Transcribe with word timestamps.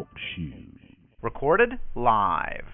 Talk 0.00 0.08
Shoe. 0.34 0.64
Recorded 1.20 1.78
live. 1.94 2.64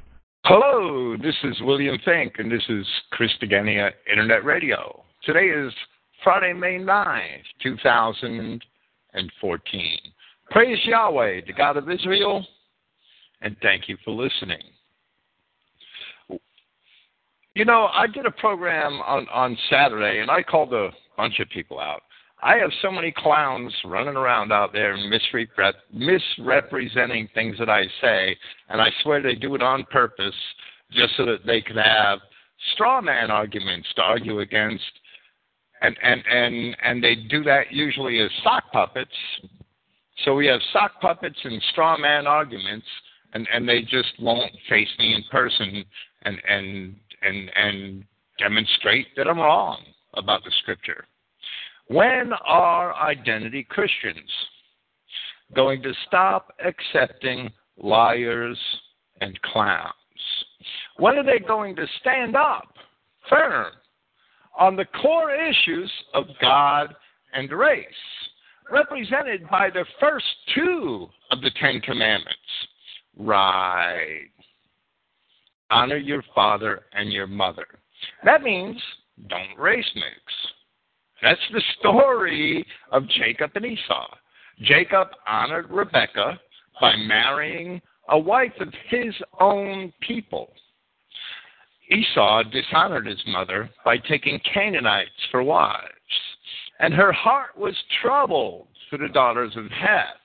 Hello, 0.44 1.16
this 1.16 1.34
is 1.42 1.60
William 1.62 1.98
Finck, 2.06 2.38
and 2.38 2.52
this 2.52 2.62
is 2.68 2.86
Christogenea 3.12 3.90
Internet 4.08 4.44
Radio. 4.44 5.02
Today 5.24 5.46
is 5.46 5.72
Friday, 6.22 6.52
May 6.52 6.78
9th, 6.78 7.42
2014. 7.64 9.98
Praise 10.52 10.78
Yahweh, 10.84 11.40
the 11.48 11.52
God 11.52 11.76
of 11.76 11.90
Israel, 11.90 12.46
and 13.40 13.56
thank 13.60 13.88
you 13.88 13.96
for 14.04 14.12
listening. 14.12 14.62
You 17.54 17.64
know, 17.64 17.88
I 17.92 18.06
did 18.06 18.26
a 18.26 18.30
program 18.30 19.00
on, 19.04 19.26
on 19.32 19.58
Saturday, 19.68 20.20
and 20.20 20.30
I 20.30 20.44
called 20.44 20.72
a 20.72 20.90
bunch 21.16 21.40
of 21.40 21.50
people 21.50 21.80
out. 21.80 22.02
I 22.42 22.56
have 22.56 22.70
so 22.82 22.90
many 22.90 23.12
clowns 23.16 23.72
running 23.84 24.16
around 24.16 24.52
out 24.52 24.72
there 24.72 24.96
misrepre- 24.96 25.72
misrepresenting 25.92 27.28
things 27.34 27.56
that 27.58 27.70
I 27.70 27.84
say, 28.00 28.36
and 28.68 28.80
I 28.80 28.90
swear 29.02 29.22
they 29.22 29.34
do 29.34 29.54
it 29.54 29.62
on 29.62 29.84
purpose 29.90 30.34
just 30.92 31.16
so 31.16 31.24
that 31.26 31.46
they 31.46 31.60
can 31.60 31.76
have 31.76 32.18
straw 32.74 33.00
man 33.00 33.30
arguments 33.30 33.88
to 33.96 34.02
argue 34.02 34.40
against, 34.40 34.84
and 35.80 35.96
and 36.02 36.22
and 36.30 36.76
and 36.82 37.02
they 37.02 37.14
do 37.14 37.42
that 37.44 37.72
usually 37.72 38.20
as 38.20 38.30
sock 38.42 38.70
puppets. 38.72 39.10
So 40.24 40.34
we 40.34 40.46
have 40.46 40.60
sock 40.72 41.00
puppets 41.00 41.38
and 41.42 41.62
straw 41.72 41.96
man 41.96 42.26
arguments, 42.26 42.86
and 43.32 43.48
and 43.52 43.68
they 43.68 43.82
just 43.82 44.12
won't 44.20 44.52
face 44.68 44.88
me 44.98 45.14
in 45.14 45.24
person 45.30 45.84
and 46.22 46.40
and 46.48 46.96
and 47.22 47.50
and 47.56 48.04
demonstrate 48.38 49.06
that 49.16 49.26
I'm 49.26 49.38
wrong 49.38 49.82
about 50.14 50.44
the 50.44 50.50
scripture. 50.62 51.06
When 51.88 52.32
are 52.44 52.94
identity 52.96 53.64
Christians 53.68 54.30
going 55.54 55.82
to 55.82 55.92
stop 56.06 56.52
accepting 56.64 57.50
liars 57.76 58.58
and 59.20 59.40
clowns? 59.42 59.92
When 60.98 61.16
are 61.16 61.24
they 61.24 61.38
going 61.38 61.76
to 61.76 61.86
stand 62.00 62.34
up 62.34 62.74
firm 63.30 63.72
on 64.58 64.74
the 64.74 64.86
core 65.00 65.32
issues 65.32 65.90
of 66.14 66.24
God 66.40 66.94
and 67.32 67.50
race, 67.52 67.86
represented 68.70 69.48
by 69.48 69.70
the 69.70 69.84
first 70.00 70.26
two 70.54 71.08
of 71.30 71.40
the 71.40 71.50
Ten 71.60 71.80
Commandments? 71.80 72.36
Right. 73.16 74.30
Honor 75.70 75.98
your 75.98 76.24
father 76.34 76.86
and 76.92 77.12
your 77.12 77.26
mother. 77.28 77.66
That 78.24 78.42
means 78.42 78.80
don't 79.28 79.56
race 79.56 79.90
mix. 79.94 80.32
That's 81.22 81.40
the 81.52 81.62
story 81.78 82.66
of 82.92 83.08
Jacob 83.08 83.52
and 83.54 83.64
Esau. 83.64 84.06
Jacob 84.62 85.08
honored 85.26 85.70
Rebekah 85.70 86.38
by 86.80 86.96
marrying 86.96 87.80
a 88.08 88.18
wife 88.18 88.52
of 88.60 88.72
his 88.88 89.14
own 89.40 89.92
people. 90.00 90.52
Esau 91.90 92.42
dishonored 92.44 93.06
his 93.06 93.22
mother 93.28 93.70
by 93.84 93.96
taking 93.96 94.40
Canaanites 94.52 95.10
for 95.30 95.42
wives, 95.42 95.90
and 96.80 96.92
her 96.92 97.12
heart 97.12 97.56
was 97.56 97.74
troubled 98.02 98.68
for 98.90 98.98
the 98.98 99.08
daughters 99.08 99.56
of 99.56 99.66
Heth. 99.70 100.16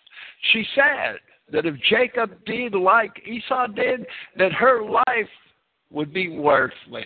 She 0.51 0.65
said 0.75 1.19
that 1.51 1.65
if 1.65 1.75
Jacob 1.89 2.31
did 2.45 2.73
like 2.73 3.11
Esau 3.27 3.67
did, 3.67 4.05
that 4.37 4.51
her 4.53 4.83
life 4.83 5.29
would 5.91 6.13
be 6.13 6.29
worthless. 6.29 7.05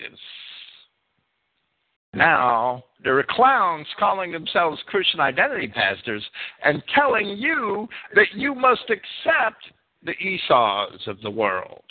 Now, 2.16 2.86
there 3.04 3.20
are 3.20 3.26
clowns 3.30 3.88
calling 4.00 4.32
themselves 4.32 4.82
Christian 4.88 5.20
identity 5.20 5.68
pastors 5.68 6.24
and 6.64 6.82
telling 6.94 7.28
you 7.38 7.88
that 8.16 8.28
you 8.34 8.56
must 8.56 8.90
accept 8.90 9.62
the 10.02 10.14
Esau's 10.14 11.08
of 11.08 11.20
the 11.22 11.30
world, 11.30 11.84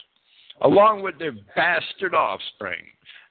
along 0.63 1.03
with 1.03 1.19
their 1.19 1.35
bastard 1.55 2.15
offspring. 2.15 2.83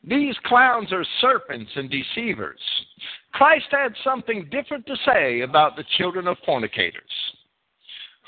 These 0.03 0.35
clowns 0.45 0.91
are 0.91 1.05
serpents 1.19 1.71
and 1.75 1.89
deceivers. 1.89 2.59
Christ 3.31 3.67
had 3.71 3.95
something 4.03 4.47
different 4.51 4.85
to 4.85 4.95
say 5.05 5.41
about 5.41 5.75
the 5.75 5.85
children 5.97 6.27
of 6.27 6.37
fornicators. 6.45 7.01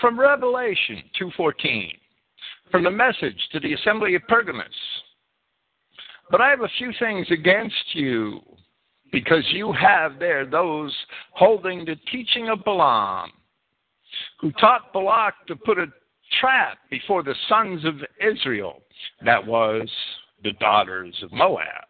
From 0.01 0.19
Revelation 0.19 1.03
2:14, 1.19 1.99
from 2.71 2.83
the 2.83 2.91
message 2.91 3.47
to 3.51 3.59
the 3.59 3.73
assembly 3.73 4.15
of 4.15 4.27
Pergamos. 4.27 5.03
But 6.29 6.41
I 6.41 6.49
have 6.49 6.61
a 6.61 6.69
few 6.77 6.91
things 6.99 7.27
against 7.29 7.93
you 7.93 8.41
because 9.11 9.43
you 9.51 9.71
have 9.71 10.19
there 10.19 10.45
those 10.45 10.93
holding 11.31 11.85
the 11.85 11.95
teaching 12.11 12.49
of 12.49 12.63
Balaam, 12.63 13.31
who 14.39 14.51
taught 14.53 14.91
Balak 14.93 15.33
to 15.47 15.55
put 15.55 15.77
a 15.77 15.87
trap 16.39 16.77
before 16.89 17.23
the 17.23 17.35
sons 17.47 17.85
of 17.85 17.95
Israel, 18.19 18.81
that 19.23 19.45
was, 19.45 19.89
the 20.43 20.53
daughters 20.53 21.15
of 21.23 21.31
Moab, 21.31 21.85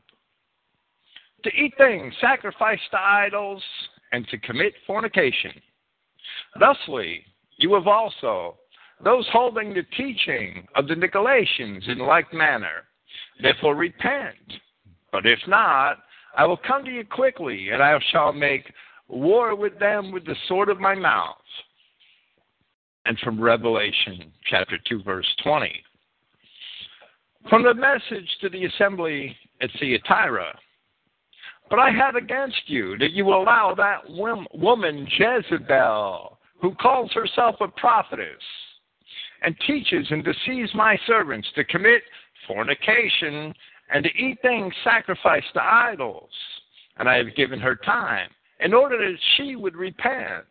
to 1.44 1.50
eat 1.50 1.74
things 1.78 2.14
sacrificed 2.20 2.90
to 2.92 3.00
idols 3.00 3.64
and 4.12 4.28
to 4.30 4.38
commit 4.40 4.74
fornication. 4.86 5.52
Thusly, 6.60 7.24
you 7.58 7.74
have 7.74 7.88
also 7.88 8.58
those 9.04 9.28
holding 9.32 9.74
the 9.74 9.84
teaching 9.98 10.68
of 10.76 10.88
the 10.88 10.96
Nicolaitans 10.96 11.88
in 11.90 12.00
like 12.00 12.34
manner. 12.34 12.84
Therefore, 13.42 13.76
repent. 13.76 14.36
But 15.12 15.26
if 15.26 15.40
not, 15.48 15.98
I 16.38 16.46
will 16.46 16.58
come 16.58 16.84
to 16.86 16.92
you 16.92 17.06
quickly, 17.06 17.70
and 17.70 17.82
I 17.82 17.98
shall 18.12 18.34
make 18.34 18.72
war 19.08 19.56
with 19.56 19.80
them 19.80 20.12
with 20.12 20.26
the 20.26 20.36
sword 20.48 20.70
of 20.70 20.80
my 20.80 20.96
mouth. 20.96 21.38
And 23.06 23.18
from 23.20 23.40
Revelation 23.40 24.32
chapter 24.50 24.78
2, 24.90 25.04
verse 25.04 25.28
20. 25.44 25.72
From 27.50 27.64
the 27.64 27.74
message 27.74 28.28
to 28.42 28.50
the 28.50 28.66
assembly 28.66 29.36
at 29.62 29.70
Thyatira. 29.80 30.58
But 31.70 31.80
I 31.80 31.92
have 31.92 32.16
against 32.16 32.62
you 32.68 32.98
that 32.98 33.12
you 33.12 33.28
allow 33.28 33.74
that 33.76 34.10
woman 34.10 35.08
Jezebel, 35.18 36.38
who 36.62 36.76
calls 36.76 37.12
herself 37.14 37.56
a 37.62 37.68
prophetess, 37.68 38.42
and 39.42 39.56
teaches 39.68 40.08
and 40.10 40.24
deceives 40.24 40.74
my 40.74 40.98
servants 41.06 41.48
to 41.56 41.64
commit 41.66 42.02
fornication 42.48 43.54
and 43.94 44.04
to 44.04 44.10
eat 44.18 44.38
things 44.42 44.74
sacrificed 44.84 45.54
to 45.54 45.64
idols. 45.64 46.30
And 46.98 47.10
I 47.10 47.18
have 47.18 47.36
given 47.36 47.60
her 47.60 47.76
time 47.76 48.30
in 48.60 48.74
order 48.74 48.98
that 48.98 49.20
she 49.36 49.56
would 49.56 49.76
repent. 49.76 50.46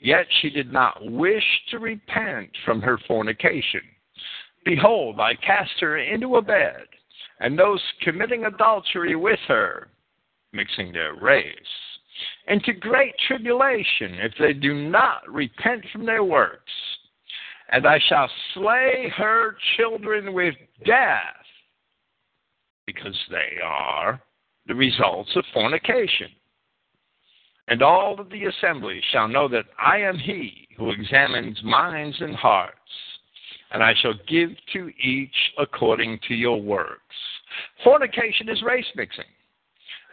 Yet 0.00 0.26
she 0.40 0.50
did 0.50 0.72
not 0.72 1.10
wish 1.10 1.44
to 1.70 1.78
repent 1.78 2.50
from 2.64 2.80
her 2.82 2.98
fornication. 3.08 3.80
Behold, 4.64 5.20
I 5.20 5.34
cast 5.34 5.80
her 5.80 5.98
into 5.98 6.36
a 6.36 6.42
bed, 6.42 6.86
and 7.40 7.58
those 7.58 7.80
committing 8.02 8.44
adultery 8.44 9.16
with 9.16 9.38
her, 9.48 9.88
mixing 10.52 10.92
their 10.92 11.14
race, 11.14 11.54
into 12.48 12.72
great 12.72 13.14
tribulation 13.26 14.14
if 14.14 14.32
they 14.38 14.52
do 14.52 14.74
not 14.74 15.28
repent 15.28 15.84
from 15.92 16.04
their 16.04 16.24
works. 16.24 16.72
And 17.72 17.86
I 17.86 17.98
shall 18.08 18.30
slay 18.54 19.12
her 19.16 19.56
children 19.76 20.32
with 20.32 20.54
death 20.84 21.34
because 22.86 23.18
they 23.30 23.60
are 23.64 24.20
the 24.66 24.74
results 24.74 25.30
of 25.34 25.44
fornication. 25.52 26.28
And 27.68 27.82
all 27.82 28.20
of 28.20 28.30
the 28.30 28.44
assembly 28.44 29.00
shall 29.12 29.26
know 29.26 29.48
that 29.48 29.64
I 29.78 29.98
am 29.98 30.18
he 30.18 30.68
who 30.76 30.90
examines 30.90 31.60
minds 31.64 32.16
and 32.20 32.36
hearts, 32.36 32.76
and 33.72 33.82
I 33.82 33.92
shall 34.00 34.14
give 34.28 34.50
to 34.72 34.90
each 35.02 35.34
according 35.58 36.20
to 36.28 36.34
your 36.34 36.60
works. 36.60 37.00
Fornication 37.82 38.48
is 38.48 38.62
race 38.62 38.86
mixing. 38.94 39.24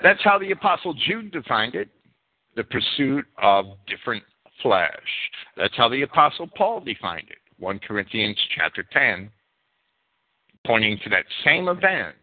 That's 0.02 0.24
how 0.24 0.40
the 0.40 0.52
Apostle 0.52 0.96
Jude 1.08 1.32
defined 1.32 1.76
it 1.76 1.90
the 2.56 2.64
pursuit 2.64 3.26
of 3.42 3.66
different 3.88 4.24
flesh. 4.62 4.90
That's 5.56 5.76
how 5.76 5.90
the 5.90 6.02
Apostle 6.02 6.48
Paul 6.56 6.80
defined 6.80 7.30
it 7.30 7.38
1 7.60 7.80
Corinthians 7.80 8.38
chapter 8.56 8.84
10, 8.92 9.30
pointing 10.66 10.98
to 11.04 11.10
that 11.10 11.26
same 11.46 11.68
event 11.68 12.16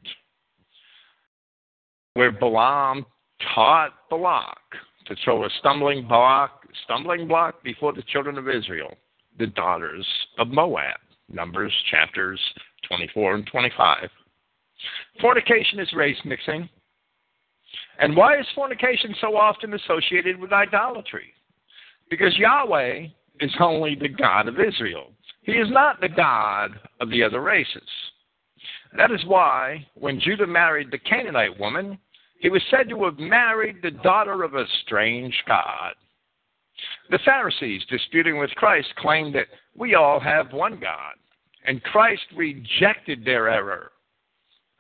where 2.14 2.32
Balaam 2.32 3.06
taught 3.54 3.90
Balak 4.10 4.58
to 5.06 5.16
throw 5.24 5.44
a 5.44 5.48
stumbling 5.58 6.06
block, 6.06 6.62
stumbling 6.84 7.26
block 7.26 7.62
before 7.62 7.92
the 7.92 8.02
children 8.02 8.38
of 8.38 8.48
Israel, 8.48 8.94
the 9.38 9.46
daughters 9.46 10.06
of 10.38 10.48
Moab. 10.48 10.98
Numbers 11.32 11.72
chapters 11.90 12.40
24 12.88 13.36
and 13.36 13.46
25. 13.46 14.08
Fornication 15.20 15.78
is 15.78 15.92
race 15.92 16.16
mixing. 16.24 16.68
And 18.00 18.16
why 18.16 18.38
is 18.38 18.46
fornication 18.54 19.14
so 19.20 19.36
often 19.36 19.74
associated 19.74 20.40
with 20.40 20.52
idolatry? 20.52 21.32
Because 22.08 22.36
Yahweh 22.36 23.06
is 23.40 23.50
only 23.60 23.94
the 23.94 24.08
God 24.08 24.48
of 24.48 24.58
Israel. 24.58 25.12
He 25.50 25.56
is 25.56 25.70
not 25.70 26.00
the 26.00 26.08
God 26.08 26.78
of 27.00 27.10
the 27.10 27.24
other 27.24 27.40
races. 27.40 27.82
That 28.96 29.10
is 29.10 29.24
why, 29.26 29.84
when 29.94 30.20
Judah 30.20 30.46
married 30.46 30.92
the 30.92 30.98
Canaanite 30.98 31.58
woman, 31.58 31.98
he 32.38 32.48
was 32.48 32.62
said 32.70 32.88
to 32.88 33.04
have 33.04 33.18
married 33.18 33.82
the 33.82 33.90
daughter 33.90 34.44
of 34.44 34.54
a 34.54 34.64
strange 34.84 35.36
god. 35.48 35.94
The 37.10 37.18
Pharisees, 37.24 37.82
disputing 37.90 38.38
with 38.38 38.50
Christ, 38.52 38.94
claimed 38.98 39.34
that 39.34 39.48
we 39.76 39.96
all 39.96 40.20
have 40.20 40.52
one 40.52 40.78
God, 40.80 41.14
and 41.66 41.82
Christ 41.82 42.22
rejected 42.36 43.24
their 43.24 43.48
error, 43.48 43.90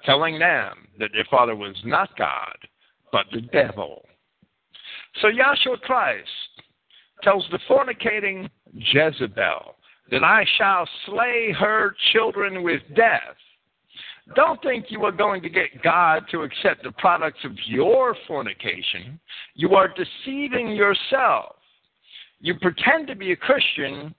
telling 0.04 0.38
them 0.38 0.86
that 1.00 1.10
their 1.12 1.26
father 1.28 1.56
was 1.56 1.76
not 1.84 2.16
God, 2.16 2.56
but 3.10 3.26
the 3.32 3.40
devil. 3.40 4.04
So 5.20 5.26
Yahshua 5.26 5.80
Christ 5.80 6.28
tells 7.24 7.44
the 7.50 7.58
fornicating 7.68 8.48
Jezebel 8.72 9.74
that 10.10 10.24
I 10.24 10.44
shall 10.58 10.88
slay 11.06 11.54
her 11.58 11.94
children 12.12 12.62
with 12.62 12.82
death. 12.94 13.36
Don't 14.34 14.62
think 14.62 14.86
you 14.90 15.04
are 15.04 15.12
going 15.12 15.42
to 15.42 15.48
get 15.48 15.82
God 15.82 16.24
to 16.30 16.42
accept 16.42 16.84
the 16.84 16.92
products 16.92 17.40
of 17.44 17.52
your 17.66 18.16
fornication. 18.28 19.18
You 19.54 19.74
are 19.74 19.88
deceiving 19.88 20.72
yourself. 20.72 21.56
You 22.40 22.54
pretend 22.54 23.08
to 23.08 23.16
be 23.16 23.32
a 23.32 23.36
Christian, 23.36 24.14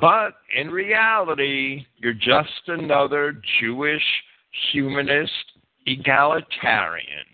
but 0.00 0.34
in 0.56 0.70
reality, 0.70 1.86
you're 1.96 2.12
just 2.12 2.68
another 2.68 3.40
Jewish 3.60 4.02
humanist 4.72 5.32
egalitarian. 5.86 7.24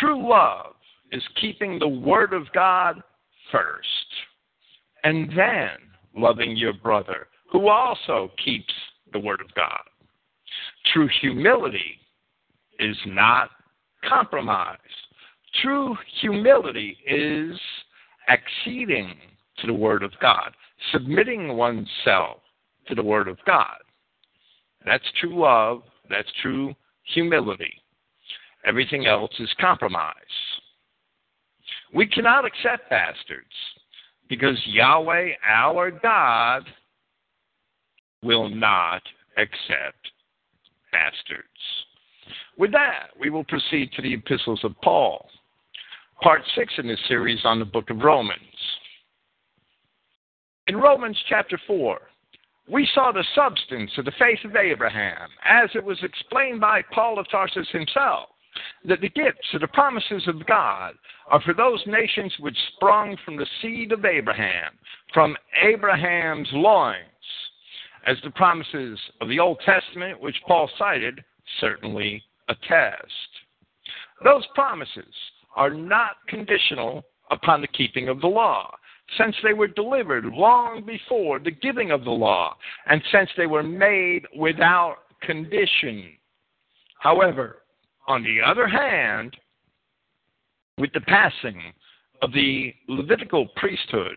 True 0.00 0.28
love 0.28 0.74
is 1.12 1.22
keeping 1.40 1.78
the 1.78 1.88
Word 1.88 2.32
of 2.32 2.50
God 2.52 3.02
first, 3.52 3.86
and 5.04 5.28
then 5.36 5.70
loving 6.16 6.56
your 6.56 6.72
brother, 6.72 7.28
who 7.52 7.68
also 7.68 8.30
keeps 8.42 8.72
the 9.12 9.18
Word 9.18 9.40
of 9.40 9.54
God. 9.54 9.82
True 10.92 11.08
humility 11.20 11.98
is 12.80 12.96
not 13.06 13.50
compromise. 14.08 14.78
True 15.62 15.96
humility 16.20 16.96
is 17.06 17.56
acceding 18.28 19.14
to 19.58 19.66
the 19.66 19.74
Word 19.74 20.02
of 20.02 20.12
God, 20.20 20.52
submitting 20.90 21.56
oneself 21.56 22.38
to 22.88 22.94
the 22.94 23.02
Word 23.02 23.28
of 23.28 23.38
God. 23.46 23.76
That's 24.84 25.04
true 25.20 25.38
love, 25.38 25.82
that's 26.10 26.28
true 26.42 26.74
humility. 27.14 27.72
Everything 28.66 29.06
else 29.06 29.32
is 29.38 29.50
compromise. 29.60 30.14
We 31.92 32.06
cannot 32.06 32.44
accept 32.44 32.90
bastards 32.90 33.46
because 34.28 34.58
Yahweh, 34.66 35.30
our 35.46 35.90
God, 35.90 36.64
will 38.22 38.48
not 38.48 39.02
accept 39.36 40.10
bastards. 40.92 41.48
With 42.56 42.72
that, 42.72 43.08
we 43.20 43.30
will 43.30 43.44
proceed 43.44 43.90
to 43.92 44.02
the 44.02 44.14
epistles 44.14 44.60
of 44.64 44.72
Paul, 44.82 45.28
part 46.22 46.42
six 46.54 46.72
in 46.78 46.86
this 46.86 47.00
series 47.08 47.40
on 47.44 47.58
the 47.58 47.64
book 47.64 47.90
of 47.90 47.98
Romans. 47.98 48.40
In 50.66 50.76
Romans 50.76 51.18
chapter 51.28 51.60
4, 51.66 51.98
we 52.70 52.88
saw 52.94 53.12
the 53.12 53.24
substance 53.34 53.90
of 53.98 54.06
the 54.06 54.12
faith 54.18 54.38
of 54.44 54.56
Abraham 54.56 55.28
as 55.44 55.68
it 55.74 55.84
was 55.84 55.98
explained 56.02 56.60
by 56.60 56.80
Paul 56.92 57.18
of 57.18 57.28
Tarsus 57.30 57.68
himself 57.70 58.30
that 58.84 59.00
the 59.00 59.08
gifts 59.08 59.48
or 59.52 59.58
the 59.58 59.68
promises 59.68 60.26
of 60.28 60.46
God 60.46 60.94
are 61.28 61.40
for 61.42 61.54
those 61.54 61.82
nations 61.86 62.32
which 62.38 62.56
sprung 62.74 63.16
from 63.24 63.36
the 63.36 63.46
seed 63.60 63.92
of 63.92 64.04
Abraham, 64.04 64.72
from 65.12 65.36
Abraham's 65.62 66.48
loins, 66.52 66.98
as 68.06 68.16
the 68.22 68.30
promises 68.30 68.98
of 69.20 69.28
the 69.28 69.40
Old 69.40 69.58
Testament, 69.64 70.20
which 70.20 70.36
Paul 70.46 70.70
cited, 70.78 71.22
certainly 71.60 72.22
attest. 72.48 73.30
Those 74.22 74.46
promises 74.54 75.14
are 75.56 75.70
not 75.70 76.16
conditional 76.28 77.04
upon 77.30 77.60
the 77.60 77.68
keeping 77.68 78.08
of 78.08 78.20
the 78.20 78.26
law, 78.26 78.74
since 79.18 79.34
they 79.42 79.52
were 79.52 79.68
delivered 79.68 80.24
long 80.26 80.84
before 80.84 81.38
the 81.38 81.50
giving 81.50 81.90
of 81.90 82.04
the 82.04 82.10
law, 82.10 82.56
and 82.86 83.02
since 83.12 83.30
they 83.36 83.46
were 83.46 83.62
made 83.62 84.26
without 84.36 84.96
condition. 85.22 86.10
However, 86.98 87.62
on 88.06 88.22
the 88.22 88.38
other 88.44 88.66
hand, 88.66 89.36
with 90.78 90.92
the 90.92 91.00
passing 91.02 91.72
of 92.22 92.32
the 92.32 92.74
Levitical 92.88 93.46
priesthood 93.56 94.16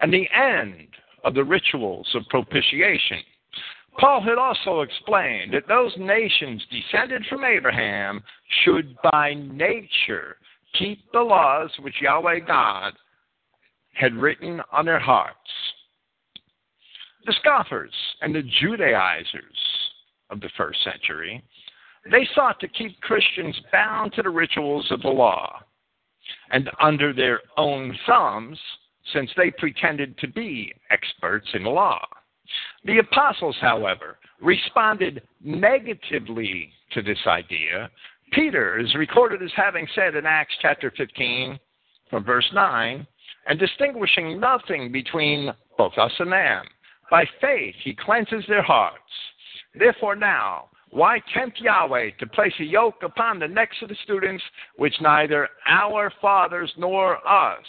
and 0.00 0.12
the 0.12 0.28
end 0.34 0.88
of 1.24 1.34
the 1.34 1.44
rituals 1.44 2.08
of 2.14 2.22
propitiation, 2.28 3.18
Paul 3.98 4.22
had 4.22 4.38
also 4.38 4.82
explained 4.82 5.52
that 5.54 5.66
those 5.66 5.92
nations 5.98 6.64
descended 6.70 7.24
from 7.26 7.44
Abraham 7.44 8.22
should 8.64 8.96
by 9.10 9.34
nature 9.34 10.36
keep 10.78 11.00
the 11.12 11.20
laws 11.20 11.70
which 11.80 12.00
Yahweh 12.00 12.40
God 12.40 12.92
had 13.94 14.14
written 14.14 14.60
on 14.72 14.84
their 14.84 15.00
hearts. 15.00 15.36
The 17.26 17.34
scoffers 17.40 17.92
and 18.22 18.34
the 18.34 18.44
Judaizers 18.60 19.42
of 20.30 20.40
the 20.40 20.50
first 20.56 20.78
century 20.84 21.42
they 22.10 22.28
sought 22.34 22.60
to 22.60 22.68
keep 22.68 23.00
Christians 23.00 23.56
bound 23.72 24.12
to 24.14 24.22
the 24.22 24.30
rituals 24.30 24.86
of 24.90 25.02
the 25.02 25.08
law 25.08 25.62
and 26.50 26.70
under 26.80 27.12
their 27.12 27.40
own 27.56 27.96
thumbs, 28.06 28.58
since 29.12 29.30
they 29.36 29.50
pretended 29.50 30.16
to 30.18 30.28
be 30.28 30.72
experts 30.90 31.48
in 31.54 31.64
law. 31.64 32.04
The 32.84 32.98
apostles, 32.98 33.56
however, 33.60 34.18
responded 34.40 35.22
negatively 35.42 36.72
to 36.92 37.02
this 37.02 37.18
idea. 37.26 37.90
Peter 38.32 38.78
is 38.78 38.94
recorded 38.94 39.42
as 39.42 39.50
having 39.56 39.86
said 39.94 40.14
in 40.14 40.26
Acts 40.26 40.54
chapter 40.60 40.92
15, 40.96 41.58
from 42.10 42.24
verse 42.24 42.48
9, 42.52 43.06
and 43.46 43.58
distinguishing 43.58 44.38
nothing 44.38 44.92
between 44.92 45.52
both 45.76 45.96
us 45.96 46.12
and 46.18 46.32
them. 46.32 46.66
By 47.10 47.24
faith, 47.40 47.74
he 47.82 47.94
cleanses 47.94 48.44
their 48.48 48.62
hearts. 48.62 48.98
Therefore, 49.74 50.16
now, 50.16 50.68
why 50.90 51.20
tempt 51.34 51.60
Yahweh 51.60 52.10
to 52.18 52.26
place 52.26 52.52
a 52.60 52.64
yoke 52.64 53.02
upon 53.02 53.38
the 53.38 53.48
necks 53.48 53.76
of 53.82 53.88
the 53.88 53.96
students 54.04 54.42
which 54.76 54.94
neither 55.00 55.48
our 55.66 56.12
fathers 56.20 56.72
nor 56.76 57.16
us 57.28 57.64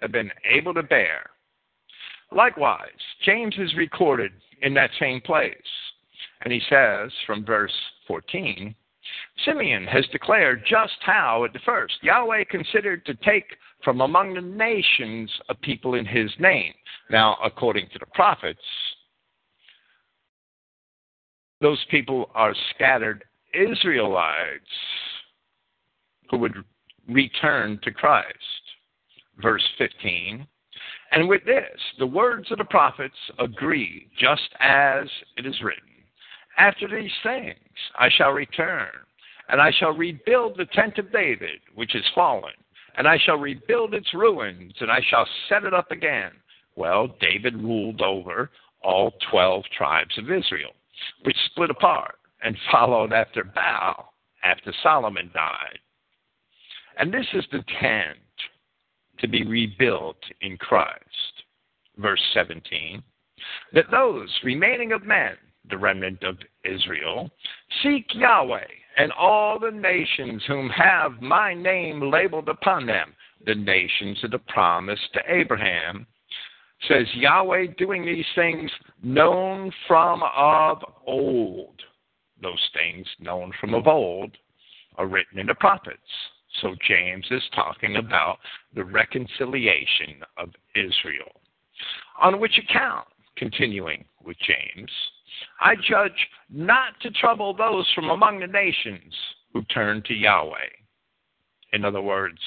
have 0.00 0.12
been 0.12 0.30
able 0.50 0.74
to 0.74 0.82
bear? 0.82 1.30
Likewise, 2.32 2.88
James 3.24 3.54
is 3.58 3.74
recorded 3.76 4.32
in 4.62 4.74
that 4.74 4.90
same 4.98 5.20
place. 5.20 5.54
And 6.42 6.52
he 6.52 6.60
says 6.68 7.10
from 7.26 7.44
verse 7.44 7.72
14 8.06 8.74
Simeon 9.44 9.86
has 9.86 10.06
declared 10.08 10.64
just 10.66 10.94
how, 11.00 11.44
at 11.44 11.52
the 11.52 11.58
first, 11.60 11.94
Yahweh 12.02 12.44
considered 12.44 13.04
to 13.06 13.14
take 13.16 13.56
from 13.82 14.00
among 14.00 14.34
the 14.34 14.40
nations 14.40 15.30
a 15.48 15.54
people 15.54 15.94
in 15.94 16.06
his 16.06 16.30
name. 16.38 16.72
Now, 17.10 17.36
according 17.44 17.88
to 17.92 17.98
the 17.98 18.06
prophets, 18.06 18.62
those 21.60 21.82
people 21.90 22.30
are 22.34 22.54
scattered 22.74 23.24
Israelites 23.54 24.64
who 26.30 26.38
would 26.38 26.54
return 27.08 27.78
to 27.82 27.90
Christ. 27.90 28.28
Verse 29.40 29.64
15. 29.78 30.46
And 31.12 31.28
with 31.28 31.44
this, 31.44 31.78
the 31.98 32.06
words 32.06 32.50
of 32.50 32.58
the 32.58 32.64
prophets 32.64 33.14
agree, 33.38 34.08
just 34.18 34.48
as 34.60 35.06
it 35.36 35.46
is 35.46 35.62
written 35.62 35.82
After 36.58 36.88
these 36.88 37.12
things 37.22 37.54
I 37.96 38.08
shall 38.10 38.30
return, 38.30 38.90
and 39.48 39.60
I 39.60 39.70
shall 39.78 39.92
rebuild 39.92 40.56
the 40.56 40.66
tent 40.66 40.98
of 40.98 41.12
David, 41.12 41.60
which 41.74 41.94
is 41.94 42.04
fallen, 42.14 42.54
and 42.96 43.06
I 43.06 43.18
shall 43.18 43.36
rebuild 43.36 43.94
its 43.94 44.12
ruins, 44.14 44.74
and 44.80 44.90
I 44.90 45.00
shall 45.08 45.26
set 45.48 45.64
it 45.64 45.74
up 45.74 45.90
again. 45.90 46.32
Well, 46.76 47.08
David 47.20 47.56
ruled 47.62 48.00
over 48.02 48.50
all 48.82 49.12
12 49.30 49.64
tribes 49.76 50.16
of 50.18 50.30
Israel 50.30 50.72
which 51.24 51.36
split 51.46 51.70
apart 51.70 52.16
and 52.42 52.56
followed 52.70 53.12
after 53.12 53.44
Baal 53.44 54.12
after 54.42 54.72
Solomon 54.82 55.30
died. 55.32 55.78
And 56.98 57.12
this 57.12 57.26
is 57.32 57.44
the 57.50 57.64
tent 57.80 58.18
to 59.18 59.28
be 59.28 59.44
rebuilt 59.44 60.18
in 60.40 60.56
Christ. 60.56 60.98
Verse 61.96 62.22
17 62.34 63.02
that 63.72 63.90
those 63.90 64.30
remaining 64.42 64.92
of 64.92 65.04
men, 65.04 65.36
the 65.68 65.78
remnant 65.78 66.22
of 66.22 66.38
Israel, 66.64 67.30
seek 67.82 68.06
Yahweh 68.14 68.66
and 68.96 69.12
all 69.12 69.58
the 69.58 69.70
nations 69.70 70.42
whom 70.46 70.68
have 70.70 71.20
my 71.20 71.54
name 71.54 72.10
labeled 72.10 72.48
upon 72.48 72.86
them, 72.86 73.12
the 73.44 73.54
nations 73.54 74.22
of 74.24 74.30
the 74.30 74.38
promise 74.38 75.00
to 75.12 75.20
Abraham, 75.28 76.06
says 76.88 77.06
Yahweh 77.14 77.66
doing 77.78 78.04
these 78.04 78.26
things 78.34 78.70
known 79.02 79.72
from 79.86 80.22
of 80.36 80.82
old. 81.06 81.80
Those 82.42 82.70
things 82.74 83.06
known 83.20 83.52
from 83.60 83.74
of 83.74 83.86
old 83.86 84.36
are 84.96 85.06
written 85.06 85.38
in 85.38 85.46
the 85.46 85.54
prophets. 85.54 85.98
So 86.60 86.74
James 86.86 87.26
is 87.30 87.42
talking 87.54 87.96
about 87.96 88.38
the 88.74 88.84
reconciliation 88.84 90.22
of 90.36 90.50
Israel. 90.74 91.40
On 92.20 92.38
which 92.38 92.58
account, 92.58 93.08
continuing 93.36 94.04
with 94.24 94.36
James, 94.46 94.90
I 95.60 95.74
judge 95.76 96.28
not 96.48 97.00
to 97.02 97.10
trouble 97.10 97.54
those 97.54 97.90
from 97.94 98.10
among 98.10 98.40
the 98.40 98.46
nations 98.46 99.12
who 99.52 99.62
turn 99.64 100.02
to 100.06 100.14
Yahweh. 100.14 100.70
In 101.72 101.84
other 101.84 102.02
words, 102.02 102.38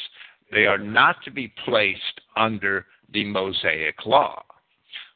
they 0.52 0.66
are 0.66 0.78
not 0.78 1.18
to 1.26 1.32
be 1.32 1.54
placed 1.66 2.22
under 2.38 2.86
the 3.14 3.26
Mosaic 3.26 4.06
law, 4.06 4.44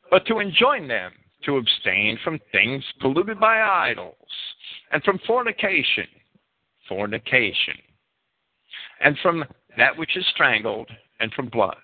but 0.10 0.26
to 0.28 0.40
enjoin 0.40 0.88
them 0.88 1.12
to 1.46 1.58
abstain 1.58 2.18
from 2.24 2.40
things 2.52 2.84
polluted 3.00 3.40
by 3.40 3.62
idols, 3.62 4.16
and 4.92 5.04
from 5.04 5.20
fornication, 5.26 6.08
fornication, 6.88 7.76
and 9.04 9.18
from 9.22 9.44
that 9.78 9.98
which 9.98 10.16
is 10.18 10.26
strangled, 10.34 10.90
and 11.20 11.34
from 11.34 11.48
blood. 11.50 11.78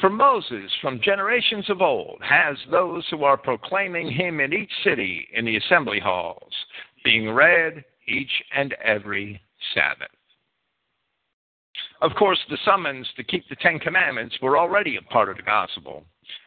For 0.00 0.10
Moses, 0.10 0.70
from 0.80 1.00
generations 1.02 1.68
of 1.68 1.82
old, 1.82 2.20
has 2.22 2.56
those 2.70 3.04
who 3.10 3.24
are 3.24 3.36
proclaiming 3.36 4.10
him 4.10 4.38
in 4.38 4.52
each 4.52 4.70
city 4.84 5.26
in 5.34 5.44
the 5.44 5.56
assembly 5.56 5.98
halls, 5.98 6.52
being 7.04 7.30
read 7.30 7.84
each 8.06 8.30
and 8.54 8.74
every 8.74 9.40
Sabbath. 9.74 10.08
Of 12.00 12.12
course, 12.16 12.38
the 12.48 12.58
summons 12.64 13.08
to 13.16 13.24
keep 13.24 13.48
the 13.48 13.56
Ten 13.56 13.78
Commandments 13.78 14.36
were 14.40 14.58
already 14.58 14.96
a 14.96 15.02
part 15.02 15.28
of 15.28 15.36
the 15.36 15.42
gospel, 15.42 16.04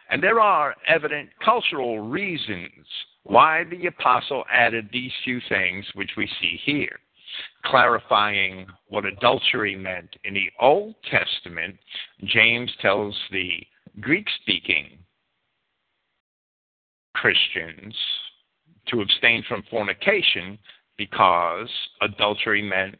and 0.09 0.23
there 0.23 0.39
are 0.39 0.75
evident 0.87 1.29
cultural 1.43 1.99
reasons 1.99 2.85
why 3.23 3.65
the 3.65 3.87
apostle 3.87 4.45
added 4.51 4.89
these 4.91 5.11
few 5.23 5.39
things 5.49 5.85
which 5.93 6.11
we 6.17 6.27
see 6.39 6.59
here 6.63 6.99
clarifying 7.65 8.65
what 8.87 9.05
adultery 9.05 9.75
meant 9.75 10.15
in 10.23 10.33
the 10.33 10.49
Old 10.59 10.95
Testament, 11.09 11.77
James 12.23 12.71
tells 12.81 13.17
the 13.31 13.51
Greek 13.99 14.27
speaking 14.41 14.99
Christians 17.13 17.95
to 18.87 19.01
abstain 19.01 19.43
from 19.47 19.63
fornication 19.69 20.57
because 20.97 21.69
adultery 22.01 22.61
meant 22.61 22.95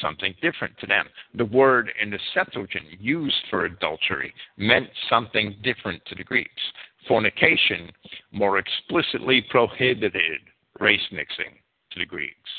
something 0.00 0.34
different 0.42 0.76
to 0.78 0.86
them. 0.86 1.06
The 1.34 1.44
word 1.44 1.90
in 2.00 2.10
the 2.10 2.18
Septuagint 2.32 3.00
used 3.00 3.36
for 3.50 3.64
adultery 3.64 4.32
meant 4.56 4.88
something 5.08 5.56
different 5.62 6.04
to 6.06 6.14
the 6.14 6.24
Greeks. 6.24 6.62
Fornication 7.06 7.90
more 8.32 8.58
explicitly 8.58 9.44
prohibited 9.50 10.40
race 10.80 11.06
mixing 11.12 11.58
to 11.92 11.98
the 11.98 12.06
Greeks 12.06 12.50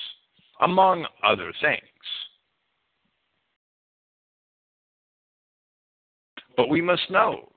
among 0.62 1.05
other 1.24 1.51
things. 1.62 1.82
But 6.55 6.70
we 6.70 6.82
must 6.82 7.10
know, 7.10 7.50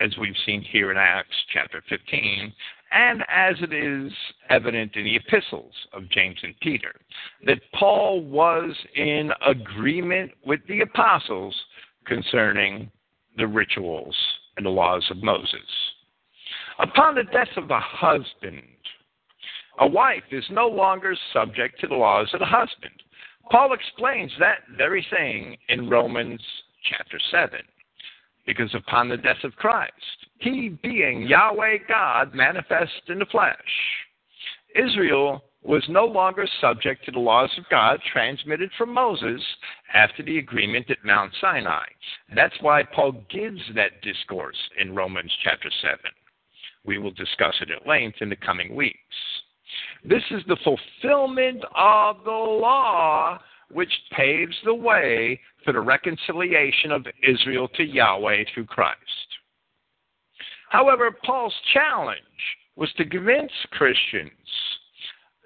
as 0.00 0.10
we've 0.20 0.36
seen 0.44 0.60
here 0.60 0.90
in 0.90 0.98
Acts 0.98 1.34
chapter 1.52 1.82
15, 1.88 2.52
and 2.92 3.22
as 3.28 3.56
it 3.60 3.72
is 3.72 4.12
evident 4.50 4.96
in 4.96 5.04
the 5.04 5.16
epistles 5.16 5.72
of 5.92 6.08
James 6.10 6.38
and 6.42 6.54
Peter, 6.60 6.94
that 7.46 7.60
Paul 7.78 8.22
was 8.22 8.74
in 8.94 9.30
agreement 9.46 10.32
with 10.44 10.60
the 10.68 10.80
apostles 10.80 11.54
concerning 12.06 12.90
the 13.36 13.46
rituals 13.46 14.16
and 14.56 14.66
the 14.66 14.70
laws 14.70 15.04
of 15.10 15.22
Moses. 15.22 15.60
Upon 16.78 17.14
the 17.14 17.24
death 17.24 17.56
of 17.56 17.68
the 17.68 17.80
husband, 17.80 18.62
a 19.78 19.86
wife 19.86 20.24
is 20.30 20.44
no 20.50 20.68
longer 20.68 21.16
subject 21.32 21.80
to 21.80 21.86
the 21.86 21.94
laws 21.94 22.28
of 22.34 22.40
the 22.40 22.46
husband. 22.46 22.92
Paul 23.50 23.72
explains 23.72 24.30
that 24.38 24.58
very 24.76 25.06
thing 25.10 25.56
in 25.68 25.88
Romans 25.88 26.40
chapter 26.90 27.18
7. 27.30 27.60
Because 28.46 28.74
upon 28.74 29.08
the 29.08 29.16
death 29.16 29.44
of 29.44 29.54
Christ, 29.56 30.21
he 30.42 30.78
being 30.82 31.22
Yahweh 31.22 31.78
God 31.88 32.34
manifest 32.34 33.08
in 33.08 33.18
the 33.18 33.26
flesh, 33.26 33.56
Israel 34.74 35.42
was 35.62 35.84
no 35.88 36.04
longer 36.04 36.46
subject 36.60 37.04
to 37.04 37.12
the 37.12 37.18
laws 37.18 37.50
of 37.56 37.64
God 37.70 38.00
transmitted 38.12 38.70
from 38.76 38.92
Moses 38.92 39.40
after 39.94 40.22
the 40.22 40.38
agreement 40.38 40.90
at 40.90 41.04
Mount 41.04 41.32
Sinai. 41.40 41.84
That's 42.34 42.56
why 42.60 42.82
Paul 42.82 43.24
gives 43.30 43.60
that 43.76 44.02
discourse 44.02 44.56
in 44.80 44.94
Romans 44.94 45.32
chapter 45.44 45.70
7. 45.80 45.98
We 46.84 46.98
will 46.98 47.12
discuss 47.12 47.54
it 47.60 47.70
at 47.70 47.86
length 47.86 48.18
in 48.20 48.28
the 48.28 48.36
coming 48.36 48.74
weeks. 48.74 48.98
This 50.04 50.24
is 50.32 50.42
the 50.48 50.56
fulfillment 50.64 51.64
of 51.76 52.24
the 52.24 52.30
law 52.30 53.38
which 53.70 53.92
paves 54.10 54.56
the 54.64 54.74
way 54.74 55.40
for 55.64 55.72
the 55.72 55.80
reconciliation 55.80 56.90
of 56.90 57.06
Israel 57.22 57.68
to 57.76 57.84
Yahweh 57.84 58.44
through 58.52 58.66
Christ. 58.66 58.98
However, 60.72 61.10
Paul's 61.10 61.54
challenge 61.74 62.18
was 62.76 62.90
to 62.94 63.04
convince 63.04 63.52
Christians 63.72 64.30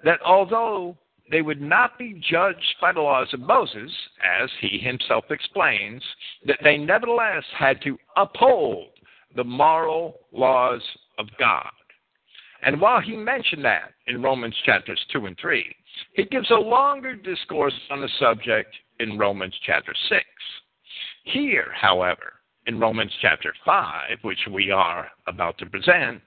that 0.05 0.21
although 0.21 0.97
they 1.29 1.41
would 1.41 1.59
not 1.59 1.97
be 1.99 2.21
judged 2.31 2.75
by 2.79 2.93
the 2.93 3.01
laws 3.01 3.27
of 3.33 3.41
Moses, 3.41 3.91
as 4.23 4.49
he 4.61 4.77
himself 4.77 5.25
explains, 5.29 6.01
that 6.45 6.59
they 6.63 6.77
nevertheless 6.77 7.43
had 7.53 7.81
to 7.81 7.97
uphold 8.15 8.87
the 9.35 9.43
moral 9.43 10.15
laws 10.31 10.81
of 11.19 11.27
God. 11.37 11.71
And 12.61 12.79
while 12.79 13.01
he 13.01 13.17
mentioned 13.17 13.65
that 13.65 13.91
in 14.07 14.23
Romans 14.23 14.55
chapters 14.65 15.05
2 15.11 15.25
and 15.25 15.37
3, 15.41 15.75
he 16.13 16.23
gives 16.23 16.49
a 16.51 16.55
longer 16.55 17.17
discourse 17.17 17.77
on 17.91 17.99
the 17.99 18.09
subject 18.17 18.73
in 19.01 19.17
Romans 19.17 19.55
chapter 19.65 19.93
6. 20.07 20.23
Here, 21.25 21.67
however, 21.75 22.36
in 22.67 22.79
Romans 22.79 23.11
chapter 23.21 23.53
5, 23.65 24.19
which 24.21 24.47
we 24.51 24.71
are 24.71 25.07
about 25.25 25.57
to 25.57 25.65
present, 25.65 26.21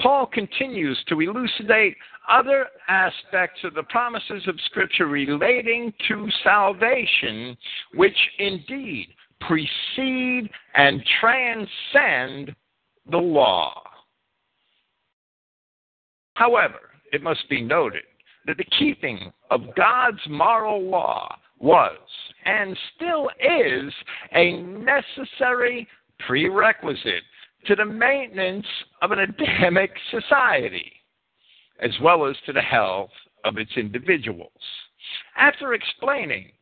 Paul 0.00 0.26
continues 0.26 0.98
to 1.08 1.20
elucidate 1.20 1.96
other 2.28 2.66
aspects 2.88 3.60
of 3.64 3.74
the 3.74 3.82
promises 3.84 4.46
of 4.46 4.60
Scripture 4.66 5.06
relating 5.06 5.92
to 6.08 6.28
salvation, 6.44 7.56
which 7.94 8.16
indeed 8.38 9.08
precede 9.40 10.50
and 10.74 11.02
transcend 11.20 12.54
the 13.10 13.16
law. 13.16 13.82
However, 16.34 16.80
it 17.12 17.22
must 17.22 17.48
be 17.48 17.62
noted 17.62 18.02
that 18.46 18.58
the 18.58 18.64
keeping 18.78 19.32
of 19.50 19.74
God's 19.74 20.20
moral 20.28 20.82
law 20.82 21.34
was 21.58 21.96
and 22.46 22.76
still 22.94 23.28
is 23.40 23.92
a 24.32 24.62
necessary 24.62 25.86
prerequisite 26.26 27.24
to 27.66 27.74
the 27.74 27.84
maintenance 27.84 28.66
of 29.02 29.10
an 29.10 29.18
Adamic 29.18 29.90
society, 30.10 30.92
as 31.80 31.90
well 32.00 32.26
as 32.26 32.36
to 32.46 32.52
the 32.52 32.60
health 32.60 33.10
of 33.44 33.58
its 33.58 33.72
individuals. 33.76 34.50
After 35.36 35.74
explaining 35.74 36.52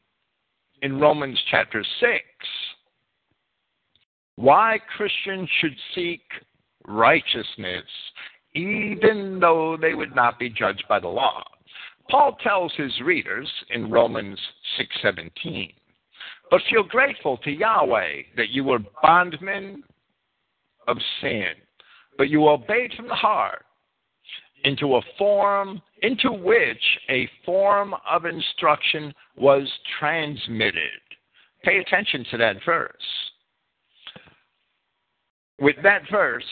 in 0.82 0.98
Romans 0.98 1.38
chapter 1.50 1.84
6 2.00 2.10
why 4.36 4.78
Christians 4.96 5.48
should 5.60 5.76
seek 5.94 6.22
righteousness 6.86 7.84
even 8.54 9.38
though 9.40 9.76
they 9.80 9.94
would 9.94 10.14
not 10.14 10.38
be 10.38 10.48
judged 10.48 10.84
by 10.88 11.00
the 11.00 11.08
law. 11.08 11.42
Paul 12.10 12.36
tells 12.42 12.72
his 12.74 13.00
readers 13.00 13.50
in 13.70 13.90
Romans 13.90 14.38
6:17, 14.76 15.74
"But 16.50 16.62
feel 16.64 16.82
grateful 16.82 17.38
to 17.38 17.50
Yahweh 17.50 18.22
that 18.36 18.50
you 18.50 18.64
were 18.64 18.80
bondmen 19.02 19.84
of 20.86 21.02
sin, 21.20 21.54
but 22.18 22.28
you 22.28 22.48
obeyed 22.48 22.94
from 22.94 23.08
the 23.08 23.14
heart 23.14 23.64
into 24.64 24.96
a 24.96 25.02
form 25.18 25.82
into 26.02 26.30
which 26.30 26.98
a 27.08 27.26
form 27.44 27.94
of 28.06 28.26
instruction 28.26 29.14
was 29.36 29.78
transmitted." 29.98 31.00
Pay 31.62 31.78
attention 31.78 32.24
to 32.24 32.36
that 32.36 32.62
verse. 32.64 33.30
With 35.58 35.80
that 35.82 36.06
verse, 36.10 36.44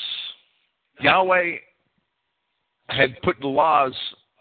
Yahweh 1.01 1.59
had 2.89 3.21
put 3.23 3.39
the 3.41 3.49
laws 3.49 3.95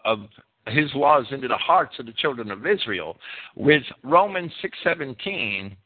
of 0.04 0.30
his 0.66 0.90
laws 0.94 1.26
into 1.30 1.48
the 1.48 1.56
hearts 1.56 1.98
of 1.98 2.06
the 2.06 2.12
children 2.12 2.50
of 2.50 2.66
Israel. 2.66 3.16
With 3.56 3.82
Romans 4.02 4.52
6:17, 4.62 5.76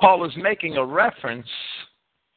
Paul 0.00 0.24
is 0.24 0.36
making 0.36 0.76
a 0.76 0.84
reference 0.84 1.48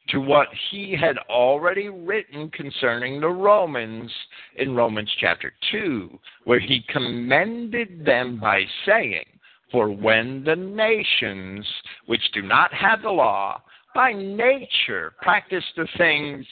to 0.08 0.20
what 0.20 0.48
he 0.70 0.96
had 0.96 1.18
already 1.28 1.88
written 1.88 2.50
concerning 2.50 3.20
the 3.20 3.28
Romans 3.28 4.10
in 4.56 4.74
Romans 4.74 5.10
chapter 5.20 5.52
2, 5.70 6.18
where 6.44 6.58
he 6.58 6.82
commended 6.88 8.04
them 8.04 8.38
by 8.40 8.64
saying, 8.86 9.24
For 9.70 9.90
when 9.90 10.42
the 10.42 10.56
nations 10.56 11.66
which 12.06 12.32
do 12.32 12.42
not 12.42 12.72
have 12.72 13.02
the 13.02 13.10
law 13.10 13.62
by 13.94 14.12
nature 14.12 15.12
practice 15.20 15.64
the 15.76 15.86
things 15.96 16.46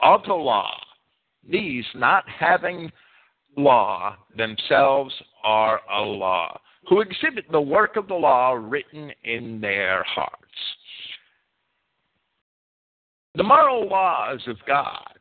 of 0.00 0.22
the 0.24 0.34
law, 0.34 0.78
these, 1.48 1.84
not 1.94 2.24
having 2.28 2.92
law 3.56 4.16
themselves, 4.36 5.14
are 5.42 5.80
a 5.92 6.00
law, 6.00 6.58
who 6.88 7.00
exhibit 7.00 7.44
the 7.50 7.60
work 7.60 7.96
of 7.96 8.08
the 8.08 8.14
law 8.14 8.52
written 8.52 9.10
in 9.24 9.60
their 9.60 10.04
hearts. 10.04 10.42
The 13.34 13.42
moral 13.42 13.88
laws 13.88 14.40
of 14.46 14.56
God 14.66 15.18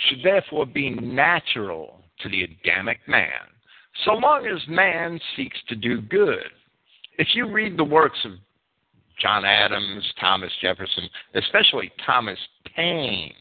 should 0.00 0.22
therefore 0.22 0.66
be 0.66 0.90
natural 0.90 2.02
to 2.20 2.28
the 2.28 2.44
Adamic 2.44 2.98
man, 3.06 3.30
so 4.04 4.12
long 4.12 4.46
as 4.46 4.60
man 4.68 5.18
seeks 5.36 5.58
to 5.68 5.76
do 5.76 6.00
good. 6.02 6.50
If 7.16 7.28
you 7.34 7.50
read 7.50 7.76
the 7.76 7.84
works 7.84 8.18
of 8.24 8.32
John 9.20 9.44
Adams, 9.44 10.04
Thomas 10.20 10.50
Jefferson, 10.60 11.08
especially 11.34 11.90
Thomas 12.04 12.38
Paine, 12.74 13.32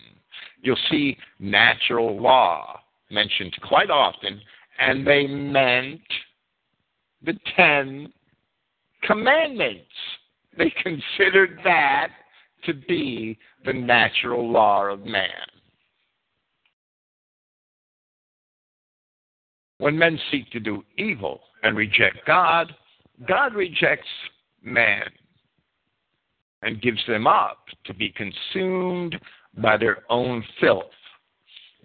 you'll 0.64 0.78
see 0.90 1.16
natural 1.40 2.20
law 2.20 2.80
mentioned 3.12 3.56
quite 3.68 3.92
often, 3.92 4.42
and 4.80 5.06
they 5.06 5.28
meant 5.28 6.02
the 7.22 7.38
Ten 7.56 8.12
Commandments. 9.04 9.86
They 10.58 10.74
considered 10.82 11.60
that 11.64 12.08
to 12.66 12.74
be 12.74 13.38
the 13.66 13.74
natural 13.74 14.50
law 14.50 14.86
of 14.86 15.06
man. 15.06 15.30
When 19.78 19.98
men 19.98 20.18
seek 20.32 20.50
to 20.52 20.60
do 20.60 20.84
evil 20.98 21.42
and 21.62 21.76
reject 21.76 22.26
God, 22.26 22.74
God 23.28 23.54
rejects 23.54 24.08
man 24.64 25.04
and 26.62 26.82
gives 26.82 27.06
them 27.08 27.28
up 27.28 27.66
to 27.86 27.94
be 27.94 28.14
consumed 28.16 29.20
by 29.58 29.78
their 29.78 30.04
own 30.10 30.44
filth, 30.60 30.86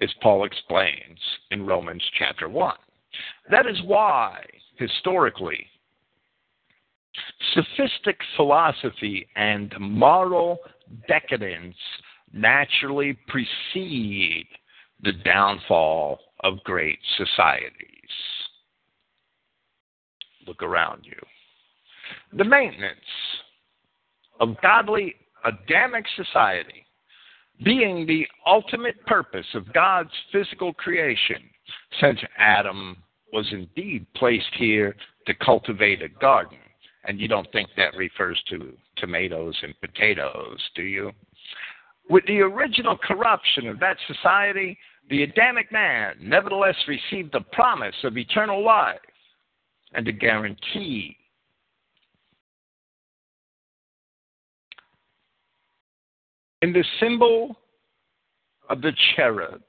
as 0.00 0.10
Paul 0.22 0.44
explains 0.44 1.18
in 1.50 1.66
Romans 1.66 2.02
chapter 2.18 2.48
1. 2.48 2.74
That 3.50 3.66
is 3.66 3.80
why, 3.84 4.44
historically, 4.76 5.66
sophistic 7.52 8.18
philosophy 8.36 9.26
and 9.36 9.74
moral 9.80 10.58
decadence 11.08 11.76
naturally 12.32 13.18
precede 13.26 14.46
the 15.02 15.12
downfall 15.24 16.20
of 16.40 16.62
great 16.64 16.98
societies. 17.16 17.74
Look 20.46 20.62
around 20.62 21.04
you. 21.04 21.18
The 22.36 22.44
maintenance 22.44 22.98
of 24.40 24.60
godly 24.62 25.14
Adamic 25.44 26.04
society 26.16 26.84
being 27.64 28.06
the 28.06 28.26
ultimate 28.46 29.04
purpose 29.06 29.46
of 29.54 29.72
God's 29.72 30.10
physical 30.32 30.72
creation, 30.72 31.42
since 32.00 32.18
Adam 32.38 32.96
was 33.32 33.46
indeed 33.52 34.06
placed 34.14 34.54
here 34.56 34.96
to 35.26 35.34
cultivate 35.34 36.02
a 36.02 36.08
garden. 36.08 36.58
And 37.04 37.20
you 37.20 37.28
don't 37.28 37.50
think 37.52 37.68
that 37.76 37.96
refers 37.96 38.42
to 38.50 38.72
tomatoes 38.96 39.54
and 39.62 39.74
potatoes, 39.80 40.60
do 40.74 40.82
you? 40.82 41.12
With 42.10 42.24
the 42.26 42.40
original 42.40 42.96
corruption 42.96 43.68
of 43.68 43.78
that 43.80 43.96
society, 44.06 44.78
the 45.10 45.22
Adamic 45.22 45.70
man 45.72 46.16
nevertheless 46.20 46.76
received 46.86 47.32
the 47.32 47.40
promise 47.52 47.94
of 48.04 48.16
eternal 48.16 48.64
life 48.64 48.98
and 49.94 50.06
a 50.08 50.12
guarantee. 50.12 51.16
In 56.62 56.72
the 56.72 56.84
symbol 57.00 57.56
of 58.68 58.82
the 58.82 58.92
cherub, 59.14 59.60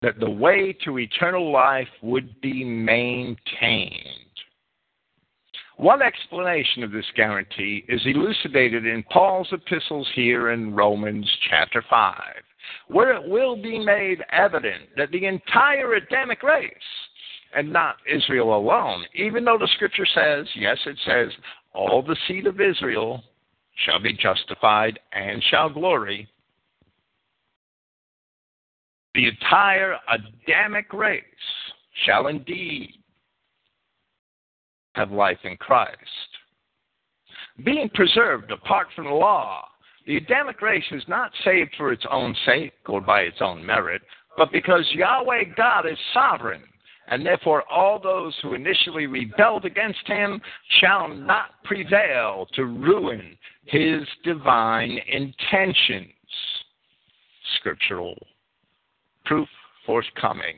that 0.00 0.18
the 0.18 0.30
way 0.30 0.76
to 0.84 0.98
eternal 0.98 1.52
life 1.52 1.88
would 2.02 2.40
be 2.40 2.64
maintained. 2.64 3.98
One 5.76 6.02
explanation 6.02 6.82
of 6.82 6.90
this 6.90 7.06
guarantee 7.14 7.84
is 7.88 8.00
elucidated 8.04 8.84
in 8.86 9.04
Paul's 9.04 9.48
epistles 9.52 10.08
here 10.14 10.50
in 10.50 10.74
Romans 10.74 11.30
chapter 11.48 11.84
5 11.88 12.14
where 12.88 13.14
it 13.14 13.28
will 13.28 13.56
be 13.56 13.78
made 13.78 14.22
evident 14.30 14.82
that 14.96 15.10
the 15.10 15.26
entire 15.26 15.94
Adamic 15.94 16.42
race, 16.42 16.70
and 17.54 17.72
not 17.72 17.96
Israel 18.10 18.56
alone, 18.56 19.04
even 19.14 19.44
though 19.44 19.58
the 19.58 19.68
scripture 19.74 20.06
says, 20.06 20.46
yes, 20.54 20.78
it 20.86 20.96
says, 21.04 21.28
all 21.74 22.02
the 22.02 22.16
seed 22.26 22.46
of 22.46 22.60
Israel 22.60 23.22
shall 23.84 24.00
be 24.00 24.12
justified 24.12 24.98
and 25.12 25.42
shall 25.50 25.70
glory. 25.70 26.28
The 29.14 29.28
entire 29.28 29.96
Adamic 30.08 30.92
race 30.92 31.22
shall 32.06 32.28
indeed 32.28 32.94
have 34.94 35.10
life 35.10 35.38
in 35.44 35.56
Christ. 35.56 35.98
Being 37.64 37.90
preserved 37.94 38.50
apart 38.50 38.88
from 38.94 39.04
the 39.04 39.10
law 39.10 39.66
the 40.06 40.16
Adamic 40.16 40.60
race 40.60 40.84
is 40.90 41.04
not 41.06 41.30
saved 41.44 41.74
for 41.76 41.92
its 41.92 42.04
own 42.10 42.34
sake 42.44 42.72
or 42.88 43.00
by 43.00 43.20
its 43.22 43.40
own 43.40 43.64
merit, 43.64 44.02
but 44.36 44.50
because 44.50 44.84
Yahweh 44.92 45.44
God 45.56 45.86
is 45.86 45.98
sovereign, 46.12 46.62
and 47.06 47.24
therefore 47.24 47.62
all 47.70 48.00
those 48.00 48.34
who 48.42 48.54
initially 48.54 49.06
rebelled 49.06 49.64
against 49.64 50.04
him 50.06 50.40
shall 50.80 51.08
not 51.08 51.62
prevail 51.64 52.48
to 52.54 52.64
ruin 52.64 53.36
his 53.64 54.02
divine 54.24 54.98
intentions. 55.08 56.08
Scriptural 57.58 58.16
proof 59.24 59.48
forthcoming. 59.86 60.56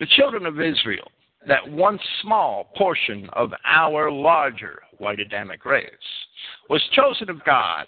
The 0.00 0.06
children 0.16 0.46
of 0.46 0.60
Israel, 0.60 1.10
that 1.46 1.70
one 1.70 1.98
small 2.22 2.70
portion 2.76 3.28
of 3.34 3.52
our 3.64 4.10
larger 4.10 4.80
white 4.98 5.20
Adamic 5.20 5.64
race, 5.64 5.90
was 6.70 6.82
chosen 6.92 7.28
of 7.30 7.44
God 7.44 7.86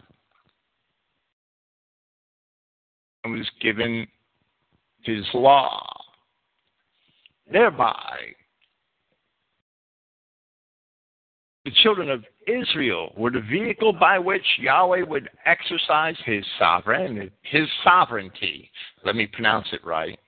and 3.25 3.33
was 3.33 3.51
given 3.61 4.07
his 5.03 5.25
law. 5.35 5.85
Thereby, 7.51 8.19
the 11.65 11.71
children 11.83 12.11
of 12.11 12.25
Israel 12.47 13.13
were 13.17 13.31
the 13.31 13.41
vehicle 13.41 13.93
by 13.93 14.19
which 14.19 14.45
Yahweh 14.59 15.03
would 15.03 15.29
exercise 15.45 16.17
his 16.25 16.45
sovereign 16.59 17.31
his 17.43 17.69
sovereignty. 17.83 18.71
Let 19.05 19.17
me 19.17 19.27
pronounce 19.27 19.67
it 19.73 19.85
right. 19.85 20.19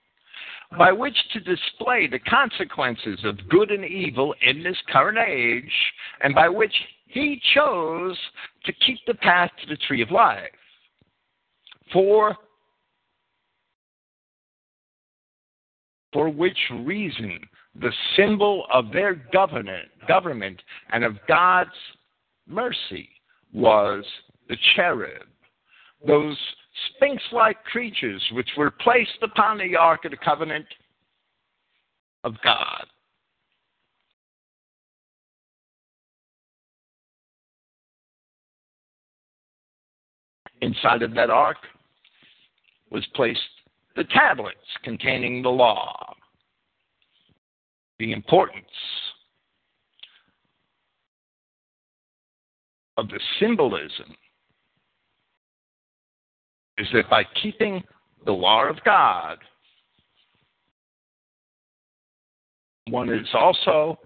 By 0.76 0.92
which 0.92 1.16
to 1.32 1.40
display 1.40 2.06
the 2.06 2.18
consequences 2.18 3.18
of 3.24 3.48
good 3.48 3.70
and 3.70 3.84
evil 3.84 4.34
in 4.42 4.62
this 4.62 4.76
current 4.92 5.18
age, 5.18 5.72
and 6.22 6.34
by 6.34 6.48
which 6.48 6.74
he 7.06 7.40
chose 7.54 8.18
to 8.64 8.72
keep 8.86 8.98
the 9.06 9.14
path 9.14 9.50
to 9.62 9.66
the 9.66 9.78
tree 9.86 10.02
of 10.02 10.10
life. 10.10 10.50
For 11.92 12.36
for 16.12 16.28
which 16.28 16.58
reason 16.70 17.38
the 17.80 17.92
symbol 18.16 18.66
of 18.72 18.90
their 18.92 19.14
government, 19.14 19.88
government 20.06 20.60
and 20.92 21.04
of 21.04 21.16
God's 21.28 21.70
mercy 22.48 23.08
was 23.52 24.04
the 24.48 24.56
cherub, 24.74 25.26
those 26.06 26.36
sphinx 26.96 27.22
like 27.32 27.62
creatures 27.64 28.22
which 28.32 28.48
were 28.56 28.70
placed 28.70 29.18
upon 29.22 29.58
the 29.58 29.76
Ark 29.76 30.04
of 30.04 30.10
the 30.10 30.16
Covenant 30.16 30.66
of 32.24 32.34
God. 32.42 32.86
Inside 40.60 41.02
of 41.02 41.14
that 41.14 41.30
ark 41.30 41.58
was 42.90 43.06
placed 43.14 43.38
the 43.94 44.04
tablets 44.04 44.58
containing 44.82 45.42
the 45.42 45.48
law. 45.48 46.14
The 47.98 48.12
importance 48.12 48.66
of 52.98 53.08
the 53.08 53.20
symbolism 53.38 54.14
is 56.78 56.88
that 56.92 57.08
by 57.08 57.22
keeping 57.40 57.82
the 58.26 58.32
law 58.32 58.68
of 58.68 58.76
God, 58.84 59.38
one 62.90 63.08
is 63.08 63.28
also 63.34 63.98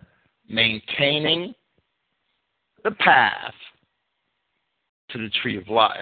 maintaining 0.49 1.55
the 2.85 2.91
path 2.91 3.55
to 5.11 5.19
the 5.19 5.31
tree 5.41 5.57
of 5.57 5.69
life. 5.69 5.97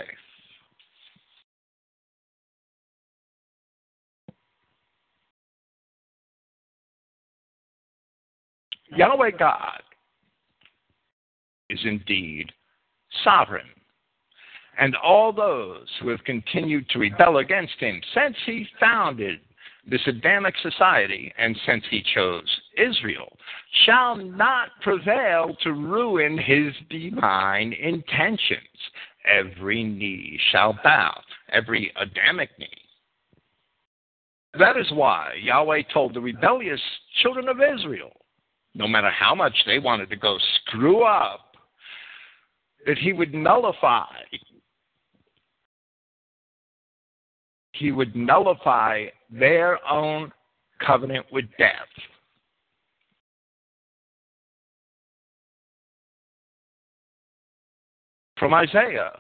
Yahweh 8.97 9.31
God 9.39 9.83
is 11.69 11.79
indeed 11.85 12.51
sovereign. 13.25 13.67
And 14.79 14.97
all 14.97 15.33
those 15.33 15.87
who 16.01 16.09
have 16.09 16.25
continued 16.25 16.89
to 16.91 16.99
rebel 16.99 17.39
against 17.39 17.79
him 17.79 18.01
since 18.15 18.37
he 18.47 18.67
founded 18.79 19.41
this 19.87 20.01
Adamic 20.07 20.55
society 20.63 21.33
and 21.39 21.57
since 21.67 21.85
he 21.91 22.03
chose 22.15 22.61
Israel 22.77 23.37
shall 23.85 24.17
not 24.17 24.69
prevail 24.83 25.57
to 25.63 25.73
ruin 25.73 26.39
his 26.39 26.73
divine 26.89 27.73
intentions. 27.73 28.61
Every 29.25 29.83
knee 29.85 30.39
shall 30.51 30.79
bow, 30.83 31.21
every 31.53 31.93
Adamic 31.97 32.51
knee 32.59 32.69
That 34.59 34.77
is 34.77 34.91
why 34.93 35.35
Yahweh 35.43 35.83
told 35.93 36.15
the 36.15 36.21
rebellious 36.21 36.81
children 37.23 37.49
of 37.49 37.59
Israel, 37.61 38.13
no 38.75 38.89
matter 38.89 39.11
how 39.11 39.35
much 39.35 39.55
they 39.67 39.79
wanted 39.79 40.09
to 40.11 40.17
go 40.17 40.39
screw 40.67 41.05
up, 41.05 41.50
that 42.87 42.99
he 42.99 43.13
would 43.13 43.35
nullify 43.35 44.05
he 47.81 47.93
would 47.93 48.15
nullify 48.15 49.07
their 49.31 49.85
own 49.91 50.31
covenant 50.87 51.25
with 51.33 51.47
death. 51.59 51.89
From 58.39 58.55
Isaiah 58.55 59.13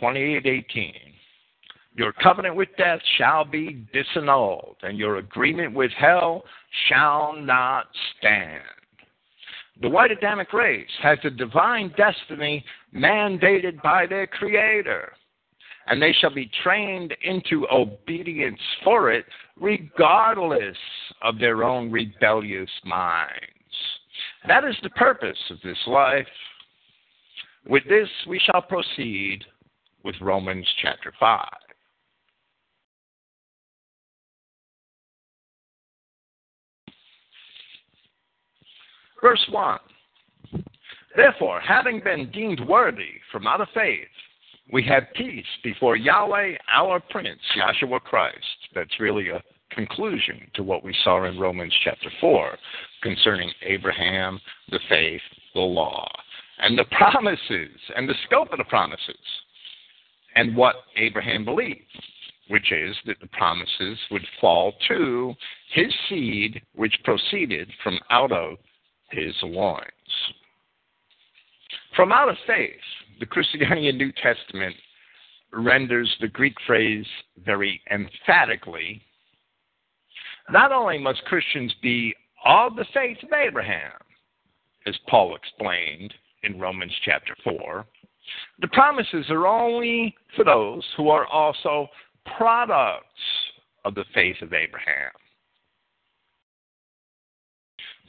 28:18 0.00 0.94
Your 1.94 2.12
covenant 2.12 2.56
with 2.56 2.68
death 2.76 3.00
shall 3.18 3.44
be 3.44 3.84
disannulled 3.92 4.76
and 4.82 4.98
your 4.98 5.16
agreement 5.16 5.74
with 5.74 5.92
hell 5.92 6.44
shall 6.88 7.34
not 7.34 7.86
stand. 8.16 8.62
The 9.80 9.88
white 9.88 10.10
Adamic 10.10 10.52
race 10.52 10.86
has 11.02 11.18
a 11.24 11.30
divine 11.30 11.92
destiny 11.96 12.64
mandated 12.94 13.82
by 13.82 14.06
their 14.06 14.26
creator 14.26 15.12
and 15.86 16.00
they 16.00 16.12
shall 16.20 16.32
be 16.34 16.50
trained 16.62 17.14
into 17.22 17.66
obedience 17.70 18.60
for 18.84 19.10
it, 19.12 19.24
regardless 19.60 20.76
of 21.22 21.38
their 21.38 21.64
own 21.64 21.90
rebellious 21.90 22.70
minds. 22.84 23.32
That 24.46 24.64
is 24.64 24.76
the 24.82 24.90
purpose 24.90 25.38
of 25.50 25.58
this 25.62 25.78
life. 25.86 26.26
With 27.66 27.84
this, 27.88 28.08
we 28.28 28.40
shall 28.40 28.62
proceed 28.62 29.44
with 30.04 30.16
Romans 30.20 30.66
chapter 30.80 31.12
5. 31.18 31.48
Verse 39.22 39.44
1 39.50 39.78
Therefore, 41.16 41.60
having 41.60 42.00
been 42.00 42.30
deemed 42.30 42.60
worthy 42.68 43.20
from 43.30 43.46
out 43.46 43.60
of 43.60 43.68
faith, 43.74 44.08
we 44.72 44.82
have 44.84 45.04
peace 45.14 45.46
before 45.62 45.96
Yahweh, 45.96 46.56
our 46.74 47.00
Prince, 47.00 47.40
Yahshua 47.56 48.00
Christ. 48.00 48.38
That's 48.74 49.00
really 49.00 49.28
a 49.28 49.42
conclusion 49.70 50.50
to 50.54 50.62
what 50.62 50.84
we 50.84 50.94
saw 51.04 51.24
in 51.24 51.38
Romans 51.38 51.74
chapter 51.84 52.10
4 52.20 52.56
concerning 53.02 53.50
Abraham, 53.62 54.40
the 54.70 54.80
faith, 54.88 55.20
the 55.54 55.60
law 55.60 56.06
and 56.62 56.78
the 56.78 56.84
promises 56.84 57.76
and 57.96 58.08
the 58.08 58.14
scope 58.26 58.52
of 58.52 58.58
the 58.58 58.64
promises 58.64 59.16
and 60.34 60.56
what 60.56 60.76
Abraham 60.96 61.44
believed, 61.44 61.82
which 62.48 62.72
is 62.72 62.96
that 63.06 63.20
the 63.20 63.26
promises 63.28 63.98
would 64.10 64.26
fall 64.40 64.72
to 64.88 65.34
his 65.74 65.92
seed, 66.08 66.62
which 66.74 66.96
proceeded 67.04 67.68
from 67.82 67.98
out 68.10 68.32
of 68.32 68.56
his 69.12 69.34
loins. 69.42 69.86
From 71.94 72.10
out 72.12 72.28
of 72.28 72.36
faith, 72.46 72.72
the 73.20 73.26
Christogenea 73.26 73.94
New 73.94 74.12
Testament 74.12 74.74
renders 75.52 76.14
the 76.20 76.28
Greek 76.28 76.54
phrase 76.66 77.06
very 77.44 77.80
emphatically. 77.90 79.02
Not 80.50 80.72
only 80.72 80.98
must 80.98 81.24
Christians 81.26 81.74
be 81.82 82.14
of 82.44 82.74
the 82.74 82.86
faith 82.92 83.18
of 83.22 83.32
Abraham, 83.32 83.92
as 84.86 84.96
Paul 85.08 85.36
explained, 85.36 86.12
in 86.42 86.58
Romans 86.58 86.92
chapter 87.04 87.36
4. 87.44 87.86
The 88.60 88.68
promises 88.68 89.26
are 89.30 89.46
only 89.46 90.14
for 90.36 90.44
those 90.44 90.84
who 90.96 91.08
are 91.08 91.26
also 91.26 91.88
products 92.36 93.06
of 93.84 93.94
the 93.94 94.04
faith 94.14 94.36
of 94.42 94.52
Abraham. 94.52 95.10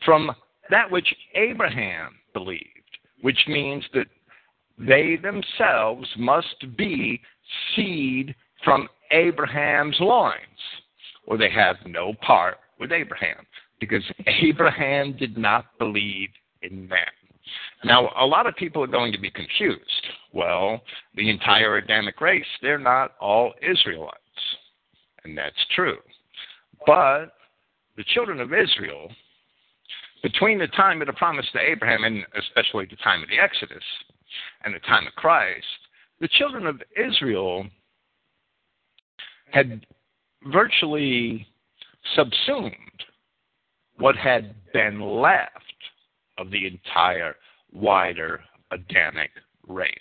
From 0.06 0.32
that 0.70 0.90
which 0.90 1.14
Abraham 1.36 2.16
believed, 2.34 2.68
which 3.22 3.40
means 3.48 3.84
that 3.94 4.08
they 4.78 5.18
themselves 5.18 6.08
must 6.18 6.66
be 6.78 7.22
seed 7.76 8.36
from 8.64 8.88
Abraham's 9.12 9.98
loins, 10.00 10.40
or 11.28 11.38
they 11.38 11.50
have 11.50 11.76
no 11.86 12.14
part 12.22 12.58
with 12.80 12.92
Abraham, 12.92 13.46
because 13.80 14.04
Abraham 14.42 15.16
did 15.18 15.38
not 15.38 15.66
believe 15.78 16.30
in 16.62 16.88
them. 16.88 17.00
Now, 17.84 18.10
a 18.18 18.26
lot 18.26 18.48
of 18.48 18.56
people 18.56 18.84
are 18.84 18.88
going 18.88 19.12
to 19.12 19.20
be 19.20 19.30
confused. 19.30 19.82
Well, 20.32 20.82
the 21.16 21.30
entire 21.30 21.78
Adamic 21.78 22.20
race, 22.22 22.46
they're 22.62 22.80
not 22.80 23.12
all 23.20 23.54
Israelites. 23.62 24.18
And 25.24 25.38
that's 25.38 25.56
true. 25.76 25.98
But 26.86 27.34
the 27.98 28.04
children 28.14 28.40
of 28.40 28.54
Israel, 28.54 29.10
between 30.24 30.58
the 30.58 30.68
time 30.68 31.02
of 31.02 31.08
the 31.08 31.14
promise 31.14 31.46
to 31.52 31.60
Abraham, 31.60 32.06
and 32.06 32.26
especially 32.40 32.86
the 32.86 32.96
time 32.98 33.22
of 33.22 33.30
the 33.30 33.38
Exodus, 33.38 33.84
and 34.64 34.74
the 34.74 34.80
time 34.80 35.06
of 35.06 35.14
Christ, 35.14 35.66
the 36.20 36.30
children 36.30 36.66
of 36.66 36.82
Israel 36.98 37.68
had 39.52 39.86
virtually 40.46 41.46
subsumed 42.16 42.74
what 43.98 44.16
had 44.16 44.56
been 44.72 45.00
left 45.00 45.52
of 46.38 46.50
the 46.50 46.66
entire 46.66 47.36
wider 47.72 48.42
Adamic 48.72 49.30
race. 49.68 49.92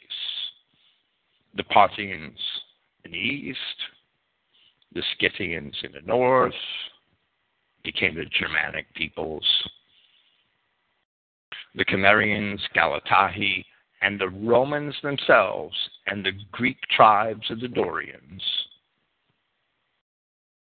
The 1.57 1.65
Parthians 1.65 2.39
in 3.05 3.11
the 3.11 3.19
east, 3.19 3.59
the 4.95 5.03
Scythians 5.21 5.77
in 5.83 5.93
the 5.93 6.01
north, 6.07 6.55
became 7.85 8.15
the 8.15 8.25
Germanic 8.39 8.87
peoples. 8.95 9.45
The 11.75 11.85
Cimmerians, 11.89 12.61
Galatae, 12.75 13.65
and 14.03 14.21
the 14.21 14.29
Romans 14.29 14.95
themselves, 15.03 15.75
and 16.07 16.25
the 16.25 16.33
Greek 16.51 16.79
tribes 16.95 17.51
of 17.51 17.61
the 17.61 17.69
Dorians, 17.69 18.43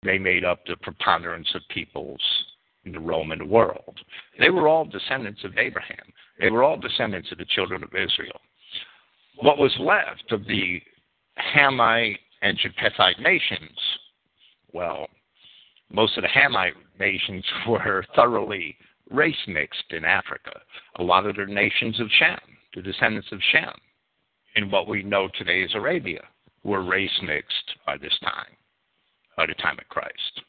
they 0.04 0.20
made 0.20 0.46
up 0.46 0.60
the 0.66 0.78
preponderance 0.78 1.50
of 1.56 1.62
peoples 1.70 2.22
in 2.86 2.92
the 2.92 3.00
Roman 3.00 3.50
world. 3.50 4.00
They 4.40 4.52
were 4.52 4.68
all 4.68 4.86
descendants 4.86 5.44
of 5.44 5.58
Abraham. 5.58 6.14
They 6.40 6.52
were 6.52 6.64
all 6.64 6.78
descendants 6.78 7.32
of 7.32 7.40
the 7.40 7.46
children 7.46 7.84
of 7.84 7.90
Israel. 7.90 8.40
What 9.38 9.58
was 9.58 9.76
left 9.80 10.32
of 10.32 10.46
the 10.46 10.82
Hamite 11.38 12.20
and 12.42 12.58
Japhethite 12.58 13.20
nations, 13.20 13.78
well, 14.72 15.08
most 15.92 16.18
of 16.18 16.22
the 16.22 16.30
Hamite 16.30 16.76
nations 17.00 17.44
were 17.68 18.06
thoroughly 18.16 18.78
race 19.12 19.36
mixed 19.48 19.92
in 19.92 20.06
Africa. 20.06 20.60
A 20.98 21.04
lot 21.04 21.26
of 21.26 21.36
the 21.36 21.46
nations 21.46 22.00
of 22.00 22.08
Shem, 22.20 22.40
the 22.76 22.82
descendants 22.82 23.32
of 23.32 23.40
Shem, 23.52 23.74
in 24.56 24.72
what 24.72 24.88
we 24.88 25.04
know 25.04 25.30
today 25.38 25.64
as 25.64 25.74
Arabia, 25.76 26.24
were 26.64 26.84
race 26.84 27.22
mixed 27.22 27.76
by 27.86 27.98
this 27.98 28.18
time, 28.22 28.56
by 29.38 29.46
the 29.46 29.54
time 29.56 29.78
of 29.80 29.88
Christ 29.90 30.42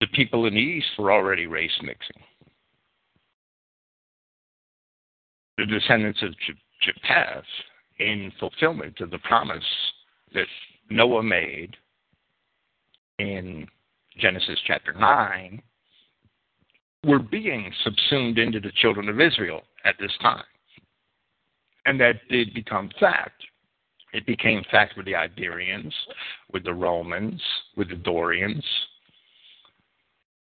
the 0.00 0.06
people 0.08 0.46
in 0.46 0.54
the 0.54 0.60
East 0.60 0.86
were 0.98 1.12
already 1.12 1.46
race 1.46 1.76
mixing. 1.82 2.22
The 5.56 5.66
descendants 5.66 6.22
of 6.22 6.34
Japheth, 6.82 7.44
in 7.98 8.32
fulfillment 8.38 9.00
of 9.00 9.10
the 9.10 9.18
promise 9.18 9.64
that 10.32 10.46
Noah 10.88 11.22
made 11.22 11.76
in 13.18 13.66
Genesis 14.18 14.58
chapter 14.66 14.92
9, 14.92 15.60
were 17.04 17.18
being 17.18 17.72
subsumed 17.84 18.38
into 18.38 18.60
the 18.60 18.72
children 18.80 19.08
of 19.08 19.20
Israel 19.20 19.62
at 19.84 19.94
this 20.00 20.12
time. 20.20 20.44
And 21.86 22.00
that 22.00 22.16
did 22.28 22.52
become 22.54 22.90
fact. 23.00 23.42
It 24.12 24.26
became 24.26 24.62
fact 24.70 24.96
with 24.96 25.06
the 25.06 25.14
Iberians, 25.14 25.94
with 26.52 26.64
the 26.64 26.74
Romans, 26.74 27.42
with 27.76 27.90
the 27.90 27.96
Dorians, 27.96 28.64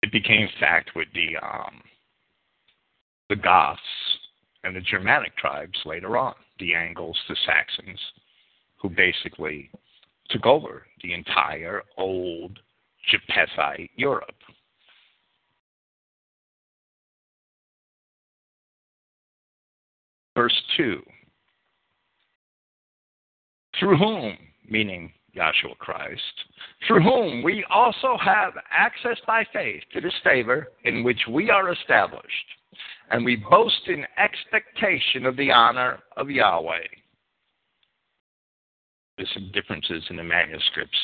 it 0.01 0.11
became 0.11 0.47
fact 0.59 0.91
with 0.95 1.07
the 1.13 1.35
um, 1.45 1.81
the 3.29 3.35
Goths 3.35 3.81
and 4.63 4.75
the 4.75 4.81
Germanic 4.81 5.35
tribes 5.37 5.77
later 5.85 6.17
on, 6.17 6.33
the 6.59 6.73
Angles, 6.73 7.17
the 7.27 7.35
Saxons, 7.45 7.99
who 8.81 8.89
basically 8.89 9.69
took 10.29 10.45
over 10.45 10.85
the 11.03 11.13
entire 11.13 11.83
old 11.97 12.59
Japhethite 13.11 13.89
Europe. 13.95 14.35
Verse 20.35 20.55
2 20.77 21.01
Through 23.79 23.97
whom, 23.97 24.37
meaning 24.67 25.11
Yahshua 25.35 25.77
Christ, 25.77 26.21
through 26.87 27.01
whom 27.01 27.43
we 27.43 27.63
also 27.69 28.17
have 28.23 28.53
access 28.71 29.17
by 29.27 29.45
faith 29.53 29.83
to 29.93 30.01
this 30.01 30.13
favor 30.23 30.69
in 30.83 31.03
which 31.03 31.19
we 31.29 31.49
are 31.49 31.71
established, 31.71 32.25
and 33.11 33.23
we 33.23 33.35
boast 33.35 33.87
in 33.87 34.05
expectation 34.17 35.25
of 35.25 35.35
the 35.37 35.51
honor 35.51 35.99
of 36.17 36.29
Yahweh. 36.29 36.87
There's 39.17 39.29
some 39.33 39.51
differences 39.53 40.03
in 40.09 40.15
the 40.15 40.23
manuscripts. 40.23 40.97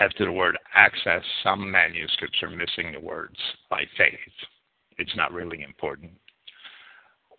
After 0.00 0.24
the 0.24 0.32
word 0.32 0.58
access, 0.74 1.22
some 1.42 1.70
manuscripts 1.70 2.42
are 2.42 2.50
missing 2.50 2.92
the 2.92 3.00
words 3.00 3.36
by 3.70 3.84
faith. 3.96 4.18
It's 4.98 5.16
not 5.16 5.32
really 5.32 5.62
important. 5.62 6.12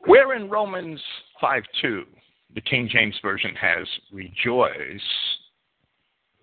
Where 0.06 0.34
in 0.36 0.50
Romans 0.50 1.02
5 1.40 1.64
2, 1.82 2.04
the 2.56 2.62
King 2.62 2.90
James 2.92 3.16
Version 3.22 3.56
has 3.56 3.88
rejoice, 4.12 5.02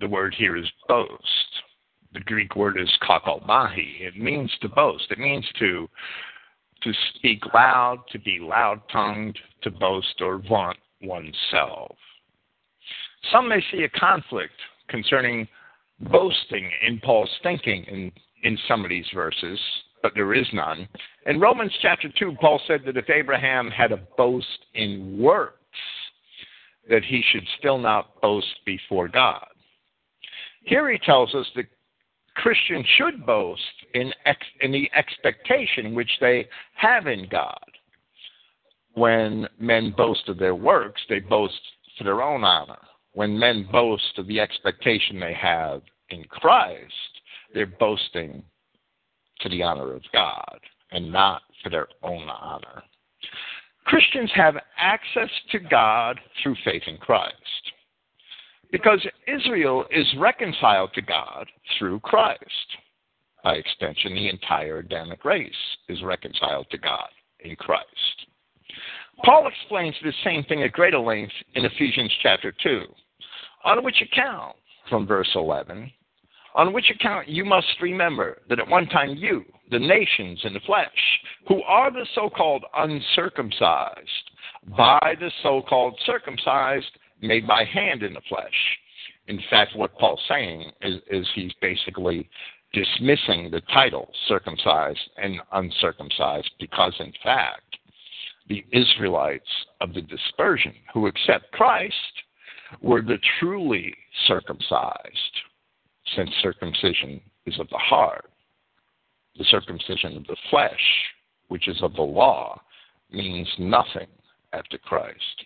the 0.00 0.08
word 0.08 0.34
here 0.36 0.56
is 0.56 0.66
boast. 0.88 1.12
The 2.12 2.20
Greek 2.20 2.56
word 2.56 2.80
is 2.80 2.90
kauchaomai. 3.06 4.00
It 4.00 4.16
means 4.16 4.50
to 4.62 4.68
boast. 4.68 5.10
It 5.10 5.18
means 5.18 5.46
to 5.58 5.88
to 6.82 6.92
speak 7.14 7.42
loud, 7.52 7.98
to 8.10 8.18
be 8.18 8.38
loud 8.40 8.80
tongued, 8.90 9.38
to 9.62 9.70
boast 9.70 10.22
or 10.22 10.38
vaunt 10.38 10.78
oneself. 11.02 11.94
Some 13.30 13.48
may 13.48 13.62
see 13.70 13.82
a 13.82 13.98
conflict 14.00 14.54
concerning 14.88 15.46
boasting 16.10 16.70
in 16.86 16.98
Paul's 17.00 17.30
thinking 17.42 17.84
in, 17.84 18.12
in 18.42 18.58
some 18.66 18.82
of 18.82 18.88
these 18.88 19.04
verses, 19.14 19.60
but 20.02 20.12
there 20.14 20.34
is 20.34 20.46
none. 20.52 20.88
In 21.26 21.40
Romans 21.40 21.72
chapter 21.82 22.08
2, 22.18 22.36
Paul 22.40 22.60
said 22.66 22.82
that 22.86 22.96
if 22.96 23.08
Abraham 23.10 23.70
had 23.70 23.92
a 23.92 24.00
boast 24.16 24.66
in 24.74 25.18
works, 25.18 25.56
that 26.88 27.04
he 27.04 27.22
should 27.30 27.46
still 27.58 27.78
not 27.78 28.20
boast 28.20 28.64
before 28.64 29.08
God. 29.08 29.46
Here 30.64 30.90
he 30.90 30.98
tells 30.98 31.34
us 31.34 31.46
that 31.56 31.66
Christians 32.36 32.86
should 32.96 33.26
boast 33.26 33.62
in, 33.94 34.12
ex, 34.24 34.38
in 34.60 34.72
the 34.72 34.90
expectation 34.94 35.94
which 35.94 36.10
they 36.20 36.48
have 36.74 37.06
in 37.06 37.28
God. 37.30 37.58
When 38.94 39.48
men 39.58 39.94
boast 39.96 40.28
of 40.28 40.38
their 40.38 40.54
works, 40.54 41.00
they 41.08 41.20
boast 41.20 41.60
for 41.96 42.04
their 42.04 42.22
own 42.22 42.44
honor. 42.44 42.78
When 43.12 43.38
men 43.38 43.68
boast 43.70 44.18
of 44.18 44.26
the 44.26 44.40
expectation 44.40 45.20
they 45.20 45.34
have 45.34 45.82
in 46.10 46.24
Christ, 46.24 46.92
they're 47.52 47.66
boasting 47.66 48.42
to 49.40 49.48
the 49.48 49.62
honor 49.62 49.94
of 49.94 50.02
God 50.12 50.60
and 50.92 51.12
not 51.12 51.42
for 51.62 51.70
their 51.70 51.88
own 52.02 52.28
honor. 52.28 52.82
Christians 53.86 54.30
have 54.34 54.56
access 54.78 55.30
to 55.52 55.58
God 55.58 56.18
through 56.42 56.56
faith 56.64 56.82
in 56.86 56.96
Christ 56.98 57.34
because 58.72 59.04
Israel 59.26 59.84
is 59.90 60.06
reconciled 60.18 60.92
to 60.94 61.02
God 61.02 61.46
through 61.78 62.00
Christ. 62.00 62.40
By 63.42 63.54
extension, 63.54 64.14
the 64.14 64.28
entire 64.28 64.78
Adamic 64.78 65.24
race 65.24 65.52
is 65.88 66.02
reconciled 66.02 66.66
to 66.70 66.78
God 66.78 67.08
in 67.40 67.56
Christ. 67.56 67.86
Paul 69.24 69.48
explains 69.48 69.94
the 70.02 70.12
same 70.24 70.44
thing 70.44 70.62
at 70.62 70.72
greater 70.72 70.98
length 70.98 71.32
in 71.54 71.64
Ephesians 71.64 72.12
chapter 72.22 72.54
2, 72.62 72.84
on 73.64 73.84
which 73.84 74.02
account, 74.02 74.56
from 74.88 75.06
verse 75.06 75.30
11, 75.34 75.90
on 76.54 76.72
which 76.72 76.90
account 76.90 77.28
you 77.28 77.44
must 77.44 77.80
remember 77.80 78.38
that 78.48 78.58
at 78.58 78.68
one 78.68 78.86
time 78.86 79.16
you, 79.16 79.44
the 79.70 79.78
nations 79.78 80.40
in 80.44 80.52
the 80.52 80.60
flesh, 80.60 80.88
who 81.46 81.62
are 81.62 81.90
the 81.90 82.06
so 82.14 82.28
called 82.28 82.64
uncircumcised, 82.76 84.30
by 84.76 85.14
the 85.20 85.30
so 85.42 85.62
called 85.68 85.98
circumcised, 86.04 86.90
made 87.22 87.46
by 87.46 87.64
hand 87.64 88.02
in 88.02 88.14
the 88.14 88.20
flesh. 88.28 88.78
In 89.28 89.40
fact, 89.48 89.76
what 89.76 89.96
Paul's 89.98 90.20
saying 90.28 90.70
is, 90.82 90.96
is 91.10 91.26
he's 91.34 91.52
basically 91.60 92.28
dismissing 92.72 93.50
the 93.50 93.62
title 93.72 94.10
circumcised 94.28 94.98
and 95.16 95.40
uncircumcised 95.52 96.50
because, 96.58 96.94
in 96.98 97.12
fact, 97.22 97.76
the 98.48 98.64
Israelites 98.72 99.48
of 99.80 99.94
the 99.94 100.02
dispersion 100.02 100.74
who 100.92 101.06
accept 101.06 101.52
Christ 101.52 101.94
were 102.80 103.02
the 103.02 103.18
truly 103.38 103.94
circumcised, 104.26 105.34
since 106.16 106.30
circumcision 106.42 107.20
is 107.46 107.58
of 107.58 107.68
the 107.70 107.78
heart. 107.78 108.30
The 109.38 109.44
circumcision 109.44 110.16
of 110.16 110.26
the 110.26 110.36
flesh, 110.50 110.80
which 111.48 111.68
is 111.68 111.80
of 111.82 111.94
the 111.94 112.02
law, 112.02 112.60
means 113.10 113.48
nothing 113.58 114.06
after 114.52 114.78
Christ. 114.78 115.44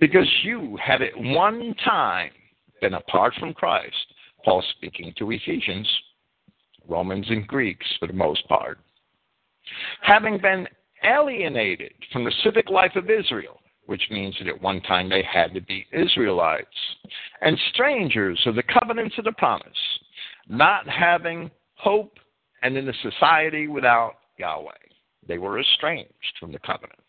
Because 0.00 0.28
you 0.42 0.78
had 0.82 1.02
at 1.02 1.16
one 1.16 1.74
time 1.84 2.30
been 2.80 2.94
apart 2.94 3.34
from 3.38 3.54
Christ, 3.54 3.94
Paul 4.44 4.62
speaking 4.76 5.12
to 5.18 5.30
Ephesians, 5.30 5.88
Romans, 6.88 7.26
and 7.28 7.46
Greeks 7.46 7.86
for 8.00 8.08
the 8.08 8.12
most 8.12 8.46
part, 8.48 8.78
having 10.02 10.38
been 10.38 10.66
alienated 11.04 11.92
from 12.12 12.24
the 12.24 12.32
civic 12.42 12.68
life 12.68 12.96
of 12.96 13.10
Israel, 13.10 13.60
which 13.86 14.02
means 14.10 14.36
that 14.38 14.48
at 14.48 14.62
one 14.62 14.80
time 14.82 15.08
they 15.08 15.22
had 15.22 15.52
to 15.54 15.60
be 15.60 15.86
Israelites, 15.92 16.68
and 17.40 17.58
strangers 17.72 18.40
of 18.46 18.54
the 18.54 18.62
covenants 18.62 19.16
of 19.18 19.24
the 19.24 19.32
promise, 19.32 19.66
not 20.48 20.88
having 20.88 21.50
hope 21.74 22.18
and 22.62 22.76
in 22.76 22.88
a 22.88 22.92
society 23.02 23.66
without 23.66 24.14
Yahweh. 24.38 24.72
They 25.26 25.38
were 25.38 25.60
estranged 25.60 26.36
from 26.38 26.52
the 26.52 26.58
covenants. 26.60 27.00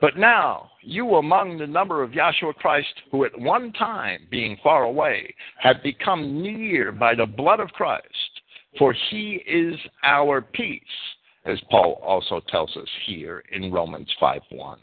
But 0.00 0.16
now, 0.16 0.70
you 0.80 1.16
among 1.16 1.58
the 1.58 1.66
number 1.66 2.02
of 2.02 2.10
Yahshua 2.10 2.54
Christ, 2.56 2.92
who 3.10 3.24
at 3.24 3.38
one 3.38 3.72
time, 3.72 4.26
being 4.30 4.56
far 4.62 4.84
away, 4.84 5.34
have 5.58 5.82
become 5.82 6.42
near 6.42 6.90
by 6.90 7.14
the 7.14 7.26
blood 7.26 7.60
of 7.60 7.68
Christ, 7.70 8.40
for 8.78 8.94
he 9.10 9.42
is 9.46 9.78
our 10.02 10.40
peace, 10.40 10.82
as 11.44 11.60
Paul 11.70 12.00
also 12.02 12.40
tells 12.48 12.76
us 12.76 12.88
here 13.06 13.44
in 13.52 13.70
Romans 13.70 14.08
5 14.18 14.40
1. 14.50 14.78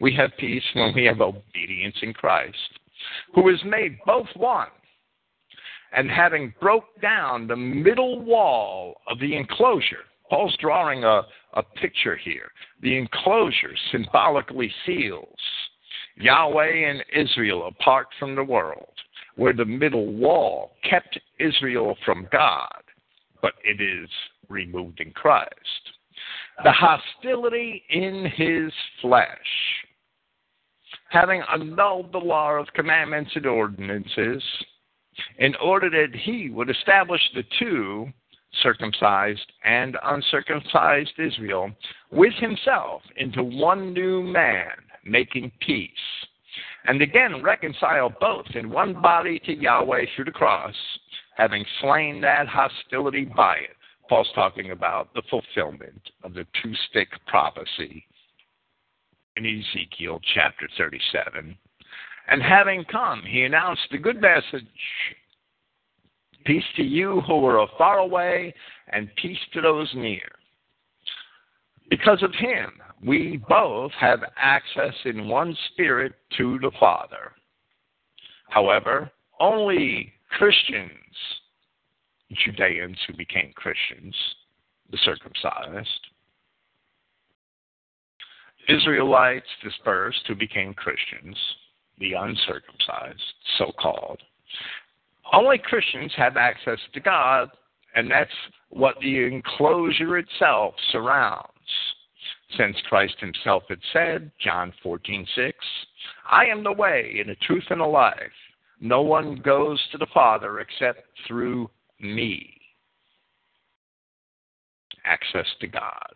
We 0.00 0.14
have 0.14 0.30
peace 0.38 0.62
when 0.74 0.94
we 0.94 1.04
have 1.04 1.20
obedience 1.20 1.96
in 2.02 2.12
Christ, 2.12 2.56
who 3.34 3.48
has 3.48 3.58
made 3.64 3.98
both 4.06 4.28
one, 4.34 4.68
and 5.92 6.10
having 6.10 6.54
broke 6.60 7.00
down 7.00 7.46
the 7.46 7.56
middle 7.56 8.20
wall 8.20 9.00
of 9.08 9.18
the 9.18 9.36
enclosure. 9.36 10.04
Paul's 10.28 10.56
drawing 10.60 11.04
a, 11.04 11.22
a 11.54 11.62
picture 11.62 12.16
here. 12.16 12.50
The 12.82 12.96
enclosure 12.96 13.74
symbolically 13.90 14.72
seals 14.86 15.38
Yahweh 16.16 16.88
and 16.88 17.04
Israel 17.14 17.66
apart 17.66 18.06
from 18.18 18.34
the 18.34 18.44
world, 18.44 18.92
where 19.36 19.52
the 19.52 19.64
middle 19.64 20.12
wall 20.12 20.72
kept 20.88 21.18
Israel 21.38 21.96
from 22.04 22.28
God, 22.30 22.82
but 23.42 23.54
it 23.64 23.80
is 23.80 24.08
removed 24.48 25.00
in 25.00 25.10
Christ. 25.12 25.50
The 26.62 26.72
hostility 26.72 27.82
in 27.88 28.26
his 28.36 28.72
flesh, 29.00 29.28
having 31.08 31.42
annulled 31.52 32.12
the 32.12 32.18
law 32.18 32.52
of 32.52 32.66
commandments 32.74 33.30
and 33.34 33.46
ordinances, 33.46 34.42
in 35.38 35.54
order 35.56 35.88
that 35.88 36.14
he 36.18 36.50
would 36.50 36.68
establish 36.68 37.22
the 37.34 37.44
two 37.58 38.08
circumcised 38.62 39.52
and 39.64 39.96
uncircumcised 40.02 41.18
Israel 41.18 41.70
with 42.10 42.34
himself 42.34 43.02
into 43.16 43.42
one 43.42 43.94
new 43.94 44.22
man, 44.22 44.72
making 45.04 45.50
peace. 45.60 45.90
And 46.86 47.00
again, 47.00 47.42
reconcile 47.42 48.12
both 48.20 48.46
in 48.54 48.70
one 48.70 49.00
body 49.00 49.38
to 49.46 49.54
Yahweh 49.54 50.06
through 50.14 50.26
the 50.26 50.30
cross, 50.30 50.74
having 51.36 51.64
slain 51.80 52.20
that 52.20 52.48
hostility 52.48 53.24
by 53.24 53.56
it. 53.56 53.76
Paul's 54.10 54.28
talking 54.34 54.72
about 54.72 55.14
the 55.14 55.22
fulfillment 55.30 56.10
of 56.24 56.34
the 56.34 56.44
two 56.60 56.74
stick 56.90 57.08
prophecy 57.28 58.04
in 59.36 59.46
Ezekiel 59.46 60.20
chapter 60.34 60.68
37. 60.76 61.56
And 62.26 62.42
having 62.42 62.84
come, 62.90 63.22
he 63.24 63.44
announced 63.44 63.82
the 63.92 63.98
good 63.98 64.20
message 64.20 64.66
Peace 66.44 66.64
to 66.74 66.82
you 66.82 67.20
who 67.26 67.44
are 67.44 67.68
far 67.78 67.98
away, 67.98 68.52
and 68.88 69.14
peace 69.14 69.38
to 69.52 69.60
those 69.60 69.88
near. 69.94 70.28
Because 71.88 72.22
of 72.24 72.34
him, 72.34 72.72
we 73.06 73.40
both 73.48 73.92
have 73.92 74.24
access 74.36 74.94
in 75.04 75.28
one 75.28 75.56
spirit 75.70 76.14
to 76.36 76.58
the 76.58 76.72
Father. 76.80 77.32
However, 78.48 79.12
only 79.38 80.12
Christians, 80.30 80.90
Judeans 82.32 82.98
who 83.06 83.16
became 83.16 83.52
Christians, 83.54 84.14
the 84.90 84.98
circumcised, 84.98 85.88
Israelites 88.68 89.46
dispersed 89.62 90.20
who 90.26 90.34
became 90.34 90.74
Christians, 90.74 91.36
the 91.98 92.12
uncircumcised, 92.12 93.34
so 93.58 93.72
called, 93.78 94.20
only 95.32 95.58
Christians 95.58 96.12
have 96.16 96.36
access 96.36 96.78
to 96.92 97.00
God, 97.00 97.50
and 97.94 98.10
that's 98.10 98.30
what 98.70 98.96
the 99.00 99.24
enclosure 99.24 100.18
itself 100.18 100.74
surrounds. 100.90 101.46
Since 102.56 102.76
Christ 102.88 103.14
himself 103.20 103.62
had 103.68 103.80
said, 103.92 104.32
John 104.40 104.72
14:6, 104.84 105.52
I 106.28 106.46
am 106.46 106.64
the 106.64 106.72
way 106.72 107.16
and 107.20 107.28
the 107.28 107.36
truth 107.36 107.64
and 107.70 107.80
the 107.80 107.84
life. 107.84 108.32
No 108.80 109.02
one 109.02 109.36
goes 109.36 109.80
to 109.92 109.98
the 109.98 110.06
Father 110.12 110.60
except 110.60 111.04
through 111.26 111.70
me. 112.00 112.56
Access 115.04 115.46
to 115.60 115.66
God. 115.66 116.14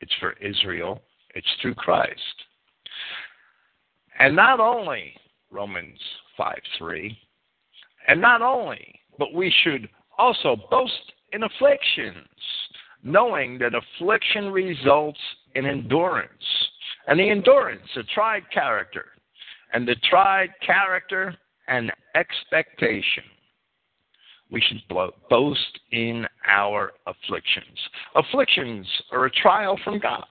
It's 0.00 0.12
for 0.20 0.32
Israel. 0.34 1.02
It's 1.34 1.46
through 1.60 1.74
Christ. 1.74 2.20
And 4.18 4.34
not 4.34 4.60
only, 4.60 5.14
Romans 5.50 5.98
5 6.36 6.58
3, 6.78 7.16
and 8.08 8.20
not 8.20 8.42
only, 8.42 9.00
but 9.18 9.34
we 9.34 9.52
should 9.62 9.88
also 10.18 10.56
boast 10.70 11.12
in 11.32 11.42
afflictions, 11.42 12.16
knowing 13.02 13.58
that 13.58 13.72
affliction 13.74 14.50
results 14.50 15.18
in 15.54 15.66
endurance. 15.66 16.30
And 17.06 17.18
the 17.18 17.30
endurance, 17.30 17.86
a 17.96 18.02
tried 18.14 18.42
character, 18.52 19.06
and 19.72 19.86
the 19.86 19.96
tried 20.08 20.50
character, 20.64 21.34
an 21.68 21.90
expectation. 22.14 23.24
We 24.50 24.60
should 24.60 24.82
boast 25.28 25.80
in 25.92 26.26
our 26.48 26.92
afflictions. 27.06 27.78
Afflictions 28.16 28.86
are 29.12 29.26
a 29.26 29.30
trial 29.30 29.78
from 29.84 29.98
God. 29.98 30.24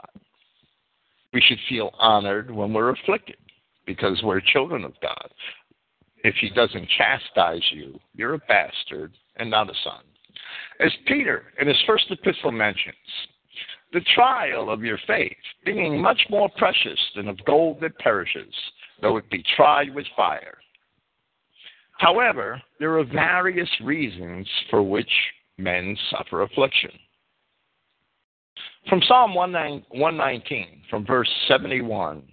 We 1.34 1.42
should 1.42 1.60
feel 1.70 1.92
honored 2.00 2.52
when 2.52 2.74
we're 2.74 2.90
afflicted 2.90 3.38
because 3.86 4.22
we're 4.24 4.42
children 4.42 4.84
of 4.84 4.94
God. 5.02 5.32
If 6.24 6.36
He 6.42 6.50
doesn't 6.50 6.90
chastise 6.98 7.64
you, 7.72 8.00
you're 8.14 8.34
a 8.34 8.40
bastard 8.40 9.14
and 9.38 9.50
not 9.50 9.70
a 9.70 9.74
son. 9.84 10.02
As 10.80 10.92
Peter 11.06 11.46
in 11.60 11.68
his 11.68 11.82
first 11.86 12.06
epistle 12.10 12.52
mentions, 12.52 12.96
the 13.92 14.02
trial 14.16 14.70
of 14.70 14.84
your 14.84 15.00
faith 15.08 15.38
being 15.66 16.00
much 16.00 16.22
more 16.30 16.50
precious 16.58 17.00
than 17.16 17.28
of 17.28 17.44
gold 17.46 17.80
that 17.82 17.98
perishes, 18.00 18.54
though 19.02 19.18
it 19.18 19.30
be 19.30 19.44
tried 19.56 19.94
with 19.94 20.06
fire. 20.16 20.58
However, 22.00 22.62
there 22.80 22.98
are 22.98 23.04
various 23.04 23.70
reasons 23.84 24.48
for 24.70 24.82
which 24.82 25.12
men 25.58 25.98
suffer 26.10 26.42
affliction. 26.42 26.92
From 28.88 29.02
Psalm 29.06 29.36
119, 29.36 30.82
from 30.90 31.06
verse 31.06 31.30
71, 31.50 32.24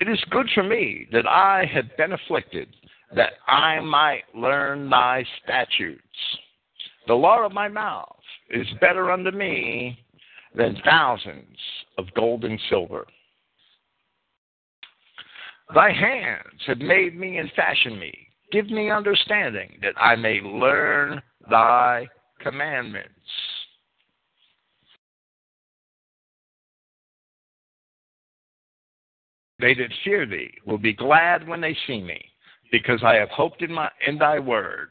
it 0.00 0.08
is 0.08 0.22
good 0.30 0.48
for 0.54 0.62
me 0.62 1.08
that 1.10 1.26
I 1.26 1.68
have 1.74 1.96
been 1.96 2.12
afflicted, 2.12 2.68
that 3.16 3.32
I 3.48 3.80
might 3.80 4.22
learn 4.32 4.90
thy 4.90 5.24
statutes. 5.42 6.02
The 7.08 7.14
law 7.14 7.44
of 7.44 7.52
my 7.52 7.66
mouth 7.66 8.16
is 8.50 8.66
better 8.80 9.10
unto 9.10 9.32
me 9.32 9.98
than 10.54 10.80
thousands 10.84 11.58
of 11.98 12.06
gold 12.14 12.44
and 12.44 12.60
silver. 12.70 13.06
Thy 15.74 15.90
hands 15.90 16.62
have 16.68 16.78
made 16.78 17.18
me 17.18 17.38
and 17.38 17.50
fashioned 17.56 17.98
me. 17.98 18.25
Give 18.56 18.70
me 18.70 18.90
understanding 18.90 19.76
that 19.82 19.92
I 19.98 20.16
may 20.16 20.40
learn 20.40 21.20
thy 21.50 22.08
commandments. 22.40 23.10
They 29.58 29.74
that 29.74 29.92
fear 30.02 30.24
thee 30.24 30.54
will 30.64 30.78
be 30.78 30.94
glad 30.94 31.46
when 31.46 31.60
they 31.60 31.76
see 31.86 32.00
me, 32.00 32.18
because 32.72 33.00
I 33.04 33.16
have 33.16 33.28
hoped 33.28 33.60
in, 33.60 33.74
my, 33.74 33.90
in 34.06 34.16
thy 34.16 34.38
word. 34.38 34.88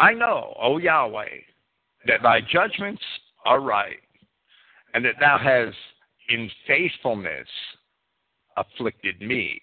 I 0.00 0.12
know, 0.12 0.52
O 0.60 0.78
Yahweh, 0.78 1.38
that 2.08 2.22
thy 2.24 2.40
judgments 2.40 3.02
are 3.44 3.60
right, 3.60 4.02
and 4.92 5.04
that 5.04 5.20
thou 5.20 5.38
hast 5.38 5.76
in 6.30 6.50
faithfulness 6.66 7.46
afflicted 8.56 9.20
me. 9.20 9.60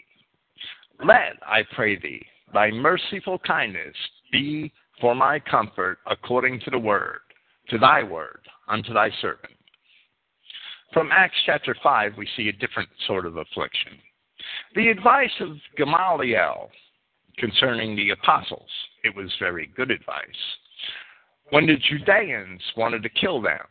Let, 1.04 1.34
I 1.46 1.64
pray 1.76 2.00
thee, 2.00 2.26
thy 2.54 2.72
merciful 2.72 3.40
kindness 3.40 3.96
be 4.32 4.72
for 5.02 5.16
my 5.16 5.40
comfort 5.40 6.00
according 6.06 6.60
to 6.62 6.72
the 6.72 6.80
word, 6.80 7.20
to 7.70 7.78
thy 7.78 8.04
word, 8.04 8.42
unto 8.68 8.94
thy 8.94 9.10
servant. 9.22 9.54
From 10.94 11.10
Acts 11.12 11.38
chapter 11.46 11.76
5, 11.82 12.14
we 12.18 12.28
see 12.38 12.50
a 12.50 12.54
different 12.54 12.90
sort 13.08 13.26
of 13.26 13.38
affliction. 13.38 13.94
The 14.76 14.90
advice 14.90 15.32
of 15.40 15.58
Gamaliel 15.76 16.70
concerning 17.38 17.96
the 17.96 18.12
apostles, 18.12 18.70
it 19.04 19.16
was 19.16 19.32
very 19.40 19.72
good 19.76 19.90
advice. 19.90 20.24
When 21.50 21.66
the 21.66 21.78
Judeans 21.78 22.62
wanted 22.78 23.04
to 23.04 23.10
kill 23.10 23.42
them, 23.42 23.66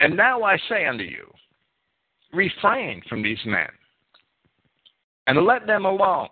and 0.00 0.16
now 0.16 0.42
I 0.42 0.58
say 0.68 0.86
unto 0.86 1.04
you, 1.04 1.30
refrain 2.32 3.02
from 3.08 3.22
these 3.22 3.38
men, 3.44 3.68
and 5.26 5.44
let 5.44 5.66
them 5.66 5.84
alone. 5.84 6.28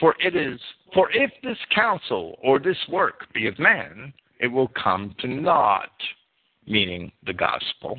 For 0.00 0.14
it 0.20 0.36
is 0.36 0.60
for 0.94 1.10
if 1.12 1.30
this 1.42 1.58
counsel 1.74 2.38
or 2.42 2.58
this 2.58 2.78
work 2.88 3.32
be 3.34 3.46
of 3.46 3.58
man, 3.58 4.12
it 4.40 4.46
will 4.46 4.68
come 4.68 5.14
to 5.20 5.26
naught, 5.26 5.90
meaning 6.66 7.12
the 7.26 7.32
gospel. 7.32 7.98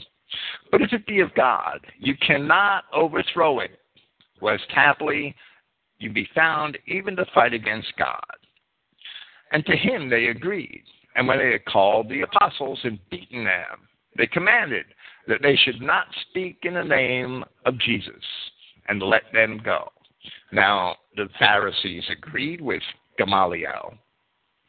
But 0.72 0.82
if 0.82 0.94
it 0.94 1.06
be 1.06 1.20
of 1.20 1.34
God, 1.34 1.80
you 1.98 2.16
cannot 2.26 2.86
overthrow 2.94 3.60
it, 3.60 3.80
lest 4.42 4.66
haply 4.74 5.36
you 5.98 6.12
be 6.12 6.30
found 6.34 6.78
even 6.88 7.16
to 7.18 7.26
fight 7.34 7.54
against 7.54 7.92
God. 7.98 8.24
And 9.52 9.66
to 9.66 9.76
him 9.76 10.10
they 10.10 10.28
agreed. 10.28 10.84
And 11.16 11.28
when 11.28 11.40
they 11.40 11.52
had 11.52 11.66
called 11.66 12.08
the 12.08 12.22
apostles 12.22 12.80
and 12.84 13.00
beaten 13.10 13.44
them, 13.44 13.88
they 14.16 14.28
commanded 14.28 14.86
that 15.28 15.42
they 15.42 15.56
should 15.56 15.82
not 15.82 16.06
speak 16.30 16.60
in 16.64 16.76
the 16.76 16.84
name 16.84 17.44
of 17.66 17.78
Jesus, 17.80 18.24
and 18.88 19.02
let 19.02 19.24
them 19.34 19.60
go. 19.64 19.92
Now, 20.52 20.96
the 21.16 21.30
Pharisees 21.38 22.04
agreed 22.10 22.62
with 22.62 22.82
Gamaliel, 23.18 23.94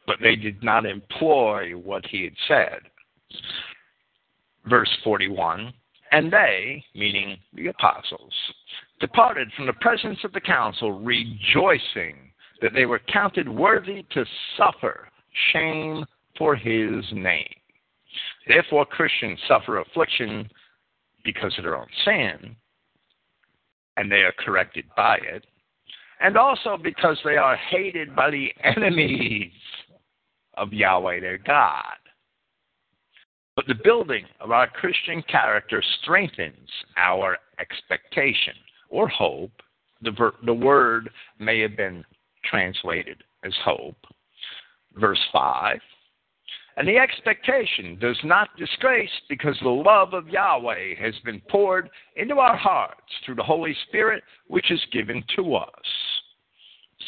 but 0.05 0.17
they 0.21 0.35
did 0.35 0.63
not 0.63 0.85
employ 0.85 1.71
what 1.71 2.05
he 2.05 2.23
had 2.23 2.35
said. 2.47 2.79
Verse 4.65 4.89
41 5.03 5.73
And 6.11 6.31
they, 6.31 6.83
meaning 6.93 7.37
the 7.53 7.67
apostles, 7.67 8.33
departed 8.99 9.51
from 9.55 9.65
the 9.65 9.73
presence 9.73 10.19
of 10.23 10.33
the 10.33 10.41
council, 10.41 10.91
rejoicing 10.91 12.31
that 12.61 12.73
they 12.73 12.85
were 12.85 13.01
counted 13.11 13.49
worthy 13.49 14.03
to 14.11 14.25
suffer 14.57 15.09
shame 15.51 16.05
for 16.37 16.55
his 16.55 17.03
name. 17.11 17.55
Therefore, 18.47 18.85
Christians 18.85 19.39
suffer 19.47 19.79
affliction 19.79 20.49
because 21.23 21.53
of 21.57 21.63
their 21.63 21.77
own 21.77 21.87
sin, 22.05 22.55
and 23.97 24.11
they 24.11 24.23
are 24.23 24.33
corrected 24.39 24.85
by 24.95 25.17
it, 25.17 25.45
and 26.19 26.37
also 26.37 26.77
because 26.81 27.17
they 27.23 27.37
are 27.37 27.55
hated 27.55 28.15
by 28.15 28.29
the 28.29 28.49
enemies 28.63 29.51
of 30.55 30.73
Yahweh 30.73 31.19
their 31.19 31.37
God. 31.37 31.83
But 33.55 33.67
the 33.67 33.83
building 33.83 34.25
of 34.39 34.51
our 34.51 34.67
Christian 34.67 35.21
character 35.23 35.83
strengthens 36.01 36.69
our 36.97 37.37
expectation 37.59 38.53
or 38.89 39.07
hope. 39.07 39.51
The, 40.01 40.11
ver- 40.11 40.35
the 40.45 40.53
word 40.53 41.09
may 41.37 41.59
have 41.59 41.77
been 41.77 42.03
translated 42.49 43.23
as 43.43 43.53
hope. 43.63 43.97
Verse 44.95 45.19
5 45.31 45.79
And 46.77 46.87
the 46.87 46.97
expectation 46.97 47.97
does 47.99 48.17
not 48.23 48.55
disgrace 48.57 49.11
because 49.27 49.57
the 49.61 49.69
love 49.69 50.13
of 50.13 50.29
Yahweh 50.29 50.95
has 50.99 51.13
been 51.25 51.41
poured 51.49 51.89
into 52.15 52.39
our 52.39 52.55
hearts 52.55 53.11
through 53.25 53.35
the 53.35 53.43
Holy 53.43 53.75
Spirit, 53.87 54.23
which 54.47 54.71
is 54.71 54.81
given 54.91 55.23
to 55.35 55.55
us. 55.55 55.67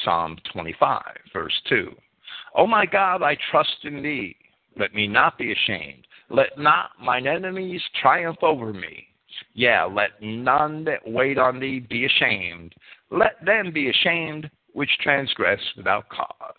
Psalm 0.03 0.37
25, 0.51 1.01
verse 1.31 1.61
2. 1.69 1.91
O 2.55 2.67
my 2.67 2.85
God, 2.85 3.21
I 3.21 3.37
trust 3.51 3.77
in 3.83 4.03
thee. 4.03 4.35
Let 4.77 4.93
me 4.93 5.07
not 5.07 5.37
be 5.37 5.51
ashamed. 5.51 6.07
Let 6.29 6.57
not 6.57 6.91
mine 7.01 7.27
enemies 7.27 7.81
triumph 8.01 8.39
over 8.41 8.73
me. 8.73 9.07
Yeah, 9.53 9.83
let 9.83 10.21
none 10.21 10.83
that 10.85 10.99
wait 11.05 11.37
on 11.37 11.59
thee 11.59 11.79
be 11.79 12.05
ashamed. 12.05 12.73
Let 13.11 13.43
them 13.45 13.71
be 13.71 13.89
ashamed 13.89 14.49
which 14.73 14.89
transgress 15.01 15.61
without 15.77 16.09
cause. 16.09 16.55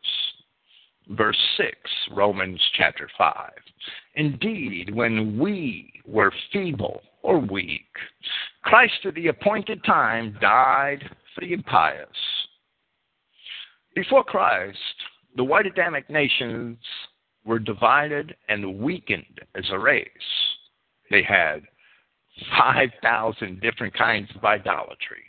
Verse 1.11 1.39
6, 1.59 1.71
Romans 2.13 2.61
chapter 2.79 3.09
5. 3.19 3.51
Indeed, 4.15 4.95
when 4.95 5.39
we 5.39 5.93
were 6.07 6.33
feeble 6.53 7.03
or 7.23 7.39
weak, 7.39 7.87
Christ 8.63 8.95
at 9.05 9.15
the 9.15 9.29
appointed 9.29 9.85
time 9.85 10.37
died 10.41 11.05
for 11.35 11.43
the 11.43 11.53
impious. 11.53 12.09
Before 13.95 14.25
Christ, 14.25 14.79
the 15.37 15.45
white 15.45 15.67
Adamic 15.67 16.09
nations 16.09 16.79
were 17.45 17.59
divided 17.59 18.35
and 18.49 18.79
weakened 18.79 19.41
as 19.55 19.65
a 19.71 19.79
race. 19.79 20.09
They 21.11 21.23
had 21.23 21.63
5,000 22.59 23.61
different 23.61 23.95
kinds 23.95 24.31
of 24.35 24.45
idolatry. 24.45 25.25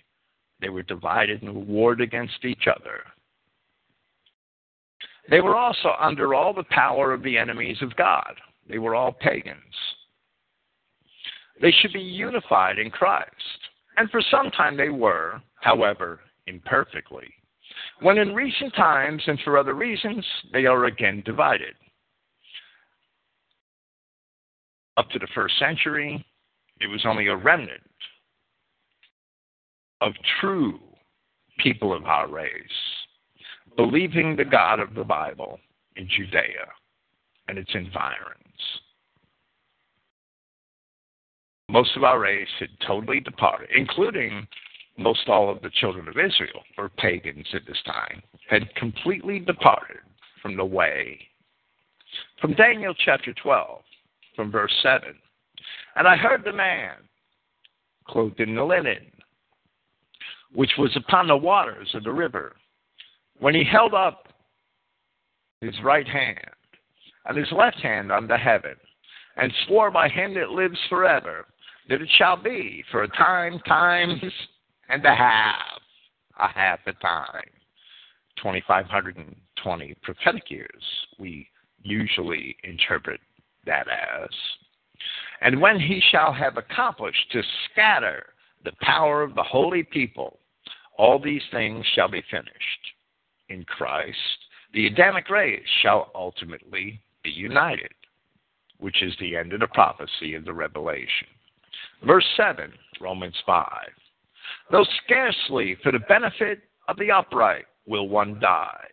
They 0.62 0.70
were 0.70 0.84
divided 0.84 1.44
and 1.44 1.68
warred 1.68 2.02
against 2.02 2.46
each 2.46 2.68
other. 2.68 3.02
They 5.30 5.42
were 5.42 5.56
also 5.56 5.90
under 6.00 6.34
all 6.34 6.54
the 6.54 6.66
power 6.70 7.14
of 7.14 7.24
the 7.24 7.38
enemies 7.38 7.78
of 7.82 7.96
God. 7.96 8.34
They 8.70 8.78
were 8.78 8.96
all 8.96 9.12
pagans. 9.12 9.60
They 11.62 11.72
should 11.72 11.94
be 11.94 12.02
unified 12.02 12.78
in 12.80 12.92
Christ. 12.92 13.32
And 13.98 14.10
for 14.10 14.22
some 14.30 14.52
time 14.52 14.76
they 14.78 14.90
were, 14.90 15.42
however, 15.62 16.20
imperfectly 16.48 17.34
when 18.02 18.18
in 18.18 18.34
recent 18.34 18.74
times 18.76 19.24
and 19.28 19.40
for 19.42 19.58
other 19.58 19.74
reasons 19.74 20.26
they 20.52 20.66
are 20.66 20.86
again 20.86 21.22
divided. 21.26 21.76
Up 24.98 25.10
to 25.10 25.20
the 25.20 25.28
first 25.36 25.58
century, 25.60 26.26
it 26.80 26.88
was 26.88 27.06
only 27.06 27.28
a 27.28 27.36
remnant 27.36 27.82
of 30.02 30.14
true 30.40 30.80
people 31.60 31.94
of 31.94 32.06
our 32.06 32.28
race, 32.28 32.52
believing 33.78 34.36
the 34.36 34.46
God 34.46 34.80
of 34.80 34.94
the 34.94 35.04
Bible 35.04 35.60
in 35.96 36.08
Judea 36.08 36.68
and 37.48 37.58
its 37.58 37.72
environs. 37.74 38.42
Most 41.70 41.96
of 41.96 42.04
our 42.04 42.20
race 42.20 42.48
had 42.60 42.70
totally 42.86 43.20
departed, 43.20 43.70
including 43.76 44.48
most 44.98 45.28
all 45.28 45.50
of 45.50 45.62
the 45.62 45.72
children 45.82 46.08
of 46.08 46.18
Israel, 46.18 46.64
or 46.78 46.90
pagans 46.90 47.48
at 47.54 47.66
this 47.68 47.82
time, 47.86 48.22
had 48.50 48.74
completely 48.76 49.40
departed 49.40 49.98
from 50.42 50.56
the 50.56 50.66
way. 50.66 51.20
From 52.40 52.54
Daniel 52.54 52.94
chapter 53.04 53.34
12, 53.34 53.82
from 54.36 54.52
verse 54.52 54.72
7 54.84 55.10
And 55.96 56.08
I 56.08 56.16
heard 56.16 56.44
the 56.44 56.54
man 56.54 56.96
clothed 58.08 58.40
in 58.40 58.56
the 58.56 58.64
linen, 58.64 59.12
which 60.54 60.72
was 60.78 60.96
upon 60.96 61.28
the 61.28 61.36
waters 61.36 61.90
of 61.94 62.04
the 62.04 62.14
river, 62.14 62.56
when 63.40 63.54
he 63.56 63.64
held 63.64 63.94
up 63.94 64.28
his 65.62 65.76
right 65.84 66.08
hand 66.08 66.40
and 67.26 67.38
his 67.38 67.52
left 67.52 67.78
hand 67.78 68.12
unto 68.12 68.36
heaven, 68.36 68.76
and 69.38 69.52
swore 69.68 69.92
by 69.92 70.08
him 70.08 70.34
that 70.36 70.50
lives 70.52 70.78
forever, 70.90 71.46
that 71.90 72.02
it 72.02 72.10
shall 72.18 72.38
be 72.42 72.84
for 72.92 73.04
a 73.04 73.08
time, 73.10 73.60
times, 73.68 74.22
and 74.90 75.06
a 75.06 75.16
half, 75.16 75.82
a 76.40 76.48
half 76.48 76.80
a 76.88 76.94
time. 76.94 77.50
2,520 78.38 79.96
prophetic 80.04 80.50
years, 80.50 80.84
we 81.20 81.48
usually 81.82 82.56
interpret 82.64 83.20
that 83.66 83.88
as. 83.88 84.30
And 85.42 85.62
when 85.62 85.80
he 85.80 86.02
shall 86.12 86.34
have 86.34 86.58
accomplished 86.58 87.32
to 87.32 87.42
scatter 87.72 88.28
the 88.64 88.72
power 88.82 89.22
of 89.22 89.36
the 89.36 89.44
holy 89.44 89.84
people, 89.84 90.40
all 90.98 91.20
these 91.20 91.44
things 91.52 91.86
shall 91.94 92.08
be 92.08 92.24
finished. 92.32 92.95
In 93.50 93.64
Christ, 93.66 94.18
the 94.74 94.88
Adamic 94.88 95.30
race 95.30 95.62
shall 95.82 96.12
ultimately 96.16 97.00
be 97.24 97.30
united, 97.30 97.94
which 98.80 99.04
is 99.04 99.14
the 99.20 99.36
end 99.36 99.54
of 99.54 99.60
the 99.60 99.68
prophecy 99.68 100.34
of 100.36 100.46
the 100.46 100.54
Revelation. 100.54 101.28
Verse 102.06 102.26
7, 102.36 102.72
Romans 103.00 103.36
5. 103.46 103.68
Though 104.72 104.86
scarcely 105.04 105.76
for 105.84 105.92
the 105.92 106.00
benefit 106.00 106.64
of 106.88 106.98
the 106.98 107.12
upright 107.12 107.66
will 107.86 108.10
one 108.10 108.40
die. 108.40 108.88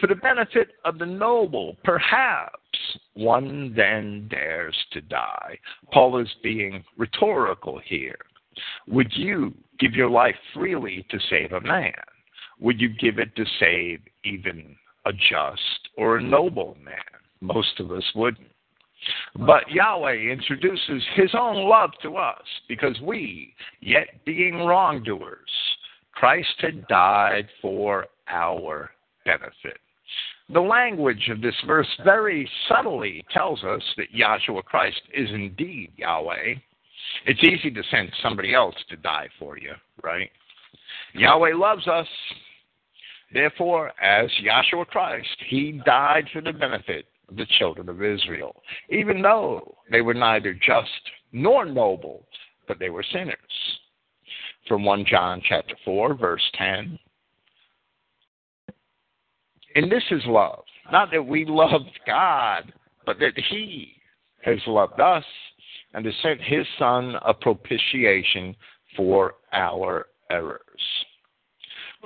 For 0.00 0.06
the 0.06 0.14
benefit 0.14 0.68
of 0.84 0.98
the 0.98 1.06
noble, 1.06 1.76
perhaps 1.84 2.56
one 3.14 3.74
then 3.74 4.28
dares 4.28 4.76
to 4.92 5.00
die. 5.00 5.58
Paul 5.92 6.18
is 6.18 6.34
being 6.42 6.84
rhetorical 6.96 7.78
here. 7.84 8.18
Would 8.88 9.12
you 9.14 9.54
give 9.78 9.92
your 9.92 10.10
life 10.10 10.36
freely 10.54 11.06
to 11.10 11.18
save 11.28 11.52
a 11.52 11.60
man? 11.60 11.92
Would 12.60 12.80
you 12.80 12.88
give 12.88 13.18
it 13.18 13.34
to 13.36 13.44
save 13.58 14.00
even 14.24 14.76
a 15.06 15.12
just 15.12 15.88
or 15.96 16.16
a 16.16 16.22
noble 16.22 16.76
man? 16.84 16.94
Most 17.40 17.80
of 17.80 17.90
us 17.90 18.04
wouldn't. 18.14 18.48
But 19.34 19.70
Yahweh 19.70 20.30
introduces 20.30 21.02
his 21.14 21.30
own 21.34 21.68
love 21.68 21.90
to 22.02 22.16
us 22.16 22.44
because 22.68 23.00
we, 23.00 23.54
yet 23.80 24.08
being 24.26 24.58
wrongdoers, 24.58 25.48
Christ 26.12 26.54
had 26.58 26.86
died 26.88 27.48
for 27.62 28.06
our 28.28 28.90
benefit. 29.24 29.78
The 30.52 30.60
language 30.60 31.28
of 31.30 31.40
this 31.40 31.54
verse 31.66 31.88
very 32.04 32.48
subtly 32.68 33.24
tells 33.32 33.62
us 33.62 33.82
that 33.96 34.12
Yahshua 34.12 34.64
Christ 34.64 35.00
is 35.14 35.30
indeed 35.30 35.92
Yahweh. 35.96 36.54
It's 37.26 37.42
easy 37.42 37.70
to 37.70 37.82
send 37.90 38.10
somebody 38.22 38.52
else 38.52 38.74
to 38.90 38.96
die 38.96 39.28
for 39.38 39.56
you, 39.56 39.72
right? 40.02 40.30
Yahweh 41.14 41.54
loves 41.54 41.86
us. 41.86 42.06
Therefore, 43.32 43.92
as 44.02 44.28
Yahshua 44.42 44.86
Christ, 44.86 45.28
he 45.48 45.80
died 45.84 46.28
for 46.32 46.40
the 46.40 46.52
benefit 46.52 47.06
of 47.28 47.36
the 47.36 47.46
children 47.58 47.88
of 47.88 48.02
Israel, 48.02 48.60
even 48.88 49.22
though 49.22 49.76
they 49.90 50.00
were 50.00 50.14
neither 50.14 50.52
just 50.54 50.90
nor 51.32 51.64
noble, 51.64 52.26
but 52.66 52.78
they 52.78 52.90
were 52.90 53.04
sinners. 53.12 53.36
From 54.66 54.84
1 54.84 55.04
John 55.06 55.40
chapter 55.48 55.74
4, 55.84 56.14
verse 56.14 56.42
10. 56.54 56.98
And 59.76 59.90
this 59.90 60.02
is 60.10 60.22
love. 60.26 60.64
Not 60.90 61.10
that 61.12 61.24
we 61.24 61.44
loved 61.44 61.98
God, 62.06 62.72
but 63.06 63.18
that 63.20 63.38
He 63.48 63.94
has 64.42 64.58
loved 64.66 65.00
us 65.00 65.24
and 65.94 66.04
has 66.04 66.14
sent 66.22 66.40
His 66.40 66.66
Son 66.78 67.14
a 67.24 67.32
propitiation 67.32 68.56
for 68.96 69.34
our 69.52 70.06
errors. 70.30 70.60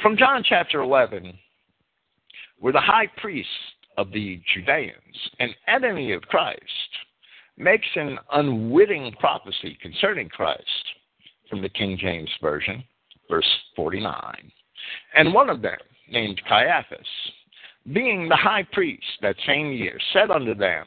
From 0.03 0.17
John 0.17 0.43
chapter 0.47 0.81
11, 0.81 1.33
where 2.59 2.73
the 2.73 2.81
high 2.81 3.07
priest 3.17 3.49
of 3.97 4.11
the 4.11 4.41
Judeans, 4.53 5.31
an 5.39 5.55
enemy 5.69 6.13
of 6.13 6.23
Christ, 6.23 6.61
makes 7.57 7.87
an 7.95 8.19
unwitting 8.33 9.13
prophecy 9.21 9.79
concerning 9.81 10.29
Christ 10.29 10.65
from 11.49 11.63
the 11.63 11.69
King 11.69 11.97
James 11.99 12.31
Version, 12.43 12.83
verse 13.31 13.49
49. 13.77 14.53
And 15.15 15.33
one 15.33 15.49
of 15.49 15.63
them, 15.63 15.79
named 16.11 16.41
Caiaphas, 16.49 17.07
being 17.93 18.29
the 18.29 18.37
high 18.37 18.67
priest 18.73 19.07
that 19.23 19.37
same 19.47 19.73
year, 19.73 19.99
said 20.13 20.31
unto 20.31 20.55
them, 20.55 20.87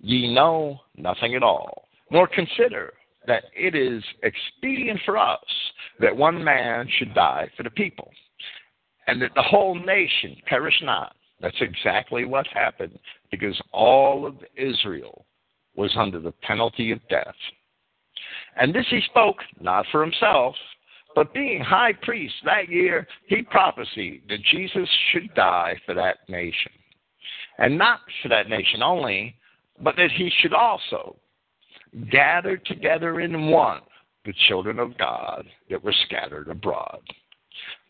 Ye 0.00 0.32
know 0.32 0.80
nothing 0.96 1.34
at 1.34 1.42
all, 1.42 1.88
nor 2.10 2.26
consider 2.26 2.94
that 3.26 3.44
it 3.54 3.74
is 3.74 4.02
expedient 4.22 5.00
for 5.04 5.18
us 5.18 5.38
that 6.00 6.16
one 6.16 6.42
man 6.42 6.88
should 6.98 7.14
die 7.14 7.50
for 7.56 7.62
the 7.62 7.70
people, 7.70 8.10
and 9.08 9.20
that 9.22 9.34
the 9.34 9.42
whole 9.42 9.74
nation 9.74 10.36
perish 10.46 10.80
not. 10.82 11.16
That's 11.40 11.56
exactly 11.60 12.24
what 12.24 12.46
happened 12.48 12.98
because 13.30 13.60
all 13.72 14.26
of 14.26 14.36
Israel 14.54 15.24
was 15.76 15.90
under 15.96 16.20
the 16.20 16.32
penalty 16.42 16.92
of 16.92 17.00
death. 17.08 17.34
And 18.60 18.74
this 18.74 18.86
he 18.90 19.00
spoke 19.06 19.36
not 19.60 19.86
for 19.90 20.02
himself, 20.02 20.54
but 21.14 21.32
being 21.32 21.60
high 21.62 21.94
priest 22.02 22.34
that 22.44 22.68
year, 22.68 23.06
he 23.28 23.42
prophesied 23.42 24.22
that 24.28 24.42
Jesus 24.50 24.88
should 25.10 25.32
die 25.34 25.80
for 25.86 25.94
that 25.94 26.18
nation. 26.28 26.72
And 27.58 27.78
not 27.78 28.00
for 28.22 28.28
that 28.28 28.50
nation 28.50 28.82
only, 28.82 29.34
but 29.82 29.96
that 29.96 30.10
he 30.12 30.30
should 30.40 30.52
also 30.52 31.16
gather 32.12 32.58
together 32.58 33.20
in 33.20 33.50
one 33.50 33.80
the 34.26 34.34
children 34.48 34.78
of 34.78 34.98
God 34.98 35.46
that 35.70 35.82
were 35.82 35.94
scattered 36.06 36.48
abroad. 36.48 37.00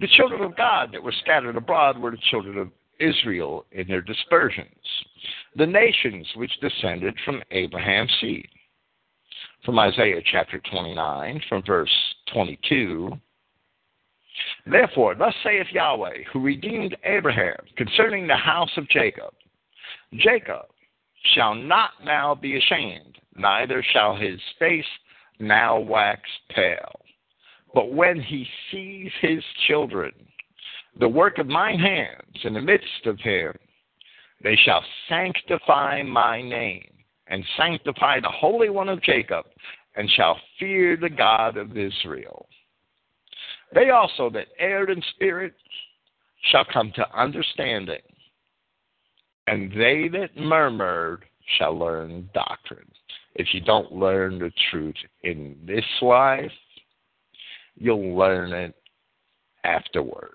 The 0.01 0.09
children 0.17 0.43
of 0.43 0.57
God 0.57 0.91
that 0.93 1.03
were 1.03 1.15
scattered 1.23 1.57
abroad 1.57 1.99
were 1.99 2.11
the 2.11 2.19
children 2.31 2.59
of 2.59 2.71
Israel 3.01 3.65
in 3.73 3.87
their 3.87 4.03
dispersions, 4.03 4.69
the 5.57 5.67
nations 5.67 6.27
which 6.37 6.61
descended 6.61 7.15
from 7.25 7.43
Abraham's 7.51 8.13
seed. 8.21 8.49
From 9.65 9.79
Isaiah 9.79 10.23
chapter 10.31 10.61
29, 10.71 11.43
from 11.49 11.63
verse 11.65 11.91
22. 12.33 13.13
Therefore, 14.67 15.15
thus 15.15 15.35
saith 15.43 15.67
Yahweh, 15.73 16.25
who 16.33 16.41
redeemed 16.41 16.97
Abraham 17.05 17.57
concerning 17.77 18.27
the 18.27 18.37
house 18.37 18.71
of 18.77 18.89
Jacob 18.89 19.35
Jacob 20.15 20.67
shall 21.35 21.55
not 21.55 21.91
now 22.05 22.35
be 22.35 22.57
ashamed, 22.57 23.19
neither 23.37 23.83
shall 23.93 24.17
his 24.17 24.41
face 24.59 24.87
now 25.39 25.79
wax 25.79 26.23
pale. 26.51 27.01
But 27.75 27.93
when 27.93 28.21
he 28.21 28.47
sees 28.71 29.11
his 29.21 29.43
children, 29.67 30.13
the 30.99 31.09
work 31.09 31.39
of 31.39 31.47
my 31.47 31.73
hands 31.73 32.45
in 32.45 32.55
the 32.55 32.61
midst 32.61 33.07
of 33.07 33.19
him. 33.21 33.53
They 34.43 34.57
shall 34.57 34.85
sanctify 35.09 36.03
my 36.03 36.41
name, 36.41 36.91
and 37.27 37.45
sanctify 37.57 38.21
the 38.21 38.31
Holy 38.31 38.69
One 38.69 38.89
of 38.89 39.03
Jacob, 39.03 39.47
and 39.97 40.09
shall 40.11 40.39
fear 40.59 40.97
the 40.97 41.11
God 41.11 41.57
of 41.57 41.77
Israel. 41.77 42.49
They 43.75 43.91
also 43.91 44.31
that 44.31 44.47
erred 44.59 44.91
in 44.91 45.03
spirit 45.15 45.55
shall 46.51 46.65
come 46.73 46.93
to 46.95 47.19
understanding, 47.19 48.01
and 49.47 49.71
they 49.73 50.09
that 50.09 50.37
murmured 50.37 51.25
shall 51.59 51.77
learn 51.77 52.31
doctrine. 52.33 52.91
If 53.35 53.49
you 53.53 53.61
don't 53.61 53.93
learn 53.93 54.39
the 54.39 54.53
truth 54.71 54.97
in 55.23 55.57
this 55.67 55.85
life, 56.01 56.53
you'll 57.79 58.17
learn 58.17 58.53
it 58.53 58.75
afterwards. 59.65 60.35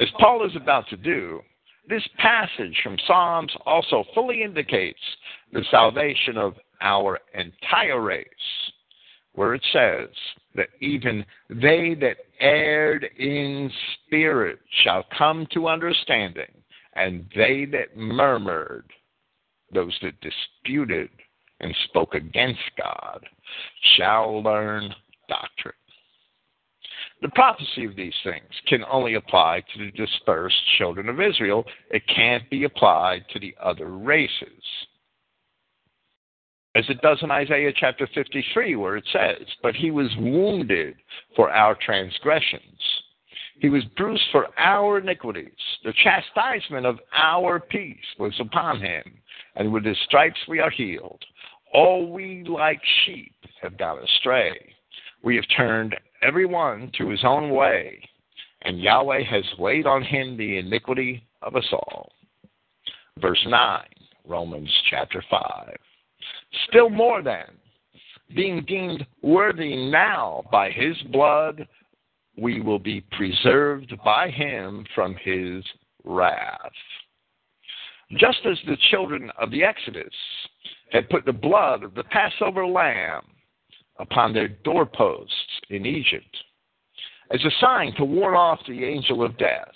As 0.00 0.08
Paul 0.18 0.46
is 0.46 0.56
about 0.56 0.88
to 0.88 0.96
do, 0.96 1.40
this 1.88 2.06
passage 2.18 2.78
from 2.82 2.96
Psalms 3.06 3.52
also 3.66 4.04
fully 4.14 4.42
indicates 4.42 5.00
the 5.52 5.64
salvation 5.70 6.36
of 6.36 6.54
our 6.80 7.18
entire 7.34 8.00
race, 8.00 8.26
where 9.32 9.54
it 9.54 9.66
says 9.72 10.08
that 10.54 10.68
even 10.80 11.24
they 11.48 11.94
that 12.00 12.16
erred 12.40 13.06
in 13.18 13.70
spirit 14.06 14.60
shall 14.84 15.04
come 15.16 15.46
to 15.52 15.68
understanding, 15.68 16.52
and 16.94 17.26
they 17.34 17.66
that 17.66 17.96
murmured, 17.96 18.90
those 19.72 19.96
that 20.02 20.14
disputed 20.20 21.10
and 21.60 21.74
spoke 21.84 22.14
against 22.14 22.60
God, 22.78 23.24
shall 23.96 24.42
learn 24.42 24.94
doctrine. 25.30 25.74
The 27.22 27.28
prophecy 27.30 27.84
of 27.84 27.96
these 27.96 28.14
things 28.24 28.50
can 28.66 28.84
only 28.90 29.14
apply 29.14 29.62
to 29.72 29.78
the 29.78 29.90
dispersed 29.92 30.56
children 30.78 31.08
of 31.08 31.20
Israel. 31.20 31.64
It 31.90 32.02
can't 32.14 32.48
be 32.50 32.64
applied 32.64 33.24
to 33.32 33.38
the 33.38 33.54
other 33.62 33.88
races. 33.88 34.62
As 36.74 36.84
it 36.88 37.00
does 37.02 37.18
in 37.22 37.30
Isaiah 37.30 37.72
chapter 37.74 38.08
53, 38.14 38.76
where 38.76 38.96
it 38.96 39.04
says, 39.12 39.46
But 39.62 39.74
he 39.74 39.90
was 39.90 40.08
wounded 40.18 40.94
for 41.34 41.50
our 41.50 41.76
transgressions, 41.84 42.80
he 43.60 43.68
was 43.68 43.84
bruised 43.96 44.24
for 44.32 44.46
our 44.58 44.98
iniquities. 44.98 45.52
The 45.84 45.92
chastisement 46.02 46.86
of 46.86 46.98
our 47.14 47.60
peace 47.60 47.96
was 48.18 48.32
upon 48.40 48.80
him, 48.80 49.02
and 49.56 49.70
with 49.70 49.84
his 49.84 49.98
stripes 50.06 50.38
we 50.48 50.60
are 50.60 50.70
healed. 50.70 51.22
All 51.74 52.10
we 52.10 52.42
like 52.44 52.80
sheep 53.04 53.34
have 53.60 53.76
gone 53.76 53.98
astray. 53.98 54.74
We 55.22 55.36
have 55.36 55.44
turned 55.56 55.96
every 56.22 56.46
one 56.46 56.90
to 56.98 57.08
his 57.08 57.24
own 57.24 57.50
way, 57.50 58.02
and 58.62 58.80
Yahweh 58.80 59.22
has 59.24 59.44
laid 59.58 59.86
on 59.86 60.02
him 60.02 60.36
the 60.36 60.58
iniquity 60.58 61.26
of 61.42 61.56
us 61.56 61.68
all. 61.72 62.12
Verse 63.18 63.44
9, 63.46 63.82
Romans 64.26 64.70
chapter 64.88 65.22
5. 65.30 65.76
Still 66.68 66.88
more 66.88 67.22
than, 67.22 67.46
being 68.34 68.64
deemed 68.66 69.06
worthy 69.22 69.76
now 69.90 70.44
by 70.50 70.70
his 70.70 70.96
blood, 71.12 71.66
we 72.38 72.60
will 72.60 72.78
be 72.78 73.02
preserved 73.12 73.92
by 74.04 74.30
him 74.30 74.86
from 74.94 75.14
his 75.16 75.64
wrath. 76.04 76.72
Just 78.12 78.38
as 78.46 78.58
the 78.66 78.76
children 78.90 79.30
of 79.38 79.50
the 79.50 79.62
Exodus 79.62 80.14
had 80.90 81.08
put 81.10 81.24
the 81.24 81.32
blood 81.32 81.82
of 81.82 81.94
the 81.94 82.04
Passover 82.04 82.66
lamb 82.66 83.22
upon 84.00 84.32
their 84.32 84.48
doorposts 84.48 85.60
in 85.68 85.86
Egypt 85.86 86.36
as 87.30 87.44
a 87.44 87.50
sign 87.60 87.94
to 87.96 88.04
warn 88.04 88.34
off 88.34 88.58
the 88.66 88.84
angel 88.84 89.22
of 89.22 89.38
death, 89.38 89.72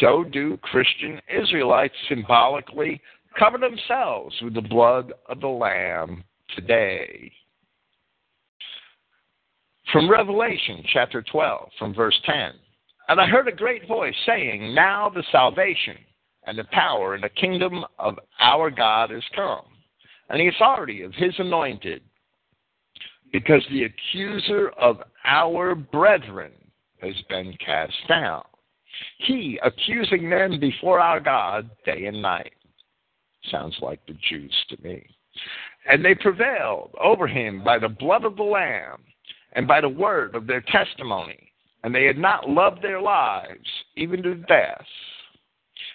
so 0.00 0.24
do 0.24 0.56
Christian 0.58 1.20
Israelites 1.28 1.94
symbolically 2.08 3.00
cover 3.38 3.58
themselves 3.58 4.34
with 4.42 4.54
the 4.54 4.62
blood 4.62 5.12
of 5.28 5.40
the 5.40 5.48
Lamb 5.48 6.24
today. 6.56 7.30
From 9.92 10.10
Revelation 10.10 10.82
chapter 10.92 11.22
12, 11.22 11.70
from 11.78 11.94
verse 11.94 12.18
10. 12.24 12.52
And 13.08 13.20
I 13.20 13.26
heard 13.26 13.48
a 13.48 13.52
great 13.52 13.86
voice 13.86 14.14
saying, 14.24 14.74
Now 14.74 15.10
the 15.10 15.24
salvation 15.30 15.96
and 16.46 16.58
the 16.58 16.64
power 16.64 17.14
and 17.14 17.22
the 17.22 17.28
kingdom 17.28 17.84
of 17.98 18.18
our 18.40 18.70
God 18.70 19.12
is 19.12 19.24
come, 19.34 19.66
and 20.30 20.40
the 20.40 20.48
authority 20.48 21.02
of 21.02 21.12
his 21.14 21.34
anointed, 21.38 22.02
because 23.32 23.62
the 23.70 23.84
accuser 23.84 24.70
of 24.78 25.02
our 25.24 25.74
brethren 25.74 26.52
has 27.00 27.14
been 27.28 27.56
cast 27.64 27.94
down. 28.08 28.42
He 29.18 29.58
accusing 29.64 30.28
them 30.28 30.60
before 30.60 31.00
our 31.00 31.18
God 31.18 31.70
day 31.84 32.04
and 32.06 32.20
night. 32.20 32.52
Sounds 33.50 33.76
like 33.80 34.04
the 34.06 34.16
Jews 34.28 34.54
to 34.68 34.82
me. 34.82 35.04
And 35.90 36.04
they 36.04 36.14
prevailed 36.14 36.94
over 37.02 37.26
him 37.26 37.64
by 37.64 37.78
the 37.78 37.88
blood 37.88 38.24
of 38.24 38.36
the 38.36 38.42
Lamb 38.42 39.02
and 39.54 39.66
by 39.66 39.80
the 39.80 39.88
word 39.88 40.34
of 40.34 40.46
their 40.46 40.60
testimony, 40.60 41.50
and 41.82 41.94
they 41.94 42.04
had 42.04 42.18
not 42.18 42.48
loved 42.48 42.82
their 42.82 43.00
lives 43.00 43.68
even 43.96 44.22
to 44.22 44.34
death. 44.34 44.84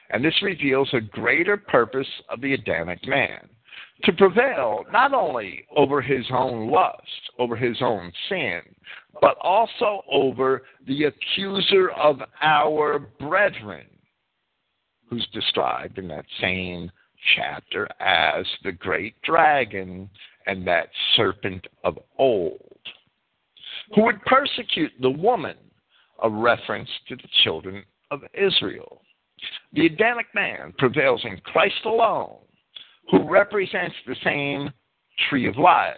And 0.10 0.24
this 0.24 0.42
reveals 0.42 0.90
a 0.94 1.02
greater 1.02 1.58
purpose 1.58 2.08
of 2.30 2.42
the 2.42 2.54
Adamic 2.54 3.06
man 3.08 3.48
to 4.04 4.14
prevail 4.14 4.86
not 4.92 5.14
only 5.14 5.66
over 5.76 6.02
his 6.02 6.26
own 6.32 6.70
lust, 6.70 7.02
over 7.40 7.56
his 7.56 7.78
own 7.82 8.12
sin, 8.30 8.62
but 9.22 9.38
also 9.42 10.04
over 10.12 10.64
the 10.86 11.06
accuser 11.06 11.90
of 11.92 12.22
our 12.42 13.00
brethren, 13.00 13.88
who's 15.10 15.28
described 15.34 15.98
in 15.98 16.08
that 16.08 16.26
same 16.40 16.92
chapter 17.36 17.88
as 18.00 18.46
the 18.64 18.72
great 18.72 19.20
dragon 19.24 20.10
and 20.46 20.66
that 20.68 20.90
serpent 21.16 21.66
of 21.84 21.98
old 22.20 22.78
who 23.96 24.04
would 24.04 24.22
persecute 24.26 24.92
the 25.02 25.10
woman, 25.10 25.56
a 26.24 26.30
reference 26.30 26.90
to 27.08 27.16
the 27.16 27.28
children 27.44 27.84
of 28.12 28.22
Israel. 28.34 29.02
The 29.74 29.86
Adamic 29.86 30.28
man 30.34 30.74
prevails 30.78 31.22
in 31.24 31.40
Christ 31.42 31.86
alone, 31.86 32.38
who 33.10 33.30
represents 33.30 33.96
the 34.06 34.16
same 34.24 34.72
tree 35.30 35.48
of 35.48 35.58
life. 35.58 35.96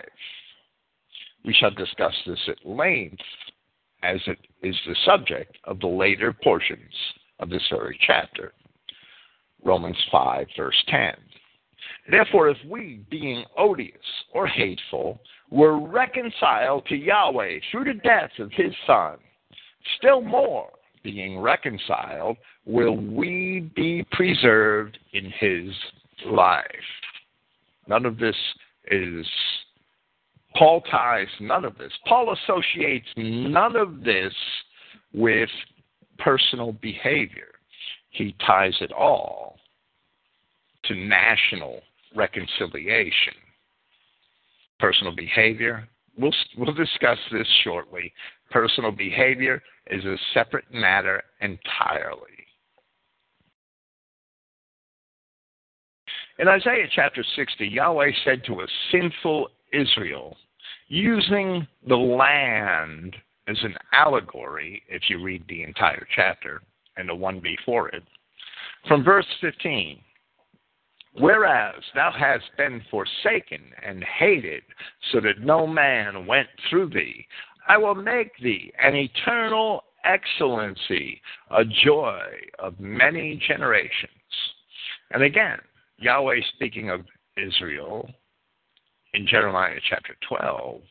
We 1.45 1.53
shall 1.53 1.71
discuss 1.71 2.13
this 2.25 2.39
at 2.47 2.69
length 2.69 3.21
as 4.03 4.19
it 4.27 4.37
is 4.61 4.75
the 4.85 4.95
subject 5.05 5.57
of 5.65 5.79
the 5.79 5.87
later 5.87 6.33
portions 6.33 6.93
of 7.39 7.49
this 7.49 7.63
very 7.69 7.97
chapter. 8.05 8.53
Romans 9.63 9.97
5, 10.11 10.47
verse 10.55 10.83
10. 10.87 11.13
Therefore, 12.09 12.49
if 12.49 12.57
we, 12.67 13.05
being 13.09 13.43
odious 13.57 13.97
or 14.33 14.47
hateful, 14.47 15.19
were 15.49 15.79
reconciled 15.79 16.85
to 16.87 16.95
Yahweh 16.95 17.59
through 17.71 17.85
the 17.85 17.99
death 18.03 18.31
of 18.39 18.51
his 18.53 18.73
Son, 18.85 19.17
still 19.97 20.21
more, 20.21 20.69
being 21.03 21.39
reconciled, 21.39 22.37
will 22.65 22.97
we 22.97 23.71
be 23.75 24.05
preserved 24.11 24.97
in 25.13 25.31
his 25.39 25.73
life. 26.25 26.65
None 27.89 28.05
of 28.05 28.19
this 28.19 28.35
is, 28.91 29.25
Paul 30.55 30.81
ties 30.91 31.27
none 31.41 31.65
of 31.65 31.77
this. 31.77 31.91
Paul 32.07 32.33
associates 32.33 33.07
none 33.17 33.75
of 33.75 34.03
this 34.03 34.33
with 35.11 35.49
personal 36.19 36.71
behavior. 36.73 37.47
He 38.11 38.35
ties 38.45 38.75
it 38.79 38.91
all 38.91 39.57
to 40.85 40.95
national 40.95 41.81
reconciliation. 42.15 43.33
Personal 44.79 45.15
behavior, 45.15 45.87
we'll, 46.17 46.33
we'll 46.57 46.73
discuss 46.73 47.17
this 47.31 47.47
shortly. 47.63 48.13
Personal 48.51 48.91
behavior 48.91 49.61
is 49.89 50.05
a 50.05 50.15
separate 50.33 50.71
matter 50.71 51.23
entirely. 51.41 52.38
In 56.39 56.47
Isaiah 56.47 56.87
chapter 56.89 57.21
60, 57.35 57.67
Yahweh 57.67 58.11
said 58.23 58.45
to 58.45 58.61
a 58.61 58.67
sinful 58.93 59.49
Israel, 59.73 60.37
using 60.87 61.67
the 61.85 61.97
land 61.97 63.13
as 63.49 63.57
an 63.63 63.75
allegory, 63.91 64.81
if 64.87 65.01
you 65.09 65.21
read 65.21 65.43
the 65.49 65.63
entire 65.63 66.07
chapter 66.15 66.61
and 66.95 67.09
the 67.09 67.15
one 67.15 67.41
before 67.41 67.89
it, 67.89 68.03
from 68.87 69.03
verse 69.03 69.25
15 69.41 69.99
Whereas 71.15 71.83
thou 71.93 72.11
hast 72.17 72.45
been 72.55 72.81
forsaken 72.89 73.61
and 73.85 74.01
hated, 74.05 74.63
so 75.11 75.19
that 75.19 75.41
no 75.41 75.67
man 75.67 76.25
went 76.25 76.47
through 76.69 76.91
thee, 76.91 77.27
I 77.67 77.77
will 77.77 77.95
make 77.95 78.31
thee 78.37 78.71
an 78.81 78.95
eternal 78.95 79.83
excellency, 80.05 81.21
a 81.51 81.65
joy 81.65 82.23
of 82.59 82.79
many 82.79 83.41
generations. 83.45 84.13
And 85.11 85.23
again, 85.23 85.59
Yahweh 85.99 86.39
speaking 86.55 86.89
of 86.89 87.01
Israel 87.37 88.09
in 89.13 89.27
Jeremiah 89.27 89.79
chapter 89.89 90.15
12, 90.27 90.81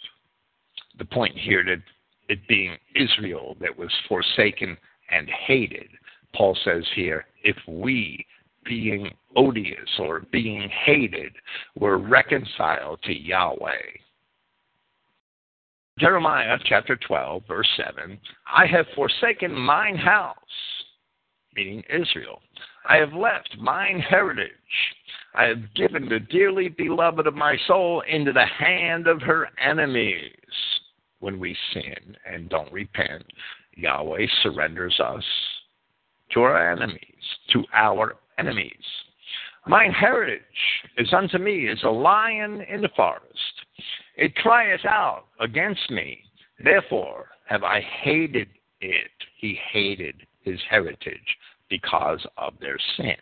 the 0.98 1.04
point 1.04 1.36
here 1.36 1.64
that 1.64 1.82
it 2.28 2.46
being 2.48 2.76
Israel 2.94 3.56
that 3.61 3.76
was 3.76 3.90
forsaken 4.09 4.76
and 5.11 5.28
hated, 5.28 5.88
Paul 6.34 6.56
says 6.64 6.84
here, 6.94 7.24
if 7.42 7.56
we 7.66 8.26
being 8.64 9.11
odious 9.34 9.88
or 9.98 10.26
being 10.30 10.68
hated 10.84 11.32
were 11.78 11.98
reconciled 11.98 13.00
to 13.04 13.14
Yahweh. 13.14 13.80
Jeremiah 15.98 16.59
chapter 16.64 16.96
12, 16.96 17.42
verse 17.48 17.68
7 17.76 18.18
I 18.46 18.66
have 18.66 18.86
forsaken 18.94 19.52
mine 19.52 19.96
house, 19.96 20.36
meaning 21.56 21.82
Israel. 21.88 22.40
I 22.89 22.97
have 22.97 23.12
left 23.12 23.55
mine 23.59 24.01
heritage. 24.01 24.51
I 25.34 25.45
have 25.45 25.74
given 25.74 26.09
the 26.09 26.20
dearly 26.20 26.68
beloved 26.68 27.26
of 27.26 27.34
my 27.34 27.57
soul 27.66 28.03
into 28.09 28.32
the 28.32 28.47
hand 28.47 29.07
of 29.07 29.20
her 29.20 29.51
enemies. 29.62 30.32
When 31.20 31.39
we 31.39 31.57
sin 31.74 32.16
and 32.26 32.49
don't 32.49 32.72
repent, 32.72 33.24
Yahweh 33.74 34.26
surrenders 34.43 34.99
us 35.01 35.24
to 36.32 36.41
our 36.41 36.72
enemies, 36.72 37.03
to 37.53 37.64
our 37.74 38.16
enemies. 38.39 38.72
Mine 39.66 39.93
heritage 39.93 40.41
is 40.97 41.12
unto 41.12 41.39
me 41.39 41.68
as 41.68 41.82
a 41.82 41.91
lion 41.91 42.62
in 42.62 42.80
the 42.80 42.89
forest. 42.97 43.24
It 44.16 44.34
crieth 44.36 44.84
out 44.86 45.24
against 45.41 45.91
me. 45.91 46.20
Therefore 46.64 47.26
have 47.47 47.64
I 47.64 47.80
hated 47.80 48.49
it. 48.80 49.11
He 49.36 49.59
hated 49.72 50.26
his 50.43 50.59
heritage 50.70 51.36
because 51.70 52.24
of 52.36 52.54
their 52.60 52.78
sin. 52.96 53.16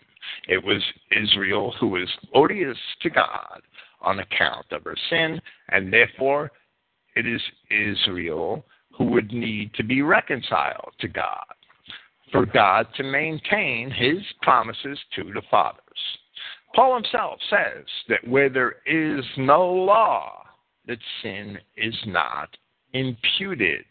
It 0.48 0.62
was 0.62 0.82
Israel 1.12 1.74
who 1.78 1.88
was 1.88 2.08
odious 2.34 2.78
to 3.02 3.10
God 3.10 3.62
on 4.00 4.20
account 4.20 4.66
of 4.72 4.84
her 4.84 4.96
sin, 5.10 5.40
and 5.68 5.92
therefore 5.92 6.50
it 7.14 7.26
is 7.26 7.40
Israel 7.70 8.64
who 8.96 9.04
would 9.06 9.32
need 9.32 9.72
to 9.74 9.84
be 9.84 10.02
reconciled 10.02 10.92
to 11.00 11.08
God, 11.08 11.44
for 12.32 12.46
God 12.46 12.86
to 12.96 13.02
maintain 13.02 13.90
his 13.90 14.18
promises 14.42 14.98
to 15.14 15.24
the 15.24 15.42
fathers. 15.50 15.80
Paul 16.74 16.94
himself 16.94 17.38
says 17.48 17.84
that 18.08 18.26
where 18.26 18.48
there 18.48 18.76
is 18.86 19.24
no 19.36 19.66
law, 19.66 20.42
that 20.86 20.98
sin 21.22 21.58
is 21.76 21.94
not 22.06 22.48
imputed. 22.92 23.84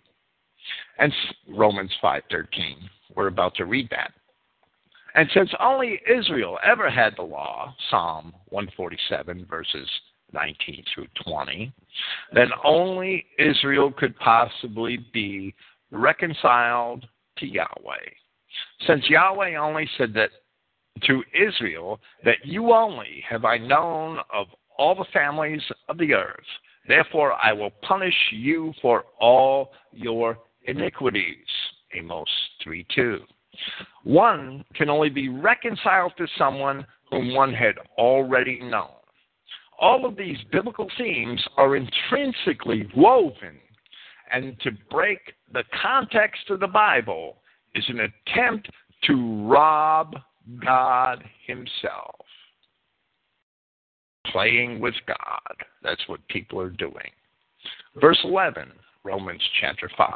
And 0.98 1.14
Romans 1.48 1.92
5:13, 2.02 2.90
we're 3.16 3.28
about 3.28 3.56
to 3.56 3.66
read 3.66 3.90
that. 3.90 4.14
And 5.16 5.30
since 5.34 5.50
only 5.62 6.02
Israel 6.10 6.60
ever 6.64 6.90
had 6.90 7.16
the 7.16 7.24
law, 7.24 7.74
Psalm 7.90 8.34
147 8.50 9.46
verses 9.50 9.90
19 10.34 10.84
through 10.94 11.08
20, 11.26 11.72
then 12.34 12.50
only 12.66 13.26
Israel 13.40 13.94
could 13.98 14.18
possibly 14.18 14.98
be 15.14 15.56
reconciled 15.90 17.08
to 17.38 17.46
Yahweh. 17.46 18.10
Since 18.86 19.10
Yahweh 19.10 19.56
only 19.56 19.90
said 19.98 20.14
that 20.16 20.32
to 21.04 21.24
Israel, 21.34 22.02
that 22.26 22.38
you 22.44 22.74
only 22.74 23.24
have 23.28 23.46
I 23.46 23.58
known 23.58 24.20
of 24.34 24.48
all 24.78 24.96
the 24.96 25.06
families 25.14 25.62
of 25.88 25.98
the 25.98 26.14
earth, 26.14 26.46
therefore 26.90 27.34
I 27.42 27.54
will 27.54 27.72
punish 27.84 28.16
you 28.32 28.74
for 28.82 29.06
all 29.20 29.72
your 29.94 30.38
iniquities. 30.64 31.48
Amos 31.94 32.30
3 32.64 32.86
2. 32.94 33.22
One 34.04 34.64
can 34.76 34.90
only 34.90 35.10
be 35.10 35.30
reconciled 35.30 36.14
to 36.18 36.28
someone 36.38 36.86
whom 37.10 37.34
one 37.34 37.54
had 37.54 37.76
already 37.98 38.60
known 38.60 38.90
all 39.80 40.06
of 40.06 40.16
these 40.16 40.38
biblical 40.52 40.90
themes 40.98 41.44
are 41.58 41.76
intrinsically 41.76 42.88
woven, 42.96 43.60
and 44.32 44.60
to 44.62 44.72
break 44.90 45.20
the 45.52 45.64
context 45.82 46.50
of 46.50 46.60
the 46.60 46.68
Bible 46.68 47.38
is 47.74 47.84
an 47.90 48.00
attempt 48.00 48.70
to 49.04 49.48
rob 49.48 50.16
God 50.64 51.24
Himself. 51.46 52.16
Playing 54.32 54.80
with 54.80 54.96
God. 55.08 55.56
That's 55.84 56.08
what 56.08 56.28
people 56.30 56.60
are 56.60 56.70
doing. 56.70 57.12
Verse 58.02 58.20
11, 58.24 58.72
Romans 59.04 59.42
chapter 59.62 59.90
5. 59.98 60.10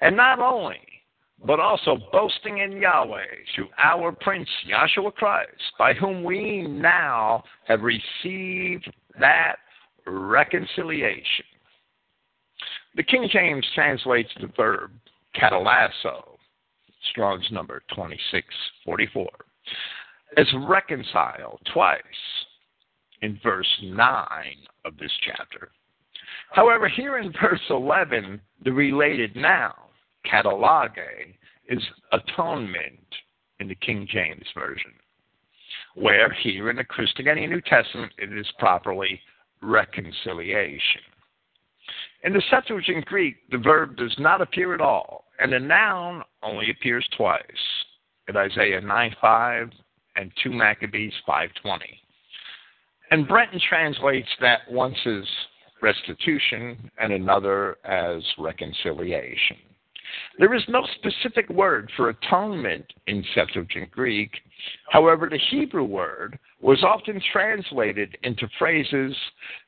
And 0.00 0.16
not 0.16 0.40
only 0.40 0.80
but 1.44 1.60
also 1.60 1.98
boasting 2.12 2.58
in 2.58 2.72
Yahweh 2.80 3.24
through 3.54 3.68
our 3.78 4.12
Prince 4.12 4.48
Yahshua 4.68 5.14
Christ, 5.14 5.50
by 5.78 5.92
whom 5.92 6.24
we 6.24 6.62
now 6.62 7.44
have 7.66 7.82
received 7.82 8.90
that 9.20 9.56
reconciliation. 10.06 11.44
The 12.94 13.02
King 13.02 13.28
James 13.30 13.66
translates 13.74 14.30
the 14.40 14.50
verb 14.56 14.90
katallasso, 15.34 16.38
Strong's 17.10 17.46
number 17.50 17.82
2644, 17.90 19.28
as 20.38 20.46
reconcile 20.66 21.58
twice 21.72 22.02
in 23.22 23.38
verse 23.42 23.68
9 23.82 24.08
of 24.84 24.96
this 24.98 25.12
chapter. 25.24 25.70
However, 26.50 26.88
here 26.88 27.18
in 27.18 27.32
verse 27.32 27.60
11, 27.68 28.40
the 28.64 28.72
related 28.72 29.36
noun 29.36 29.74
katallage 30.30 31.34
is 31.68 31.82
atonement 32.12 33.00
in 33.60 33.68
the 33.68 33.74
King 33.76 34.06
James 34.10 34.46
Version, 34.54 34.92
where 35.94 36.32
here 36.42 36.70
in 36.70 36.76
the 36.76 36.84
Christogenea 36.84 37.48
New 37.48 37.60
Testament 37.62 38.12
it 38.18 38.32
is 38.32 38.46
properly 38.58 39.20
reconciliation. 39.62 41.00
In 42.24 42.32
the 42.32 42.42
Septuagint 42.50 43.04
Greek, 43.06 43.36
the 43.50 43.58
verb 43.58 43.96
does 43.96 44.14
not 44.18 44.40
appear 44.40 44.74
at 44.74 44.80
all, 44.80 45.24
and 45.38 45.52
the 45.52 45.58
noun 45.58 46.22
only 46.42 46.70
appears 46.70 47.06
twice 47.16 47.42
in 48.28 48.36
Isaiah 48.36 48.80
9:5 48.80 49.72
and 50.16 50.32
2 50.42 50.50
Maccabees 50.50 51.14
5:20. 51.26 52.00
And 53.10 53.28
Brenton 53.28 53.60
translates 53.60 54.28
that 54.40 54.68
once 54.70 54.98
as 55.06 55.24
restitution 55.80 56.90
and 56.98 57.12
another 57.12 57.78
as 57.84 58.24
reconciliation. 58.38 59.58
There 60.38 60.54
is 60.54 60.62
no 60.68 60.86
specific 60.96 61.48
word 61.48 61.90
for 61.96 62.10
atonement 62.10 62.84
in 63.06 63.24
Septuagint 63.34 63.90
Greek. 63.90 64.30
However, 64.90 65.28
the 65.30 65.40
Hebrew 65.50 65.84
word 65.84 66.38
was 66.60 66.82
often 66.82 67.20
translated 67.32 68.16
into 68.22 68.48
phrases 68.58 69.14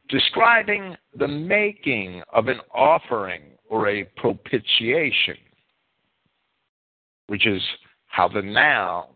describing 0.09 0.97
the 1.16 1.28
making 1.28 2.22
of 2.32 2.49
an 2.49 2.61
offering 2.74 3.43
or 3.68 3.89
a 3.89 4.05
propitiation, 4.16 5.36
which 7.26 7.47
is 7.47 7.62
how 8.07 8.28
the 8.28 8.43
noun 8.43 9.07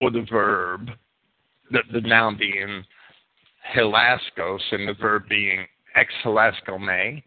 or 0.00 0.10
the 0.10 0.26
verb, 0.30 0.90
the, 1.70 1.80
the 1.92 2.00
noun 2.00 2.36
being 2.36 2.84
hilaskos 3.74 4.60
and 4.72 4.88
the 4.88 4.94
verb 5.00 5.22
being 5.28 5.66
ex 5.94 6.12
hilaskome, 6.24 7.22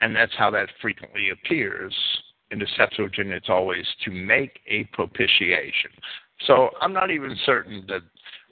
and 0.00 0.14
that's 0.14 0.34
how 0.36 0.50
that 0.50 0.68
frequently 0.80 1.30
appears 1.30 1.94
in 2.50 2.58
the 2.58 2.66
Septuagint. 2.76 3.30
It's 3.30 3.48
always 3.48 3.86
to 4.04 4.10
make 4.10 4.60
a 4.68 4.84
propitiation. 4.92 5.90
So 6.46 6.70
I'm 6.80 6.92
not 6.92 7.10
even 7.10 7.36
certain 7.44 7.84
that 7.88 8.02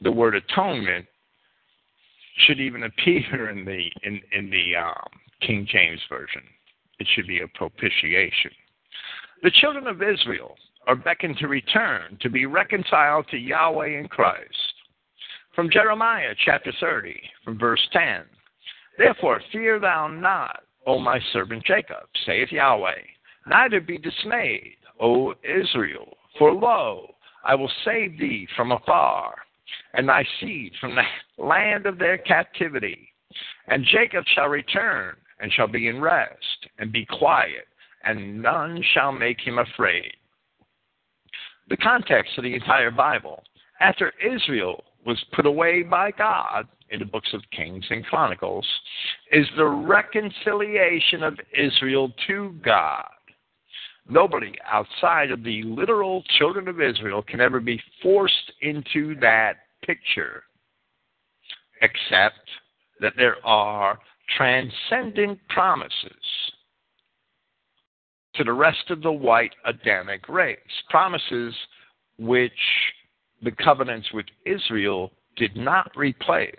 the 0.00 0.10
word 0.10 0.34
atonement 0.34 1.06
should 2.46 2.60
even 2.60 2.84
appear 2.84 3.50
in 3.50 3.64
the 3.64 3.90
in 4.02 4.20
in 4.32 4.50
the 4.50 4.76
um, 4.76 5.08
King 5.40 5.66
James 5.70 6.00
version. 6.08 6.42
It 6.98 7.06
should 7.14 7.26
be 7.26 7.40
a 7.40 7.48
propitiation. 7.48 8.50
The 9.42 9.50
children 9.50 9.86
of 9.86 10.02
Israel 10.02 10.56
are 10.86 10.96
beckoned 10.96 11.38
to 11.38 11.48
return 11.48 12.18
to 12.20 12.30
be 12.30 12.46
reconciled 12.46 13.26
to 13.28 13.36
Yahweh 13.36 13.98
in 13.98 14.08
Christ. 14.08 14.74
From 15.54 15.70
Jeremiah 15.70 16.34
chapter 16.44 16.72
30, 16.80 17.20
from 17.44 17.58
verse 17.58 17.80
10. 17.92 18.22
Therefore, 18.98 19.40
fear 19.52 19.78
thou 19.78 20.08
not, 20.08 20.62
O 20.86 20.98
my 20.98 21.18
servant 21.32 21.64
Jacob, 21.64 22.08
saith 22.26 22.52
Yahweh. 22.52 23.02
Neither 23.46 23.80
be 23.80 23.98
dismayed, 23.98 24.76
O 25.00 25.34
Israel, 25.42 26.16
for 26.38 26.52
lo, 26.52 27.14
I 27.44 27.54
will 27.54 27.70
save 27.84 28.18
thee 28.18 28.48
from 28.56 28.72
afar, 28.72 29.34
and 29.92 30.08
thy 30.08 30.24
seed 30.40 30.72
from 30.80 30.94
the 30.94 31.42
land 31.42 31.86
of 31.86 31.98
their 31.98 32.18
captivity. 32.18 33.08
And 33.68 33.84
Jacob 33.84 34.24
shall 34.34 34.48
return, 34.48 35.16
and 35.40 35.52
shall 35.52 35.66
be 35.66 35.88
in 35.88 36.00
rest, 36.00 36.68
and 36.78 36.92
be 36.92 37.06
quiet, 37.06 37.66
and 38.04 38.40
none 38.40 38.82
shall 38.92 39.12
make 39.12 39.40
him 39.40 39.58
afraid. 39.58 40.12
The 41.68 41.76
context 41.78 42.36
of 42.38 42.44
the 42.44 42.54
entire 42.54 42.90
Bible, 42.90 43.42
after 43.80 44.12
Israel 44.24 44.84
was 45.04 45.22
put 45.32 45.46
away 45.46 45.82
by 45.82 46.10
God, 46.10 46.66
in 46.90 47.00
the 47.00 47.04
books 47.04 47.30
of 47.34 47.42
Kings 47.50 47.84
and 47.90 48.04
Chronicles 48.04 48.66
is 49.32 49.46
the 49.56 49.66
reconciliation 49.66 51.22
of 51.22 51.38
Israel 51.56 52.12
to 52.26 52.54
God. 52.64 53.08
Nobody 54.08 54.52
outside 54.70 55.30
of 55.30 55.42
the 55.42 55.62
literal 55.62 56.22
children 56.38 56.68
of 56.68 56.80
Israel 56.80 57.22
can 57.22 57.40
ever 57.40 57.58
be 57.58 57.80
forced 58.02 58.52
into 58.60 59.18
that 59.20 59.54
picture, 59.84 60.44
except 61.82 62.48
that 63.00 63.14
there 63.16 63.36
are 63.44 63.98
transcendent 64.36 65.38
promises 65.48 66.12
to 68.34 68.44
the 68.44 68.52
rest 68.52 68.90
of 68.90 69.02
the 69.02 69.12
white 69.12 69.54
Adamic 69.64 70.28
race. 70.28 70.58
Promises 70.90 71.54
which 72.18 72.52
the 73.44 73.52
covenants 73.52 74.08
with 74.12 74.26
Israel 74.46 75.12
did 75.36 75.56
not 75.56 75.90
replace. 75.96 76.54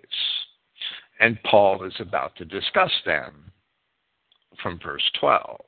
And 1.19 1.41
Paul 1.43 1.83
is 1.83 1.93
about 1.99 2.35
to 2.37 2.45
discuss 2.45 2.91
them 3.05 3.51
from 4.61 4.79
verse 4.83 5.03
12. 5.19 5.61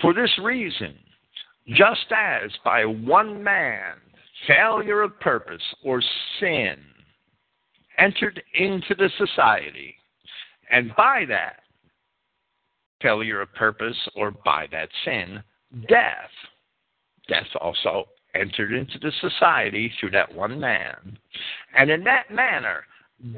For 0.00 0.14
this 0.14 0.30
reason, 0.42 0.98
just 1.68 2.06
as 2.10 2.50
by 2.64 2.84
one 2.84 3.42
man 3.42 3.96
failure 4.48 5.02
of 5.02 5.18
purpose 5.20 5.62
or 5.84 6.02
sin 6.40 6.78
entered 7.98 8.42
into 8.54 8.94
the 8.94 9.10
society, 9.18 9.94
and 10.70 10.94
by 10.96 11.24
that 11.28 11.60
failure 13.02 13.42
of 13.42 13.52
purpose 13.54 13.96
or 14.16 14.30
by 14.30 14.66
that 14.72 14.88
sin, 15.04 15.42
death, 15.88 16.30
death 17.28 17.46
also 17.60 18.06
entered 18.34 18.72
into 18.72 18.98
the 18.98 19.12
society 19.20 19.92
through 19.98 20.10
that 20.10 20.34
one 20.34 20.58
man. 20.58 21.18
And 21.76 21.90
in 21.90 22.04
that 22.04 22.30
manner, 22.30 22.84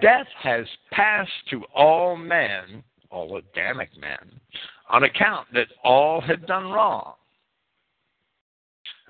death 0.00 0.26
has 0.42 0.66
passed 0.90 1.30
to 1.50 1.62
all 1.74 2.16
men, 2.16 2.82
all 3.10 3.36
Adamic 3.36 3.90
men, 3.98 4.40
on 4.90 5.04
account 5.04 5.48
that 5.54 5.68
all 5.82 6.20
had 6.20 6.46
done 6.46 6.70
wrong. 6.70 7.14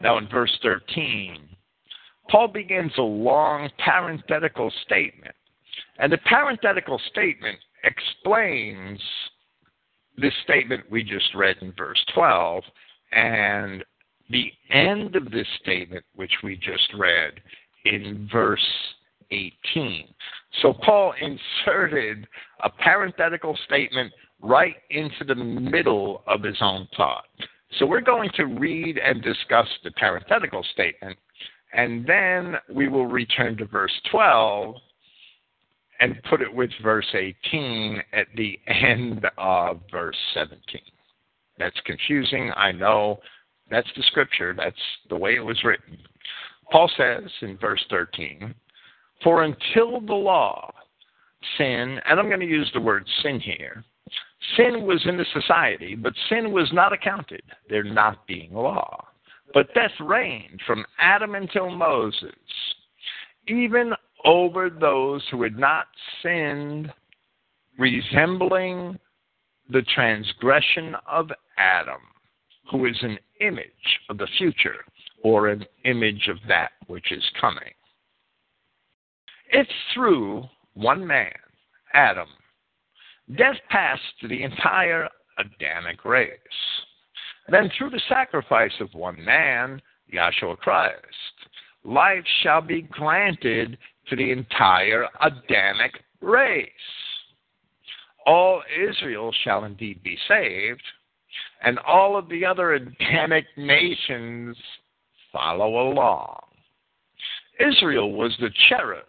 Now, 0.00 0.18
in 0.18 0.28
verse 0.28 0.56
13, 0.62 1.48
Paul 2.28 2.48
begins 2.48 2.92
a 2.98 3.02
long 3.02 3.68
parenthetical 3.78 4.72
statement. 4.84 5.34
And 5.98 6.12
the 6.12 6.18
parenthetical 6.18 7.00
statement 7.10 7.58
explains 7.84 9.00
this 10.16 10.32
statement 10.44 10.90
we 10.90 11.02
just 11.02 11.34
read 11.34 11.56
in 11.60 11.72
verse 11.72 12.04
12 12.14 12.64
and 13.12 13.84
the 14.32 14.50
end 14.70 15.14
of 15.14 15.30
this 15.30 15.46
statement, 15.62 16.04
which 16.16 16.32
we 16.42 16.56
just 16.56 16.92
read 16.98 17.34
in 17.84 18.28
verse 18.32 18.66
18. 19.30 20.08
So 20.60 20.72
Paul 20.72 21.14
inserted 21.20 22.26
a 22.62 22.70
parenthetical 22.70 23.56
statement 23.64 24.12
right 24.40 24.76
into 24.90 25.24
the 25.24 25.34
middle 25.34 26.22
of 26.26 26.42
his 26.42 26.56
own 26.60 26.88
thought. 26.96 27.24
So 27.78 27.86
we're 27.86 28.00
going 28.00 28.30
to 28.34 28.44
read 28.44 28.98
and 28.98 29.22
discuss 29.22 29.68
the 29.82 29.92
parenthetical 29.92 30.64
statement, 30.72 31.18
and 31.72 32.06
then 32.06 32.56
we 32.70 32.88
will 32.88 33.06
return 33.06 33.56
to 33.58 33.64
verse 33.64 33.92
12 34.10 34.74
and 36.00 36.20
put 36.28 36.42
it 36.42 36.52
with 36.52 36.70
verse 36.82 37.06
18 37.14 38.02
at 38.12 38.26
the 38.36 38.58
end 38.66 39.24
of 39.38 39.80
verse 39.90 40.16
17. 40.34 40.58
That's 41.58 41.80
confusing, 41.86 42.50
I 42.56 42.72
know. 42.72 43.20
That's 43.72 43.88
the 43.96 44.02
scripture, 44.02 44.54
that's 44.54 44.76
the 45.08 45.16
way 45.16 45.34
it 45.34 45.44
was 45.44 45.64
written. 45.64 45.96
Paul 46.70 46.90
says 46.94 47.24
in 47.40 47.56
verse 47.56 47.82
13, 47.88 48.54
For 49.24 49.44
until 49.44 49.98
the 50.02 50.12
law, 50.12 50.70
sin, 51.56 51.98
and 52.04 52.20
I'm 52.20 52.28
going 52.28 52.40
to 52.40 52.46
use 52.46 52.70
the 52.74 52.82
word 52.82 53.08
sin 53.22 53.40
here, 53.40 53.82
sin 54.58 54.82
was 54.82 55.00
in 55.06 55.16
the 55.16 55.24
society, 55.32 55.94
but 55.94 56.12
sin 56.28 56.52
was 56.52 56.70
not 56.74 56.92
accounted, 56.92 57.42
there 57.70 57.82
not 57.82 58.26
being 58.26 58.52
law. 58.52 59.06
But 59.54 59.72
death 59.72 59.98
reigned 60.00 60.60
from 60.66 60.84
Adam 60.98 61.34
until 61.34 61.70
Moses, 61.70 62.30
even 63.48 63.94
over 64.26 64.68
those 64.68 65.22
who 65.30 65.42
had 65.42 65.58
not 65.58 65.86
sinned, 66.22 66.92
resembling 67.78 68.98
the 69.70 69.82
transgression 69.94 70.94
of 71.10 71.30
Adam, 71.56 72.02
who 72.72 72.86
is 72.86 72.96
an 73.02 73.18
image 73.40 73.68
of 74.08 74.18
the 74.18 74.26
future 74.38 74.84
or 75.22 75.48
an 75.48 75.64
image 75.84 76.28
of 76.28 76.38
that 76.48 76.70
which 76.86 77.12
is 77.12 77.22
coming. 77.40 77.70
It's 79.50 79.70
through 79.94 80.44
one 80.74 81.06
man, 81.06 81.30
Adam, 81.92 82.28
death 83.36 83.56
passed 83.68 84.02
to 84.22 84.28
the 84.28 84.42
entire 84.42 85.08
Adamic 85.38 86.04
race. 86.04 86.30
Then 87.48 87.70
through 87.76 87.90
the 87.90 88.00
sacrifice 88.08 88.72
of 88.80 88.88
one 88.94 89.22
man, 89.22 89.80
Yahshua 90.12 90.56
Christ, 90.58 90.96
life 91.84 92.24
shall 92.42 92.62
be 92.62 92.82
granted 92.82 93.76
to 94.08 94.16
the 94.16 94.30
entire 94.30 95.06
Adamic 95.20 96.00
race. 96.20 96.68
All 98.26 98.62
Israel 98.88 99.32
shall 99.44 99.64
indeed 99.64 100.02
be 100.02 100.16
saved, 100.28 100.82
and 101.62 101.78
all 101.80 102.16
of 102.16 102.28
the 102.28 102.44
other 102.44 102.74
Adamic 102.74 103.46
nations 103.56 104.56
follow 105.32 105.90
along. 105.90 106.40
Israel 107.60 108.12
was 108.12 108.36
the 108.40 108.50
cherub 108.68 109.04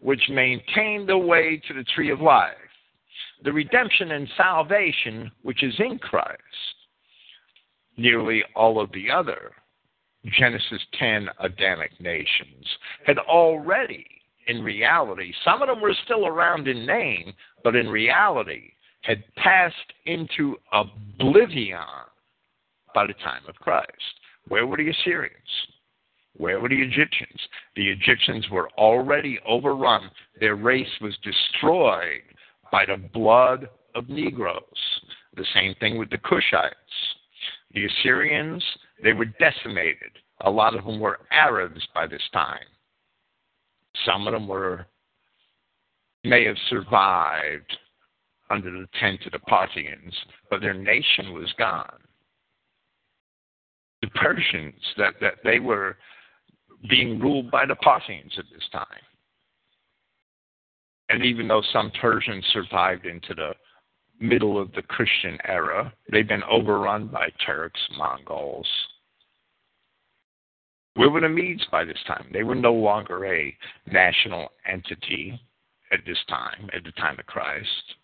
which 0.00 0.28
maintained 0.28 1.08
the 1.08 1.16
way 1.16 1.60
to 1.66 1.74
the 1.74 1.84
tree 1.94 2.10
of 2.10 2.20
life, 2.20 2.54
the 3.44 3.52
redemption 3.52 4.12
and 4.12 4.28
salvation 4.36 5.30
which 5.42 5.62
is 5.62 5.74
in 5.78 5.98
Christ. 5.98 6.40
Nearly 7.96 8.44
all 8.54 8.78
of 8.78 8.92
the 8.92 9.10
other 9.10 9.52
Genesis 10.38 10.82
10 10.98 11.28
Adamic 11.40 11.98
nations 12.00 12.66
had 13.06 13.18
already 13.18 14.06
in 14.48 14.62
reality, 14.62 15.32
some 15.44 15.60
of 15.60 15.68
them 15.68 15.80
were 15.80 15.94
still 16.04 16.26
around 16.26 16.68
in 16.68 16.86
name, 16.86 17.32
but 17.64 17.74
in 17.74 17.88
reality 17.88 18.72
had 19.06 19.22
passed 19.36 19.92
into 20.06 20.56
oblivion 20.72 21.78
by 22.94 23.06
the 23.06 23.14
time 23.14 23.42
of 23.48 23.54
Christ. 23.56 23.86
Where 24.48 24.66
were 24.66 24.76
the 24.76 24.90
Assyrians? 24.90 25.32
Where 26.36 26.60
were 26.60 26.68
the 26.68 26.82
Egyptians? 26.82 27.40
The 27.76 27.88
Egyptians 27.88 28.46
were 28.50 28.68
already 28.76 29.38
overrun. 29.46 30.10
Their 30.40 30.56
race 30.56 30.90
was 31.00 31.16
destroyed 31.22 32.22
by 32.72 32.84
the 32.86 32.96
blood 32.96 33.68
of 33.94 34.08
Negroes. 34.08 34.60
The 35.36 35.46
same 35.54 35.74
thing 35.78 35.98
with 35.98 36.10
the 36.10 36.18
Cushites. 36.18 36.72
The 37.72 37.86
Assyrians, 37.86 38.64
they 39.02 39.12
were 39.12 39.26
decimated. 39.26 40.10
A 40.42 40.50
lot 40.50 40.74
of 40.74 40.84
them 40.84 40.98
were 40.98 41.20
Arabs 41.30 41.80
by 41.94 42.06
this 42.06 42.22
time. 42.32 42.58
Some 44.04 44.26
of 44.26 44.32
them 44.32 44.48
were 44.48 44.86
may 46.24 46.44
have 46.44 46.56
survived 46.68 47.78
under 48.50 48.70
the 48.70 48.88
tent 49.00 49.20
of 49.26 49.32
the 49.32 49.38
Parthians, 49.40 50.14
but 50.50 50.60
their 50.60 50.74
nation 50.74 51.32
was 51.32 51.52
gone. 51.58 51.98
The 54.02 54.08
Persians, 54.08 54.80
that, 54.98 55.14
that 55.20 55.34
they 55.42 55.58
were 55.58 55.96
being 56.88 57.18
ruled 57.18 57.50
by 57.50 57.66
the 57.66 57.74
Parthians 57.76 58.32
at 58.38 58.44
this 58.52 58.68
time. 58.72 58.86
And 61.08 61.24
even 61.24 61.48
though 61.48 61.62
some 61.72 61.90
Persians 62.00 62.44
survived 62.52 63.06
into 63.06 63.34
the 63.34 63.54
middle 64.20 64.60
of 64.60 64.72
the 64.72 64.82
Christian 64.82 65.38
era, 65.44 65.92
they've 66.10 66.26
been 66.26 66.42
overrun 66.44 67.06
by 67.08 67.28
Turks, 67.44 67.80
Mongols, 67.96 68.66
where 70.96 71.10
were 71.10 71.20
the 71.20 71.28
Medes 71.28 71.64
by 71.70 71.84
this 71.84 72.02
time? 72.06 72.26
They 72.32 72.42
were 72.42 72.54
no 72.54 72.72
longer 72.72 73.26
a 73.26 73.54
national 73.92 74.48
entity 74.66 75.38
at 75.92 76.00
this 76.06 76.18
time, 76.28 76.70
at 76.74 76.84
the 76.84 76.92
time 76.92 77.18
of 77.18 77.26
Christ. 77.26 77.94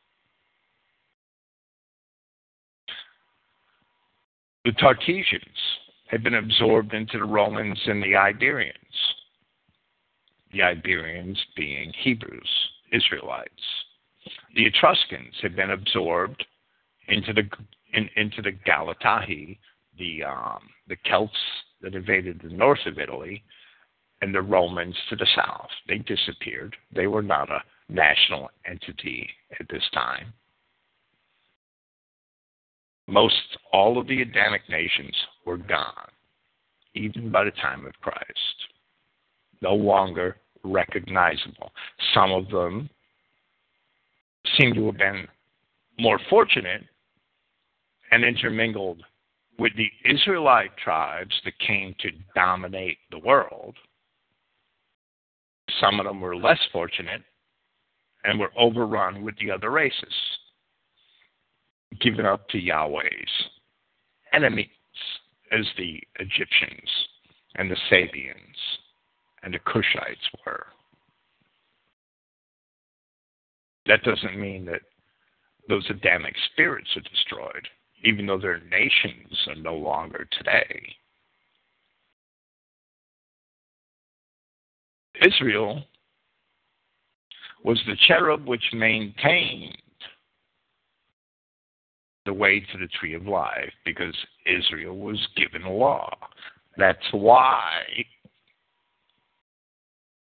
The 4.65 4.73
Tartessians 4.73 5.59
had 6.07 6.23
been 6.23 6.35
absorbed 6.35 6.95
into 6.95 7.19
the 7.19 7.25
Romans 7.25 7.81
and 7.87 8.03
the 8.03 8.15
Iberians. 8.15 8.77
The 10.53 10.63
Iberians 10.63 11.39
being 11.57 11.93
Hebrews, 12.03 12.49
Israelites. 12.93 13.51
The 14.55 14.67
Etruscans 14.67 15.35
had 15.43 15.57
been 15.57 15.71
absorbed 15.71 16.45
into 17.09 17.33
the 17.33 17.43
in, 17.95 18.09
into 18.17 18.41
the 18.41 18.53
Galatae, 18.53 19.59
the 19.99 20.25
um, 20.25 20.61
the 20.87 20.97
Celts 21.07 21.33
that 21.81 21.95
invaded 21.95 22.41
the 22.43 22.55
north 22.55 22.87
of 22.87 22.99
Italy 22.99 23.43
and 24.21 24.33
the 24.33 24.43
Romans 24.43 24.97
to 25.11 25.17
the 25.17 25.27
south. 25.35 25.71
They 25.89 25.99
disappeared. 25.99 26.77
They 26.95 27.09
were 27.09 27.23
not 27.23 27.51
a 27.51 27.63
national 27.89 28.51
entity 28.65 29.29
at 29.59 29.67
this 29.69 29.83
time. 29.93 30.33
Most 33.13 33.59
all 33.75 33.99
of 33.99 34.07
the 34.07 34.23
Adamic 34.23 34.63
nations 34.71 35.15
were 35.45 35.59
gone, 35.59 36.09
even 36.95 37.31
by 37.31 37.45
the 37.45 37.51
time 37.51 37.85
of 37.85 37.93
Christ. 38.01 38.57
No 39.61 39.75
longer 39.75 40.39
recognizable. 40.65 41.73
Some 42.15 42.33
of 42.33 42.49
them 42.49 42.89
seem 44.57 44.73
to 44.73 44.87
have 44.87 44.97
been 44.97 45.29
more 45.99 46.19
fortunate 46.31 46.85
and 48.13 48.25
intermingled 48.25 49.03
with 49.59 49.73
the 49.77 49.91
Israelite 50.11 50.75
tribes 50.83 51.35
that 51.45 51.59
came 51.59 51.95
to 52.01 52.09
dominate 52.35 52.97
the 53.11 53.19
world, 53.19 53.77
some 55.81 56.01
of 56.01 56.07
them 56.07 56.23
were 56.23 56.35
less 56.35 56.61
fortunate 56.73 57.23
and 58.25 58.41
were 58.41 58.53
overrun 58.59 59.23
with 59.23 59.37
the 59.37 59.51
other 59.51 59.71
races, 59.71 60.15
given 62.01 62.27
up 62.27 62.49
to 62.49 62.59
Yahweh's 62.59 63.49
enemies 64.33 64.69
as 65.51 65.67
the 65.77 66.01
Egyptians 66.19 66.89
and 67.57 67.71
the 67.71 67.77
Sabians 67.91 68.57
and 69.43 69.53
the 69.53 69.59
Cushites 69.59 70.17
were. 70.47 70.67
That 73.87 74.03
doesn't 74.05 74.41
mean 74.41 74.65
that 74.67 74.81
those 75.69 75.87
Adamic 75.91 76.35
spirits 76.53 76.89
are 76.97 77.01
destroyed 77.01 77.69
even 78.05 78.27
though 78.27 78.39
their 78.39 78.61
nations 78.71 79.33
are 79.47 79.55
no 79.55 79.75
longer 79.75 80.27
today. 80.37 80.97
Israel 85.25 85.85
was 87.65 87.81
the 87.87 87.97
cherub 88.09 88.47
which 88.47 88.65
maintained 88.73 89.77
the 92.25 92.33
way 92.33 92.61
to 92.61 92.79
the 92.79 92.89
tree 93.01 93.15
of 93.15 93.27
life 93.27 93.73
because 93.85 94.15
Israel 94.47 94.97
was 94.97 95.19
given 95.37 95.65
law. 95.65 96.15
That's 96.77 97.13
why 97.13 97.83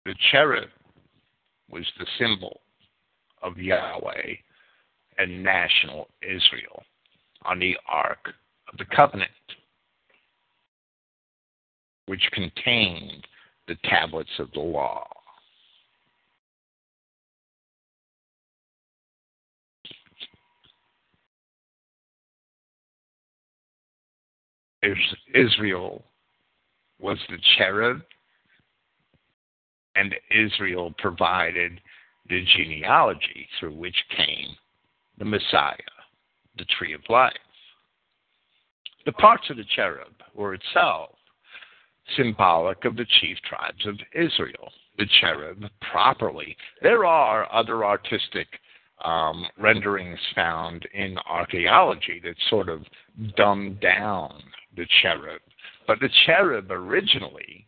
the 0.06 0.16
cherub 0.32 0.70
was 1.70 1.86
the 2.00 2.06
symbol 2.18 2.62
of 3.42 3.58
Yahweh 3.58 4.36
and 5.18 5.44
national 5.44 6.08
Israel 6.22 6.84
on 7.44 7.60
the 7.60 7.76
Ark 7.88 8.34
of 8.72 8.78
the 8.78 8.86
Covenant, 8.96 9.32
which 12.06 12.30
contained 12.32 13.26
the 13.68 13.76
tablets 13.84 14.30
of 14.40 14.52
the 14.54 14.60
law. 14.60 15.06
Israel 25.34 26.04
was 27.00 27.18
the 27.30 27.38
cherub, 27.58 28.02
and 29.96 30.16
Israel 30.32 30.94
provided 30.98 31.80
the 32.30 32.44
genealogy 32.56 33.48
through 33.60 33.76
which 33.76 33.96
came 34.16 34.56
the 35.18 35.26
Messiah, 35.26 35.76
the 36.58 36.66
tree 36.78 36.94
of 36.94 37.02
life. 37.10 37.34
The 39.06 39.14
parts 39.14 39.50
of 39.50 39.58
the 39.58 39.66
cherub 39.76 40.14
were 40.36 40.54
itself 40.54 41.12
symbolic 42.16 42.86
of 42.86 42.96
the 42.96 43.06
chief 43.20 43.38
tribes 43.48 43.86
of 43.86 43.96
Israel. 44.14 44.72
The 44.98 45.08
cherub 45.20 45.64
properly. 45.92 46.56
There 46.82 47.06
are 47.06 47.52
other 47.54 47.86
artistic 47.86 48.48
um, 49.04 49.46
renderings 49.58 50.20
found 50.34 50.88
in 50.94 51.18
archaeology 51.30 52.20
that 52.24 52.36
sort 52.50 52.70
of 52.70 52.82
dumb 53.36 53.78
down 53.82 54.42
the 54.78 54.88
cherub. 55.02 55.42
But 55.88 56.00
the 56.00 56.10
cherub 56.26 56.72
originally 56.72 57.68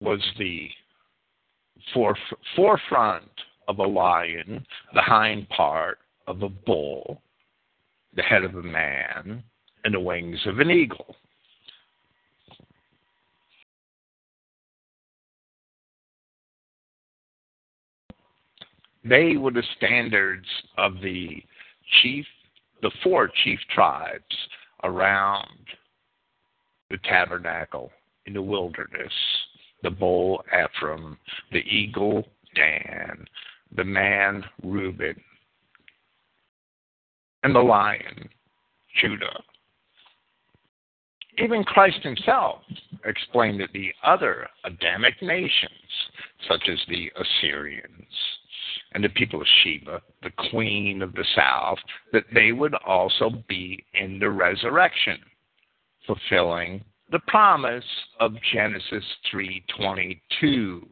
was 0.00 0.20
the 0.38 0.68
foref- 1.94 2.38
forefront 2.56 3.30
of 3.66 3.78
a 3.78 3.86
lion, 3.86 4.64
the 4.94 5.02
hind 5.02 5.48
part 5.50 5.98
of 6.26 6.42
a 6.42 6.48
bull, 6.48 7.20
the 8.14 8.22
head 8.22 8.44
of 8.44 8.54
a 8.54 8.62
man, 8.62 9.42
and 9.84 9.94
the 9.94 10.00
wings 10.00 10.40
of 10.46 10.60
an 10.60 10.70
eagle. 10.70 11.16
They 19.04 19.36
were 19.36 19.52
the 19.52 19.62
standards 19.76 20.46
of 20.76 21.00
the 21.00 21.42
chief, 22.02 22.26
the 22.82 22.90
four 23.02 23.30
chief 23.42 23.58
tribes 23.74 24.36
around 24.84 25.46
the 26.90 26.98
tabernacle 26.98 27.90
in 28.26 28.34
the 28.34 28.42
wilderness 28.42 29.12
the 29.82 29.90
bull 29.90 30.42
Ephraim, 30.48 31.16
the 31.52 31.58
eagle 31.58 32.24
Dan, 32.54 33.24
the 33.76 33.84
man 33.84 34.44
Reuben, 34.62 35.14
and 37.42 37.54
the 37.54 37.60
lion 37.60 38.28
Judah. 39.00 39.42
Even 41.38 41.62
Christ 41.62 42.02
himself 42.02 42.62
explained 43.04 43.60
that 43.60 43.72
the 43.72 43.92
other 44.02 44.48
Adamic 44.64 45.14
nations, 45.22 45.70
such 46.48 46.68
as 46.68 46.78
the 46.88 47.12
Assyrians 47.20 47.86
and 48.92 49.04
the 49.04 49.08
people 49.10 49.40
of 49.40 49.46
Sheba, 49.62 50.02
the 50.22 50.32
queen 50.50 51.02
of 51.02 51.12
the 51.12 51.24
south, 51.36 51.78
that 52.12 52.24
they 52.34 52.50
would 52.50 52.74
also 52.74 53.30
be 53.48 53.84
in 53.94 54.18
the 54.18 54.30
resurrection, 54.30 55.18
fulfilling 56.08 56.82
the 57.12 57.20
promise 57.28 57.84
of 58.18 58.32
Genesis 58.52 59.04
3:22. 59.30 60.88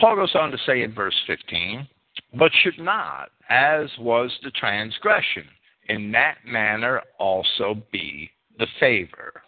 Paul 0.00 0.16
goes 0.16 0.34
on 0.34 0.50
to 0.50 0.58
say 0.66 0.82
in 0.82 0.92
verse 0.92 1.14
15, 1.28 1.86
but 2.34 2.50
should 2.62 2.78
not, 2.78 3.30
as 3.48 3.88
was 3.98 4.36
the 4.42 4.50
transgression, 4.50 5.48
in 5.88 6.10
that 6.10 6.38
manner 6.44 7.02
also 7.18 7.74
be 7.92 8.28
the 8.58 8.66
favor. 8.80 9.42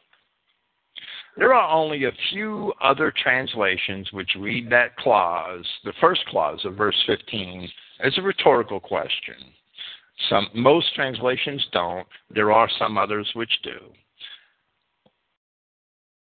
There 1.37 1.53
are 1.53 1.69
only 1.69 2.05
a 2.05 2.13
few 2.31 2.73
other 2.81 3.11
translations 3.11 4.13
which 4.13 4.37
read 4.37 4.71
that 4.71 4.97
clause, 4.97 5.67
the 5.83 5.93
first 6.01 6.25
clause 6.27 6.65
of 6.65 6.77
verse 6.77 7.03
15, 7.07 7.69
as 8.01 8.17
a 8.19 8.23
rhetorical 8.23 8.81
question. 8.81 9.35
Some 10.29 10.49
most 10.55 10.95
translations 10.95 11.67
don't. 11.73 12.07
There 12.31 12.53
are 12.53 12.69
some 12.79 12.97
others 12.99 13.29
which 13.35 13.51
do. 13.63 13.79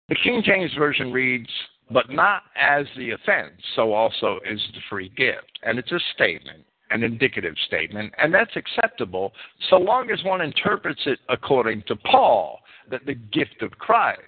The 0.10 0.16
King 0.24 0.42
James 0.46 0.74
Version 0.78 1.12
reads, 1.12 1.50
but 1.92 2.10
not 2.10 2.44
as 2.56 2.86
the 2.98 3.12
offense, 3.12 3.62
so 3.76 3.94
also 3.94 4.40
is 4.50 4.62
the 4.74 4.80
free 4.90 5.10
gift. 5.18 5.60
And 5.64 5.80
it's 5.80 5.92
a 5.92 6.00
statement, 6.16 6.66
an 6.92 7.04
indicative 7.04 7.56
statement, 7.66 8.14
and 8.18 8.34
that's 8.34 8.56
acceptable 8.56 9.34
so 9.70 9.78
long 9.78 10.10
as 10.12 10.24
one 10.24 10.42
interprets 10.42 11.02
it 11.06 11.20
according 11.30 11.84
to 11.88 11.96
Paul, 11.96 12.60
that 12.90 13.06
the 13.06 13.16
gift 13.16 13.62
of 13.62 13.72
Christ 13.72 14.22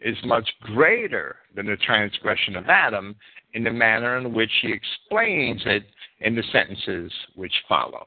is 0.00 0.16
much 0.24 0.48
greater 0.62 1.36
than 1.54 1.66
the 1.66 1.76
transgression 1.76 2.56
of 2.56 2.68
Adam 2.68 3.16
in 3.54 3.64
the 3.64 3.70
manner 3.70 4.18
in 4.18 4.32
which 4.32 4.50
he 4.62 4.72
explains 4.72 5.62
it 5.66 5.84
in 6.20 6.34
the 6.34 6.42
sentences 6.52 7.12
which 7.34 7.52
follows. 7.68 8.06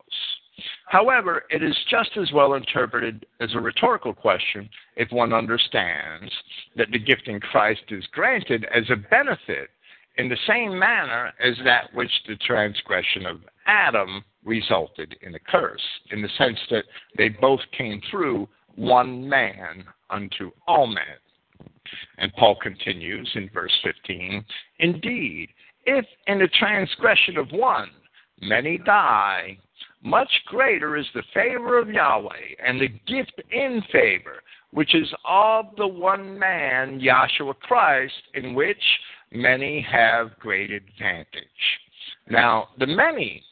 However, 0.85 1.43
it 1.49 1.63
is 1.63 1.75
just 1.89 2.11
as 2.17 2.31
well 2.31 2.53
interpreted 2.53 3.25
as 3.39 3.53
a 3.53 3.59
rhetorical 3.59 4.13
question 4.13 4.69
if 4.95 5.11
one 5.11 5.33
understands 5.33 6.31
that 6.75 6.91
the 6.91 6.99
gift 6.99 7.27
in 7.27 7.39
Christ 7.39 7.83
is 7.89 8.05
granted 8.11 8.65
as 8.73 8.83
a 8.89 8.95
benefit 8.95 9.69
in 10.17 10.29
the 10.29 10.37
same 10.47 10.77
manner 10.77 11.33
as 11.43 11.55
that 11.65 11.93
which 11.93 12.11
the 12.27 12.35
transgression 12.35 13.25
of 13.25 13.41
Adam 13.65 14.23
resulted 14.43 15.15
in 15.21 15.33
a 15.33 15.39
curse, 15.39 15.81
in 16.11 16.21
the 16.21 16.29
sense 16.37 16.59
that 16.69 16.83
they 17.17 17.29
both 17.29 17.61
came 17.75 18.01
through 18.11 18.47
one 18.75 19.27
man 19.27 19.83
unto 20.09 20.51
all 20.67 20.85
men. 20.85 21.17
And 22.17 22.33
Paul 22.33 22.55
continues 22.61 23.29
in 23.35 23.49
verse 23.53 23.73
15 23.83 24.43
Indeed, 24.79 25.49
if 25.85 26.05
in 26.27 26.39
the 26.39 26.47
transgression 26.59 27.37
of 27.37 27.51
one 27.51 27.89
many 28.41 28.77
die, 28.77 29.57
much 30.01 30.31
greater 30.47 30.97
is 30.97 31.05
the 31.13 31.23
favor 31.33 31.79
of 31.79 31.89
Yahweh 31.89 32.55
and 32.65 32.79
the 32.79 32.89
gift 33.07 33.41
in 33.51 33.81
favor, 33.91 34.41
which 34.71 34.95
is 34.95 35.13
of 35.25 35.67
the 35.77 35.87
one 35.87 36.37
man, 36.37 36.99
Yahshua 36.99 37.57
Christ, 37.61 38.13
in 38.33 38.53
which 38.53 38.83
many 39.31 39.81
have 39.81 40.37
great 40.39 40.71
advantage. 40.71 41.37
Now, 42.29 42.69
the 42.79 42.87
many 42.87 43.43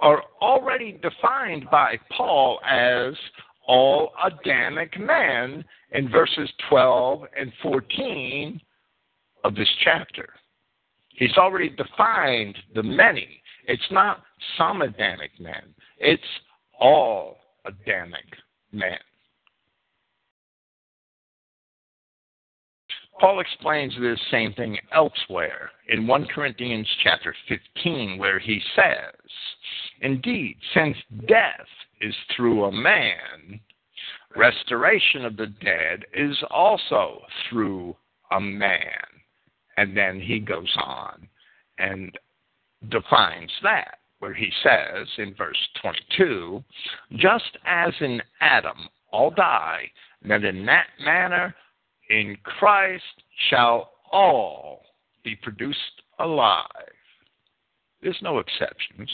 are 0.00 0.22
already 0.42 0.92
defined 0.92 1.66
by 1.70 1.98
Paul 2.16 2.60
as 2.68 3.14
all 3.66 4.12
Adamic 4.24 4.98
men 4.98 5.64
in 5.92 6.08
verses 6.08 6.50
12 6.68 7.22
and 7.38 7.52
14 7.62 8.60
of 9.44 9.54
this 9.54 9.68
chapter. 9.82 10.28
He's 11.08 11.36
already 11.36 11.70
defined 11.70 12.56
the 12.74 12.82
many. 12.82 13.40
It's 13.66 13.82
not 13.90 14.22
some 14.58 14.82
Adamic 14.82 15.30
men, 15.40 15.74
it's 15.98 16.22
all 16.78 17.38
Adamic 17.64 18.26
men. 18.72 18.98
Paul 23.20 23.40
explains 23.40 23.94
this 23.98 24.18
same 24.30 24.52
thing 24.54 24.76
elsewhere 24.92 25.70
in 25.88 26.06
1 26.06 26.26
Corinthians 26.34 26.88
chapter 27.02 27.34
15 27.48 28.18
where 28.18 28.40
he 28.40 28.60
says, 28.74 29.14
Indeed, 30.00 30.56
since 30.74 30.96
death 31.28 31.66
is 32.04 32.14
through 32.36 32.64
a 32.64 32.72
man, 32.72 33.58
restoration 34.36 35.24
of 35.24 35.36
the 35.36 35.46
dead 35.46 36.04
is 36.12 36.36
also 36.50 37.22
through 37.48 37.96
a 38.30 38.40
man. 38.40 39.06
And 39.76 39.96
then 39.96 40.20
he 40.20 40.38
goes 40.38 40.72
on 40.76 41.26
and 41.78 42.16
defines 42.90 43.50
that, 43.62 43.98
where 44.18 44.34
he 44.34 44.50
says 44.62 45.08
in 45.18 45.34
verse 45.34 45.56
22 45.80 46.62
just 47.16 47.56
as 47.66 47.92
in 48.00 48.20
Adam 48.40 48.88
all 49.10 49.30
die, 49.30 49.90
that 50.28 50.44
in 50.44 50.66
that 50.66 50.86
manner 51.04 51.54
in 52.10 52.36
Christ 52.42 53.02
shall 53.48 53.92
all 54.12 54.82
be 55.24 55.36
produced 55.36 56.02
alive. 56.18 56.66
There's 58.02 58.18
no 58.22 58.38
exceptions. 58.38 59.10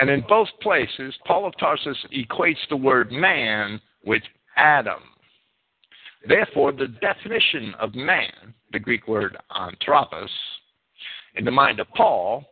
And 0.00 0.08
in 0.08 0.24
both 0.26 0.48
places, 0.62 1.14
Paul 1.26 1.46
of 1.46 1.52
Tarsus 1.58 1.98
equates 2.10 2.56
the 2.70 2.76
word 2.76 3.12
man 3.12 3.78
with 4.02 4.22
Adam. 4.56 5.02
Therefore, 6.26 6.72
the 6.72 6.88
definition 6.88 7.74
of 7.78 7.94
man, 7.94 8.54
the 8.72 8.78
Greek 8.78 9.06
word 9.06 9.36
anthropos, 9.54 10.30
in 11.34 11.44
the 11.44 11.50
mind 11.50 11.80
of 11.80 11.88
Paul, 11.94 12.46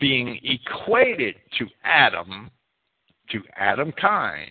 being 0.00 0.40
equated 0.42 1.36
to 1.58 1.66
Adam, 1.84 2.50
to 3.30 3.42
Adam 3.56 3.92
kind, 3.92 4.50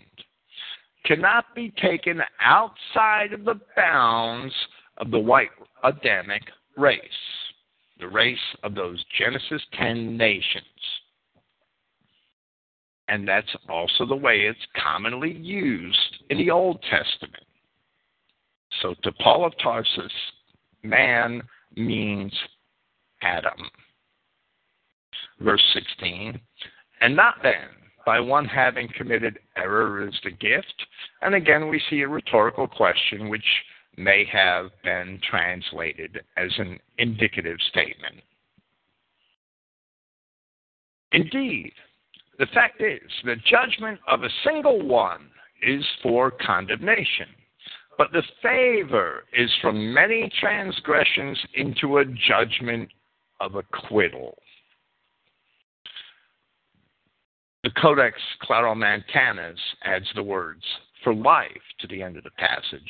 cannot 1.04 1.54
be 1.54 1.74
taken 1.82 2.22
outside 2.42 3.34
of 3.34 3.44
the 3.44 3.60
bounds 3.76 4.54
of 4.98 5.12
the 5.12 5.20
white 5.20 5.50
Adamic 5.84 6.44
race, 6.78 7.02
the 8.00 8.08
race 8.08 8.38
of 8.64 8.74
those 8.74 9.04
Genesis 9.18 9.62
10 9.78 10.16
nations. 10.16 10.64
And 13.10 13.28
that's 13.28 13.56
also 13.70 14.06
the 14.06 14.16
way 14.16 14.42
it's 14.42 14.60
commonly 14.82 15.32
used 15.32 16.24
in 16.30 16.38
the 16.38 16.52
Old 16.52 16.82
Testament. 16.90 17.44
So 18.82 18.96
to 19.04 19.12
Paul 19.14 19.46
of 19.46 19.54
Tarsus, 19.64 20.12
man 20.84 21.42
means 21.76 22.34
Adam. 23.22 23.70
Verse 25.40 25.64
16, 25.74 26.40
and 27.02 27.16
not 27.16 27.36
then 27.44 27.70
by 28.06 28.20
one 28.20 28.46
having 28.46 28.88
committed 28.98 29.38
error 29.56 30.08
is 30.08 30.16
the 30.24 30.32
gift. 30.32 30.86
And 31.22 31.36
again, 31.36 31.68
we 31.68 31.82
see 31.90 32.02
a 32.02 32.08
rhetorical 32.08 32.68
question 32.68 33.30
which 33.30 33.46
may 33.98 34.26
have 34.32 34.70
been 34.84 35.20
translated 35.30 36.22
as 36.38 36.52
an 36.58 36.80
indicative 36.98 37.58
statement. 37.70 38.16
Indeed, 41.12 41.74
the 42.40 42.46
fact 42.54 42.82
is, 42.82 43.12
the 43.24 43.36
judgment 43.50 44.00
of 44.08 44.24
a 44.24 44.30
single 44.44 44.86
one 44.86 45.30
is 45.62 45.84
for 46.04 46.32
condemnation, 46.32 47.28
but 47.98 48.12
the 48.12 48.24
favor 48.44 49.24
is 49.34 49.50
from 49.62 49.94
many 49.94 50.32
transgressions 50.40 51.38
into 51.56 51.98
a 51.98 52.06
judgment 52.06 52.90
of 53.40 53.56
acquittal. 53.56 54.38
The 57.64 57.72
Codex 57.82 58.18
Claromontanus 58.44 59.58
adds 59.84 60.06
the 60.16 60.24
words 60.24 60.64
for 61.04 61.14
life 61.14 61.50
to 61.80 61.88
the 61.88 62.02
end 62.02 62.18
of 62.18 62.24
the 62.24 62.32
passage. 62.32 62.82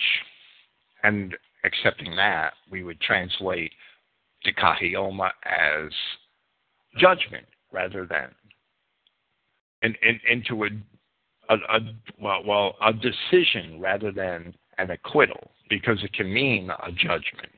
And 1.04 1.36
accepting 1.64 2.16
that, 2.18 2.54
we 2.70 2.84
would 2.84 3.00
translate 3.00 3.72
dikaioma 4.46 5.32
as 5.46 5.92
judgment 7.00 7.46
rather 7.72 8.06
than 8.06 8.30
in, 9.82 9.96
into 10.30 10.64
a, 10.64 10.70
a, 11.50 11.56
a 11.56 11.80
well, 12.20 12.44
well 12.46 12.76
a 12.86 12.94
decision 12.94 13.80
rather 13.80 14.12
than 14.12 14.54
an 14.78 14.92
acquittal 14.92 15.52
because 15.70 16.04
it 16.04 16.14
can 16.14 16.32
mean 16.32 16.70
a 16.70 16.92
judgment, 16.92 17.52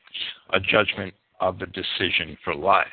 a 0.53 0.59
judgment 0.59 1.13
of 1.39 1.59
the 1.59 1.67
decision 1.67 2.37
for 2.43 2.55
life. 2.55 2.87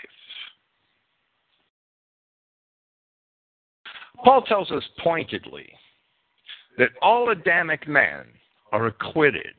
Paul 4.25 4.43
tells 4.43 4.71
us 4.71 4.83
pointedly 5.03 5.69
that 6.79 6.91
all 7.03 7.31
Adamic 7.31 7.87
men 7.87 8.25
are 8.73 8.87
acquitted. 8.87 9.55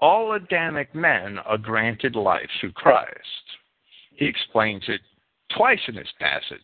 All 0.00 0.32
Adamic 0.32 0.94
men 0.94 1.38
are 1.38 1.58
granted 1.58 2.16
life 2.16 2.48
through 2.60 2.72
Christ. 2.72 3.12
He 4.14 4.26
explains 4.26 4.82
it 4.88 5.00
twice 5.56 5.80
in 5.88 5.94
this 5.94 6.12
passage 6.18 6.60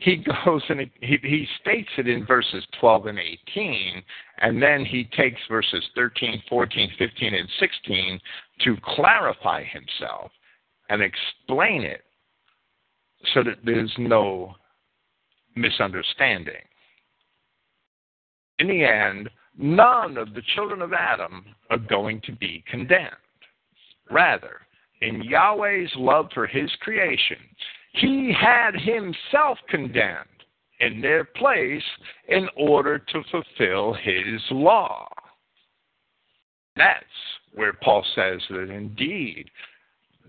he 0.00 0.16
goes 0.16 0.62
and 0.68 0.80
he, 1.00 1.18
he 1.22 1.46
states 1.60 1.90
it 1.98 2.08
in 2.08 2.24
verses 2.24 2.64
12 2.80 3.06
and 3.06 3.18
18, 3.18 4.02
and 4.38 4.62
then 4.62 4.84
he 4.84 5.04
takes 5.16 5.40
verses 5.48 5.84
13, 5.94 6.42
14, 6.48 6.90
15, 6.98 7.34
and 7.34 7.48
16 7.58 8.20
to 8.64 8.76
clarify 8.82 9.62
himself 9.62 10.30
and 10.88 11.02
explain 11.02 11.82
it 11.82 12.02
so 13.34 13.42
that 13.42 13.58
there's 13.62 13.92
no 13.98 14.54
misunderstanding. 15.54 16.62
In 18.58 18.68
the 18.68 18.84
end, 18.84 19.28
none 19.58 20.16
of 20.16 20.32
the 20.32 20.42
children 20.54 20.80
of 20.80 20.94
Adam 20.94 21.44
are 21.68 21.78
going 21.78 22.22
to 22.22 22.32
be 22.32 22.64
condemned. 22.70 23.10
Rather, 24.10 24.62
in 25.02 25.22
Yahweh's 25.22 25.92
love 25.96 26.28
for 26.32 26.46
his 26.46 26.70
creation, 26.80 27.36
he 27.92 28.32
had 28.38 28.74
himself 28.74 29.58
condemned 29.68 30.26
in 30.80 31.00
their 31.00 31.24
place 31.24 31.82
in 32.28 32.48
order 32.56 32.98
to 32.98 33.22
fulfill 33.30 33.92
his 33.92 34.40
law. 34.50 35.08
That's 36.76 37.04
where 37.54 37.72
Paul 37.72 38.04
says 38.14 38.40
that 38.50 38.70
indeed 38.70 39.50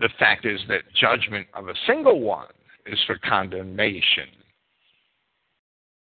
the 0.00 0.10
fact 0.18 0.44
is 0.44 0.60
that 0.68 0.82
judgment 1.00 1.46
of 1.54 1.68
a 1.68 1.74
single 1.86 2.20
one 2.20 2.48
is 2.86 2.98
for 3.06 3.18
condemnation. 3.18 4.28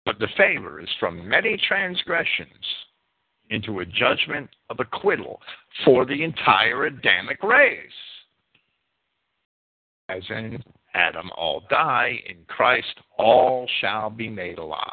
But 0.05 0.19
the 0.19 0.27
favor 0.37 0.79
is 0.79 0.89
from 0.99 1.27
many 1.27 1.57
transgressions 1.67 2.49
into 3.49 3.79
a 3.79 3.85
judgment 3.85 4.49
of 4.69 4.79
acquittal 4.79 5.39
for 5.83 6.05
the 6.05 6.23
entire 6.23 6.85
Adamic 6.85 7.41
race. 7.43 7.79
As 10.09 10.23
in 10.29 10.63
Adam 10.95 11.29
all 11.35 11.63
die, 11.69 12.19
in 12.27 12.37
Christ 12.47 12.99
all 13.17 13.67
shall 13.81 14.09
be 14.09 14.29
made 14.29 14.57
alive. 14.57 14.91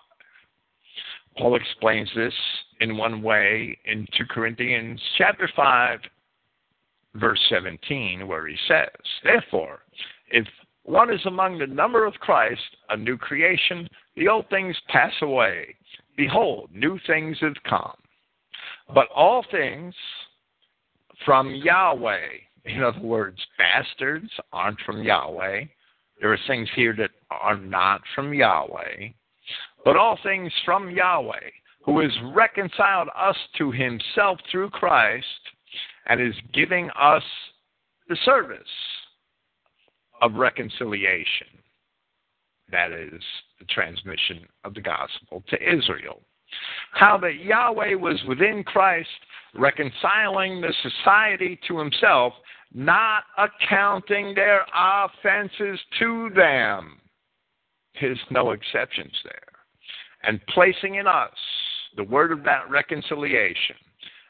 Paul 1.39 1.55
explains 1.55 2.11
this 2.15 2.35
in 2.81 2.99
one 2.99 3.23
way 3.23 3.79
in 3.87 4.07
2 4.19 4.25
Corinthians 4.29 5.01
chapter 5.17 5.49
5 5.55 6.01
verse 7.15 7.41
17 7.49 8.27
where 8.27 8.47
he 8.47 8.57
says, 8.69 8.89
Therefore, 9.23 9.81
if 10.31 10.47
one 10.83 11.13
is 11.13 11.25
among 11.27 11.59
the 11.59 11.67
number 11.67 12.05
of 12.05 12.15
Christ, 12.15 12.61
a 12.91 12.97
new 12.97 13.17
creation, 13.17 13.89
the 14.17 14.29
old 14.29 14.49
things 14.51 14.77
pass 14.89 15.13
away. 15.23 15.77
Behold, 16.17 16.71
new 16.73 16.99
things 17.07 17.37
have 17.41 17.57
come. 17.69 17.97
But 18.93 19.09
all 19.15 19.45
things 19.51 19.95
from 21.25 21.55
Yahweh, 21.55 22.29
in 22.65 22.83
other 22.83 23.01
words, 23.01 23.39
bastards 23.57 24.31
aren't 24.53 24.81
from 24.81 25.03
Yahweh, 25.03 25.65
there 26.23 26.33
are 26.33 26.39
things 26.47 26.69
here 26.77 26.95
that 26.97 27.11
are 27.33 27.57
not 27.57 28.01
from 28.15 28.33
Yahweh, 28.33 29.09
but 29.85 29.97
all 29.97 30.17
things 30.23 30.53
from 30.65 30.89
Yahweh, 30.89 31.51
who 31.85 31.99
has 31.99 32.13
reconciled 32.33 33.09
us 33.19 33.37
to 33.59 33.73
himself 33.73 34.39
through 34.49 34.71
Christ 34.71 35.27
and 36.07 36.21
is 36.21 36.35
giving 36.55 36.91
us 36.91 37.25
the 38.09 38.17
service 38.25 38.63
of 40.23 40.35
reconciliation. 40.35 41.49
That 42.71 42.93
is 42.93 43.21
the 43.59 43.67
transmission 43.67 44.47
of 44.63 44.75
the 44.75 44.81
gospel 44.81 45.43
to 45.49 45.57
Israel. 45.57 46.23
How 46.93 47.19
that 47.19 47.43
Yahweh 47.43 47.95
was 47.95 48.23
within 48.29 48.63
Christ 48.63 49.09
reconciling 49.57 50.61
the 50.61 50.73
society 50.83 51.59
to 51.67 51.81
himself 51.81 52.35
not 52.75 53.25
accounting 53.39 54.35
their 54.35 54.65
offenses 54.75 55.79
to 55.99 56.31
them. 56.35 56.99
There's 58.01 58.19
no 58.31 58.53
exceptions 58.53 59.13
there. 59.25 59.41
And 60.23 60.41
placing 60.49 60.95
in 60.97 61.07
us 61.07 61.31
the 61.97 62.05
word 62.05 62.33
of 62.33 62.43
that 62.45 62.71
reconciliation. 62.71 63.77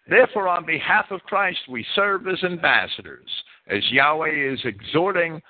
Therefore, 0.08 0.48
on 0.48 0.66
behalf 0.66 1.06
of 1.10 1.22
Christ, 1.22 1.60
we 1.68 1.86
serve 1.94 2.26
as 2.26 2.42
ambassadors, 2.42 3.28
as 3.68 3.82
Yahweh 3.90 4.52
is 4.52 4.58
exhorting 4.64 5.40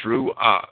through 0.00 0.32
us. 0.32 0.68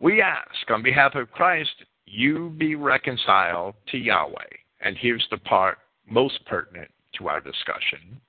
We 0.00 0.22
ask, 0.22 0.70
on 0.70 0.82
behalf 0.82 1.14
of 1.14 1.30
Christ, 1.32 1.84
you 2.06 2.54
be 2.58 2.74
reconciled 2.76 3.74
to 3.90 3.98
Yahweh. 3.98 4.34
And 4.80 4.96
here's 4.96 5.26
the 5.30 5.38
part 5.38 5.78
most 6.08 6.44
pertinent 6.46 6.90
to 7.18 7.28
our 7.28 7.40
discussion. 7.40 8.20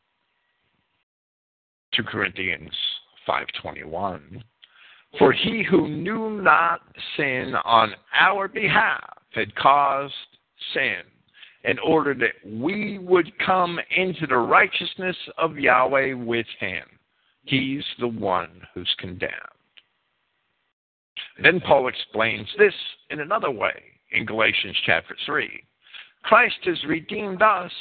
2 1.95 2.03
Corinthians 2.03 2.71
5:21 3.27 4.43
For 5.19 5.31
he 5.31 5.63
who 5.63 5.87
knew 5.87 6.41
not 6.41 6.81
sin 7.15 7.53
on 7.63 7.93
our 8.19 8.47
behalf 8.47 9.17
had 9.31 9.55
caused 9.55 10.13
sin 10.73 11.01
in 11.63 11.77
order 11.79 12.13
that 12.15 12.33
we 12.45 12.97
would 12.97 13.31
come 13.39 13.79
into 13.95 14.27
the 14.27 14.37
righteousness 14.37 15.15
of 15.37 15.57
Yahweh 15.57 16.13
with 16.13 16.47
him. 16.59 16.83
He's 17.45 17.85
the 17.99 18.07
one 18.07 18.61
who's 18.73 18.93
condemned. 18.97 19.33
Then 21.41 21.61
Paul 21.61 21.87
explains 21.87 22.47
this 22.57 22.73
in 23.09 23.19
another 23.19 23.51
way 23.51 23.81
in 24.11 24.25
Galatians 24.25 24.77
chapter 24.85 25.15
3. 25.25 25.63
Christ 26.23 26.57
has 26.65 26.83
redeemed 26.85 27.41
us 27.41 27.71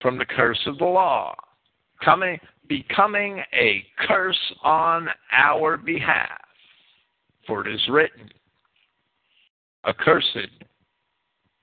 from 0.00 0.16
the 0.16 0.24
curse 0.24 0.60
of 0.66 0.78
the 0.78 0.84
law 0.84 1.34
coming, 2.04 2.38
becoming 2.68 3.42
a 3.52 3.84
curse 4.06 4.54
on 4.62 5.08
our 5.32 5.76
behalf. 5.76 6.40
For 7.46 7.66
it 7.66 7.74
is 7.74 7.80
written, 7.88 8.28
Accursed 9.86 10.48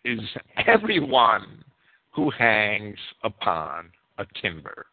is 0.03 0.19
everyone 0.65 1.63
who 2.11 2.31
hangs 2.31 2.97
upon 3.23 3.91
a 4.17 4.25
timber. 4.41 4.87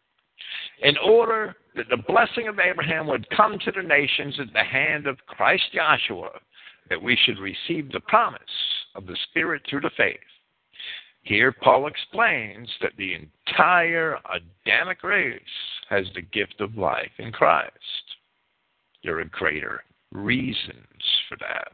In 0.83 0.97
order 0.99 1.55
that 1.77 1.87
the 1.89 2.03
blessing 2.09 2.49
of 2.49 2.59
Abraham 2.59 3.07
would 3.07 3.29
come 3.31 3.59
to 3.65 3.73
the 3.73 3.83
nations 3.83 4.35
at 4.41 4.53
the 4.53 4.65
hand 4.65 5.07
of 5.07 5.17
Christ 5.27 5.65
Yahshua, 5.75 6.31
that 6.91 7.01
we 7.01 7.17
should 7.25 7.39
receive 7.39 7.91
the 7.93 8.01
promise 8.01 8.41
of 8.95 9.07
the 9.07 9.17
Spirit 9.31 9.63
through 9.69 9.83
the 9.83 9.91
faith. 9.97 10.19
Here, 11.23 11.53
Paul 11.53 11.87
explains 11.87 12.69
that 12.81 12.93
the 12.97 13.15
entire 13.15 14.19
Adamic 14.35 15.03
race 15.05 15.41
has 15.89 16.07
the 16.15 16.23
gift 16.23 16.61
of 16.61 16.77
life 16.77 17.13
in 17.19 17.31
Christ. 17.31 17.73
There 19.05 19.21
are 19.21 19.25
greater 19.25 19.85
reasons 20.11 21.03
for 21.29 21.37
that. 21.39 21.73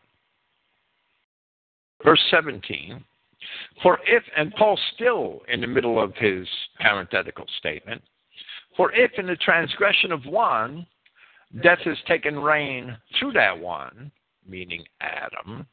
Verse 2.04 2.22
17 2.30 3.02
For 3.82 3.98
if, 4.06 4.22
and 4.36 4.52
Paul's 4.54 4.80
still 4.94 5.40
in 5.48 5.60
the 5.60 5.66
middle 5.66 6.00
of 6.00 6.14
his 6.16 6.46
parenthetical 6.78 7.46
statement, 7.58 8.02
for 8.76 8.92
if 8.92 9.12
in 9.18 9.26
the 9.26 9.36
transgression 9.36 10.12
of 10.12 10.24
one 10.26 10.86
death 11.62 11.80
has 11.84 11.96
taken 12.06 12.38
reign 12.38 12.96
through 13.18 13.32
that 13.32 13.58
one, 13.58 14.12
meaning 14.46 14.84
Adam, 15.00 15.66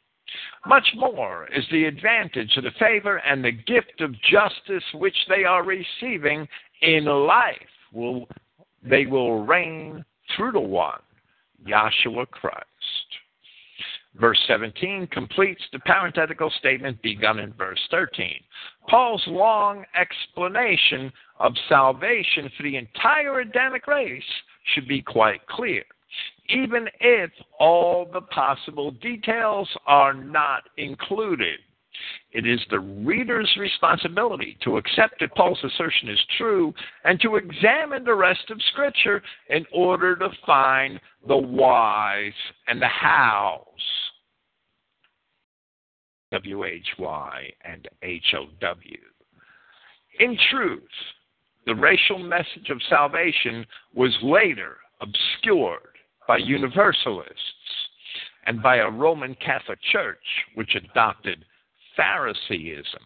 much 0.66 0.88
more 0.96 1.48
is 1.56 1.66
the 1.72 1.86
advantage 1.86 2.56
the 2.56 2.72
favor 2.80 3.18
and 3.18 3.44
the 3.44 3.52
gift 3.52 4.02
of 4.02 4.14
justice 4.22 4.84
which 4.94 5.16
they 5.30 5.44
are 5.44 5.64
receiving 5.64 6.48
in 6.82 7.06
life. 7.06 7.56
Will 7.94 8.28
they 8.88 9.06
will 9.06 9.44
reign 9.44 10.06
through 10.36 10.52
the 10.52 10.60
one, 10.60 11.00
Yahshua 11.68 12.30
Christ. 12.30 12.66
Verse 14.16 14.40
17 14.48 15.08
completes 15.08 15.62
the 15.74 15.80
parenthetical 15.80 16.50
statement 16.60 17.02
begun 17.02 17.40
in 17.40 17.52
verse 17.54 17.80
13. 17.92 18.36
Paul's 18.88 19.24
long 19.28 19.84
explanation 20.00 21.12
of 21.40 21.54
salvation 21.68 22.50
for 22.56 22.64
the 22.64 22.78
entire 22.78 23.42
Adamic 23.42 23.88
race 23.88 24.24
should 24.74 24.88
be 24.88 25.02
quite 25.02 25.46
clear, 25.48 25.84
even 26.50 26.88
if 27.00 27.32
all 27.60 28.08
the 28.12 28.22
possible 28.22 28.92
details 28.92 29.70
are 29.88 30.14
not 30.14 30.64
included. 30.78 31.60
It 32.32 32.46
is 32.46 32.60
the 32.70 32.80
reader's 32.80 33.50
responsibility 33.58 34.58
to 34.64 34.78
accept 34.78 35.22
that 35.22 35.34
Paul's 35.36 35.64
assertion 35.64 36.10
is 36.10 36.20
true 36.38 36.74
and 37.06 37.20
to 37.22 37.38
examine 37.38 38.04
the 38.04 38.14
rest 38.14 38.50
of 38.50 38.62
Scripture 38.74 39.24
in 39.50 39.66
order 39.74 40.16
to 40.18 40.30
find 40.46 41.00
the 41.28 41.38
whys 41.38 42.34
and 42.68 42.82
the 42.82 42.88
hows. 42.88 43.62
W 46.32 46.66
H 46.66 46.88
Y 47.00 47.50
and 47.64 47.88
H 48.04 48.34
O 48.38 48.48
W. 48.60 48.98
In 50.20 50.38
truth, 50.52 50.82
the 51.66 51.76
racial 51.76 52.20
message 52.20 52.70
of 52.70 52.82
salvation 52.90 53.66
was 53.94 54.14
later 54.22 54.78
obscured 55.00 55.95
by 56.28 56.38
universalists 56.38 57.40
and 58.46 58.62
by 58.62 58.78
a 58.78 58.90
Roman 58.90 59.36
Catholic 59.36 59.80
Church 59.92 60.18
which 60.56 60.76
adopted 60.76 61.46
Phariseeism 61.96 63.02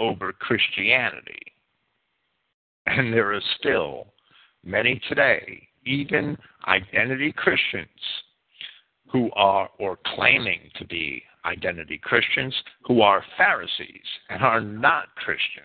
over 0.00 0.32
Christianity. 0.32 1.40
And 2.86 3.12
there 3.12 3.34
are 3.34 3.40
still 3.58 4.06
many 4.64 5.00
today, 5.08 5.68
even 5.84 6.36
identity 6.66 7.32
Christians, 7.32 7.88
who 9.10 9.30
are, 9.34 9.68
or 9.78 9.98
claiming 10.14 10.70
to 10.76 10.86
be 10.86 11.22
identity 11.44 11.98
Christians, 12.02 12.54
who 12.86 13.00
are 13.00 13.24
Pharisees 13.36 14.04
and 14.28 14.42
are 14.42 14.60
not 14.60 15.14
Christians. 15.16 15.64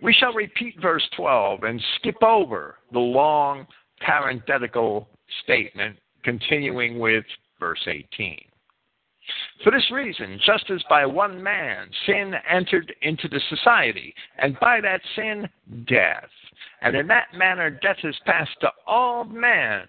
We 0.00 0.12
shall 0.12 0.32
repeat 0.32 0.80
verse 0.80 1.06
12 1.16 1.64
and 1.64 1.82
skip 1.96 2.22
over 2.22 2.76
the 2.92 2.98
long 2.98 3.66
parenthetical 4.00 5.08
statement, 5.42 5.96
continuing 6.22 6.98
with 6.98 7.24
verse 7.60 7.86
18. 7.86 8.38
For 9.62 9.70
this 9.70 9.90
reason, 9.90 10.40
just 10.44 10.70
as 10.70 10.82
by 10.88 11.04
one 11.04 11.42
man 11.42 11.90
sin 12.06 12.34
entered 12.48 12.94
into 13.02 13.28
the 13.28 13.40
society, 13.50 14.14
and 14.38 14.58
by 14.60 14.80
that 14.80 15.00
sin 15.16 15.48
death, 15.86 16.30
and 16.80 16.96
in 16.96 17.06
that 17.08 17.34
manner 17.34 17.70
death 17.70 17.98
is 18.04 18.16
passed 18.24 18.58
to 18.60 18.70
all 18.86 19.24
men, 19.24 19.82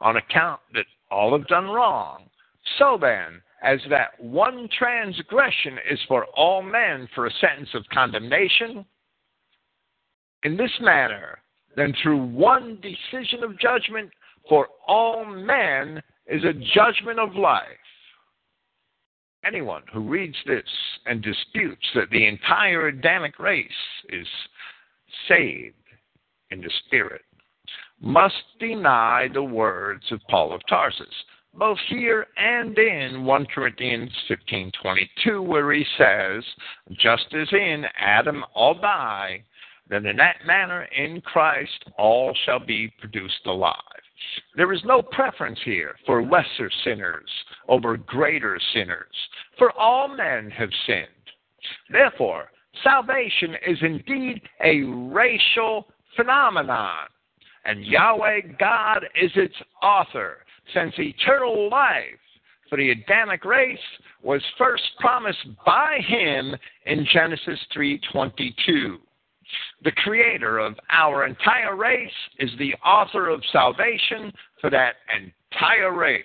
on 0.00 0.16
account 0.16 0.60
that 0.74 0.86
all 1.10 1.36
have 1.38 1.46
done 1.46 1.68
wrong, 1.68 2.24
so 2.78 2.98
then, 3.00 3.40
as 3.62 3.80
that 3.88 4.18
one 4.18 4.68
transgression 4.76 5.78
is 5.88 6.00
for 6.08 6.26
all 6.34 6.62
men 6.62 7.08
for 7.14 7.26
a 7.26 7.32
sentence 7.40 7.68
of 7.74 7.88
condemnation, 7.92 8.84
in 10.42 10.56
this 10.56 10.72
manner, 10.80 11.38
then 11.76 11.94
through 12.02 12.24
one 12.24 12.80
decision 12.80 13.44
of 13.44 13.58
judgment 13.58 14.10
for 14.48 14.68
all 14.86 15.24
men 15.24 16.02
is 16.26 16.44
a 16.44 16.52
judgment 16.74 17.18
of 17.18 17.34
life. 17.34 17.66
Anyone 19.44 19.82
who 19.92 20.00
reads 20.00 20.36
this 20.46 20.62
and 21.06 21.20
disputes 21.20 21.84
that 21.94 22.10
the 22.10 22.26
entire 22.26 22.88
Adamic 22.88 23.38
race 23.38 23.68
is 24.08 24.26
saved 25.28 25.74
in 26.50 26.60
the 26.60 26.70
Spirit 26.86 27.22
must 28.00 28.34
deny 28.60 29.28
the 29.32 29.42
words 29.42 30.04
of 30.10 30.20
Paul 30.28 30.52
of 30.52 30.60
Tarsus, 30.68 31.06
both 31.54 31.78
here 31.88 32.26
and 32.36 32.76
in 32.78 33.24
1 33.24 33.46
Corinthians 33.46 34.10
15:22 34.28 35.42
where 35.42 35.72
he 35.72 35.84
says, 35.98 36.44
just 36.92 37.32
as 37.34 37.52
in 37.52 37.84
Adam 37.96 38.44
all 38.54 38.74
die, 38.74 39.44
then 39.88 40.06
in 40.06 40.16
that 40.16 40.44
manner 40.46 40.84
in 40.96 41.20
Christ 41.20 41.84
all 41.98 42.34
shall 42.44 42.60
be 42.60 42.88
produced 43.00 43.46
alive. 43.46 43.76
There 44.56 44.72
is 44.72 44.84
no 44.84 45.02
preference 45.02 45.58
here 45.64 45.94
for 46.06 46.22
lesser 46.22 46.70
sinners 46.84 47.30
over 47.68 47.96
greater 47.96 48.58
sinners, 48.74 49.14
for 49.58 49.72
all 49.72 50.08
men 50.08 50.50
have 50.50 50.70
sinned. 50.86 51.06
Therefore, 51.90 52.50
salvation 52.82 53.56
is 53.66 53.78
indeed 53.82 54.42
a 54.62 54.82
racial 54.82 55.88
phenomenon, 56.16 57.08
and 57.64 57.84
Yahweh 57.84 58.40
God 58.58 59.04
is 59.20 59.30
its 59.36 59.54
author, 59.82 60.38
since 60.74 60.98
eternal 60.98 61.68
life 61.68 62.18
for 62.72 62.78
the 62.78 62.90
Adamic 62.90 63.44
race 63.44 63.78
was 64.22 64.42
first 64.56 64.82
promised 64.98 65.46
by 65.66 65.98
him 66.06 66.56
in 66.86 67.04
Genesis 67.12 67.60
3:22. 67.74 68.98
The 69.84 69.92
creator 69.92 70.58
of 70.58 70.74
our 70.90 71.26
entire 71.26 71.76
race 71.76 72.10
is 72.38 72.50
the 72.58 72.74
author 72.84 73.28
of 73.28 73.42
salvation 73.52 74.32
for 74.60 74.70
that 74.70 74.94
entire 75.14 75.96
race. 75.96 76.24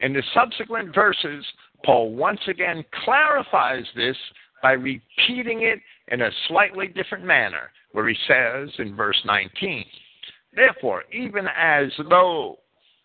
In 0.00 0.12
the 0.12 0.22
subsequent 0.34 0.94
verses, 0.94 1.44
Paul 1.84 2.14
once 2.14 2.40
again 2.48 2.84
clarifies 3.04 3.84
this 3.94 4.16
by 4.62 4.72
repeating 4.72 5.62
it 5.62 5.80
in 6.08 6.22
a 6.22 6.30
slightly 6.48 6.88
different 6.88 7.24
manner, 7.24 7.70
where 7.92 8.08
he 8.08 8.16
says 8.26 8.70
in 8.78 8.96
verse 8.96 9.20
19, 9.24 9.84
Therefore, 10.54 11.04
even 11.12 11.46
as 11.56 11.90
though, 12.08 12.58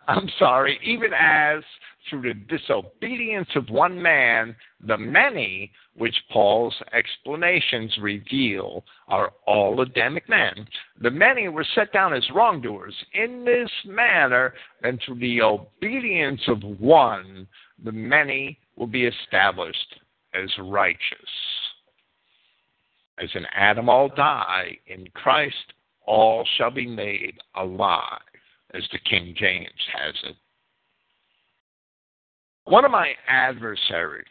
I'm 0.07 0.29
sorry, 0.39 0.79
even 0.83 1.11
as 1.13 1.63
through 2.09 2.21
the 2.21 2.33
disobedience 2.33 3.49
of 3.55 3.69
one 3.69 4.01
man, 4.01 4.55
the 4.85 4.97
many, 4.97 5.71
which 5.95 6.15
Paul's 6.31 6.75
explanations 6.93 7.95
reveal, 8.01 8.83
are 9.07 9.31
all 9.45 9.81
Adamic 9.81 10.27
men. 10.27 10.67
The 11.01 11.11
many 11.11 11.47
were 11.47 11.65
set 11.75 11.93
down 11.93 12.13
as 12.13 12.29
wrongdoers. 12.33 12.95
In 13.13 13.45
this 13.45 13.69
manner, 13.85 14.53
and 14.83 14.99
through 15.05 15.19
the 15.19 15.41
obedience 15.41 16.41
of 16.47 16.63
one, 16.79 17.47
the 17.83 17.91
many 17.91 18.57
will 18.75 18.87
be 18.87 19.05
established 19.05 19.99
as 20.33 20.49
righteous. 20.59 20.99
As 23.21 23.29
in 23.35 23.45
Adam 23.53 23.89
all 23.89 24.09
die, 24.09 24.77
in 24.87 25.07
Christ 25.13 25.73
all 26.05 26.45
shall 26.57 26.71
be 26.71 26.87
made 26.87 27.35
alive, 27.55 28.21
as 28.73 28.83
the 28.91 28.99
King 28.99 29.35
James 29.37 29.69
has 29.93 30.15
it. 30.23 30.35
One 32.71 32.85
of 32.85 32.91
my 32.91 33.09
adversaries, 33.27 34.23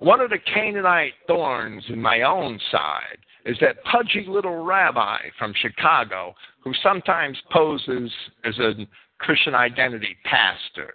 one 0.00 0.20
of 0.20 0.30
the 0.30 0.38
Canaanite 0.52 1.12
thorns 1.28 1.84
in 1.90 2.02
my 2.02 2.22
own 2.22 2.58
side, 2.72 3.18
is 3.44 3.56
that 3.60 3.84
pudgy 3.84 4.26
little 4.26 4.64
rabbi 4.64 5.18
from 5.38 5.54
Chicago 5.62 6.34
who 6.64 6.72
sometimes 6.82 7.38
poses 7.52 8.10
as 8.44 8.58
a 8.58 8.72
Christian 9.20 9.54
identity 9.54 10.16
pastor. 10.24 10.94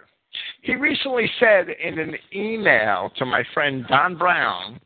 He 0.60 0.74
recently 0.74 1.24
said 1.40 1.68
in 1.70 1.98
an 1.98 2.16
email 2.34 3.10
to 3.16 3.24
my 3.24 3.44
friend 3.54 3.86
Don 3.88 4.18
Brown, 4.18 4.78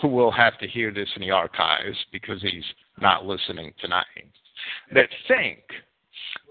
who 0.00 0.06
will 0.06 0.30
have 0.30 0.60
to 0.60 0.68
hear 0.68 0.94
this 0.94 1.08
in 1.16 1.22
the 1.22 1.32
archives 1.32 1.98
because 2.12 2.40
he's 2.40 2.62
not 3.00 3.26
listening 3.26 3.72
tonight, 3.80 4.30
that 4.94 5.08
Finck 5.28 5.58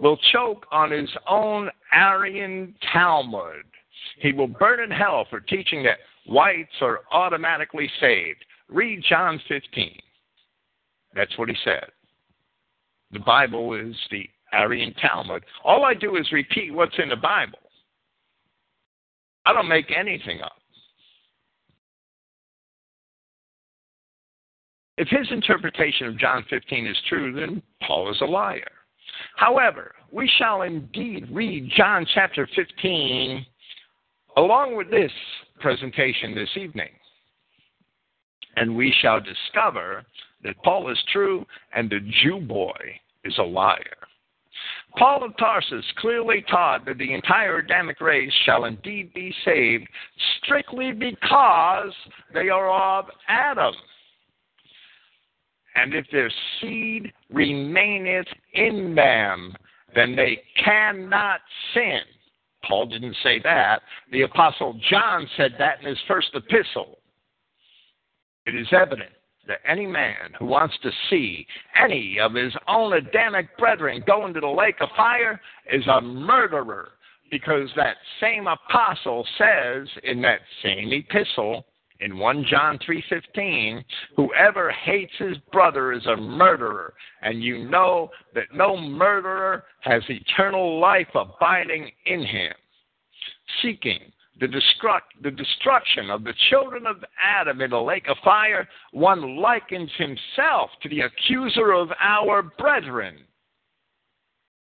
will 0.01 0.17
choke 0.33 0.65
on 0.69 0.91
his 0.91 1.09
own 1.29 1.69
Aryan 1.93 2.75
Talmud 2.91 3.63
he 4.19 4.33
will 4.33 4.47
burn 4.47 4.79
in 4.79 4.91
hell 4.91 5.25
for 5.29 5.39
teaching 5.39 5.83
that 5.83 5.99
whites 6.25 6.73
are 6.81 7.01
automatically 7.11 7.89
saved. 7.99 8.43
Read 8.69 9.03
John 9.07 9.39
15. 9.47 9.99
That's 11.15 11.37
what 11.37 11.49
he 11.49 11.55
said. 11.63 11.85
The 13.11 13.19
Bible 13.19 13.73
is 13.73 13.95
the 14.11 14.29
Aryan 14.53 14.93
Talmud. 14.95 15.43
All 15.63 15.85
I 15.85 15.93
do 15.93 16.17
is 16.17 16.31
repeat 16.31 16.73
what's 16.73 16.97
in 16.99 17.09
the 17.09 17.15
Bible. 17.15 17.59
I 19.45 19.53
don't 19.53 19.69
make 19.69 19.91
anything 19.97 20.41
up. 20.41 20.53
If 24.97 25.07
his 25.09 25.27
interpretation 25.31 26.07
of 26.07 26.17
John 26.17 26.43
15 26.49 26.87
is 26.87 26.97
true, 27.07 27.33
then 27.33 27.61
Paul 27.85 28.11
is 28.11 28.19
a 28.21 28.25
liar. 28.25 28.71
However, 29.35 29.93
we 30.11 30.29
shall 30.37 30.63
indeed 30.63 31.27
read 31.31 31.71
John 31.77 32.05
chapter 32.13 32.47
15 32.55 33.45
along 34.37 34.77
with 34.77 34.89
this 34.89 35.11
presentation 35.59 36.33
this 36.33 36.49
evening. 36.55 36.89
And 38.55 38.75
we 38.75 38.93
shall 39.01 39.19
discover 39.19 40.05
that 40.43 40.55
Paul 40.63 40.89
is 40.89 40.97
true 41.11 41.45
and 41.75 41.89
the 41.89 41.99
Jew 42.23 42.39
boy 42.39 42.77
is 43.25 43.37
a 43.39 43.43
liar. 43.43 43.81
Paul 44.97 45.23
of 45.23 45.37
Tarsus 45.37 45.85
clearly 45.97 46.43
taught 46.49 46.85
that 46.85 46.97
the 46.97 47.13
entire 47.13 47.57
Adamic 47.57 47.99
race 47.99 48.31
shall 48.45 48.65
indeed 48.65 49.13
be 49.13 49.33
saved 49.43 49.87
strictly 50.37 50.91
because 50.91 51.93
they 52.33 52.49
are 52.49 52.99
of 52.99 53.05
Adam. 53.27 53.75
And 55.75 55.93
if 55.93 56.05
their 56.11 56.31
seed 56.59 57.11
remaineth 57.31 58.27
in 58.53 58.95
them, 58.95 59.53
then 59.93 60.15
they 60.15 60.41
cannot 60.63 61.41
sin. 61.75 62.01
Paul 62.65 62.87
didn't 62.87 63.15
say 63.23 63.39
that. 63.43 63.81
The 64.11 64.23
Apostle 64.23 64.79
John 64.89 65.27
said 65.37 65.53
that 65.59 65.79
in 65.81 65.87
his 65.87 65.99
first 66.07 66.29
epistle. 66.33 66.99
It 68.45 68.55
is 68.55 68.67
evident 68.71 69.11
that 69.47 69.59
any 69.65 69.85
man 69.85 70.33
who 70.37 70.45
wants 70.45 70.75
to 70.83 70.91
see 71.09 71.45
any 71.81 72.19
of 72.19 72.33
his 72.33 72.53
own 72.67 72.93
Adamic 72.93 73.57
brethren 73.57 74.03
go 74.05 74.25
into 74.25 74.39
the 74.39 74.47
lake 74.47 74.75
of 74.81 74.89
fire 74.95 75.39
is 75.71 75.85
a 75.87 76.01
murderer 76.01 76.91
because 77.31 77.69
that 77.75 77.97
same 78.21 78.47
apostle 78.47 79.25
says 79.37 79.87
in 80.03 80.21
that 80.21 80.39
same 80.63 80.91
epistle 80.91 81.65
in 81.99 82.17
1 82.17 82.45
John 82.45 82.77
3:15, 82.79 83.83
whoever 84.15 84.71
hates 84.71 85.13
his 85.17 85.37
brother 85.51 85.91
is 85.91 86.05
a 86.05 86.15
murderer, 86.15 86.93
and 87.21 87.43
you 87.43 87.69
know 87.69 88.11
that 88.33 88.53
no 88.53 88.77
murderer 88.77 89.65
has 89.81 90.03
eternal 90.09 90.79
life 90.79 91.13
abiding 91.15 91.91
in 92.05 92.23
him. 92.23 92.53
Seeking 93.61 94.11
the, 94.39 94.47
destruct, 94.47 95.21
the 95.21 95.31
destruction 95.31 96.09
of 96.09 96.23
the 96.23 96.33
children 96.49 96.85
of 96.85 97.03
Adam 97.19 97.61
in 97.61 97.71
the 97.71 97.81
lake 97.81 98.07
of 98.07 98.17
fire, 98.23 98.67
one 98.91 99.37
likens 99.37 99.91
himself 99.97 100.69
to 100.81 100.89
the 100.89 101.01
accuser 101.01 101.71
of 101.71 101.89
our 101.99 102.43
brethren, 102.43 103.17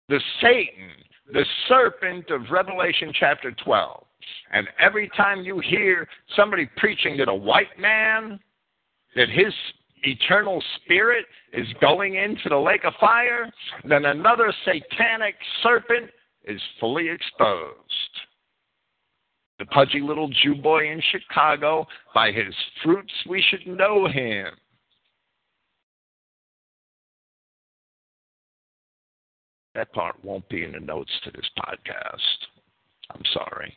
the 0.08 0.20
Satan, 0.40 0.90
the 1.32 1.44
serpent 1.68 2.30
of 2.30 2.50
Revelation 2.50 3.12
chapter 3.18 3.52
12. 3.52 4.04
And 4.52 4.66
every 4.80 5.10
time 5.16 5.42
you 5.42 5.60
hear 5.60 6.08
somebody 6.36 6.68
preaching 6.76 7.16
that 7.18 7.28
a 7.28 7.34
white 7.34 7.78
man, 7.78 8.40
that 9.14 9.28
his 9.28 9.52
eternal 10.02 10.62
spirit 10.76 11.26
is 11.52 11.66
going 11.80 12.14
into 12.14 12.48
the 12.48 12.56
lake 12.56 12.84
of 12.84 12.94
fire, 13.00 13.50
then 13.84 14.04
another 14.06 14.52
satanic 14.64 15.34
serpent 15.62 16.10
is 16.44 16.60
fully 16.80 17.08
exposed. 17.08 17.74
The 19.58 19.66
pudgy 19.66 20.00
little 20.00 20.28
Jew 20.28 20.54
boy 20.54 20.90
in 20.90 21.02
Chicago, 21.10 21.86
by 22.14 22.30
his 22.30 22.54
fruits 22.82 23.12
we 23.28 23.42
should 23.50 23.66
know 23.66 24.06
him. 24.06 24.46
That 29.74 29.92
part 29.92 30.16
won't 30.24 30.48
be 30.48 30.64
in 30.64 30.72
the 30.72 30.80
notes 30.80 31.10
to 31.24 31.30
this 31.32 31.48
podcast. 31.58 32.46
I'm 33.10 33.22
sorry 33.32 33.76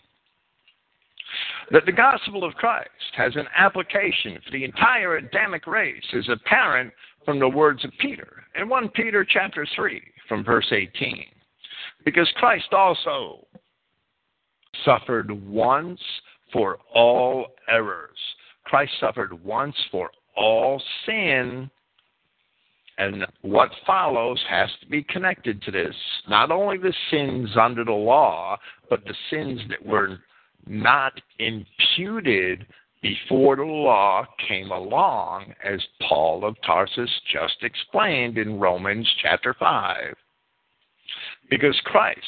that 1.71 1.85
the 1.85 1.91
gospel 1.91 2.43
of 2.43 2.53
Christ 2.55 2.89
has 3.15 3.35
an 3.35 3.47
application 3.55 4.39
for 4.43 4.51
the 4.51 4.63
entire 4.63 5.17
Adamic 5.17 5.67
race 5.67 6.03
is 6.13 6.29
apparent 6.29 6.91
from 7.25 7.39
the 7.39 7.47
words 7.47 7.83
of 7.85 7.91
Peter 7.99 8.43
in 8.59 8.67
1 8.67 8.89
Peter 8.89 9.25
chapter 9.27 9.65
3 9.75 10.01
from 10.27 10.43
verse 10.43 10.67
18. 10.71 11.25
Because 12.03 12.29
Christ 12.35 12.73
also 12.73 13.45
suffered 14.83 15.31
once 15.47 15.99
for 16.51 16.79
all 16.93 17.47
errors. 17.69 18.17
Christ 18.65 18.91
suffered 18.99 19.43
once 19.43 19.75
for 19.91 20.09
all 20.35 20.81
sin. 21.05 21.69
And 22.97 23.25
what 23.41 23.69
follows 23.87 24.39
has 24.49 24.69
to 24.81 24.87
be 24.87 25.03
connected 25.03 25.61
to 25.63 25.71
this. 25.71 25.95
Not 26.27 26.51
only 26.51 26.77
the 26.77 26.93
sins 27.09 27.49
under 27.59 27.85
the 27.85 27.91
law, 27.91 28.57
but 28.89 29.03
the 29.05 29.15
sins 29.29 29.61
that 29.69 29.85
were 29.85 30.19
not 30.67 31.13
imputed 31.39 32.65
before 33.01 33.55
the 33.55 33.63
law 33.63 34.25
came 34.47 34.71
along, 34.71 35.53
as 35.63 35.81
Paul 36.07 36.45
of 36.45 36.55
Tarsus 36.65 37.09
just 37.31 37.57
explained 37.63 38.37
in 38.37 38.59
Romans 38.59 39.07
chapter 39.21 39.55
5. 39.57 40.13
Because 41.49 41.79
Christ 41.85 42.19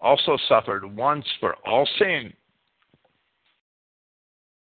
also 0.00 0.38
suffered 0.48 0.84
once 0.96 1.26
for 1.40 1.56
all 1.66 1.86
sin, 1.98 2.32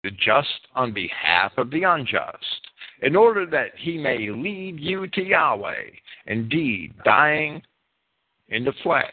the 0.03 0.11
just 0.11 0.67
on 0.75 0.93
behalf 0.93 1.51
of 1.57 1.69
the 1.69 1.83
unjust, 1.83 2.67
in 3.01 3.15
order 3.15 3.45
that 3.45 3.71
he 3.77 3.97
may 3.97 4.29
lead 4.29 4.79
you 4.79 5.07
to 5.07 5.23
Yahweh, 5.23 5.89
indeed 6.27 6.93
dying 7.03 7.61
in 8.49 8.63
the 8.63 8.73
flesh, 8.83 9.03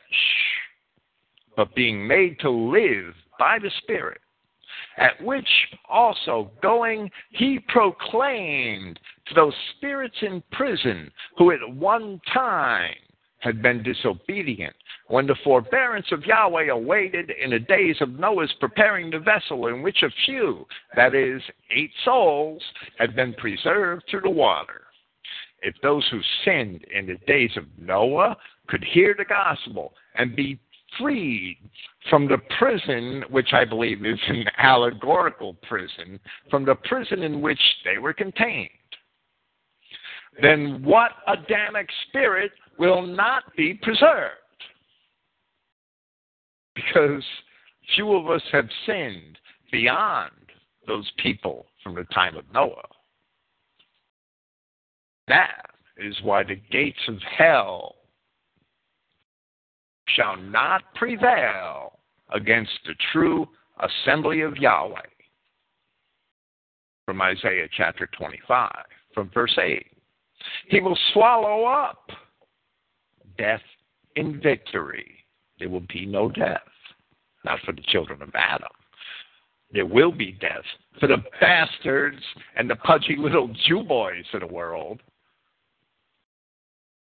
but 1.57 1.75
being 1.75 2.07
made 2.07 2.39
to 2.41 2.51
live 2.51 3.15
by 3.39 3.59
the 3.59 3.71
Spirit, 3.83 4.21
at 4.97 5.23
which 5.23 5.49
also 5.89 6.51
going 6.63 7.11
he 7.31 7.59
proclaimed 7.69 8.99
to 9.27 9.35
those 9.35 9.55
spirits 9.77 10.17
in 10.23 10.43
prison 10.53 11.11
who 11.37 11.51
at 11.53 11.75
one 11.75 12.21
time 12.33 12.95
had 13.43 13.61
been 13.61 13.83
disobedient, 13.83 14.75
when 15.09 15.27
the 15.27 15.35
forbearance 15.43 16.07
of 16.13 16.25
Yahweh 16.25 16.69
awaited 16.69 17.31
in 17.43 17.51
the 17.51 17.59
days 17.59 17.97
of 18.01 18.19
Noah's 18.19 18.53
preparing 18.61 19.11
the 19.11 19.19
vessel 19.19 19.67
in 19.67 19.83
which 19.83 20.03
a 20.03 20.11
few, 20.25 20.65
that 20.95 21.15
is, 21.15 21.43
eight 21.71 21.91
souls, 22.05 22.63
had 22.99 23.17
been 23.17 23.35
preserved 23.35 24.05
through 24.09 24.21
the 24.21 24.31
water. 24.31 24.83
If 25.61 25.75
those 25.83 26.07
who 26.11 26.21
sinned 26.45 26.85
in 26.95 27.07
the 27.07 27.19
days 27.27 27.51
of 27.57 27.65
Noah 27.79 28.37
could 28.69 28.85
hear 28.85 29.15
the 29.17 29.25
gospel 29.25 29.93
and 30.15 30.37
be 30.37 30.59
freed 30.99 31.59
from 32.11 32.29
the 32.29 32.39
prison, 32.59 33.25
which 33.31 33.53
I 33.53 33.65
believe 33.65 34.05
is 34.05 34.19
an 34.29 34.45
allegorical 34.59 35.55
prison, 35.69 36.19
from 36.51 36.65
the 36.65 36.75
prison 36.75 37.23
in 37.23 37.41
which 37.41 37.61
they 37.85 37.99
were 37.99 38.13
contained, 38.13 38.71
then 40.41 40.83
what 40.83 41.13
Adamic 41.27 41.89
spirit 42.09 42.53
will 42.79 43.03
not 43.03 43.45
be 43.57 43.75
preserved? 43.75 44.37
Because 46.75 47.23
few 47.95 48.15
of 48.15 48.31
us 48.31 48.43
have 48.53 48.69
sinned 48.87 49.39
beyond 49.71 50.31
those 50.87 51.11
people 51.23 51.67
from 51.83 51.95
the 51.95 52.05
time 52.15 52.37
of 52.37 52.45
Noah. 52.53 52.89
That 55.29 55.67
is 55.99 56.17
why 56.23 56.43
the 56.43 56.61
gates 56.71 56.99
of 57.09 57.19
hell 57.37 57.97
shall 60.09 60.37
not 60.37 60.83
prevail 60.95 61.99
against 62.35 62.73
the 62.87 62.95
true 63.13 63.47
assembly 63.81 64.41
of 64.41 64.57
Yahweh. 64.57 65.01
From 67.07 67.21
Isaiah 67.21 67.69
chapter 67.77 68.09
25, 68.17 68.71
from 69.15 69.31
verse 69.35 69.57
8. 69.61 69.85
He 70.69 70.81
will 70.81 70.99
swallow 71.13 71.65
up 71.65 72.11
death 73.39 73.61
in 74.17 74.41
victory. 74.41 75.25
There 75.59 75.69
will 75.69 75.85
be 75.93 76.07
no 76.07 76.29
death, 76.29 76.61
not 77.45 77.61
for 77.65 77.73
the 77.73 77.83
children 77.89 78.23
of 78.23 78.31
Adam. 78.35 78.69
There 79.73 79.87
will 79.87 80.13
be 80.13 80.33
death 80.33 80.65
for 81.01 81.07
the 81.07 81.19
bastards 81.41 82.23
and 82.57 82.69
the 82.69 82.77
pudgy 82.77 83.17
little 83.19 83.49
Jew 83.67 83.83
boys 83.83 84.25
of 84.35 84.41
the 84.41 84.47
world. 84.47 85.03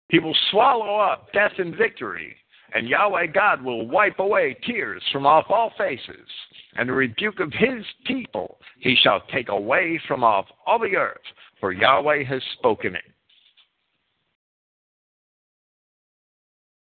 He 0.08 0.18
will 0.18 0.36
swallow 0.50 0.96
up 0.96 1.32
death 1.32 1.52
in 1.58 1.76
victory 1.76 2.34
and 2.74 2.88
Yahweh 2.88 3.26
God 3.26 3.62
will 3.62 3.86
wipe 3.86 4.18
away 4.18 4.56
tears 4.66 5.02
from 5.12 5.26
off 5.26 5.46
all 5.48 5.72
faces, 5.78 6.28
and 6.76 6.88
the 6.88 6.92
rebuke 6.92 7.40
of 7.40 7.52
his 7.52 7.84
people 8.06 8.58
he 8.80 8.96
shall 9.02 9.22
take 9.32 9.48
away 9.48 10.00
from 10.06 10.22
off 10.22 10.46
all 10.66 10.78
the 10.78 10.96
earth, 10.96 11.16
for 11.60 11.72
Yahweh 11.72 12.24
has 12.24 12.42
spoken 12.58 12.94
it. 12.94 13.04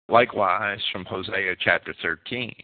Likewise, 0.08 0.80
from 0.90 1.04
Hosea 1.04 1.54
chapter 1.60 1.94
13 2.02 2.54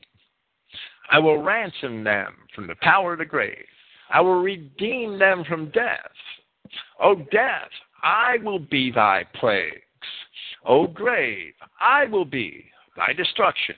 I 1.11 1.19
will 1.19 1.43
ransom 1.43 2.03
them 2.03 2.35
from 2.55 2.67
the 2.67 2.77
power 2.81 3.13
of 3.13 3.19
the 3.19 3.25
grave, 3.27 3.67
I 4.11 4.21
will 4.21 4.41
redeem 4.41 5.19
them 5.19 5.45
from 5.45 5.71
death. 5.71 6.11
O 7.03 7.15
death, 7.15 7.71
I 8.03 8.39
will 8.43 8.59
be 8.59 8.91
thy 8.91 9.25
plagues. 9.35 9.81
O 10.65 10.87
grave, 10.87 11.53
I 11.81 12.07
will 12.07 12.25
be 12.25 12.65
thy 12.97 13.13
destruction. 13.13 13.77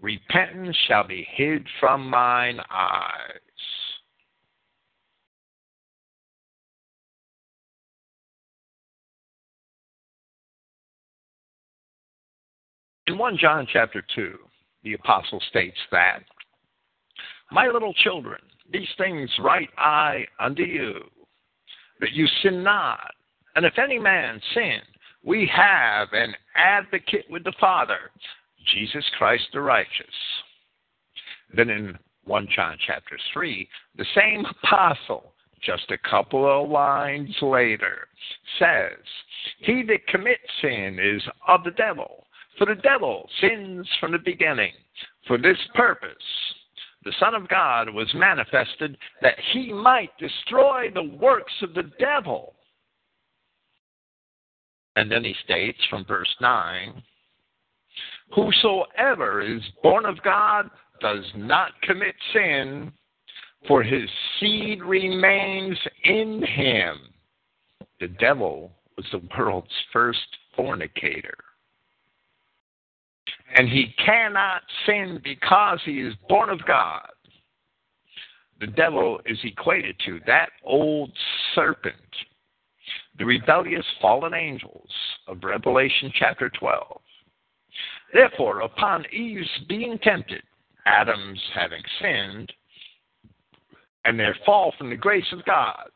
Repentance 0.00 0.76
shall 0.86 1.06
be 1.06 1.26
hid 1.30 1.66
from 1.80 2.08
mine 2.08 2.60
eyes. 2.70 3.40
In 13.06 13.18
1 13.18 13.36
John 13.38 13.66
chapter 13.70 14.02
2, 14.14 14.38
the 14.82 14.94
apostle 14.94 15.40
states 15.50 15.76
that, 15.92 16.20
My 17.50 17.66
little 17.68 17.92
children, 17.92 18.40
these 18.72 18.88
things 18.96 19.30
write 19.40 19.68
I 19.76 20.24
unto 20.40 20.62
you, 20.62 21.04
that 22.00 22.12
you 22.12 22.26
sin 22.42 22.62
not. 22.62 23.12
And 23.56 23.66
if 23.66 23.78
any 23.78 23.98
man 23.98 24.40
sin, 24.54 24.80
we 25.22 25.50
have 25.54 26.08
an 26.12 26.34
advocate 26.56 27.26
with 27.30 27.44
the 27.44 27.52
Father, 27.60 28.10
Jesus 28.72 29.04
Christ 29.18 29.44
the 29.52 29.60
righteous. 29.60 29.90
Then 31.56 31.70
in 31.70 31.98
1 32.24 32.48
John 32.54 32.76
chapter 32.86 33.18
3, 33.32 33.68
the 33.96 34.06
same 34.14 34.44
apostle, 34.44 35.34
just 35.62 35.90
a 35.90 36.08
couple 36.10 36.46
of 36.46 36.70
lines 36.70 37.34
later, 37.42 38.08
says, 38.58 38.98
He 39.60 39.82
that 39.84 40.06
commits 40.08 40.42
sin 40.60 40.98
is 41.00 41.22
of 41.48 41.64
the 41.64 41.70
devil, 41.72 42.26
for 42.58 42.66
the 42.66 42.80
devil 42.80 43.28
sins 43.40 43.88
from 44.00 44.12
the 44.12 44.18
beginning. 44.18 44.72
For 45.26 45.38
this 45.38 45.58
purpose, 45.74 46.10
the 47.04 47.12
Son 47.20 47.34
of 47.34 47.48
God 47.48 47.90
was 47.90 48.12
manifested 48.14 48.96
that 49.20 49.38
he 49.52 49.72
might 49.72 50.16
destroy 50.18 50.90
the 50.92 51.16
works 51.20 51.52
of 51.62 51.74
the 51.74 51.90
devil. 51.98 52.54
And 54.96 55.10
then 55.10 55.24
he 55.24 55.34
states 55.44 55.78
from 55.90 56.04
verse 56.04 56.34
9 56.40 57.02
Whosoever 58.32 59.40
is 59.40 59.62
born 59.82 60.06
of 60.06 60.22
God 60.22 60.70
does 61.00 61.24
not 61.36 61.70
commit 61.82 62.14
sin, 62.32 62.92
for 63.68 63.82
his 63.82 64.08
seed 64.38 64.82
remains 64.82 65.78
in 66.04 66.42
him. 66.42 66.96
The 68.00 68.08
devil 68.08 68.72
was 68.96 69.06
the 69.12 69.22
world's 69.38 69.68
first 69.92 70.18
fornicator. 70.56 71.36
And 73.56 73.68
he 73.68 73.94
cannot 74.04 74.62
sin 74.86 75.20
because 75.22 75.78
he 75.84 76.00
is 76.00 76.14
born 76.28 76.50
of 76.50 76.64
God. 76.66 77.08
The 78.60 78.66
devil 78.66 79.20
is 79.26 79.38
equated 79.44 79.96
to 80.06 80.20
that 80.26 80.50
old 80.64 81.12
serpent, 81.54 81.96
the 83.18 83.24
rebellious 83.24 83.84
fallen 84.00 84.34
angels 84.34 84.90
of 85.28 85.42
Revelation 85.42 86.12
chapter 86.18 86.50
12. 86.50 87.00
Therefore, 88.14 88.60
upon 88.60 89.04
Eve's 89.12 89.50
being 89.68 89.98
tempted, 89.98 90.42
Adam's 90.86 91.42
having 91.52 91.82
sinned, 92.00 92.52
and 94.04 94.18
their 94.18 94.36
fall 94.46 94.72
from 94.78 94.88
the 94.88 94.96
grace 94.96 95.26
of 95.32 95.44
God, 95.44 95.90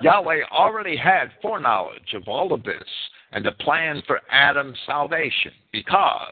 Yahweh 0.00 0.40
already 0.50 0.96
had 0.96 1.30
foreknowledge 1.42 2.14
of 2.14 2.26
all 2.26 2.54
of 2.54 2.62
this 2.62 2.88
and 3.32 3.46
a 3.46 3.52
plan 3.52 4.02
for 4.06 4.20
Adam's 4.30 4.78
salvation 4.86 5.52
because, 5.72 6.30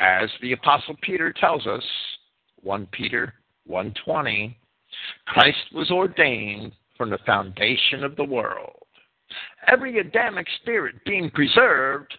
as 0.00 0.28
the 0.42 0.52
Apostle 0.52 0.96
Peter 1.00 1.32
tells 1.32 1.66
us, 1.68 1.84
1 2.62 2.86
Peter 2.90 3.34
1.20, 3.70 4.56
Christ 5.26 5.72
was 5.72 5.90
ordained 5.92 6.72
from 6.96 7.10
the 7.10 7.18
foundation 7.26 8.02
of 8.02 8.16
the 8.16 8.24
world. 8.24 8.82
Every 9.68 9.98
Adamic 9.98 10.46
spirit 10.60 10.96
being 11.04 11.30
preserved, 11.30 12.12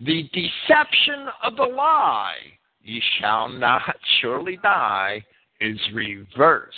the 0.00 0.28
deception 0.32 1.26
of 1.42 1.56
the 1.56 1.64
lie, 1.64 2.36
ye 2.82 3.02
shall 3.18 3.48
not 3.48 3.96
surely 4.20 4.58
die, 4.62 5.24
is 5.60 5.78
reversed, 5.92 6.76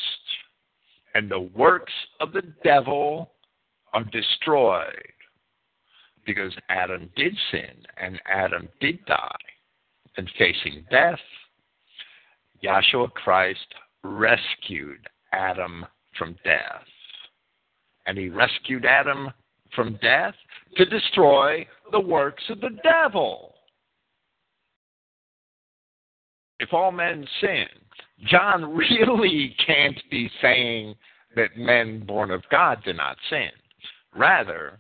and 1.15 1.31
the 1.31 1.41
works 1.55 1.93
of 2.21 2.33
the 2.33 2.43
devil 2.65 3.33
are 3.93 4.05
destroyed 4.05 5.13
because 6.25 6.53
Adam 6.69 7.11
did 7.17 7.37
sin 7.51 7.85
and 7.97 8.21
Adam 8.27 8.69
did 8.81 9.05
die. 9.07 9.37
And 10.17 10.31
facing 10.39 10.85
death, 10.91 11.19
Yahshua 12.65 13.13
Christ 13.13 13.75
rescued 14.03 15.07
Adam 15.33 15.87
from 16.19 16.37
death. 16.45 16.85
And 18.07 18.19
he 18.19 18.29
rescued 18.29 18.85
Adam 18.85 19.31
from 19.75 19.99
death 20.03 20.35
to 20.77 20.85
destroy 20.85 21.67
the 21.93 22.01
works 22.01 22.43
of 22.49 22.61
the 22.61 22.77
devil. 22.83 23.55
If 26.59 26.73
all 26.73 26.93
men 26.93 27.27
sin, 27.41 27.67
John 28.27 28.75
really 28.77 29.55
can't 29.67 30.01
be 30.11 30.31
saying 30.43 30.95
that 31.37 31.57
men 31.57 32.05
born 32.07 32.31
of 32.31 32.43
God 32.51 32.79
do 32.85 32.93
not 32.93 33.17
sin. 33.29 33.51
Rather, 34.17 34.79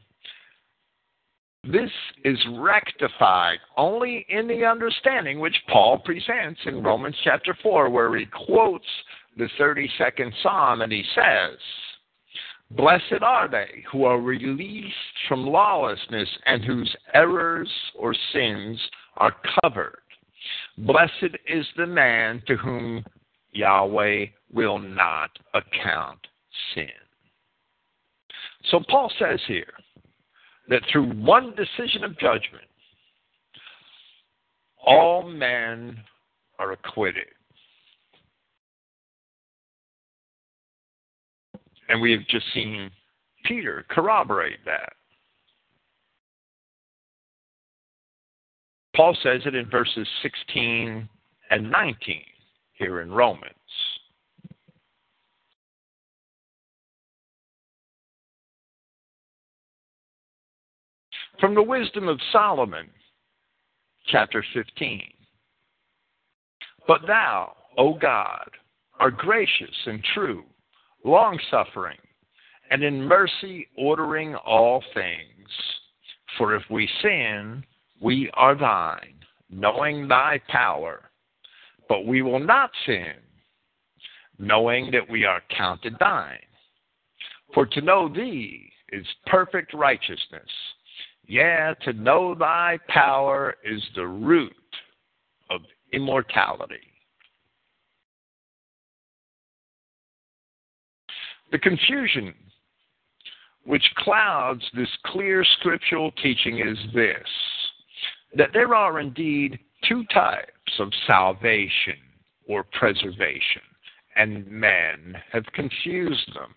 this 1.64 1.90
is 2.24 2.38
rectified 2.58 3.58
only 3.76 4.26
in 4.28 4.48
the 4.48 4.64
understanding 4.64 5.40
which 5.40 5.56
Paul 5.68 5.98
presents 5.98 6.60
in 6.64 6.82
Romans 6.82 7.16
chapter 7.22 7.56
4, 7.62 7.90
where 7.90 8.16
he 8.16 8.26
quotes 8.26 8.86
the 9.36 9.48
32nd 9.58 10.32
Psalm 10.42 10.80
and 10.80 10.90
he 10.90 11.04
says, 11.14 11.58
Blessed 12.70 13.22
are 13.22 13.48
they 13.48 13.84
who 13.90 14.04
are 14.04 14.20
released 14.20 14.94
from 15.28 15.46
lawlessness 15.46 16.28
and 16.46 16.64
whose 16.64 16.94
errors 17.14 17.70
or 17.98 18.14
sins 18.32 18.78
are 19.16 19.34
covered. 19.62 19.98
Blessed 20.78 21.36
is 21.48 21.66
the 21.76 21.86
man 21.86 22.42
to 22.46 22.56
whom 22.56 23.04
Yahweh 23.52 24.26
will 24.52 24.78
not 24.78 25.30
account 25.54 26.20
sin. 26.74 26.86
So 28.70 28.80
Paul 28.88 29.10
says 29.18 29.40
here, 29.46 29.72
that 30.70 30.82
through 30.90 31.12
one 31.14 31.54
decision 31.56 32.04
of 32.04 32.18
judgment, 32.18 32.64
all 34.86 35.28
men 35.28 35.98
are 36.58 36.72
acquitted. 36.72 37.26
And 41.90 42.00
we 42.00 42.12
have 42.12 42.26
just 42.28 42.46
seen 42.54 42.88
Peter 43.44 43.84
corroborate 43.90 44.64
that. 44.64 44.92
Paul 48.94 49.16
says 49.24 49.40
it 49.44 49.56
in 49.56 49.68
verses 49.68 50.06
16 50.22 51.08
and 51.50 51.70
19 51.70 52.22
here 52.74 53.00
in 53.00 53.10
Romans. 53.10 53.54
From 61.40 61.56
the 61.56 61.62
wisdom 61.62 62.06
of 62.06 62.20
Solomon, 62.30 62.88
chapter 64.06 64.44
15. 64.54 65.02
But 66.86 67.00
thou, 67.06 67.56
O 67.78 67.94
God, 67.94 68.48
art 69.00 69.16
gracious 69.16 69.74
and 69.86 70.04
true, 70.14 70.44
long 71.04 71.38
suffering, 71.50 71.98
and 72.70 72.82
in 72.82 73.02
mercy 73.02 73.68
ordering 73.76 74.34
all 74.34 74.82
things. 74.94 75.48
For 76.38 76.54
if 76.54 76.62
we 76.70 76.88
sin, 77.02 77.64
we 78.00 78.30
are 78.34 78.54
thine, 78.54 79.16
knowing 79.50 80.06
thy 80.08 80.40
power. 80.48 81.10
But 81.88 82.06
we 82.06 82.22
will 82.22 82.38
not 82.38 82.70
sin, 82.86 83.14
knowing 84.38 84.90
that 84.92 85.10
we 85.10 85.24
are 85.24 85.42
counted 85.56 85.96
thine. 85.98 86.38
For 87.52 87.66
to 87.66 87.80
know 87.80 88.08
thee 88.08 88.70
is 88.92 89.04
perfect 89.26 89.74
righteousness 89.74 90.48
yeah, 91.30 91.74
to 91.84 91.92
know 91.92 92.34
thy 92.34 92.76
power 92.88 93.54
is 93.64 93.80
the 93.94 94.04
root 94.04 94.52
of 95.48 95.60
immortality. 95.92 96.89
The 101.52 101.58
confusion 101.58 102.34
which 103.64 103.84
clouds 103.98 104.62
this 104.74 104.88
clear 105.06 105.44
scriptural 105.58 106.12
teaching 106.22 106.60
is 106.60 106.78
this 106.94 107.28
that 108.36 108.50
there 108.52 108.74
are 108.74 109.00
indeed 109.00 109.58
two 109.88 110.04
types 110.14 110.78
of 110.78 110.92
salvation 111.06 111.96
or 112.48 112.64
preservation, 112.64 113.62
and 114.16 114.46
men 114.46 115.16
have 115.32 115.44
confused 115.52 116.32
them. 116.34 116.54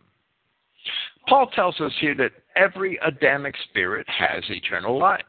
Paul 1.27 1.47
tells 1.47 1.79
us 1.81 1.91
here 1.99 2.15
that 2.15 2.31
every 2.55 2.99
Adamic 3.03 3.55
spirit 3.69 4.07
has 4.07 4.43
eternal 4.49 4.99
life. 4.99 5.21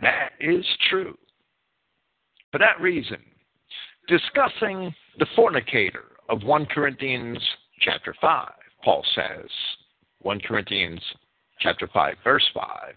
That 0.00 0.30
is 0.40 0.64
true. 0.88 1.18
For 2.50 2.58
that 2.58 2.80
reason, 2.80 3.18
discussing 4.08 4.94
the 5.18 5.26
fornicator 5.36 6.04
of 6.28 6.42
1 6.42 6.66
Corinthians 6.66 7.38
chapter 7.80 8.14
5, 8.20 8.48
Paul 8.82 9.04
says, 9.14 9.48
1 10.20 10.40
Corinthians 10.40 11.00
chapter 11.60 11.88
5 11.92 12.16
verse 12.24 12.48
5, 12.54 12.94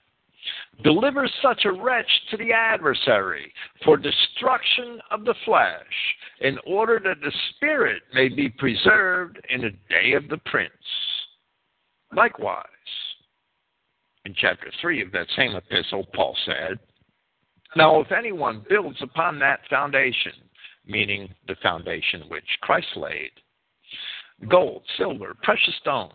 delivers 0.84 1.32
such 1.41 1.66
a 1.66 1.72
wretch 1.72 2.10
to 2.32 2.38
the 2.38 2.52
adversary 2.52 3.52
for 3.84 3.98
destruction 3.98 4.99
of 5.12 5.26
the 5.26 5.36
flesh, 5.45 5.84
in 6.41 6.57
order 6.66 6.99
that 7.03 7.22
the 7.22 7.32
spirit 7.56 8.03
may 8.14 8.30
be 8.30 8.49
preserved 8.49 9.40
in 9.49 9.62
the 9.62 9.72
day 9.90 10.14
of 10.14 10.28
the 10.28 10.38
prince. 10.45 10.72
Likewise, 12.16 12.66
in 14.26 14.34
chapter 14.36 14.72
3 14.82 15.02
of 15.03 15.12
that 15.12 15.28
same 15.36 15.56
epistle, 15.56 16.06
Paul 16.14 16.36
said, 16.45 16.80
Now 17.76 17.99
if 18.02 18.12
anyone 18.12 18.66
builds 18.70 19.02
upon 19.02 19.40
that 19.40 19.60
foundation, 19.70 20.34
meaning 20.86 21.34
the 21.48 21.56
foundation 21.62 22.24
which 22.28 22.44
Christ 22.62 22.88
laid, 22.95 23.32
gold, 24.49 24.84
silver, 24.98 25.36
precious 25.44 25.76
stones, 25.82 26.14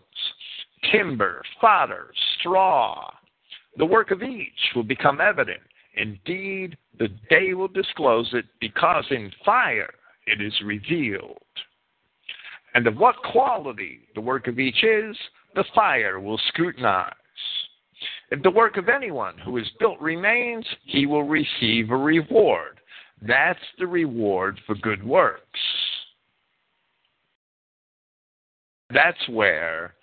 timber, 0.91 1.41
fodder, 1.59 2.11
straw, 2.39 3.11
the 3.77 3.85
work 3.85 4.11
of 4.11 4.21
each 4.21 4.73
will 4.75 4.83
become 4.83 5.21
evident, 5.21 5.61
Indeed, 5.95 6.77
the 6.99 7.09
day 7.29 7.53
will 7.53 7.67
disclose 7.67 8.29
it, 8.33 8.45
because 8.59 9.05
in 9.09 9.31
fire 9.45 9.93
it 10.25 10.41
is 10.41 10.53
revealed. 10.63 11.37
And 12.73 12.87
of 12.87 12.97
what 12.97 13.15
quality 13.31 14.07
the 14.15 14.21
work 14.21 14.47
of 14.47 14.59
each 14.59 14.83
is, 14.83 15.17
the 15.55 15.65
fire 15.75 16.19
will 16.19 16.39
scrutinize. 16.47 17.13
If 18.29 18.41
the 18.41 18.51
work 18.51 18.77
of 18.77 18.87
anyone 18.87 19.37
who 19.39 19.57
is 19.57 19.69
built 19.79 19.99
remains, 19.99 20.65
he 20.85 21.05
will 21.05 21.23
receive 21.23 21.91
a 21.91 21.97
reward. 21.97 22.79
That's 23.21 23.59
the 23.77 23.87
reward 23.87 24.59
for 24.65 24.75
good 24.75 25.03
works. 25.03 25.59
That's 28.93 29.29
where 29.29 29.93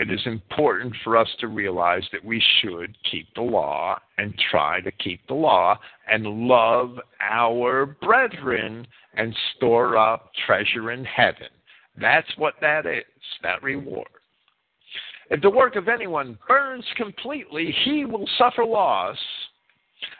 it 0.00 0.10
is 0.10 0.20
important 0.26 0.94
for 1.02 1.16
us 1.16 1.28
to 1.40 1.48
realize 1.48 2.04
that 2.12 2.24
we 2.24 2.42
should 2.60 2.96
keep 3.10 3.26
the 3.34 3.42
law 3.42 3.98
and 4.16 4.32
try 4.50 4.80
to 4.80 4.92
keep 4.92 5.26
the 5.26 5.34
law 5.34 5.78
and 6.10 6.24
love 6.24 6.98
our 7.20 7.86
brethren 8.00 8.86
and 9.14 9.34
store 9.56 9.96
up 9.96 10.30
treasure 10.46 10.92
in 10.92 11.04
heaven. 11.04 11.48
That's 12.00 12.28
what 12.36 12.54
that 12.60 12.86
is, 12.86 13.04
that 13.42 13.62
reward. 13.62 14.06
If 15.30 15.42
the 15.42 15.50
work 15.50 15.76
of 15.76 15.88
anyone 15.88 16.38
burns 16.46 16.84
completely, 16.96 17.74
he 17.84 18.04
will 18.04 18.28
suffer 18.38 18.64
loss, 18.64 19.18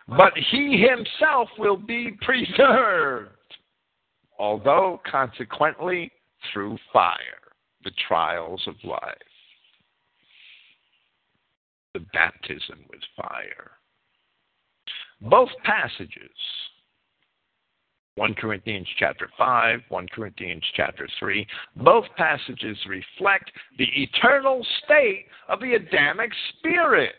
but 0.09 0.33
he 0.51 0.85
himself 0.89 1.49
will 1.59 1.77
be 1.77 2.17
preserved, 2.21 3.31
although 4.39 5.01
consequently 5.11 6.11
through 6.53 6.77
fire, 6.93 7.17
the 7.85 7.93
trials 8.07 8.63
of 8.67 8.75
life 8.85 9.17
the 11.95 12.01
baptism 12.13 12.85
with 12.91 13.01
fire. 13.17 13.73
Both 15.21 15.49
passages, 15.65 16.31
1 18.15 18.35
Corinthians 18.35 18.87
chapter 18.99 19.29
5, 19.37 19.81
1 19.89 20.07
Corinthians 20.15 20.63
chapter 20.77 21.09
3, 21.19 21.47
both 21.77 22.05
passages 22.17 22.77
reflect 22.87 23.51
the 23.79 23.89
eternal 23.95 24.65
state 24.85 25.27
of 25.49 25.61
the 25.61 25.75
Adamic 25.75 26.31
spirit. 26.59 27.15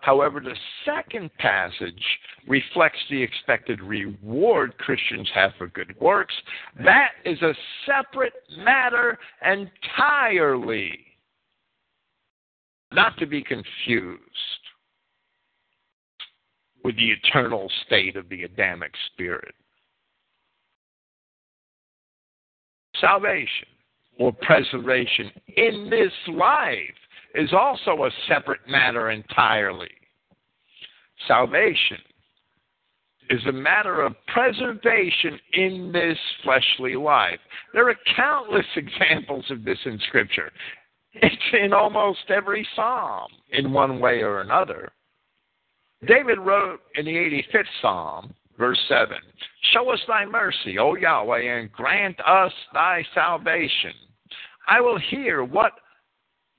However, 0.00 0.40
the 0.40 0.56
second 0.84 1.30
passage 1.38 2.02
reflects 2.48 2.98
the 3.10 3.22
expected 3.22 3.82
reward 3.82 4.76
Christians 4.78 5.28
have 5.34 5.52
for 5.58 5.68
good 5.68 5.94
works. 6.00 6.34
That 6.82 7.10
is 7.24 7.40
a 7.42 7.54
separate 7.84 8.32
matter 8.58 9.18
entirely 9.44 10.98
not 12.92 13.16
to 13.18 13.26
be 13.26 13.42
confused 13.42 14.20
with 16.82 16.96
the 16.96 17.10
eternal 17.10 17.70
state 17.86 18.16
of 18.16 18.28
the 18.30 18.44
Adamic 18.44 18.92
spirit. 19.12 19.54
Salvation 23.00 23.68
or 24.18 24.32
preservation 24.32 25.30
in 25.56 25.88
this 25.88 26.12
life 26.28 26.78
is 27.34 27.52
also 27.52 28.04
a 28.04 28.10
separate 28.28 28.66
matter 28.68 29.10
entirely. 29.10 29.90
Salvation 31.28 31.98
is 33.30 33.40
a 33.46 33.52
matter 33.52 34.02
of 34.02 34.14
preservation 34.26 35.38
in 35.52 35.92
this 35.92 36.18
fleshly 36.42 36.96
life. 36.96 37.38
There 37.72 37.88
are 37.88 37.96
countless 38.16 38.66
examples 38.76 39.44
of 39.50 39.64
this 39.64 39.78
in 39.84 39.98
Scripture. 40.08 40.50
It's 41.12 41.36
in 41.52 41.72
almost 41.72 42.20
every 42.28 42.66
psalm 42.76 43.28
in 43.52 43.72
one 43.72 44.00
way 44.00 44.20
or 44.22 44.40
another. 44.40 44.90
David 46.06 46.38
wrote 46.38 46.80
in 46.94 47.04
the 47.04 47.12
85th 47.12 47.64
Psalm, 47.82 48.34
verse 48.58 48.78
7 48.88 49.16
Show 49.72 49.90
us 49.90 50.00
thy 50.08 50.24
mercy, 50.24 50.78
O 50.78 50.94
Yahweh, 50.94 51.42
and 51.42 51.70
grant 51.72 52.18
us 52.26 52.52
thy 52.72 53.04
salvation. 53.14 53.92
I 54.66 54.80
will 54.80 54.98
hear 54.98 55.44
what 55.44 55.72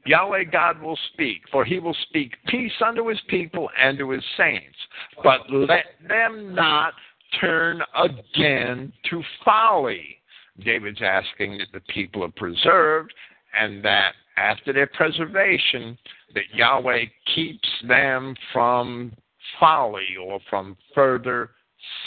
Yahweh 0.06 0.46
God 0.46 0.82
will 0.82 0.98
speak, 1.14 1.42
for 1.52 1.64
he 1.64 1.80
will 1.80 1.96
speak 2.10 2.36
peace 2.48 2.72
unto 2.86 3.08
his 3.08 3.20
people 3.28 3.70
and 3.80 3.98
to 3.98 4.10
his 4.12 4.24
saints. 4.38 4.78
But 5.24 5.42
let 5.50 5.86
them 6.08 6.56
not 6.56 6.94
turn 7.40 7.82
again 7.96 8.92
to 9.10 9.24
folly. 9.46 10.18
David's 10.64 11.02
asking 11.02 11.58
that 11.60 11.72
the 11.74 11.94
people 11.94 12.24
are 12.24 12.32
preserved 12.36 13.14
and 13.60 13.84
that 13.84 14.14
after 14.38 14.74
their 14.74 14.88
preservation, 14.88 15.98
that 16.34 16.44
Yahweh 16.54 17.06
keeps 17.36 17.70
them 17.88 18.36
from 18.54 19.12
folly 19.60 20.16
or 20.22 20.40
from 20.50 20.78
further 20.96 21.52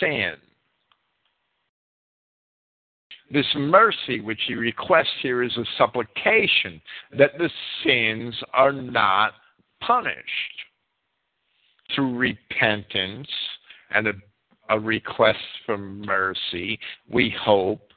sin. 0.00 0.34
This 3.30 3.46
mercy 3.56 4.20
which 4.20 4.40
he 4.46 4.54
requests 4.54 5.20
here 5.22 5.42
is 5.42 5.56
a 5.56 5.64
supplication 5.78 6.80
that 7.16 7.38
the 7.38 7.50
sins 7.82 8.34
are 8.52 8.72
not 8.72 9.32
punished. 9.80 10.20
Through 11.94 12.16
repentance 12.16 13.28
and 13.90 14.08
a, 14.08 14.12
a 14.68 14.78
request 14.78 15.38
for 15.64 15.78
mercy, 15.78 16.78
we 17.08 17.34
hope 17.42 17.92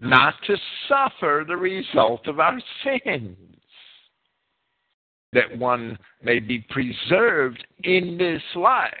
not 0.00 0.34
to 0.46 0.56
suffer 0.88 1.44
the 1.46 1.56
result 1.56 2.26
of 2.26 2.40
our 2.40 2.60
sins. 2.84 3.36
That 5.32 5.58
one 5.58 5.98
may 6.22 6.38
be 6.38 6.64
preserved 6.70 7.64
in 7.84 8.16
this 8.16 8.42
life. 8.54 8.92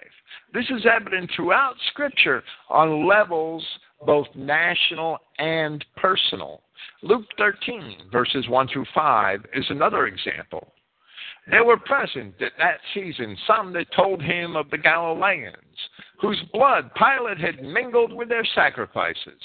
This 0.52 0.66
is 0.70 0.86
evident 0.86 1.30
throughout 1.34 1.76
Scripture 1.90 2.42
on 2.68 3.06
levels 3.06 3.64
both 4.04 4.26
national 4.34 5.18
and 5.38 5.84
personal. 5.96 6.62
Luke 7.02 7.24
13, 7.38 8.10
verses 8.12 8.48
1 8.48 8.68
through 8.68 8.86
5, 8.94 9.40
is 9.54 9.64
another 9.70 10.06
example. 10.06 10.72
There 11.48 11.64
were 11.64 11.76
present 11.76 12.34
at 12.42 12.52
that 12.58 12.80
season 12.92 13.36
some 13.46 13.72
that 13.74 13.86
told 13.94 14.20
him 14.20 14.56
of 14.56 14.68
the 14.70 14.78
Galileans, 14.78 15.54
whose 16.20 16.42
blood 16.52 16.90
Pilate 16.96 17.38
had 17.38 17.62
mingled 17.62 18.12
with 18.12 18.28
their 18.28 18.44
sacrifices. 18.54 19.40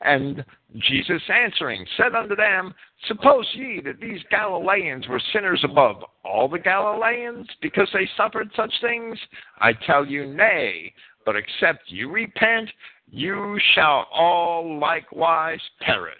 And 0.00 0.44
Jesus 0.78 1.22
answering 1.28 1.84
said 1.96 2.14
unto 2.14 2.36
them, 2.36 2.72
Suppose 3.08 3.48
ye 3.54 3.80
that 3.84 3.98
these 4.00 4.20
Galileans 4.30 5.08
were 5.08 5.20
sinners 5.32 5.60
above 5.64 6.04
all 6.24 6.48
the 6.48 6.58
Galileans, 6.58 7.48
because 7.60 7.88
they 7.92 8.08
suffered 8.16 8.50
such 8.54 8.72
things? 8.80 9.18
I 9.58 9.72
tell 9.72 10.06
you, 10.06 10.26
nay, 10.26 10.92
but 11.26 11.34
except 11.34 11.90
you 11.90 12.10
repent, 12.10 12.70
you 13.10 13.58
shall 13.74 14.06
all 14.12 14.78
likewise 14.78 15.60
perish 15.80 16.16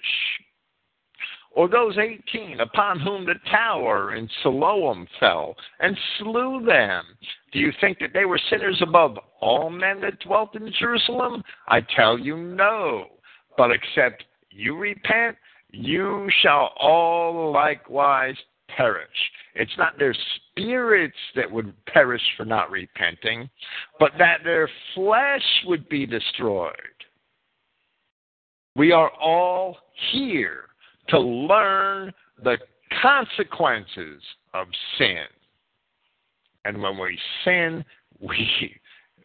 or 1.52 1.68
those 1.68 1.98
eighteen 1.98 2.60
upon 2.60 3.00
whom 3.00 3.26
the 3.26 3.34
tower 3.50 4.14
in 4.14 4.28
Siloam 4.42 5.06
fell 5.18 5.54
and 5.80 5.96
slew 6.18 6.64
them? 6.64 7.04
Do 7.52 7.58
you 7.58 7.72
think 7.80 7.98
that 7.98 8.10
they 8.14 8.24
were 8.24 8.40
sinners 8.50 8.80
above 8.82 9.18
all 9.40 9.68
men 9.68 10.00
that 10.02 10.20
dwelt 10.20 10.54
in 10.54 10.72
Jerusalem? 10.78 11.42
I 11.68 11.80
tell 11.96 12.18
you, 12.18 12.36
no. 12.36 13.06
But 13.56 13.72
except 13.72 14.24
you 14.50 14.76
repent, 14.76 15.36
you 15.72 16.28
shall 16.40 16.72
all 16.80 17.52
likewise 17.52 18.36
perish. 18.76 19.08
It's 19.54 19.76
not 19.76 19.98
their 19.98 20.14
spirits 20.52 21.16
that 21.36 21.50
would 21.50 21.72
perish 21.86 22.22
for 22.36 22.44
not 22.44 22.70
repenting, 22.70 23.48
but 23.98 24.12
that 24.18 24.40
their 24.44 24.68
flesh 24.94 25.42
would 25.66 25.88
be 25.88 26.06
destroyed. 26.06 26.74
We 28.76 28.92
are 28.92 29.10
all 29.20 29.76
here 30.12 30.66
to 31.08 31.18
learn 31.18 32.12
the 32.42 32.58
consequences 33.02 34.22
of 34.54 34.66
sin. 34.98 35.24
And 36.64 36.80
when 36.80 36.98
we 36.98 37.18
sin, 37.44 37.84
we 38.20 38.76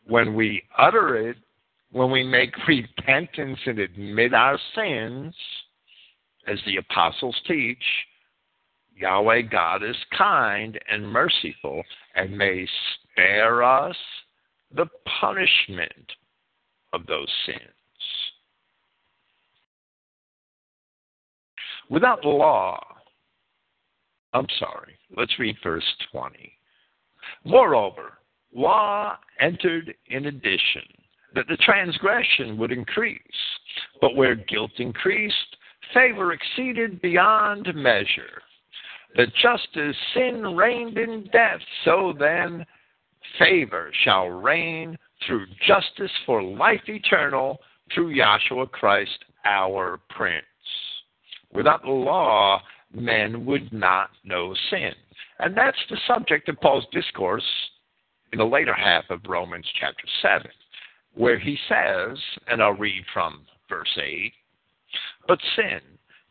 when 0.08 0.36
we 0.36 0.64
utter 0.78 1.30
it, 1.30 1.38
when 1.92 2.12
we 2.12 2.24
make 2.24 2.54
repentance 2.68 3.60
and 3.66 3.80
admit 3.80 4.34
our 4.34 4.60
sins, 4.76 5.34
as 6.48 6.60
the 6.66 6.78
apostles 6.78 7.36
teach, 7.48 7.84
Yahweh 8.96 9.42
God 9.44 9.84
is 9.84 9.96
kind 10.18 10.80
and 10.90 11.08
merciful 11.08 11.84
and 12.16 12.38
may 12.38 12.66
spare 13.12 13.64
us 13.64 13.96
the 14.74 14.86
punishment 15.20 16.14
of 16.94 17.06
those 17.06 17.30
sins. 17.46 17.60
Without 21.90 22.26
law, 22.26 22.80
I'm 24.34 24.48
sorry, 24.60 24.98
let's 25.16 25.38
read 25.40 25.56
verse 25.64 25.86
20. 26.12 26.52
Moreover, 27.44 28.18
law 28.54 29.18
entered 29.40 29.94
in 30.08 30.26
addition, 30.26 30.84
that 31.36 31.48
the 31.48 31.58
transgression 31.58 32.58
would 32.58 32.72
increase. 32.72 33.20
But 34.02 34.16
where 34.16 34.36
guilt 34.36 34.72
increased, 34.78 35.58
favor 35.94 36.32
exceeded 36.32 37.02
beyond 37.02 37.68
measure. 37.76 38.42
That 39.16 39.34
just 39.42 39.68
as 39.78 39.96
sin 40.14 40.56
reigned 40.56 40.98
in 40.98 41.30
death, 41.32 41.60
so 41.86 42.14
then 42.18 42.66
favor 43.40 43.92
shall 44.04 44.28
reign 44.28 44.98
through 45.26 45.46
justice 45.66 46.12
for 46.26 46.44
life 46.44 46.82
eternal 46.88 47.60
through 47.94 48.16
Yahshua 48.16 48.70
Christ 48.72 49.26
our 49.46 50.00
Prince. 50.10 50.44
Without 51.54 51.84
the 51.84 51.90
law, 51.90 52.62
men 52.94 53.46
would 53.46 53.72
not 53.72 54.10
know 54.24 54.54
sin. 54.70 54.94
And 55.40 55.56
that's 55.56 55.78
the 55.90 55.98
subject 56.08 56.50
of 56.50 56.60
Paul's 56.60 56.86
discourse 56.92 57.44
in 58.34 58.40
the 58.40 58.46
later 58.46 58.74
half 58.74 59.06
of 59.10 59.22
Romans 59.28 59.68
chapter 59.80 60.04
7, 60.22 60.48
where 61.14 61.40
he 61.40 61.58
says, 61.70 62.18
and 62.48 62.62
I'll 62.62 62.72
read 62.72 63.04
from 63.14 63.46
verse 63.70 63.98
8 64.02 64.34
But 65.28 65.40
sin, 65.56 65.80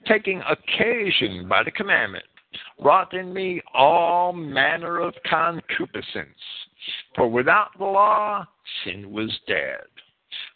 taking 0.06 0.42
occasion 0.42 1.48
by 1.48 1.62
the 1.62 1.70
commandment, 1.70 2.24
wrought 2.80 3.14
in 3.14 3.32
me 3.32 3.60
all 3.74 4.32
manner 4.32 5.00
of 5.00 5.14
concupiscence. 5.28 6.28
For 7.14 7.28
without 7.28 7.70
the 7.78 7.84
law, 7.84 8.46
sin 8.84 9.10
was 9.12 9.30
dead. 9.46 9.86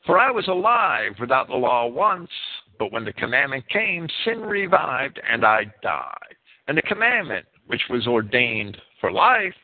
For 0.06 0.18
I 0.18 0.30
was 0.30 0.48
alive 0.48 1.12
without 1.20 1.48
the 1.48 1.54
law 1.54 1.86
once, 1.86 2.30
but 2.78 2.92
when 2.92 3.04
the 3.04 3.12
commandment 3.12 3.68
came, 3.68 4.08
sin 4.24 4.40
revived, 4.40 5.20
and 5.28 5.44
I 5.44 5.64
died. 5.82 6.36
And 6.66 6.76
the 6.76 6.82
commandment, 6.82 7.46
which 7.66 7.82
was 7.90 8.06
ordained 8.06 8.76
for 9.00 9.12
life, 9.12 9.54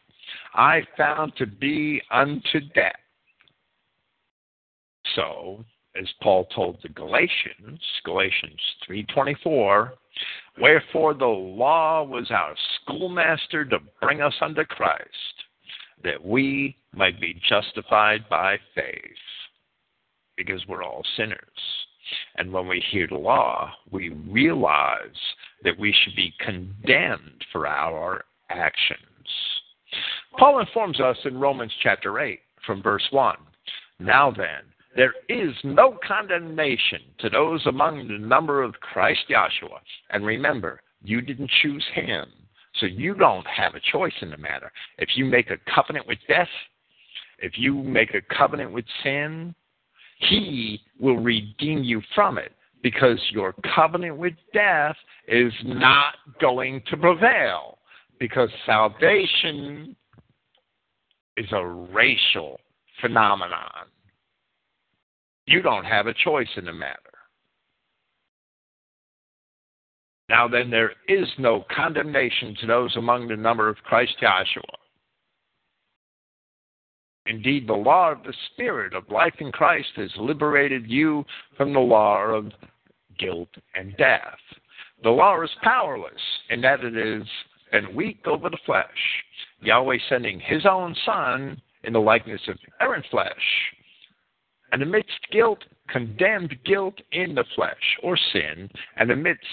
I 0.55 0.83
found 0.97 1.35
to 1.37 1.47
be 1.47 2.01
unto 2.11 2.61
death. 2.75 2.93
So, 5.15 5.65
as 5.97 6.09
Paul 6.23 6.47
told 6.47 6.79
the 6.83 6.89
Galatians, 6.89 7.81
Galatians 8.05 8.61
3:24, 8.87 9.95
wherefore 10.61 11.15
the 11.15 11.27
law 11.27 12.03
was 12.03 12.31
our 12.31 12.55
schoolmaster 12.77 13.65
to 13.65 13.79
bring 14.01 14.21
us 14.21 14.35
unto 14.41 14.65
Christ, 14.65 15.45
that 16.03 16.25
we 16.25 16.77
might 16.93 17.21
be 17.21 17.35
justified 17.49 18.29
by 18.29 18.59
faith, 18.75 19.19
because 20.37 20.67
we're 20.67 20.83
all 20.83 21.05
sinners. 21.17 21.87
And 22.37 22.53
when 22.53 22.67
we 22.67 22.81
hear 22.81 23.07
the 23.07 23.17
law, 23.17 23.73
we 23.91 24.11
realize 24.11 25.35
that 25.63 25.79
we 25.79 25.93
should 25.93 26.15
be 26.15 26.35
condemned 26.39 27.45
for 27.51 27.67
our 27.67 28.25
actions. 28.51 29.01
Paul 30.39 30.59
informs 30.59 31.01
us 31.01 31.17
in 31.25 31.39
Romans 31.39 31.73
chapter 31.83 32.19
8 32.19 32.41
from 32.67 32.83
verse 32.83 33.07
1 33.11 33.37
Now 34.01 34.31
then, 34.31 34.65
there 34.97 35.15
is 35.29 35.53
no 35.65 35.99
condemnation 36.07 37.01
to 37.19 37.29
those 37.29 37.67
among 37.67 38.09
the 38.09 38.19
number 38.19 38.63
of 38.63 38.75
Christ 38.75 39.23
Yahshua. 39.29 39.79
And 40.11 40.25
remember, 40.25 40.81
you 41.03 41.21
didn't 41.21 41.51
choose 41.63 41.85
him, 41.95 42.27
so 42.81 42.87
you 42.87 43.15
don't 43.15 43.47
have 43.47 43.75
a 43.75 43.81
choice 43.93 44.15
in 44.23 44.31
the 44.31 44.37
matter. 44.37 44.71
If 44.99 45.11
you 45.17 45.25
make 45.25 45.51
a 45.51 45.59
covenant 45.75 46.07
with 46.07 46.19
death, 46.29 46.49
if 47.39 47.53
you 47.57 47.75
make 47.75 48.15
a 48.15 48.35
covenant 48.35 48.73
with 48.73 48.85
sin, 49.03 49.55
he 50.19 50.81
will 50.99 51.19
redeem 51.19 51.83
you 51.83 52.01
from 52.15 52.39
it 52.39 52.53
because 52.83 53.19
your 53.31 53.55
covenant 53.75 54.17
with 54.17 54.35
death 54.53 54.97
is 55.27 55.53
not 55.65 56.15
going 56.41 56.83
to 56.91 56.97
prevail 56.97 57.79
because 58.21 58.49
salvation 58.65 59.97
is 61.37 61.47
a 61.53 61.67
racial 61.67 62.61
phenomenon. 63.01 63.87
You 65.47 65.61
don't 65.63 65.85
have 65.85 66.07
a 66.07 66.15
choice 66.15 66.49
in 66.57 66.65
the 66.65 66.73
matter. 66.73 67.01
Now 70.29 70.49
then, 70.49 70.71
there 70.71 70.93
is 71.07 71.29
no 71.39 71.65
condemnation 71.75 72.57
to 72.61 72.67
those 72.67 72.97
among 72.97 73.29
the 73.29 73.37
number 73.37 73.69
of 73.69 73.77
Christ 73.85 74.17
Yahshua. 74.23 74.63
Indeed, 77.27 77.67
the 77.67 77.75
law 77.75 78.13
of 78.13 78.23
the 78.23 78.35
Spirit 78.53 78.95
of 78.95 79.09
life 79.11 79.35
in 79.39 79.53
Christ 79.53 79.89
has 79.97 80.11
liberated 80.17 80.91
you 80.91 81.25
from 81.57 81.73
the 81.73 81.81
law 81.81 82.23
of 82.23 82.53
guilt 83.19 83.49
and 83.75 83.97
death. 83.97 84.39
The 85.03 85.11
law 85.11 85.43
is 85.43 85.51
powerless 85.63 86.13
in 86.51 86.61
that 86.63 86.85
it 86.85 86.97
is 86.97 87.27
and 87.73 87.95
weak 87.95 88.27
over 88.27 88.49
the 88.49 88.59
flesh. 88.65 88.89
Yahweh 89.61 89.99
sending 90.09 90.41
his 90.41 90.65
own 90.65 90.95
Son 91.05 91.61
in 91.83 91.93
the 91.93 92.01
likeness 92.01 92.41
of 92.49 92.57
errant 92.81 93.05
flesh 93.11 93.33
and 94.75 94.83
amidst 94.83 95.31
guilt, 95.31 95.63
condemned 95.89 96.53
guilt 96.65 97.01
in 97.13 97.33
the 97.37 97.45
flesh, 97.55 97.97
or 98.03 98.19
sin, 98.33 98.69
and 98.97 99.09
amidst 99.13 99.47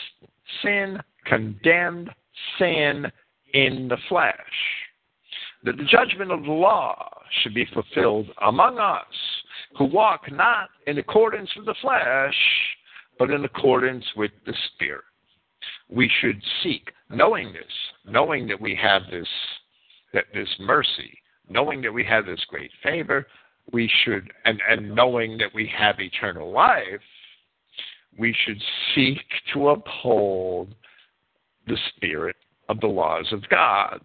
sin, 0.63 0.97
condemned 1.27 2.09
sin 2.57 3.05
in 3.53 3.87
the 3.87 3.97
flesh. 4.09 4.33
That 5.63 5.77
the 5.77 5.83
judgment 5.83 6.31
of 6.31 6.41
the 6.41 6.51
law 6.51 7.07
should 7.43 7.53
be 7.53 7.67
fulfilled 7.71 8.31
among 8.41 8.79
us 8.79 9.05
who 9.77 9.85
walk 9.85 10.21
not 10.31 10.69
in 10.87 10.97
accordance 10.97 11.51
with 11.55 11.67
the 11.67 11.75
flesh, 11.83 12.35
but 13.19 13.29
in 13.29 13.45
accordance 13.45 14.05
with 14.17 14.31
the 14.47 14.55
Spirit. 14.73 15.03
We 15.87 16.09
should 16.19 16.41
seek, 16.63 16.89
knowing 17.11 17.53
this, 17.53 18.11
knowing 18.11 18.47
that 18.47 18.59
we 18.59 18.75
have 18.81 19.03
this, 19.11 19.27
that 20.15 20.25
this 20.33 20.49
mercy, 20.59 21.15
knowing 21.47 21.79
that 21.83 21.93
we 21.93 22.03
have 22.05 22.25
this 22.25 22.43
great 22.49 22.71
favor, 22.81 23.27
we 23.71 23.89
should, 24.03 24.31
and, 24.45 24.59
and 24.69 24.93
knowing 24.95 25.37
that 25.37 25.53
we 25.53 25.71
have 25.77 25.99
eternal 25.99 26.51
life, 26.51 27.01
we 28.17 28.35
should 28.45 28.61
seek 28.93 29.19
to 29.53 29.69
uphold 29.69 30.73
the 31.67 31.77
spirit 31.95 32.35
of 32.69 32.79
the 32.79 32.87
laws 32.87 33.27
of 33.31 33.47
God. 33.49 33.99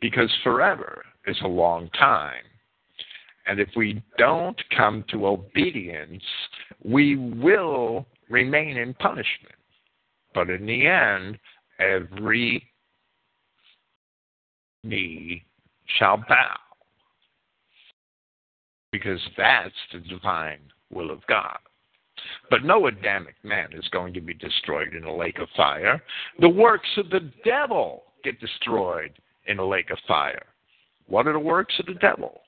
Because 0.00 0.30
forever 0.44 1.04
is 1.26 1.36
a 1.42 1.48
long 1.48 1.88
time. 1.90 2.44
And 3.46 3.60
if 3.60 3.68
we 3.76 4.02
don't 4.18 4.60
come 4.76 5.04
to 5.10 5.26
obedience, 5.26 6.22
we 6.84 7.16
will 7.16 8.06
remain 8.28 8.76
in 8.76 8.92
punishment. 8.94 9.54
But 10.34 10.50
in 10.50 10.66
the 10.66 10.86
end, 10.86 11.38
every 11.78 12.62
knee 14.82 15.44
shall 15.98 16.18
bow 16.18 16.56
because 18.96 19.20
that's 19.36 19.74
the 19.92 20.00
divine 20.00 20.60
will 20.90 21.10
of 21.10 21.20
God. 21.26 21.58
But 22.48 22.64
no 22.64 22.86
Adamic 22.86 23.34
man 23.42 23.68
is 23.74 23.86
going 23.90 24.14
to 24.14 24.22
be 24.22 24.32
destroyed 24.32 24.94
in 24.94 25.04
a 25.04 25.14
lake 25.14 25.38
of 25.38 25.48
fire. 25.54 26.02
The 26.40 26.48
works 26.48 26.88
of 26.96 27.10
the 27.10 27.30
devil 27.44 28.04
get 28.24 28.40
destroyed 28.40 29.12
in 29.46 29.58
a 29.58 29.66
lake 29.66 29.90
of 29.90 29.98
fire. 30.08 30.46
What 31.08 31.26
are 31.26 31.34
the 31.34 31.38
works 31.38 31.74
of 31.78 31.86
the 31.86 31.94
devil? 32.00 32.40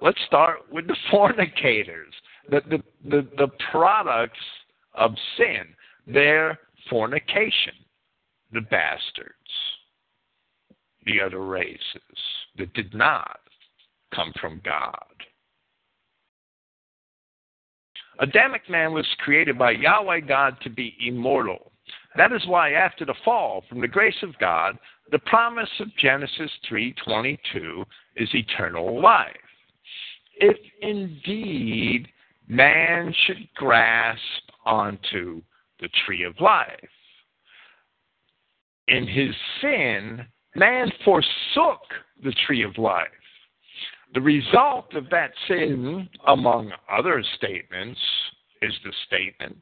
Let's 0.00 0.18
start 0.26 0.60
with 0.72 0.86
the 0.86 0.96
fornicators, 1.10 2.14
the, 2.50 2.62
the, 2.70 2.82
the, 3.04 3.28
the 3.36 3.48
products 3.70 4.40
of 4.94 5.12
sin, 5.36 5.66
their 6.06 6.58
fornication, 6.88 7.74
the 8.54 8.62
bastards, 8.62 9.34
the 11.04 11.20
other 11.20 11.44
races 11.44 12.00
that 12.56 12.72
did 12.72 12.94
not 12.94 13.40
come 14.14 14.32
from 14.40 14.62
God. 14.64 15.04
Adamic 18.20 18.68
man 18.68 18.92
was 18.92 19.06
created 19.18 19.58
by 19.58 19.72
Yahweh 19.72 20.20
God 20.20 20.56
to 20.62 20.70
be 20.70 20.96
immortal. 21.00 21.72
That 22.16 22.32
is 22.32 22.46
why 22.46 22.72
after 22.72 23.04
the 23.04 23.14
fall 23.24 23.64
from 23.68 23.80
the 23.80 23.88
grace 23.88 24.22
of 24.22 24.38
God, 24.38 24.78
the 25.10 25.18
promise 25.18 25.70
of 25.80 25.94
Genesis 25.96 26.50
3:22 26.68 27.84
is 28.16 28.34
eternal 28.34 29.00
life. 29.00 29.36
If 30.36 30.58
indeed 30.80 32.08
man 32.48 33.12
should 33.26 33.48
grasp 33.54 34.50
onto 34.64 35.42
the 35.80 35.88
tree 36.04 36.22
of 36.22 36.40
life. 36.40 36.88
In 38.88 39.06
his 39.06 39.34
sin, 39.60 40.26
man 40.54 40.90
forsook 41.04 41.82
the 42.22 42.32
tree 42.46 42.62
of 42.62 42.76
life. 42.78 43.08
The 44.14 44.20
result 44.20 44.94
of 44.94 45.10
that 45.10 45.32
sin, 45.48 45.76
mm-hmm. 45.76 46.30
among 46.30 46.72
other 46.90 47.22
statements, 47.36 48.00
is 48.62 48.72
the 48.84 48.92
statement, 49.06 49.56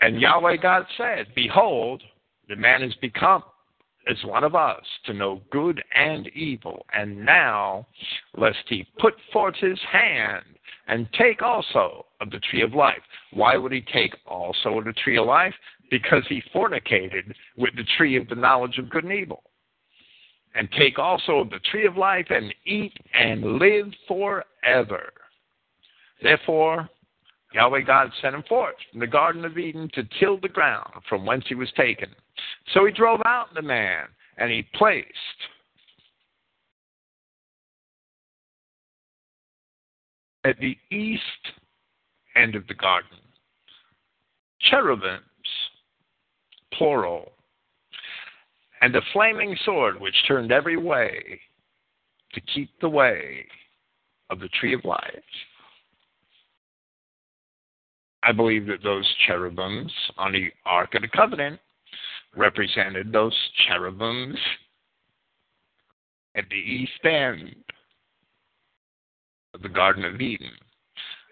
and 0.00 0.20
Yahweh 0.20 0.56
God 0.56 0.86
said, 0.96 1.26
Behold, 1.34 2.02
the 2.48 2.56
man 2.56 2.80
has 2.80 2.94
become 2.94 3.42
as 4.08 4.16
one 4.24 4.42
of 4.42 4.54
us 4.54 4.82
to 5.04 5.12
know 5.12 5.42
good 5.50 5.82
and 5.94 6.28
evil, 6.28 6.86
and 6.94 7.24
now, 7.24 7.86
lest 8.36 8.58
he 8.68 8.86
put 8.98 9.14
forth 9.32 9.56
his 9.56 9.78
hand 9.92 10.44
and 10.86 11.06
take 11.12 11.42
also 11.42 12.06
of 12.22 12.30
the 12.30 12.40
tree 12.50 12.62
of 12.62 12.72
life. 12.72 13.02
Why 13.32 13.58
would 13.58 13.72
he 13.72 13.84
take 13.92 14.14
also 14.26 14.78
of 14.78 14.86
the 14.86 14.94
tree 14.94 15.18
of 15.18 15.26
life? 15.26 15.54
Because 15.90 16.22
he 16.28 16.42
fornicated 16.54 17.34
with 17.58 17.76
the 17.76 17.84
tree 17.98 18.16
of 18.16 18.28
the 18.28 18.34
knowledge 18.34 18.78
of 18.78 18.88
good 18.88 19.04
and 19.04 19.12
evil 19.12 19.42
and 20.54 20.68
take 20.72 20.98
also 20.98 21.38
of 21.38 21.50
the 21.50 21.60
tree 21.70 21.86
of 21.86 21.96
life 21.96 22.26
and 22.30 22.54
eat 22.66 22.92
and 23.14 23.58
live 23.58 23.92
forever. 24.06 25.12
Therefore, 26.22 26.88
Yahweh 27.54 27.82
God 27.82 28.10
sent 28.20 28.34
him 28.34 28.42
forth 28.48 28.74
from 28.90 29.00
the 29.00 29.06
Garden 29.06 29.44
of 29.44 29.56
Eden 29.56 29.88
to 29.94 30.02
till 30.18 30.38
the 30.38 30.48
ground 30.48 30.90
from 31.08 31.24
whence 31.24 31.44
he 31.48 31.54
was 31.54 31.70
taken. 31.76 32.08
So 32.72 32.84
he 32.84 32.92
drove 32.92 33.20
out 33.24 33.54
the 33.54 33.62
man, 33.62 34.06
and 34.36 34.50
he 34.50 34.66
placed 34.74 35.06
at 40.44 40.58
the 40.58 40.76
east 40.90 41.22
end 42.36 42.54
of 42.54 42.66
the 42.68 42.74
garden, 42.74 43.18
cherubims, 44.60 45.22
plural, 46.74 47.32
and 48.80 48.94
a 48.94 49.00
flaming 49.12 49.56
sword 49.64 50.00
which 50.00 50.14
turned 50.26 50.52
every 50.52 50.76
way 50.76 51.40
to 52.34 52.40
keep 52.54 52.70
the 52.80 52.88
way 52.88 53.46
of 54.30 54.40
the 54.40 54.48
tree 54.60 54.74
of 54.74 54.84
life. 54.84 55.22
I 58.22 58.32
believe 58.32 58.66
that 58.66 58.82
those 58.82 59.08
cherubims 59.26 59.92
on 60.16 60.32
the 60.32 60.50
Ark 60.66 60.94
of 60.94 61.02
the 61.02 61.08
Covenant 61.08 61.60
represented 62.36 63.12
those 63.12 63.34
cherubims 63.66 64.38
at 66.34 66.44
the 66.50 66.56
east 66.56 67.04
end 67.04 67.54
of 69.54 69.62
the 69.62 69.68
Garden 69.68 70.04
of 70.04 70.20
Eden. 70.20 70.50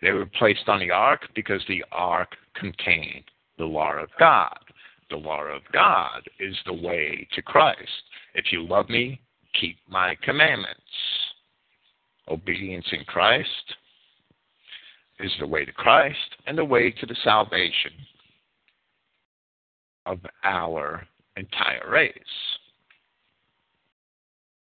They 0.02 0.12
were 0.12 0.26
placed 0.26 0.68
on 0.68 0.80
the 0.80 0.90
ark 0.90 1.22
because 1.34 1.62
the 1.68 1.84
ark 1.92 2.28
contained 2.54 3.24
the 3.58 3.64
law 3.64 3.92
of 3.92 4.08
God. 4.18 4.58
The 5.10 5.16
law 5.16 5.44
of 5.44 5.62
God 5.72 6.22
is 6.40 6.56
the 6.66 6.72
way 6.72 7.28
to 7.34 7.42
Christ. 7.42 8.02
If 8.34 8.46
you 8.50 8.66
love 8.66 8.88
me, 8.88 9.20
keep 9.60 9.76
my 9.88 10.16
commandments. 10.22 10.80
Obedience 12.28 12.86
in 12.92 13.04
Christ 13.04 13.74
is 15.20 15.30
the 15.38 15.46
way 15.46 15.64
to 15.64 15.72
Christ 15.72 16.18
and 16.46 16.58
the 16.58 16.64
way 16.64 16.90
to 16.90 17.06
the 17.06 17.16
salvation 17.22 17.92
of 20.06 20.18
our 20.44 21.06
entire 21.36 21.90
race. 21.90 22.12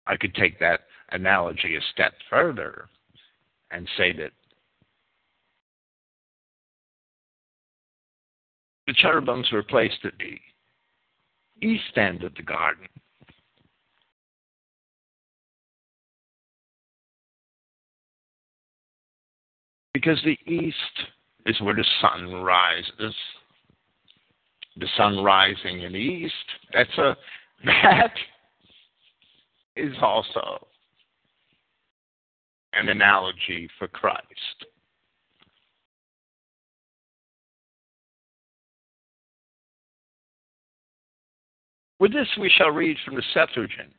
I 0.07 0.18
could 0.18 0.36
take 0.36 0.60
that 0.60 0.82
analogy 1.12 1.76
a 1.76 1.82
step 1.94 2.14
further 2.30 2.88
and 3.72 3.88
say 3.98 4.14
that 4.14 4.32
the 8.88 8.94
cherubims 8.94 9.52
were 9.52 9.64
placed 9.64 10.03
at 10.03 10.14
the 10.20 10.40
east 11.66 11.98
end 11.98 12.24
of 12.24 12.34
the 12.36 12.44
garden. 12.44 12.88
Because 19.94 20.22
the 20.24 20.38
east 20.45 20.76
is 21.45 21.60
where 21.62 21.74
the 21.74 21.86
sun 22.02 22.34
rises. 22.34 23.16
The 24.78 24.88
sun 24.98 25.24
rising 25.24 25.82
in 25.84 25.94
the 25.94 25.98
east, 25.98 26.34
that's 26.74 26.98
a 26.98 27.16
that 27.66 28.12
is 29.78 29.94
also 30.02 30.68
an 32.74 32.90
analogy 32.90 33.70
for 33.80 33.88
Christ. 33.88 34.66
With 41.99 42.11
this, 42.11 42.27
we 42.39 42.51
shall 42.57 42.72
read 42.72 42.97
from 43.05 43.15
the 43.15 43.23
Septuagint, 43.34 43.93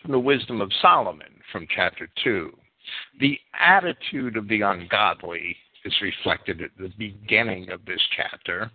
from 0.00 0.12
the 0.12 0.18
Wisdom 0.18 0.60
of 0.60 0.72
Solomon, 0.80 1.34
from 1.50 1.66
chapter 1.74 2.08
2. 2.24 2.50
The 3.20 3.38
attitude 3.58 4.36
of 4.36 4.48
the 4.48 4.62
ungodly 4.62 5.56
is 5.84 5.94
reflected 6.00 6.62
at 6.62 6.70
the 6.78 6.92
beginning 6.98 7.70
of 7.70 7.84
this 7.84 8.00
chapter. 8.16 8.70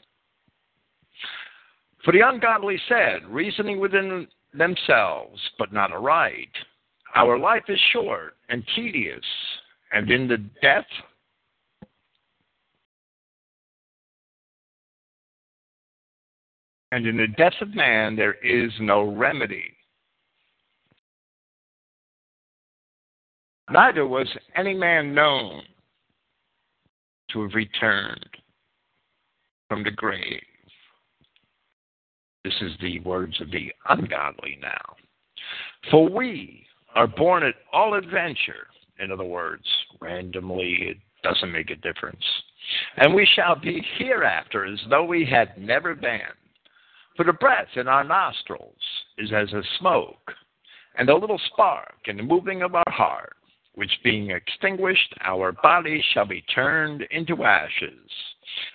For 2.05 2.11
the 2.11 2.27
ungodly 2.27 2.79
said, 2.87 3.25
reasoning 3.27 3.79
within 3.79 4.27
themselves, 4.53 5.41
but 5.57 5.73
not 5.73 5.91
aright, 5.91 6.51
our 7.15 7.39
life 7.39 7.63
is 7.69 7.79
short 7.91 8.35
and 8.49 8.63
tedious, 8.75 9.25
and 9.91 10.11
in 10.11 10.27
the 10.27 10.37
death 10.61 10.85
and 16.91 17.05
in 17.05 17.17
the 17.17 17.27
death 17.37 17.53
of 17.61 17.75
man 17.75 18.15
there 18.15 18.35
is 18.35 18.71
no 18.79 19.03
remedy. 19.03 19.73
Neither 23.69 24.07
was 24.07 24.27
any 24.55 24.73
man 24.73 25.13
known 25.13 25.61
to 27.31 27.41
have 27.41 27.53
returned 27.53 28.29
from 29.67 29.83
the 29.83 29.91
grave. 29.91 30.41
This 32.45 32.53
is 32.61 32.71
the 32.79 33.01
words 33.01 33.41
of 33.41 33.51
the 33.51 33.73
ungodly 33.89 34.57
now. 34.61 34.95
For 35.91 36.07
we 36.09 36.65
are 36.95 37.07
born 37.07 37.43
at 37.43 37.55
all 37.73 37.95
adventure. 37.95 38.67
In 38.99 39.11
other 39.11 39.25
words, 39.25 39.65
randomly, 39.99 40.77
it 40.81 40.97
doesn't 41.23 41.51
make 41.51 41.69
a 41.69 41.75
difference. 41.75 42.23
And 42.95 43.13
we 43.13 43.27
shall 43.35 43.55
be 43.59 43.85
hereafter 43.97 44.65
as 44.65 44.79
though 44.89 45.03
we 45.03 45.25
had 45.25 45.57
never 45.57 45.93
been. 45.93 46.21
For 47.17 47.23
the 47.23 47.33
breath 47.33 47.75
in 47.75 47.87
our 47.87 48.03
nostrils 48.03 48.77
is 49.17 49.33
as 49.33 49.51
a 49.51 49.63
smoke, 49.79 50.35
and 50.99 51.09
a 51.09 51.17
little 51.17 51.41
spark 51.51 51.95
in 52.05 52.15
the 52.15 52.21
moving 52.21 52.61
of 52.61 52.75
our 52.75 52.83
heart, 52.89 53.35
which 53.73 54.03
being 54.03 54.29
extinguished, 54.29 55.15
our 55.21 55.51
bodies 55.51 56.03
shall 56.13 56.27
be 56.27 56.43
turned 56.53 57.01
into 57.09 57.43
ashes, 57.43 58.11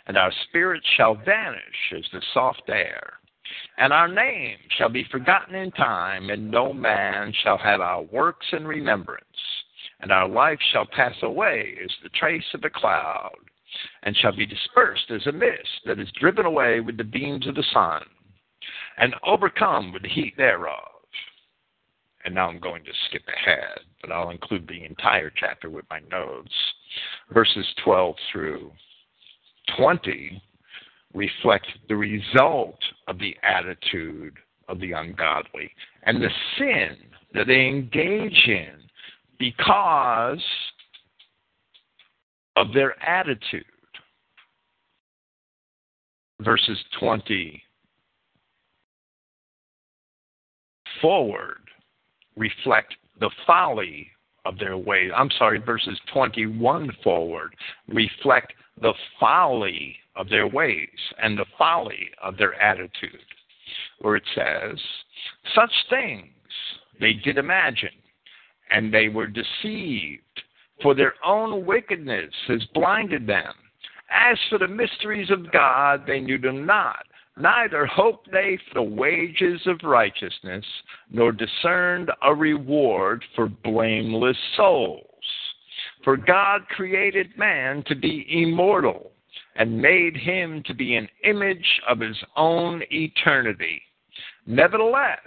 and 0.09 0.16
our 0.16 0.32
spirits 0.48 0.86
shall 0.97 1.14
vanish 1.14 1.93
as 1.97 2.05
the 2.12 2.20
soft 2.35 2.62
air. 2.69 3.12
And 3.78 3.93
our 3.93 4.09
name 4.09 4.59
shall 4.77 4.89
be 4.89 5.05
forgotten 5.05 5.55
in 5.55 5.70
time, 5.70 6.28
and 6.31 6.51
no 6.51 6.73
man 6.73 7.32
shall 7.44 7.59
have 7.59 7.81
our 7.81 8.02
works 8.02 8.47
in 8.52 8.66
remembrance. 8.66 9.24
And 10.01 10.10
our 10.10 10.28
life 10.28 10.59
shall 10.73 10.86
pass 10.86 11.14
away 11.23 11.78
as 11.81 11.90
the 12.02 12.09
trace 12.09 12.55
of 12.55 12.64
a 12.64 12.70
cloud, 12.70 13.36
and 14.02 14.16
shall 14.16 14.35
be 14.35 14.47
dispersed 14.47 15.12
as 15.12 15.28
a 15.28 15.32
mist 15.32 15.82
that 15.86 16.01
is 16.01 16.10
driven 16.19 16.44
away 16.44 16.81
with 16.81 16.97
the 16.97 17.05
beams 17.05 17.47
of 17.47 17.55
the 17.55 17.64
sun, 17.73 18.02
and 18.98 19.14
overcome 19.27 19.93
with 19.93 20.02
the 20.02 20.09
heat 20.09 20.36
thereof. 20.36 20.89
And 22.24 22.35
now 22.35 22.48
I'm 22.48 22.60
going 22.60 22.85
to 22.85 22.90
skip 23.09 23.23
ahead, 23.27 23.81
but 24.01 24.12
I'll 24.12 24.31
include 24.31 24.69
the 24.69 24.85
entire 24.85 25.32
chapter 25.35 25.70
with 25.70 25.85
my 25.90 26.01
notes. 26.10 26.52
Verses 27.32 27.66
12 27.85 28.14
through 28.31 28.70
20 29.77 30.40
reflect 31.14 31.66
the 31.89 31.97
result 31.97 32.78
of 33.09 33.19
the 33.19 33.36
attitude 33.43 34.35
of 34.69 34.81
the 34.81 34.93
ungodly 34.93 35.70
and 36.05 36.23
the 36.23 36.31
sin 36.59 36.97
that 37.35 37.47
they 37.47 37.66
engage 37.66 38.47
in 38.47 38.78
because 39.39 40.43
of 42.56 42.73
their 42.73 43.01
attitude. 43.02 43.64
Verses 46.40 46.78
20 46.98 47.62
forward 51.02 51.58
reflect 52.36 52.94
the 53.20 53.30
folly 53.46 54.08
of 54.46 54.58
their 54.58 54.78
ways. 54.78 55.10
I'm 55.14 55.30
sorry, 55.38 55.58
verses 55.58 55.98
21 56.12 56.90
forward 57.04 57.54
reflect 57.88 58.54
the 58.80 58.94
folly 59.20 59.96
of 60.16 60.28
their 60.28 60.46
ways 60.46 60.88
and 61.22 61.38
the 61.38 61.46
folly 61.58 62.08
of 62.22 62.36
their 62.36 62.54
attitude, 62.54 63.20
where 64.00 64.16
it 64.16 64.24
says, 64.34 64.78
Such 65.54 65.72
things 65.90 66.28
they 67.00 67.12
did 67.12 67.38
imagine, 67.38 67.90
and 68.72 68.92
they 68.92 69.08
were 69.08 69.26
deceived, 69.26 70.22
for 70.82 70.94
their 70.94 71.14
own 71.24 71.64
wickedness 71.64 72.32
has 72.48 72.64
blinded 72.74 73.26
them. 73.26 73.52
As 74.10 74.38
for 74.50 74.58
the 74.58 74.68
mysteries 74.68 75.30
of 75.30 75.50
God, 75.52 76.04
they 76.06 76.20
knew 76.20 76.38
them 76.38 76.66
not, 76.66 77.06
neither 77.36 77.86
hoped 77.86 78.30
they 78.30 78.59
for 78.68 78.74
the 78.74 78.82
wages 78.82 79.60
of 79.66 79.80
righteousness, 79.82 80.64
nor 81.10 81.32
discerned 81.32 82.10
a 82.22 82.34
reward 82.34 83.24
for 83.34 83.48
blameless 83.48 84.36
souls. 84.56 85.06
For 86.04 86.16
God 86.16 86.66
created 86.68 87.36
man 87.38 87.84
to 87.86 87.94
be 87.94 88.26
immortal 88.28 89.12
and 89.56 89.80
made 89.80 90.16
him 90.16 90.62
to 90.66 90.74
be 90.74 90.96
an 90.96 91.09
image 91.24 91.80
of 91.88 92.00
his 92.00 92.16
own 92.36 92.82
eternity. 92.90 93.80
Nevertheless, 94.46 95.18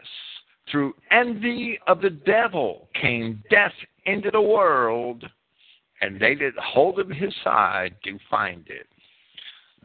through 0.69 0.95
envy 1.11 1.79
of 1.87 2.01
the 2.01 2.09
devil 2.09 2.89
came 2.99 3.43
death 3.49 3.73
into 4.05 4.31
the 4.31 4.41
world, 4.41 5.23
and 6.01 6.19
they 6.19 6.35
that 6.35 6.53
hold 6.61 6.99
of 6.99 7.09
his 7.09 7.33
side 7.43 7.95
do 8.03 8.17
find 8.29 8.65
it. 8.67 8.87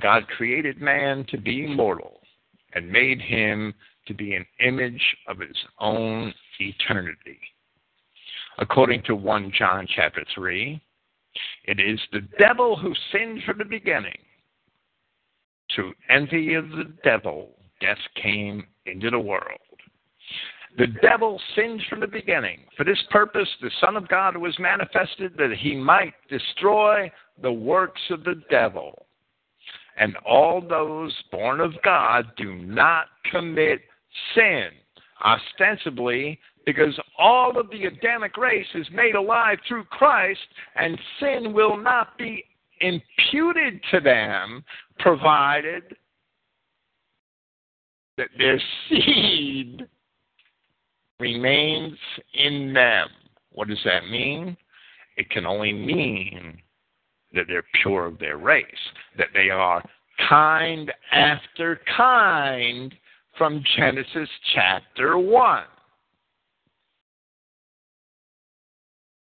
God 0.00 0.26
created 0.28 0.80
man 0.80 1.26
to 1.30 1.38
be 1.38 1.66
mortal 1.66 2.20
and 2.74 2.90
made 2.90 3.20
him 3.20 3.74
to 4.06 4.14
be 4.14 4.34
an 4.34 4.46
image 4.60 5.02
of 5.28 5.38
his 5.38 5.56
own 5.78 6.32
eternity. 6.58 7.38
According 8.58 9.02
to 9.04 9.14
1 9.14 9.52
John 9.56 9.86
chapter 9.94 10.24
3, 10.34 10.80
it 11.64 11.80
is 11.80 12.00
the 12.12 12.26
devil 12.38 12.76
who 12.76 12.94
sinned 13.12 13.42
from 13.44 13.58
the 13.58 13.64
beginning. 13.64 14.18
Through 15.74 15.94
envy 16.08 16.54
of 16.54 16.68
the 16.70 16.92
devil, 17.04 17.50
death 17.80 17.98
came 18.20 18.66
into 18.86 19.10
the 19.10 19.18
world. 19.18 19.58
The 20.78 20.88
devil 21.02 21.40
sinned 21.54 21.82
from 21.88 22.00
the 22.00 22.06
beginning. 22.06 22.60
For 22.76 22.84
this 22.84 23.02
purpose, 23.10 23.48
the 23.60 23.70
Son 23.80 23.96
of 23.96 24.08
God 24.08 24.36
was 24.36 24.56
manifested 24.58 25.34
that 25.36 25.52
he 25.58 25.74
might 25.74 26.14
destroy 26.28 27.10
the 27.42 27.52
works 27.52 28.00
of 28.10 28.24
the 28.24 28.42
devil. 28.50 29.06
And 30.00 30.16
all 30.26 30.62
those 30.66 31.14
born 31.30 31.60
of 31.60 31.74
God 31.84 32.32
do 32.38 32.54
not 32.54 33.06
commit 33.30 33.82
sin, 34.34 34.70
ostensibly 35.22 36.40
because 36.64 36.98
all 37.18 37.58
of 37.60 37.70
the 37.70 37.84
Adamic 37.84 38.38
race 38.38 38.66
is 38.74 38.86
made 38.92 39.14
alive 39.14 39.58
through 39.68 39.84
Christ, 39.84 40.40
and 40.74 40.98
sin 41.20 41.52
will 41.52 41.76
not 41.76 42.16
be 42.16 42.44
imputed 42.80 43.80
to 43.90 44.00
them, 44.00 44.64
provided 45.00 45.96
that 48.16 48.28
their 48.38 48.60
seed 48.88 49.86
remains 51.18 51.98
in 52.34 52.72
them. 52.72 53.08
What 53.52 53.68
does 53.68 53.80
that 53.84 54.08
mean? 54.10 54.56
It 55.18 55.28
can 55.28 55.44
only 55.44 55.74
mean 55.74 56.62
that 57.34 57.44
they're 57.48 57.64
pure 57.82 58.06
of 58.06 58.18
their 58.18 58.38
race, 58.38 58.64
that 59.16 59.28
they 59.34 59.50
are 59.50 59.82
kind 60.28 60.92
after 61.12 61.80
kind 61.96 62.94
from 63.38 63.62
Genesis 63.76 64.28
chapter 64.54 65.18
1. 65.18 65.64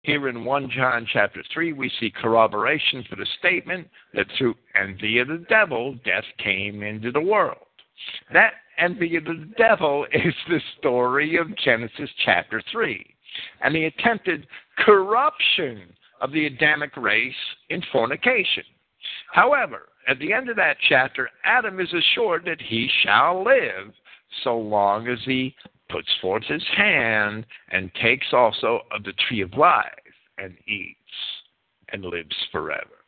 Here 0.02 0.28
in 0.28 0.44
1 0.44 0.70
John 0.70 1.06
chapter 1.12 1.44
3, 1.54 1.74
we 1.74 1.90
see 2.00 2.10
corroboration 2.10 3.04
for 3.08 3.14
the 3.14 3.26
statement 3.38 3.88
that 4.14 4.26
through 4.36 4.54
envy 4.74 5.18
of 5.18 5.28
the 5.28 5.44
devil, 5.48 5.94
death 6.04 6.24
came 6.42 6.82
into 6.82 7.12
the 7.12 7.20
world. 7.20 7.58
That 8.32 8.54
envy 8.78 9.14
of 9.16 9.24
the 9.24 9.48
devil 9.56 10.06
is 10.12 10.34
the 10.48 10.60
story 10.78 11.36
of 11.36 11.56
Genesis 11.56 12.10
chapter 12.24 12.60
3 12.72 13.06
and 13.62 13.74
the 13.74 13.84
attempted 13.84 14.46
corruption 14.78 15.82
of 16.22 16.32
the 16.32 16.46
Adamic 16.46 16.96
race 16.96 17.34
in 17.68 17.82
fornication. 17.92 18.64
However, 19.32 19.88
at 20.08 20.18
the 20.18 20.32
end 20.32 20.48
of 20.48 20.56
that 20.56 20.76
chapter, 20.88 21.28
Adam 21.44 21.80
is 21.80 21.92
assured 21.92 22.44
that 22.46 22.60
he 22.60 22.88
shall 23.02 23.44
live 23.44 23.92
so 24.44 24.56
long 24.56 25.08
as 25.08 25.18
he 25.26 25.54
puts 25.90 26.08
forth 26.20 26.44
his 26.44 26.64
hand 26.76 27.44
and 27.70 27.90
takes 28.00 28.26
also 28.32 28.80
of 28.90 29.04
the 29.04 29.12
tree 29.28 29.42
of 29.42 29.52
life 29.54 29.84
and 30.38 30.56
eats 30.66 30.98
and 31.90 32.04
lives 32.04 32.34
forever. 32.50 33.02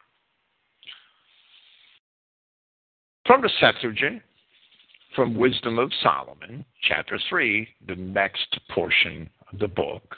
From 3.27 3.41
the 3.41 3.51
Septuagint, 3.59 4.21
from 5.17 5.37
Wisdom 5.37 5.79
of 5.79 5.91
Solomon, 6.03 6.65
chapter 6.83 7.19
3, 7.31 7.67
the 7.87 7.97
next 7.97 8.59
portion 8.75 9.31
of 9.51 9.59
the 9.59 9.69
book, 9.69 10.15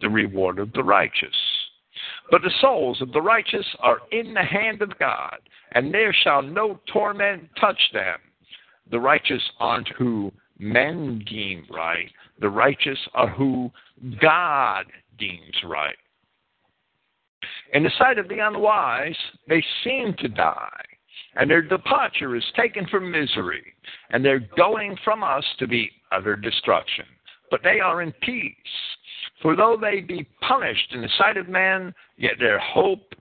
the 0.00 0.10
reward 0.10 0.58
of 0.58 0.72
the 0.72 0.84
righteous. 0.84 1.34
But 2.30 2.42
the 2.42 2.52
souls 2.60 3.00
of 3.00 3.12
the 3.12 3.22
righteous 3.22 3.66
are 3.80 4.00
in 4.12 4.34
the 4.34 4.42
hand 4.42 4.82
of 4.82 4.98
God, 4.98 5.38
and 5.72 5.92
there 5.92 6.12
shall 6.12 6.42
no 6.42 6.78
torment 6.92 7.48
touch 7.58 7.80
them. 7.92 8.18
The 8.90 9.00
righteous 9.00 9.42
aren't 9.58 9.88
who 9.88 10.32
men 10.58 11.24
deem 11.26 11.64
right, 11.70 12.10
the 12.40 12.48
righteous 12.48 12.98
are 13.14 13.28
who 13.28 13.70
God 14.20 14.86
deems 15.18 15.62
right. 15.64 15.96
In 17.72 17.82
the 17.82 17.92
sight 17.98 18.18
of 18.18 18.28
the 18.28 18.38
unwise, 18.38 19.16
they 19.48 19.62
seem 19.84 20.14
to 20.18 20.28
die, 20.28 20.84
and 21.36 21.50
their 21.50 21.62
departure 21.62 22.34
is 22.34 22.44
taken 22.56 22.86
for 22.86 23.00
misery, 23.00 23.74
and 24.10 24.24
they're 24.24 24.48
going 24.56 24.96
from 25.04 25.22
us 25.22 25.44
to 25.58 25.66
be 25.66 25.90
utter 26.10 26.36
destruction. 26.36 27.04
But 27.50 27.60
they 27.62 27.80
are 27.80 28.02
in 28.02 28.12
peace, 28.22 28.54
for 29.42 29.56
though 29.56 29.76
they 29.80 30.00
be 30.00 30.26
punished 30.46 30.92
in 30.92 31.02
the 31.02 31.08
sight 31.18 31.36
of 31.36 31.48
man, 31.48 31.94
yet 32.16 32.32
their 32.38 32.58
hope 32.58 33.14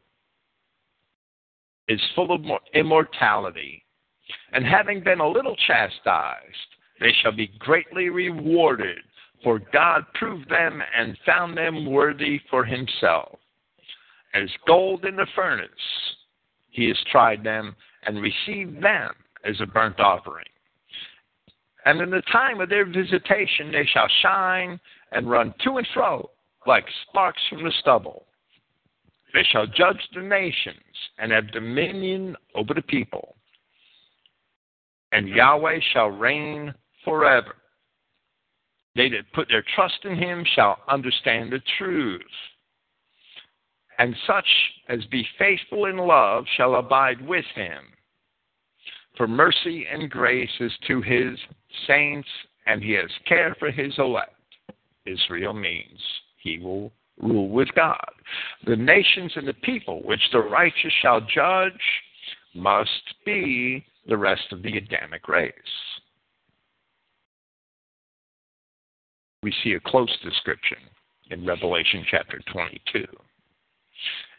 is 1.88 2.02
full 2.16 2.32
of 2.32 2.42
immortality. 2.74 3.84
And 4.52 4.66
having 4.66 5.04
been 5.04 5.20
a 5.20 5.28
little 5.28 5.56
chastised, 5.68 6.44
they 7.00 7.14
shall 7.22 7.32
be 7.32 7.52
greatly 7.60 8.10
rewarded, 8.10 8.98
for 9.44 9.60
God 9.72 10.06
proved 10.16 10.50
them 10.50 10.82
and 10.98 11.18
found 11.26 11.56
them 11.56 11.86
worthy 11.86 12.42
for 12.50 12.66
himself. 12.66 13.40
As 14.34 14.50
gold 14.66 15.06
in 15.06 15.16
the 15.16 15.28
furnace, 15.36 15.70
he 16.70 16.88
has 16.88 16.98
tried 17.12 17.44
them 17.44 17.76
and 18.06 18.22
received 18.22 18.82
them 18.84 19.14
as 19.46 19.60
a 19.62 19.66
burnt 19.66 20.00
offering. 20.00 20.46
And 21.88 22.02
in 22.02 22.10
the 22.10 22.22
time 22.34 22.60
of 22.60 22.68
their 22.68 22.86
visitation, 22.86 23.72
they 23.72 23.86
shall 23.94 24.10
shine 24.22 24.78
and 25.14 25.30
run 25.30 25.54
to 25.64 25.78
and 25.78 25.88
fro 25.94 26.30
like 26.66 26.84
sparks 27.08 27.42
from 27.50 27.64
the 27.64 27.72
stubble. 27.80 28.26
They 29.34 29.44
shall 29.54 29.66
judge 29.68 30.02
the 30.14 30.22
nations 30.22 30.76
and 31.18 31.32
have 31.32 31.54
dominion 31.54 32.36
over 32.56 32.74
the 32.74 32.82
people. 32.82 33.38
And 35.14 35.30
Yahweh 35.30 35.80
shall 35.94 36.10
reign 36.10 36.74
forever. 37.06 37.56
They 38.98 39.08
that 39.08 39.32
put 39.34 39.48
their 39.48 39.64
trust 39.74 40.00
in 40.04 40.18
him 40.18 40.44
shall 40.56 40.80
understand 40.90 41.54
the 41.54 41.62
truth. 41.78 42.22
And 43.98 44.14
such 44.28 44.48
as 44.90 45.06
be 45.06 45.26
faithful 45.40 45.86
in 45.86 45.96
love 45.96 46.44
shall 46.58 46.76
abide 46.76 47.26
with 47.26 47.46
him. 47.56 47.86
For 49.18 49.28
mercy 49.28 49.86
and 49.92 50.10
grace 50.10 50.50
is 50.60 50.72
to 50.88 51.02
his 51.02 51.38
saints, 51.88 52.28
and 52.66 52.84
he 52.84 52.92
has 52.94 53.10
care 53.28 53.56
for 53.60 53.72
his 53.72 53.94
elect. 53.98 54.34
Israel 55.06 55.54
means 55.54 56.00
he 56.42 56.60
will 56.60 56.92
rule 57.20 57.50
with 57.50 57.70
God. 57.76 58.12
The 58.66 58.76
nations 58.76 59.34
and 59.36 59.48
the 59.48 59.54
people 59.54 60.04
which 60.04 60.22
the 60.32 60.40
righteous 60.40 60.94
shall 61.02 61.22
judge 61.22 61.74
must 62.54 62.90
be 63.26 63.86
the 64.08 64.18
rest 64.18 64.52
of 64.52 64.62
the 64.62 64.78
Adamic 64.78 65.28
race. 65.28 65.54
we 69.48 69.54
see 69.64 69.74
a 69.74 69.90
close 69.90 70.14
description 70.24 70.78
in 71.32 71.46
Revelation 71.46 72.06
chapter 72.12 72.42
22. 72.52 73.06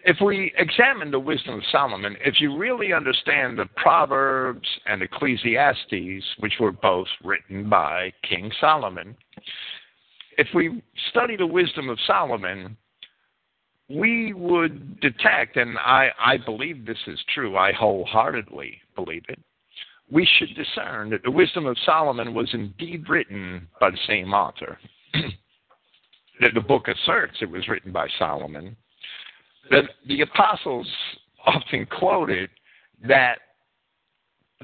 If 0.08 0.22
we 0.24 0.54
examine 0.56 1.10
the 1.10 1.20
wisdom 1.20 1.56
of 1.56 1.62
Solomon, 1.70 2.16
if 2.24 2.40
you 2.40 2.56
really 2.56 2.94
understand 2.94 3.58
the 3.58 3.66
Proverbs 3.76 4.66
and 4.86 5.02
Ecclesiastes, 5.02 6.24
which 6.38 6.54
were 6.58 6.72
both 6.72 7.08
written 7.22 7.68
by 7.68 8.14
King 8.26 8.50
Solomon, 8.58 9.14
if 10.38 10.46
we 10.54 10.82
study 11.10 11.36
the 11.36 11.46
wisdom 11.46 11.90
of 11.90 11.98
Solomon, 12.06 12.74
we 13.90 14.32
would 14.32 14.98
detect, 15.00 15.58
and 15.58 15.76
I, 15.76 16.08
I 16.18 16.38
believe 16.38 16.86
this 16.86 16.96
is 17.06 17.20
true, 17.34 17.58
I 17.58 17.72
wholeheartedly 17.72 18.80
believe 18.96 19.24
it, 19.28 19.38
we 20.10 20.26
should 20.38 20.54
discern 20.54 21.10
that 21.10 21.22
the 21.22 21.30
wisdom 21.30 21.66
of 21.66 21.76
Solomon 21.84 22.32
was 22.32 22.48
indeed 22.54 23.10
written 23.10 23.68
by 23.78 23.90
the 23.90 23.98
same 24.06 24.32
author. 24.32 24.78
that 26.40 26.54
the 26.54 26.62
book 26.62 26.88
asserts 26.88 27.36
it 27.42 27.50
was 27.50 27.68
written 27.68 27.92
by 27.92 28.08
Solomon. 28.18 28.74
That 29.70 29.84
the 30.06 30.22
apostles 30.22 30.88
often 31.46 31.86
quoted 31.86 32.50
that 33.06 33.38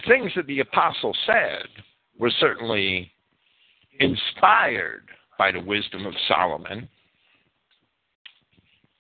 things 0.09 0.33
that 0.37 0.47
the 0.47 0.61
apostle 0.61 1.15
said 1.27 1.67
were 2.19 2.31
certainly 2.41 3.11
inspired 4.01 5.09
by 5.39 5.53
the 5.53 5.61
wisdom 5.61 6.07
of 6.07 6.15
Solomon. 6.29 6.89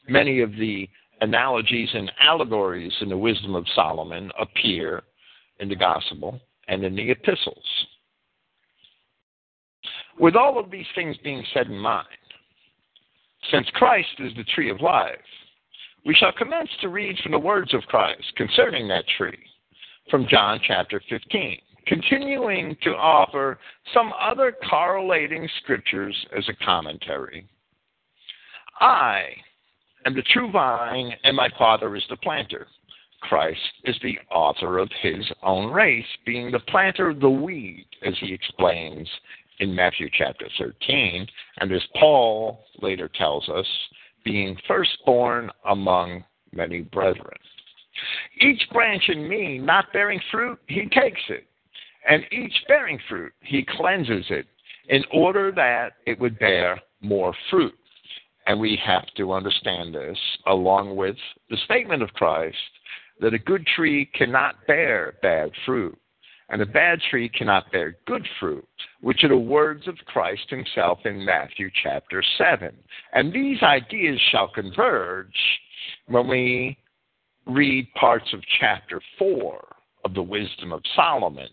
Many 0.09 0.40
of 0.40 0.52
the 0.52 0.89
analogies 1.20 1.89
and 1.94 2.12
allegories 2.20 2.93
in 3.01 3.09
the 3.09 3.16
wisdom 3.16 3.55
of 3.55 3.66
Solomon 3.74 4.31
appear 4.39 5.02
in 5.60 5.68
the 5.68 5.76
gospel 5.76 6.40
and 6.68 6.85
in 6.85 6.94
the 6.94 7.10
epistles. 7.10 7.64
With 10.18 10.36
all 10.36 10.59
of 10.59 10.70
these 10.70 10.86
things 10.94 11.16
being 11.24 11.44
said 11.52 11.66
in 11.66 11.78
mind, 11.78 12.06
since 13.51 13.66
Christ 13.74 14.09
is 14.18 14.32
the 14.36 14.44
tree 14.44 14.70
of 14.70 14.81
life, 14.81 15.16
we 16.05 16.14
shall 16.14 16.32
commence 16.32 16.68
to 16.81 16.89
read 16.89 17.18
from 17.22 17.32
the 17.32 17.39
words 17.39 17.72
of 17.72 17.82
Christ 17.82 18.24
concerning 18.36 18.89
that 18.89 19.05
tree 19.16 19.39
from 20.10 20.26
John 20.28 20.60
chapter 20.66 21.01
15, 21.09 21.59
continuing 21.86 22.76
to 22.82 22.90
offer 22.90 23.59
some 23.94 24.12
other 24.20 24.55
correlating 24.68 25.48
scriptures 25.62 26.14
as 26.36 26.47
a 26.48 26.64
commentary. 26.64 27.47
I 28.81 29.28
am 30.05 30.14
the 30.14 30.22
true 30.32 30.51
vine, 30.51 31.14
and 31.24 31.36
my 31.36 31.48
Father 31.59 31.97
is 31.97 32.05
the 32.10 32.16
planter. 32.16 32.66
Christ 33.22 33.60
is 33.85 33.97
the 34.02 34.18
author 34.31 34.78
of 34.78 34.90
his 35.01 35.24
own 35.43 35.72
race, 35.72 36.05
being 36.26 36.51
the 36.51 36.59
planter 36.59 37.09
of 37.09 37.20
the 37.20 37.31
weed, 37.31 37.86
as 38.05 38.14
he 38.20 38.35
explains 38.35 39.09
in 39.60 39.74
Matthew 39.74 40.10
chapter 40.12 40.47
13, 40.59 41.26
and 41.60 41.72
as 41.72 41.81
Paul 41.98 42.64
later 42.82 43.09
tells 43.09 43.48
us, 43.48 43.66
being 44.24 44.56
firstborn 44.66 45.51
among 45.68 46.24
many 46.52 46.80
brethren. 46.80 47.36
Each 48.40 48.62
branch 48.72 49.05
in 49.09 49.28
me 49.28 49.59
not 49.59 49.92
bearing 49.92 50.20
fruit, 50.30 50.59
he 50.66 50.88
takes 50.88 51.20
it, 51.28 51.46
and 52.09 52.24
each 52.32 52.55
bearing 52.66 52.98
fruit, 53.09 53.32
he 53.40 53.64
cleanses 53.76 54.26
it, 54.30 54.46
in 54.88 55.05
order 55.12 55.52
that 55.52 55.94
it 56.06 56.18
would 56.20 56.38
bear 56.38 56.80
more 57.01 57.34
fruit. 57.51 57.74
And 58.46 58.60
we 58.60 58.78
have 58.84 59.06
to 59.16 59.32
understand 59.32 59.94
this 59.94 60.18
along 60.46 60.96
with 60.96 61.16
the 61.48 61.56
statement 61.64 62.02
of 62.02 62.12
Christ 62.12 62.56
that 63.20 63.32
a 63.32 63.38
good 63.38 63.66
tree 63.74 64.10
cannot 64.14 64.66
bear 64.66 65.14
bad 65.22 65.51
fruit, 65.64 65.98
and 66.48 66.60
a 66.60 66.66
bad 66.66 67.00
tree 67.10 67.28
cannot 67.28 67.70
bear 67.72 67.96
good 68.06 68.26
fruit, 68.38 68.68
which 69.00 69.24
are 69.24 69.28
the 69.28 69.36
words 69.36 69.88
of 69.88 69.96
Christ 70.06 70.48
himself 70.50 70.98
in 71.04 71.24
Matthew 71.24 71.70
chapter 71.82 72.22
7. 72.38 72.74
And 73.12 73.32
these 73.32 73.62
ideas 73.62 74.20
shall 74.30 74.48
converge 74.48 75.34
when 76.06 76.28
we 76.28 76.76
read 77.46 77.92
parts 77.94 78.32
of 78.32 78.40
chapter 78.60 79.00
4 79.18 79.64
of 80.04 80.14
the 80.14 80.22
Wisdom 80.22 80.72
of 80.72 80.82
Solomon, 80.94 81.48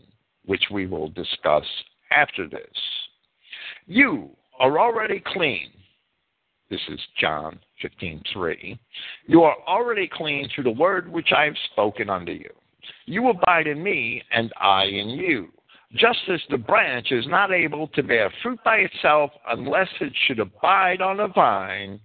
which 0.46 0.64
we 0.72 0.88
will 0.88 1.10
discuss 1.10 1.66
after 2.12 2.48
this. 2.48 2.62
You 3.88 4.30
are 4.60 4.80
already 4.80 5.22
clean. 5.26 5.72
This 6.70 6.82
is 6.90 7.00
John 7.20 7.60
15:3. 7.82 8.78
You 9.28 9.44
are 9.44 9.58
already 9.68 10.08
clean 10.08 10.48
through 10.50 10.66
the 10.66 10.72
word 10.72 11.12
which 11.12 11.32
I 11.34 11.46
have 11.46 11.58
spoken 11.72 12.10
unto 12.10 12.32
you. 12.32 12.54
You 13.06 13.30
abide 13.30 13.68
in 13.68 13.82
me, 13.82 14.24
and 14.32 14.52
I 14.58 14.86
in 14.86 15.10
you. 15.10 15.50
Just 15.94 16.20
as 16.30 16.40
the 16.50 16.58
branch 16.58 17.12
is 17.12 17.28
not 17.28 17.52
able 17.52 17.88
to 17.90 18.04
bear 18.04 18.32
fruit 18.42 18.60
by 18.64 18.78
itself 18.78 19.32
unless 19.50 19.90
it 20.00 20.14
should 20.26 20.40
abide 20.40 21.02
on 21.02 21.20
a 21.20 21.28
vine, 21.28 22.00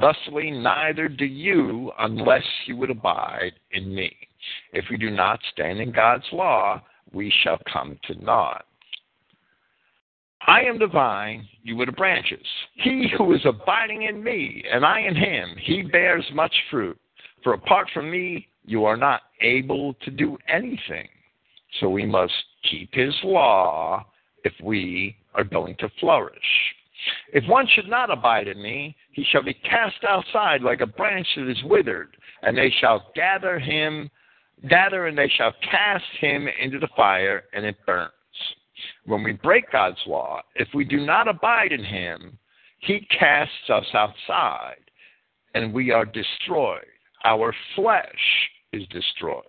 thusly 0.00 0.50
neither 0.50 1.08
do 1.08 1.24
you 1.24 1.90
unless 1.98 2.44
you 2.66 2.76
would 2.76 2.90
abide 2.90 3.52
in 3.72 3.92
me. 3.92 4.14
If 4.72 4.84
we 4.90 4.96
do 4.96 5.10
not 5.10 5.40
stand 5.52 5.80
in 5.80 5.90
God's 5.90 6.26
law, 6.32 6.82
we 7.12 7.32
shall 7.42 7.58
come 7.72 7.98
to 8.04 8.24
naught. 8.24 8.64
I 10.46 10.62
am 10.62 10.78
the 10.78 10.86
vine, 10.86 11.46
you 11.62 11.80
are 11.80 11.86
the 11.86 11.92
branches. 11.92 12.46
He 12.74 13.08
who 13.16 13.32
is 13.32 13.44
abiding 13.44 14.02
in 14.02 14.22
me, 14.22 14.64
and 14.72 14.84
I 14.84 15.00
in 15.00 15.14
him, 15.14 15.56
he 15.60 15.82
bears 15.82 16.24
much 16.32 16.54
fruit. 16.70 16.98
For 17.42 17.54
apart 17.54 17.88
from 17.92 18.10
me, 18.10 18.48
you 18.64 18.84
are 18.84 18.96
not 18.96 19.22
able 19.40 19.94
to 19.94 20.10
do 20.10 20.38
anything. 20.48 21.08
So 21.80 21.88
we 21.88 22.04
must 22.04 22.32
keep 22.70 22.92
his 22.92 23.14
law 23.24 24.06
if 24.44 24.52
we 24.62 25.16
are 25.34 25.44
going 25.44 25.76
to 25.78 25.88
flourish. 26.00 26.38
If 27.32 27.44
one 27.48 27.66
should 27.74 27.88
not 27.88 28.10
abide 28.10 28.46
in 28.46 28.62
me, 28.62 28.94
he 29.12 29.24
shall 29.30 29.42
be 29.42 29.54
cast 29.54 30.04
outside 30.06 30.62
like 30.62 30.80
a 30.80 30.86
branch 30.86 31.26
that 31.36 31.50
is 31.50 31.62
withered, 31.64 32.16
and 32.42 32.56
they 32.56 32.70
shall 32.80 33.10
gather 33.16 33.58
him, 33.58 34.10
gather 34.68 35.06
and 35.06 35.18
they 35.18 35.28
shall 35.28 35.52
cast 35.68 36.04
him 36.20 36.46
into 36.60 36.78
the 36.78 36.88
fire, 36.94 37.44
and 37.52 37.64
it 37.64 37.76
burns. 37.86 38.12
When 39.04 39.22
we 39.22 39.32
break 39.32 39.70
God's 39.70 40.00
law, 40.06 40.42
if 40.54 40.68
we 40.74 40.84
do 40.84 41.04
not 41.04 41.28
abide 41.28 41.72
in 41.72 41.84
Him, 41.84 42.38
He 42.78 43.00
casts 43.18 43.70
us 43.70 43.86
outside 43.94 44.76
and 45.54 45.72
we 45.72 45.90
are 45.90 46.04
destroyed. 46.04 46.86
Our 47.24 47.54
flesh 47.76 48.50
is 48.72 48.86
destroyed. 48.88 49.44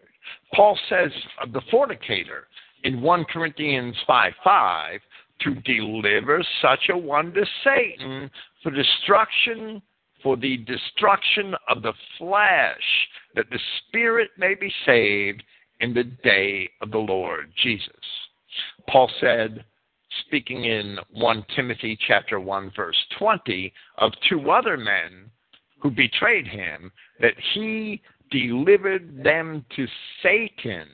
Paul 0.53 0.77
says 0.89 1.11
of 1.41 1.51
the 1.51 1.61
fornicator 1.69 2.47
in 2.83 3.01
1 3.01 3.25
Corinthians 3.25 3.95
5 4.05 4.33
5 4.43 4.99
to 5.41 5.55
deliver 5.55 6.43
such 6.61 6.89
a 6.89 6.97
one 6.97 7.33
to 7.33 7.45
Satan 7.63 8.29
for 8.61 8.71
destruction, 8.71 9.81
for 10.21 10.37
the 10.37 10.57
destruction 10.57 11.55
of 11.67 11.81
the 11.81 11.93
flesh, 12.17 13.07
that 13.35 13.49
the 13.49 13.59
spirit 13.87 14.29
may 14.37 14.55
be 14.55 14.71
saved 14.85 15.43
in 15.79 15.93
the 15.93 16.03
day 16.23 16.69
of 16.81 16.91
the 16.91 16.97
Lord 16.97 17.51
Jesus. 17.61 17.89
Paul 18.87 19.09
said, 19.19 19.65
speaking 20.27 20.65
in 20.65 20.97
1 21.11 21.45
Timothy 21.55 21.97
chapter 22.07 22.39
1 22.39 22.71
verse 22.75 22.97
20 23.17 23.73
of 23.97 24.11
two 24.29 24.51
other 24.51 24.77
men 24.77 25.31
who 25.79 25.89
betrayed 25.89 26.47
him 26.47 26.91
that 27.19 27.33
he 27.53 28.01
delivered 28.33 29.23
them 29.23 29.63
to 29.75 29.87
Satan 30.21 30.87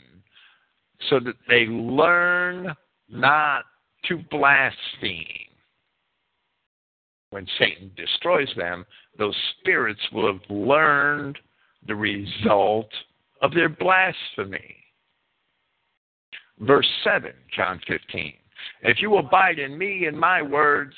so 1.09 1.19
that 1.19 1.35
they 1.47 1.65
learn 1.65 2.75
not 3.09 3.63
to 4.05 4.19
blaspheme. 4.29 5.25
When 7.31 7.47
Satan 7.57 7.91
destroys 7.95 8.49
them, 8.57 8.85
those 9.17 9.35
spirits 9.59 10.01
will 10.11 10.27
have 10.31 10.41
learned 10.49 11.37
the 11.87 11.95
result 11.95 12.89
of 13.41 13.53
their 13.53 13.69
blasphemy. 13.69 14.75
Verse 16.59 16.87
7, 17.03 17.31
John 17.55 17.79
15. 17.87 18.33
If 18.83 19.01
you 19.01 19.17
abide 19.17 19.59
in 19.59 19.77
me 19.77 20.05
and 20.05 20.19
my 20.19 20.41
words 20.41 20.93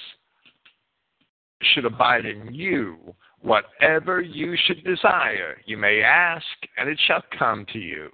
should 1.61 1.85
abide 1.85 2.25
in 2.25 2.53
you, 2.53 2.97
whatever 3.41 4.21
you 4.21 4.55
should 4.65 4.83
desire, 4.83 5.57
you 5.65 5.77
may 5.77 6.01
ask, 6.01 6.45
and 6.77 6.89
it 6.89 6.99
shall 7.07 7.23
come 7.37 7.65
to 7.73 7.79
you. 7.79 8.09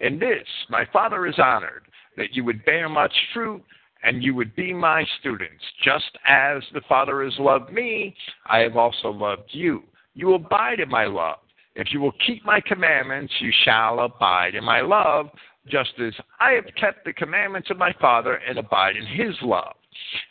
In 0.00 0.18
this 0.18 0.46
my 0.68 0.84
Father 0.92 1.26
is 1.26 1.38
honored, 1.38 1.84
that 2.16 2.32
you 2.32 2.44
would 2.44 2.64
bear 2.64 2.88
much 2.88 3.12
fruit, 3.32 3.62
and 4.02 4.22
you 4.22 4.34
would 4.34 4.54
be 4.56 4.72
my 4.72 5.04
students. 5.20 5.62
Just 5.84 6.10
as 6.26 6.62
the 6.74 6.82
Father 6.88 7.22
has 7.24 7.34
loved 7.38 7.72
me, 7.72 8.14
I 8.46 8.58
have 8.58 8.76
also 8.76 9.10
loved 9.10 9.48
you. 9.50 9.82
You 10.14 10.34
abide 10.34 10.80
in 10.80 10.88
my 10.88 11.04
love. 11.04 11.38
If 11.74 11.88
you 11.92 12.00
will 12.00 12.12
keep 12.26 12.44
my 12.44 12.60
commandments, 12.60 13.32
you 13.40 13.50
shall 13.64 14.00
abide 14.00 14.54
in 14.54 14.64
my 14.64 14.80
love, 14.82 15.30
just 15.68 15.92
as 16.04 16.12
I 16.40 16.52
have 16.52 16.66
kept 16.78 17.04
the 17.04 17.12
commandments 17.12 17.70
of 17.70 17.78
my 17.78 17.92
Father 18.00 18.40
and 18.46 18.58
abide 18.58 18.96
in 18.96 19.06
his 19.06 19.34
love. 19.42 19.74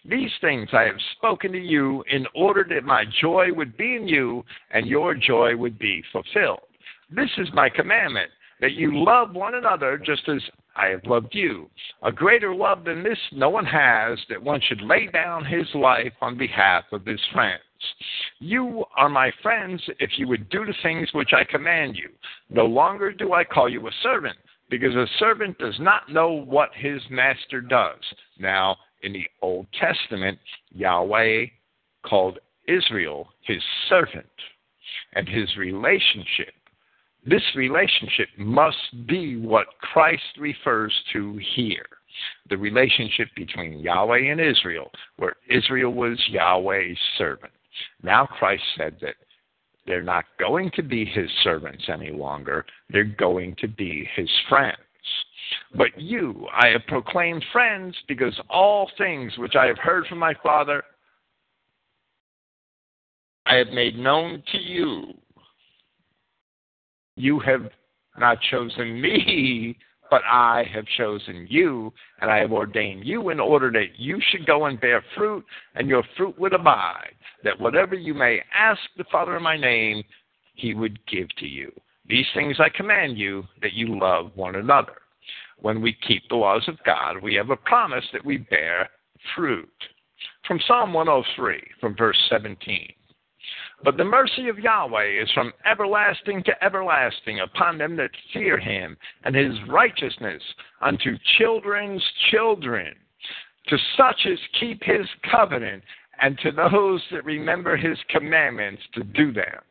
These 0.06 0.32
things 0.42 0.70
I 0.74 0.84
have 0.84 1.00
spoken 1.18 1.52
to 1.52 1.60
you 1.60 2.04
in 2.10 2.26
order 2.36 2.66
that 2.70 2.84
my 2.84 3.06
joy 3.22 3.54
would 3.54 3.78
be 3.78 3.96
in 3.96 4.08
you 4.08 4.44
and 4.72 4.88
your 4.88 5.14
joy 5.16 5.56
would 5.56 5.78
be 5.78 6.04
fulfilled. 6.12 6.62
This 7.10 7.30
is 7.38 7.48
my 7.54 7.70
commandment, 7.70 8.32
that 8.62 8.74
you 8.74 9.04
love 9.04 9.36
one 9.36 9.56
another 9.56 9.98
just 9.98 10.28
as 10.30 10.42
I 10.76 10.88
have 10.88 11.06
loved 11.06 11.34
you. 11.34 11.70
A 12.04 12.12
greater 12.12 12.56
love 12.56 12.86
than 12.86 13.04
this 13.04 13.18
no 13.32 13.50
one 13.50 13.66
has, 13.66 14.18
that 14.30 14.42
one 14.42 14.62
should 14.62 14.82
lay 14.82 15.08
down 15.08 15.44
his 15.46 15.68
life 15.76 16.14
on 16.22 16.38
behalf 16.38 16.86
of 16.92 17.06
his 17.06 17.20
friends. 17.34 17.62
You 18.40 18.86
are 18.96 19.10
my 19.10 19.32
friends 19.42 19.82
if 20.00 20.12
you 20.18 20.28
would 20.28 20.50
do 20.50 20.66
the 20.66 20.74
things 20.82 21.10
which 21.14 21.34
I 21.34 21.44
command 21.44 21.96
you. 21.98 22.10
No 22.50 22.66
longer 22.66 23.12
do 23.12 23.34
I 23.34 23.44
call 23.44 23.68
you 23.68 23.88
a 23.88 23.92
servant 24.04 24.38
because 24.70 24.96
a 24.96 25.08
servant 25.20 25.58
does 25.58 25.78
not 25.80 26.10
know 26.10 26.32
what 26.32 26.70
his 26.74 27.02
master 27.10 27.60
does. 27.60 28.00
Now, 28.40 28.78
in 29.04 29.14
the 29.14 29.28
Old 29.42 29.68
Testament, 29.80 30.40
Yahweh 30.72 31.46
called 32.06 32.40
Israel 32.68 33.30
his 33.44 33.62
servant, 33.90 34.26
and 35.14 35.28
his 35.28 35.56
relationship. 35.58 36.54
This 37.26 37.44
relationship 37.56 38.30
must 38.38 39.08
be 39.08 39.38
what 39.38 39.68
Christ 39.80 40.38
refers 40.40 40.94
to 41.14 41.40
here 41.56 41.86
the 42.50 42.58
relationship 42.58 43.30
between 43.36 43.80
Yahweh 43.80 44.32
and 44.32 44.42
Israel, 44.42 44.92
where 45.18 45.36
Israel 45.50 45.94
was 45.94 46.20
Yahweh's 46.30 46.98
servant. 47.18 47.54
Now 48.04 48.26
Christ 48.26 48.64
said 48.78 48.98
that 49.02 49.16
they're 49.86 50.04
not 50.04 50.26
going 50.40 50.72
to 50.76 50.84
be 50.84 51.06
his 51.06 51.30
servants 51.44 51.84
any 51.88 52.12
longer. 52.12 52.66
They're 52.90 53.04
going 53.04 53.56
to 53.60 53.68
be 53.68 54.08
his 54.16 54.30
friends. 54.50 54.78
But 55.76 56.00
you 56.00 56.48
I 56.54 56.68
have 56.68 56.86
proclaimed 56.88 57.44
friends 57.52 57.96
because 58.08 58.40
all 58.50 58.90
things 58.98 59.38
which 59.38 59.56
I 59.56 59.66
have 59.68 59.78
heard 59.78 60.06
from 60.08 60.20
my 60.20 60.34
Father 60.44 60.84
I 63.46 63.56
have 63.56 63.70
made 63.70 63.98
known 63.98 64.44
to 64.52 64.58
you. 64.58 65.14
You 67.16 67.40
have 67.40 67.70
not 68.18 68.40
chosen 68.50 69.02
me, 69.02 69.78
but 70.10 70.22
I 70.26 70.66
have 70.74 70.86
chosen 70.98 71.48
you, 71.50 71.92
and 72.20 72.30
I 72.30 72.38
have 72.38 72.52
ordained 72.52 73.06
you 73.06 73.30
in 73.30 73.40
order 73.40 73.72
that 73.72 73.98
you 74.00 74.20
should 74.30 74.46
go 74.46 74.66
and 74.66 74.80
bear 74.80 75.04
fruit, 75.18 75.44
and 75.76 75.88
your 75.88 76.04
fruit 76.16 76.38
would 76.40 76.54
abide, 76.54 77.16
that 77.44 77.60
whatever 77.60 77.96
you 77.96 78.14
may 78.14 78.42
ask 78.54 78.80
the 78.98 79.06
Father 79.12 79.38
in 79.38 79.44
my 79.44 79.58
name, 79.58 80.04
he 80.54 80.74
would 80.74 81.00
give 81.08 81.28
to 81.38 81.48
you. 81.48 81.72
These 82.12 82.28
things 82.34 82.58
I 82.60 82.68
command 82.68 83.18
you, 83.18 83.46
that 83.62 83.72
you 83.72 83.98
love 83.98 84.32
one 84.36 84.56
another. 84.56 84.98
When 85.60 85.82
we 85.82 85.96
keep 86.06 86.24
the 86.28 86.36
laws 86.36 86.68
of 86.68 86.76
God, 86.86 87.24
we 87.24 87.36
have 87.36 87.52
a 87.52 87.56
promise 87.56 88.04
that 88.12 88.26
we 88.26 88.38
bear 88.38 88.90
fruit. 89.34 89.72
From 90.46 90.60
Psalm 90.68 90.92
103, 90.92 91.62
from 91.80 91.96
verse 91.96 92.18
17. 92.30 92.92
But 93.86 93.96
the 93.96 94.04
mercy 94.04 94.50
of 94.50 94.60
Yahweh 94.60 95.22
is 95.22 95.32
from 95.32 95.54
everlasting 95.66 96.44
to 96.44 96.64
everlasting 96.64 97.40
upon 97.40 97.78
them 97.78 97.96
that 97.96 98.12
fear 98.34 98.60
him, 98.60 98.98
and 99.24 99.34
his 99.34 99.56
righteousness 99.70 100.44
unto 100.82 101.18
children's 101.38 102.04
children, 102.30 102.94
to 103.68 103.78
such 103.96 104.28
as 104.30 104.38
keep 104.60 104.84
his 104.84 105.08
covenant, 105.32 105.82
and 106.20 106.38
to 106.40 106.52
those 106.52 107.02
that 107.14 107.24
remember 107.24 107.78
his 107.78 107.98
commandments 108.10 108.82
to 108.96 109.06
do 109.06 109.32
them. 109.32 109.62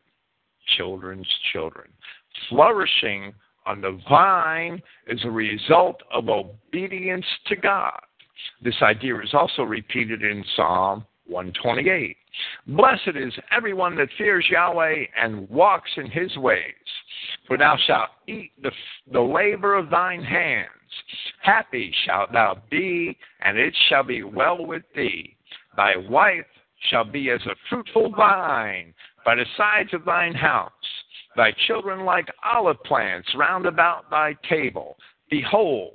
Children's 0.75 1.27
children. 1.53 1.87
Flourishing 2.49 3.33
on 3.65 3.81
the 3.81 3.99
vine 4.09 4.81
is 5.07 5.19
a 5.23 5.31
result 5.31 6.01
of 6.11 6.29
obedience 6.29 7.25
to 7.47 7.55
God. 7.55 7.99
This 8.63 8.75
idea 8.81 9.19
is 9.19 9.33
also 9.33 9.63
repeated 9.63 10.23
in 10.23 10.43
Psalm 10.55 11.05
128. 11.27 12.17
Blessed 12.67 13.15
is 13.15 13.33
everyone 13.55 13.95
that 13.97 14.09
fears 14.17 14.45
Yahweh 14.49 15.05
and 15.21 15.49
walks 15.49 15.91
in 15.97 16.09
his 16.09 16.35
ways, 16.37 16.73
for 17.47 17.57
thou 17.57 17.77
shalt 17.85 18.09
eat 18.27 18.51
the, 18.61 18.71
the 19.11 19.21
labor 19.21 19.75
of 19.75 19.89
thine 19.89 20.23
hands. 20.23 20.67
Happy 21.41 21.93
shalt 22.05 22.31
thou 22.31 22.61
be, 22.69 23.17
and 23.41 23.57
it 23.57 23.75
shall 23.89 24.03
be 24.03 24.23
well 24.23 24.65
with 24.65 24.83
thee. 24.95 25.35
Thy 25.75 25.95
wife 25.97 26.45
shall 26.89 27.03
be 27.03 27.29
as 27.29 27.41
a 27.45 27.55
fruitful 27.69 28.11
vine 28.11 28.93
by 29.25 29.35
the 29.35 29.45
sides 29.57 29.93
of 29.93 30.05
thine 30.05 30.33
house, 30.33 30.71
thy 31.35 31.51
children 31.67 32.05
like 32.05 32.27
olive 32.43 32.81
plants 32.83 33.29
round 33.35 33.65
about 33.65 34.09
thy 34.09 34.35
table. 34.49 34.97
Behold, 35.29 35.93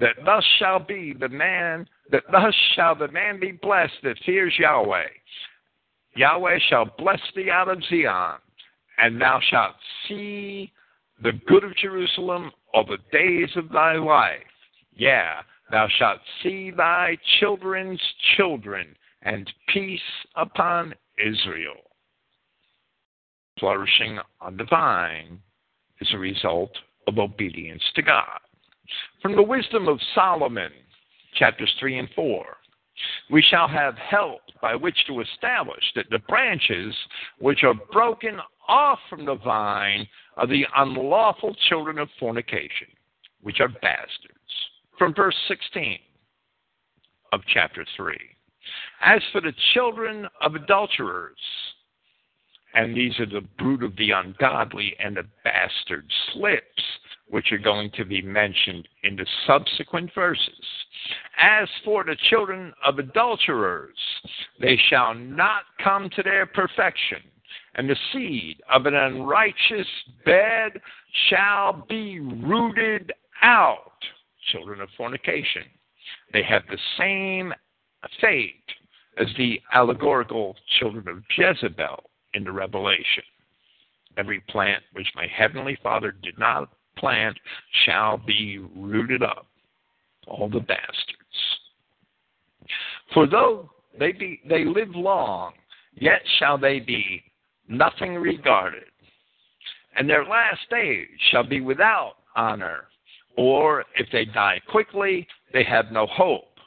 that 0.00 0.16
thus 0.24 0.44
shall 0.58 0.78
be 0.78 1.14
the 1.18 1.28
man, 1.28 1.88
that 2.10 2.24
thus 2.30 2.54
shall 2.74 2.94
the 2.94 3.08
man 3.08 3.40
be 3.40 3.52
blessed 3.52 3.94
that 4.02 4.18
fears 4.24 4.54
Yahweh. 4.58 5.08
Yahweh 6.16 6.58
shall 6.68 6.90
bless 6.98 7.20
thee 7.34 7.50
out 7.50 7.68
of 7.68 7.82
Zion, 7.88 8.38
and 8.98 9.20
thou 9.20 9.40
shalt 9.50 9.76
see 10.08 10.72
the 11.22 11.32
good 11.46 11.64
of 11.64 11.76
Jerusalem 11.76 12.50
all 12.74 12.84
the 12.84 12.98
days 13.12 13.50
of 13.56 13.70
thy 13.70 13.94
life. 13.94 14.40
Yeah, 14.94 15.40
thou 15.70 15.88
shalt 15.98 16.20
see 16.42 16.70
thy 16.70 17.18
children's 17.40 18.00
children, 18.36 18.94
and 19.22 19.50
peace 19.68 20.00
upon 20.36 20.94
Israel. 21.18 21.85
Flourishing 23.58 24.18
on 24.40 24.56
the 24.56 24.64
vine 24.64 25.40
is 26.00 26.08
a 26.12 26.18
result 26.18 26.70
of 27.06 27.18
obedience 27.18 27.82
to 27.94 28.02
God. 28.02 28.38
From 29.22 29.34
the 29.34 29.42
wisdom 29.42 29.88
of 29.88 29.98
Solomon, 30.14 30.70
chapters 31.34 31.72
3 31.80 31.98
and 31.98 32.08
4, 32.14 32.44
we 33.30 33.42
shall 33.42 33.68
have 33.68 33.96
help 33.96 34.40
by 34.60 34.74
which 34.74 34.96
to 35.06 35.20
establish 35.20 35.82
that 35.94 36.06
the 36.10 36.18
branches 36.20 36.94
which 37.38 37.64
are 37.64 37.74
broken 37.92 38.38
off 38.68 38.98
from 39.08 39.24
the 39.24 39.36
vine 39.36 40.06
are 40.36 40.46
the 40.46 40.66
unlawful 40.76 41.54
children 41.68 41.98
of 41.98 42.08
fornication, 42.18 42.88
which 43.42 43.60
are 43.60 43.68
bastards. 43.68 44.32
From 44.98 45.14
verse 45.14 45.36
16 45.48 45.98
of 47.32 47.40
chapter 47.52 47.84
3. 47.96 48.16
As 49.02 49.22
for 49.32 49.40
the 49.40 49.52
children 49.74 50.26
of 50.40 50.54
adulterers, 50.54 51.36
and 52.76 52.94
these 52.94 53.18
are 53.18 53.26
the 53.26 53.40
brood 53.58 53.82
of 53.82 53.96
the 53.96 54.10
ungodly 54.10 54.94
and 55.02 55.16
the 55.16 55.24
bastard 55.42 56.04
slips, 56.32 56.82
which 57.28 57.50
are 57.50 57.58
going 57.58 57.90
to 57.96 58.04
be 58.04 58.20
mentioned 58.20 58.86
in 59.02 59.16
the 59.16 59.26
subsequent 59.46 60.10
verses. 60.14 60.66
As 61.38 61.68
for 61.84 62.04
the 62.04 62.16
children 62.28 62.74
of 62.84 62.98
adulterers, 62.98 63.96
they 64.60 64.78
shall 64.90 65.14
not 65.14 65.62
come 65.82 66.10
to 66.16 66.22
their 66.22 66.44
perfection, 66.44 67.22
and 67.76 67.88
the 67.88 67.96
seed 68.12 68.60
of 68.70 68.84
an 68.84 68.94
unrighteous 68.94 69.88
bed 70.26 70.72
shall 71.30 71.86
be 71.88 72.20
rooted 72.20 73.10
out. 73.42 73.92
Children 74.52 74.82
of 74.82 74.90
fornication. 74.98 75.64
They 76.34 76.42
have 76.42 76.62
the 76.68 76.78
same 76.98 77.54
fate 78.20 78.62
as 79.18 79.28
the 79.38 79.60
allegorical 79.72 80.56
children 80.78 81.08
of 81.08 81.22
Jezebel 81.36 82.04
in 82.34 82.44
the 82.44 82.52
Revelation. 82.52 83.22
Every 84.16 84.40
plant 84.48 84.82
which 84.92 85.06
my 85.14 85.26
heavenly 85.26 85.78
Father 85.82 86.12
did 86.22 86.38
not 86.38 86.70
plant 86.96 87.38
shall 87.84 88.16
be 88.16 88.58
rooted 88.74 89.22
up, 89.22 89.46
all 90.26 90.48
the 90.48 90.60
bastards. 90.60 91.22
For 93.12 93.26
though 93.26 93.70
they 93.98 94.12
be 94.12 94.40
they 94.48 94.64
live 94.64 94.94
long, 94.94 95.52
yet 95.94 96.22
shall 96.38 96.58
they 96.58 96.80
be 96.80 97.22
nothing 97.68 98.14
regarded, 98.14 98.84
and 99.96 100.08
their 100.08 100.24
last 100.24 100.60
days 100.70 101.08
shall 101.30 101.44
be 101.44 101.60
without 101.60 102.14
honor, 102.34 102.84
or 103.36 103.84
if 103.98 104.06
they 104.12 104.24
die 104.24 104.60
quickly, 104.68 105.26
they 105.52 105.64
have 105.64 105.92
no 105.92 106.06
hope, 106.06 106.58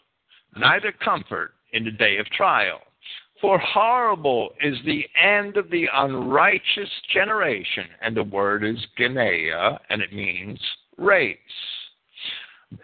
neither 0.58 0.92
comfort 0.92 1.54
in 1.74 1.84
the 1.84 1.92
day 1.92 2.18
of 2.18 2.26
trial. 2.28 2.80
For 3.42 3.58
horrible 3.58 4.50
is 4.62 4.78
the 4.86 5.06
end 5.22 5.56
of 5.56 5.70
the 5.70 5.88
unrighteous 5.94 6.90
generation. 7.14 7.86
And 8.02 8.16
the 8.16 8.24
word 8.24 8.66
is 8.66 8.78
Genea, 8.98 9.80
and 9.90 10.02
it 10.02 10.12
means 10.12 10.60
race. 10.98 11.38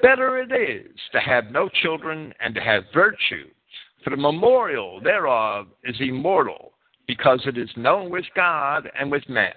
Better 0.02 0.40
it 0.40 0.52
is 0.52 0.98
to 1.11 1.19
have 1.19 1.52
no 1.52 1.69
children 1.69 2.34
and 2.40 2.56
to 2.56 2.61
have 2.61 2.86
virtue, 2.94 3.49
for 4.03 4.11
the 4.11 4.18
memorial 4.18 5.02
thereof 5.02 5.68
is 5.84 5.95
immortal, 5.99 6.72
because 7.06 7.41
it 7.45 7.57
is 7.57 7.69
known 7.76 8.10
with 8.10 8.26
God 8.36 8.90
and 8.98 9.11
with 9.11 9.27
men. 9.27 9.53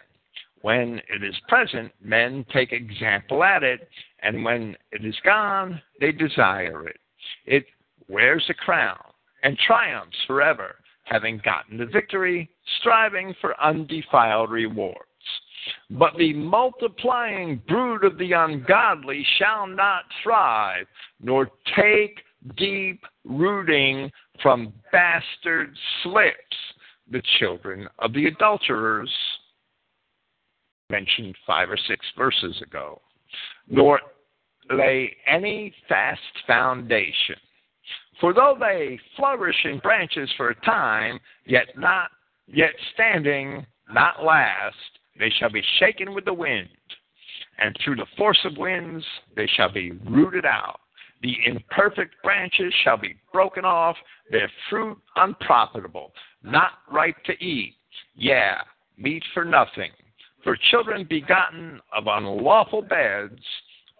When 0.62 1.00
it 1.08 1.22
is 1.22 1.36
present, 1.48 1.92
men 2.02 2.44
take 2.52 2.72
example 2.72 3.44
at 3.44 3.62
it, 3.62 3.88
and 4.22 4.44
when 4.44 4.76
it 4.90 5.04
is 5.04 5.16
gone, 5.24 5.80
they 6.00 6.10
desire 6.10 6.88
it. 6.88 6.98
It 7.46 7.66
wears 8.08 8.44
a 8.48 8.54
crown 8.54 8.98
and 9.44 9.56
triumphs 9.56 10.16
forever 10.26 10.74
having 11.08 11.40
gotten 11.44 11.78
the 11.78 11.86
victory, 11.86 12.50
striving 12.80 13.34
for 13.40 13.60
undefiled 13.62 14.50
rewards. 14.50 14.98
But 15.90 16.14
the 16.16 16.32
multiplying 16.32 17.62
brood 17.68 18.04
of 18.04 18.18
the 18.18 18.32
ungodly 18.32 19.26
shall 19.38 19.66
not 19.66 20.04
thrive, 20.22 20.86
nor 21.20 21.50
take 21.76 22.20
deep 22.56 23.04
rooting 23.24 24.10
from 24.42 24.72
bastard 24.92 25.76
slips, 26.02 26.56
the 27.10 27.22
children 27.38 27.88
of 27.98 28.12
the 28.12 28.26
adulterers, 28.26 29.12
mentioned 30.90 31.36
five 31.46 31.68
or 31.70 31.78
six 31.88 32.04
verses 32.16 32.60
ago, 32.62 33.00
nor 33.68 34.00
lay 34.70 35.14
any 35.26 35.74
fast 35.88 36.20
foundation 36.46 37.36
for 38.20 38.32
though 38.32 38.56
they 38.58 38.98
flourish 39.16 39.56
in 39.64 39.78
branches 39.78 40.30
for 40.36 40.50
a 40.50 40.60
time, 40.62 41.20
yet 41.46 41.66
not 41.76 42.10
yet 42.46 42.72
standing, 42.94 43.64
not 43.92 44.24
last, 44.24 44.74
they 45.18 45.30
shall 45.38 45.50
be 45.50 45.62
shaken 45.78 46.14
with 46.14 46.24
the 46.24 46.34
wind, 46.34 46.68
and 47.58 47.76
through 47.84 47.96
the 47.96 48.06
force 48.16 48.38
of 48.44 48.56
winds 48.56 49.04
they 49.36 49.48
shall 49.56 49.72
be 49.72 49.92
rooted 50.08 50.46
out. 50.46 50.80
The 51.22 51.36
imperfect 51.46 52.14
branches 52.22 52.72
shall 52.84 52.96
be 52.96 53.16
broken 53.32 53.64
off, 53.64 53.96
their 54.30 54.50
fruit 54.70 54.96
unprofitable, 55.16 56.12
not 56.42 56.70
ripe 56.90 57.16
to 57.24 57.32
eat, 57.44 57.74
yeah, 58.14 58.58
meat 58.96 59.24
for 59.34 59.44
nothing. 59.44 59.90
For 60.44 60.56
children 60.70 61.04
begotten 61.08 61.80
of 61.96 62.06
unlawful 62.06 62.82
beds 62.82 63.42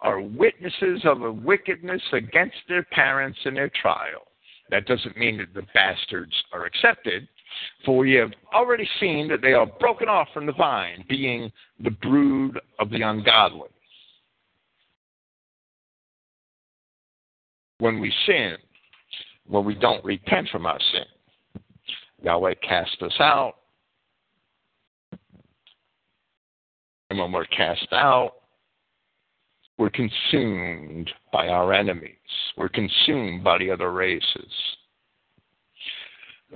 are 0.03 0.21
witnesses 0.21 1.01
of 1.05 1.23
a 1.23 1.33
wickedness 1.33 2.03
against 2.13 2.57
their 2.69 2.85
parents 2.85 3.39
in 3.45 3.55
their 3.55 3.71
trial. 3.81 4.23
That 4.71 4.87
doesn't 4.87 5.17
mean 5.17 5.39
that 5.39 5.55
the 5.55 5.67
bastards 5.75 6.33
are 6.53 6.67
accepted, 6.67 7.27
for 7.85 7.99
we 7.99 8.13
have 8.15 8.33
already 8.55 8.89
seen 9.01 9.29
that 9.29 9.41
they 9.41 9.55
are 9.55 9.67
broken 9.67 10.09
off 10.09 10.29
from 10.35 10.47
the 10.47 10.53
vine, 10.53 11.05
being 11.09 11.51
the 11.81 11.91
brood 11.91 12.61
of 12.79 12.91
the 12.91 13.03
ungodly. 13.03 13.69
When 17.79 17.99
we 18.01 18.13
sin, 18.27 18.57
when 19.47 19.65
we 19.65 19.75
don't 19.75 20.05
repent 20.05 20.49
from 20.51 20.67
our 20.67 20.81
sin, 20.93 21.63
Yahweh 22.23 22.55
casts 22.67 23.01
us 23.01 23.15
out. 23.21 23.55
And 27.11 27.19
when 27.19 27.33
we're 27.33 27.47
cast 27.47 27.89
out, 27.93 28.33
we're 29.79 29.91
consumed 29.91 31.11
by 31.33 31.49
our 31.49 31.73
enemies. 31.73 32.15
We're 32.57 32.69
consumed 32.69 33.45
by 33.45 33.59
the 33.59 33.71
other 33.71 33.93
races. 33.93 34.53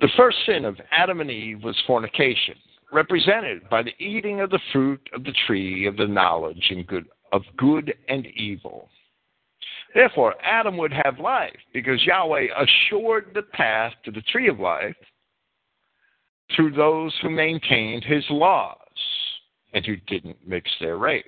The 0.01 0.09
first 0.17 0.39
sin 0.45 0.65
of 0.65 0.77
Adam 0.91 1.21
and 1.21 1.31
Eve 1.31 1.63
was 1.63 1.81
fornication, 1.87 2.57
represented 2.93 3.69
by 3.71 3.83
the 3.83 3.95
eating 3.99 4.41
of 4.41 4.51
the 4.51 4.61
fruit 4.73 5.01
of 5.15 5.23
the 5.23 5.35
tree 5.47 5.87
of 5.87 5.97
the 5.97 6.07
knowledge 6.07 6.67
and 6.71 6.87
good, 6.87 7.07
of 7.33 7.43
good 7.57 7.95
and 8.09 8.27
evil. 8.27 8.89
Therefore, 9.95 10.35
Adam 10.43 10.77
would 10.79 10.93
have 10.93 11.21
life 11.21 11.57
because 11.73 12.05
Yahweh 12.05 12.47
assured 12.59 13.31
the 13.35 13.43
path 13.43 13.93
to 14.05 14.11
the 14.11 14.23
tree 14.23 14.49
of 14.49 14.59
life 14.59 14.97
through 16.57 16.73
those 16.73 17.15
who 17.23 17.31
maintained 17.31 18.03
his 18.03 18.25
laws 18.31 18.79
and 19.75 19.85
who 19.85 19.97
didn't 20.07 20.37
mix 20.47 20.71
their 20.81 20.97
race. 20.97 21.25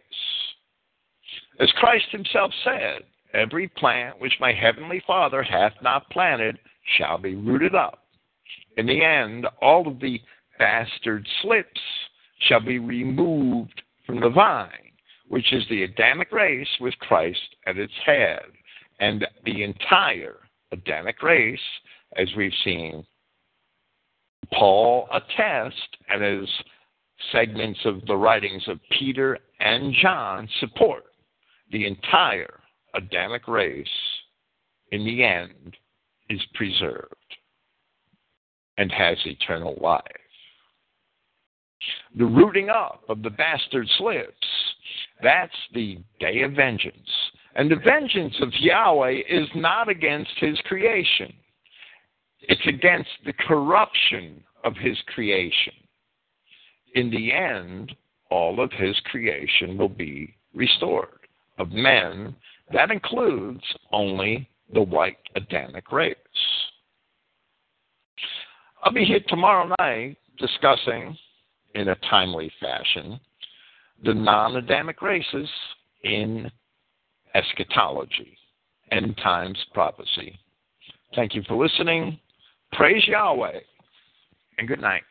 As 1.61 1.71
Christ 1.73 2.07
himself 2.11 2.53
said, 2.65 3.03
Every 3.33 3.67
plant 3.67 4.21
which 4.21 4.39
my 4.41 4.53
heavenly 4.53 5.03
Father 5.07 5.43
hath 5.43 5.73
not 5.83 6.09
planted 6.11 6.59
shall 6.97 7.19
be 7.19 7.35
rooted 7.35 7.75
up. 7.75 8.05
In 8.77 8.87
the 8.87 9.05
end, 9.05 9.47
all 9.61 9.89
of 9.89 9.99
the 9.99 10.21
bastard 10.59 11.27
slips 11.43 11.81
shall 12.49 12.61
be 12.61 12.79
removed 12.79 13.83
from 14.07 14.21
the 14.21 14.31
vine, 14.31 14.93
which 15.29 15.53
is 15.53 15.65
the 15.69 15.83
Adamic 15.83 16.31
race 16.31 16.69
with 16.81 16.97
Christ 17.01 17.57
at 17.67 17.77
its 17.77 17.93
head, 18.07 18.45
and 19.01 19.27
the 19.45 19.65
entire 19.65 20.37
Adamic 20.71 21.23
race, 21.23 21.59
as 22.17 22.29
we've 22.37 22.53
seen 22.63 23.05
Paul 24.53 25.09
attest, 25.13 25.97
and 26.09 26.23
as 26.23 26.49
segments 27.33 27.81
of 27.85 28.05
the 28.07 28.17
writings 28.17 28.63
of 28.69 28.79
Peter 28.99 29.39
and 29.61 29.93
John 30.01 30.49
support, 30.61 31.05
the 31.71 31.87
entire 31.87 32.61
Adamic 32.95 33.49
race 33.49 33.87
in 34.93 35.05
the 35.05 35.25
end 35.25 35.77
is 36.31 36.41
preserved 36.55 37.15
and 38.79 38.91
has 38.93 39.19
eternal 39.25 39.77
life. 39.81 40.03
The 42.17 42.25
rooting 42.25 42.71
up 42.71 43.03
of 43.09 43.23
the 43.23 43.31
bastard 43.31 43.89
slips, 43.99 44.47
that's 45.23 45.55
the 45.75 45.99
day 46.21 46.43
of 46.43 46.53
vengeance. 46.53 47.11
And 47.57 47.71
the 47.71 47.77
vengeance 47.85 48.35
of 48.41 48.53
Yahweh 48.59 49.23
is 49.29 49.49
not 49.55 49.89
against 49.89 50.33
his 50.39 50.59
creation. 50.65 51.33
It's 52.41 52.67
against 52.67 53.11
the 53.25 53.33
corruption 53.33 54.43
of 54.65 54.77
his 54.77 54.97
creation. 55.15 55.73
In 56.95 57.11
the 57.11 57.33
end, 57.33 57.95
all 58.31 58.61
of 58.61 58.71
his 58.73 58.99
creation 59.07 59.77
will 59.77 59.89
be 59.89 60.37
restored. 60.55 61.24
Of 61.59 61.71
men, 61.71 62.35
that 62.73 62.91
includes 62.91 63.63
only 63.93 64.49
the 64.73 64.83
white 64.83 65.19
Adamic 65.37 65.93
race. 65.93 66.17
I'll 68.83 68.93
be 68.93 69.05
here 69.05 69.21
tomorrow 69.29 69.73
night 69.79 70.17
discussing, 70.39 71.17
in 71.75 71.89
a 71.89 71.97
timely 72.11 72.51
fashion, 72.61 73.19
the 74.05 74.15
non 74.15 74.57
Adamic 74.57 75.01
races 75.03 75.49
in 76.03 76.51
eschatology, 77.35 78.37
end 78.91 79.17
times 79.23 79.59
prophecy. 79.73 80.39
Thank 81.15 81.35
you 81.35 81.43
for 81.47 81.57
listening. 81.63 82.19
Praise 82.73 83.07
Yahweh, 83.07 83.61
and 84.59 84.69
good 84.69 84.81
night. 84.81 85.03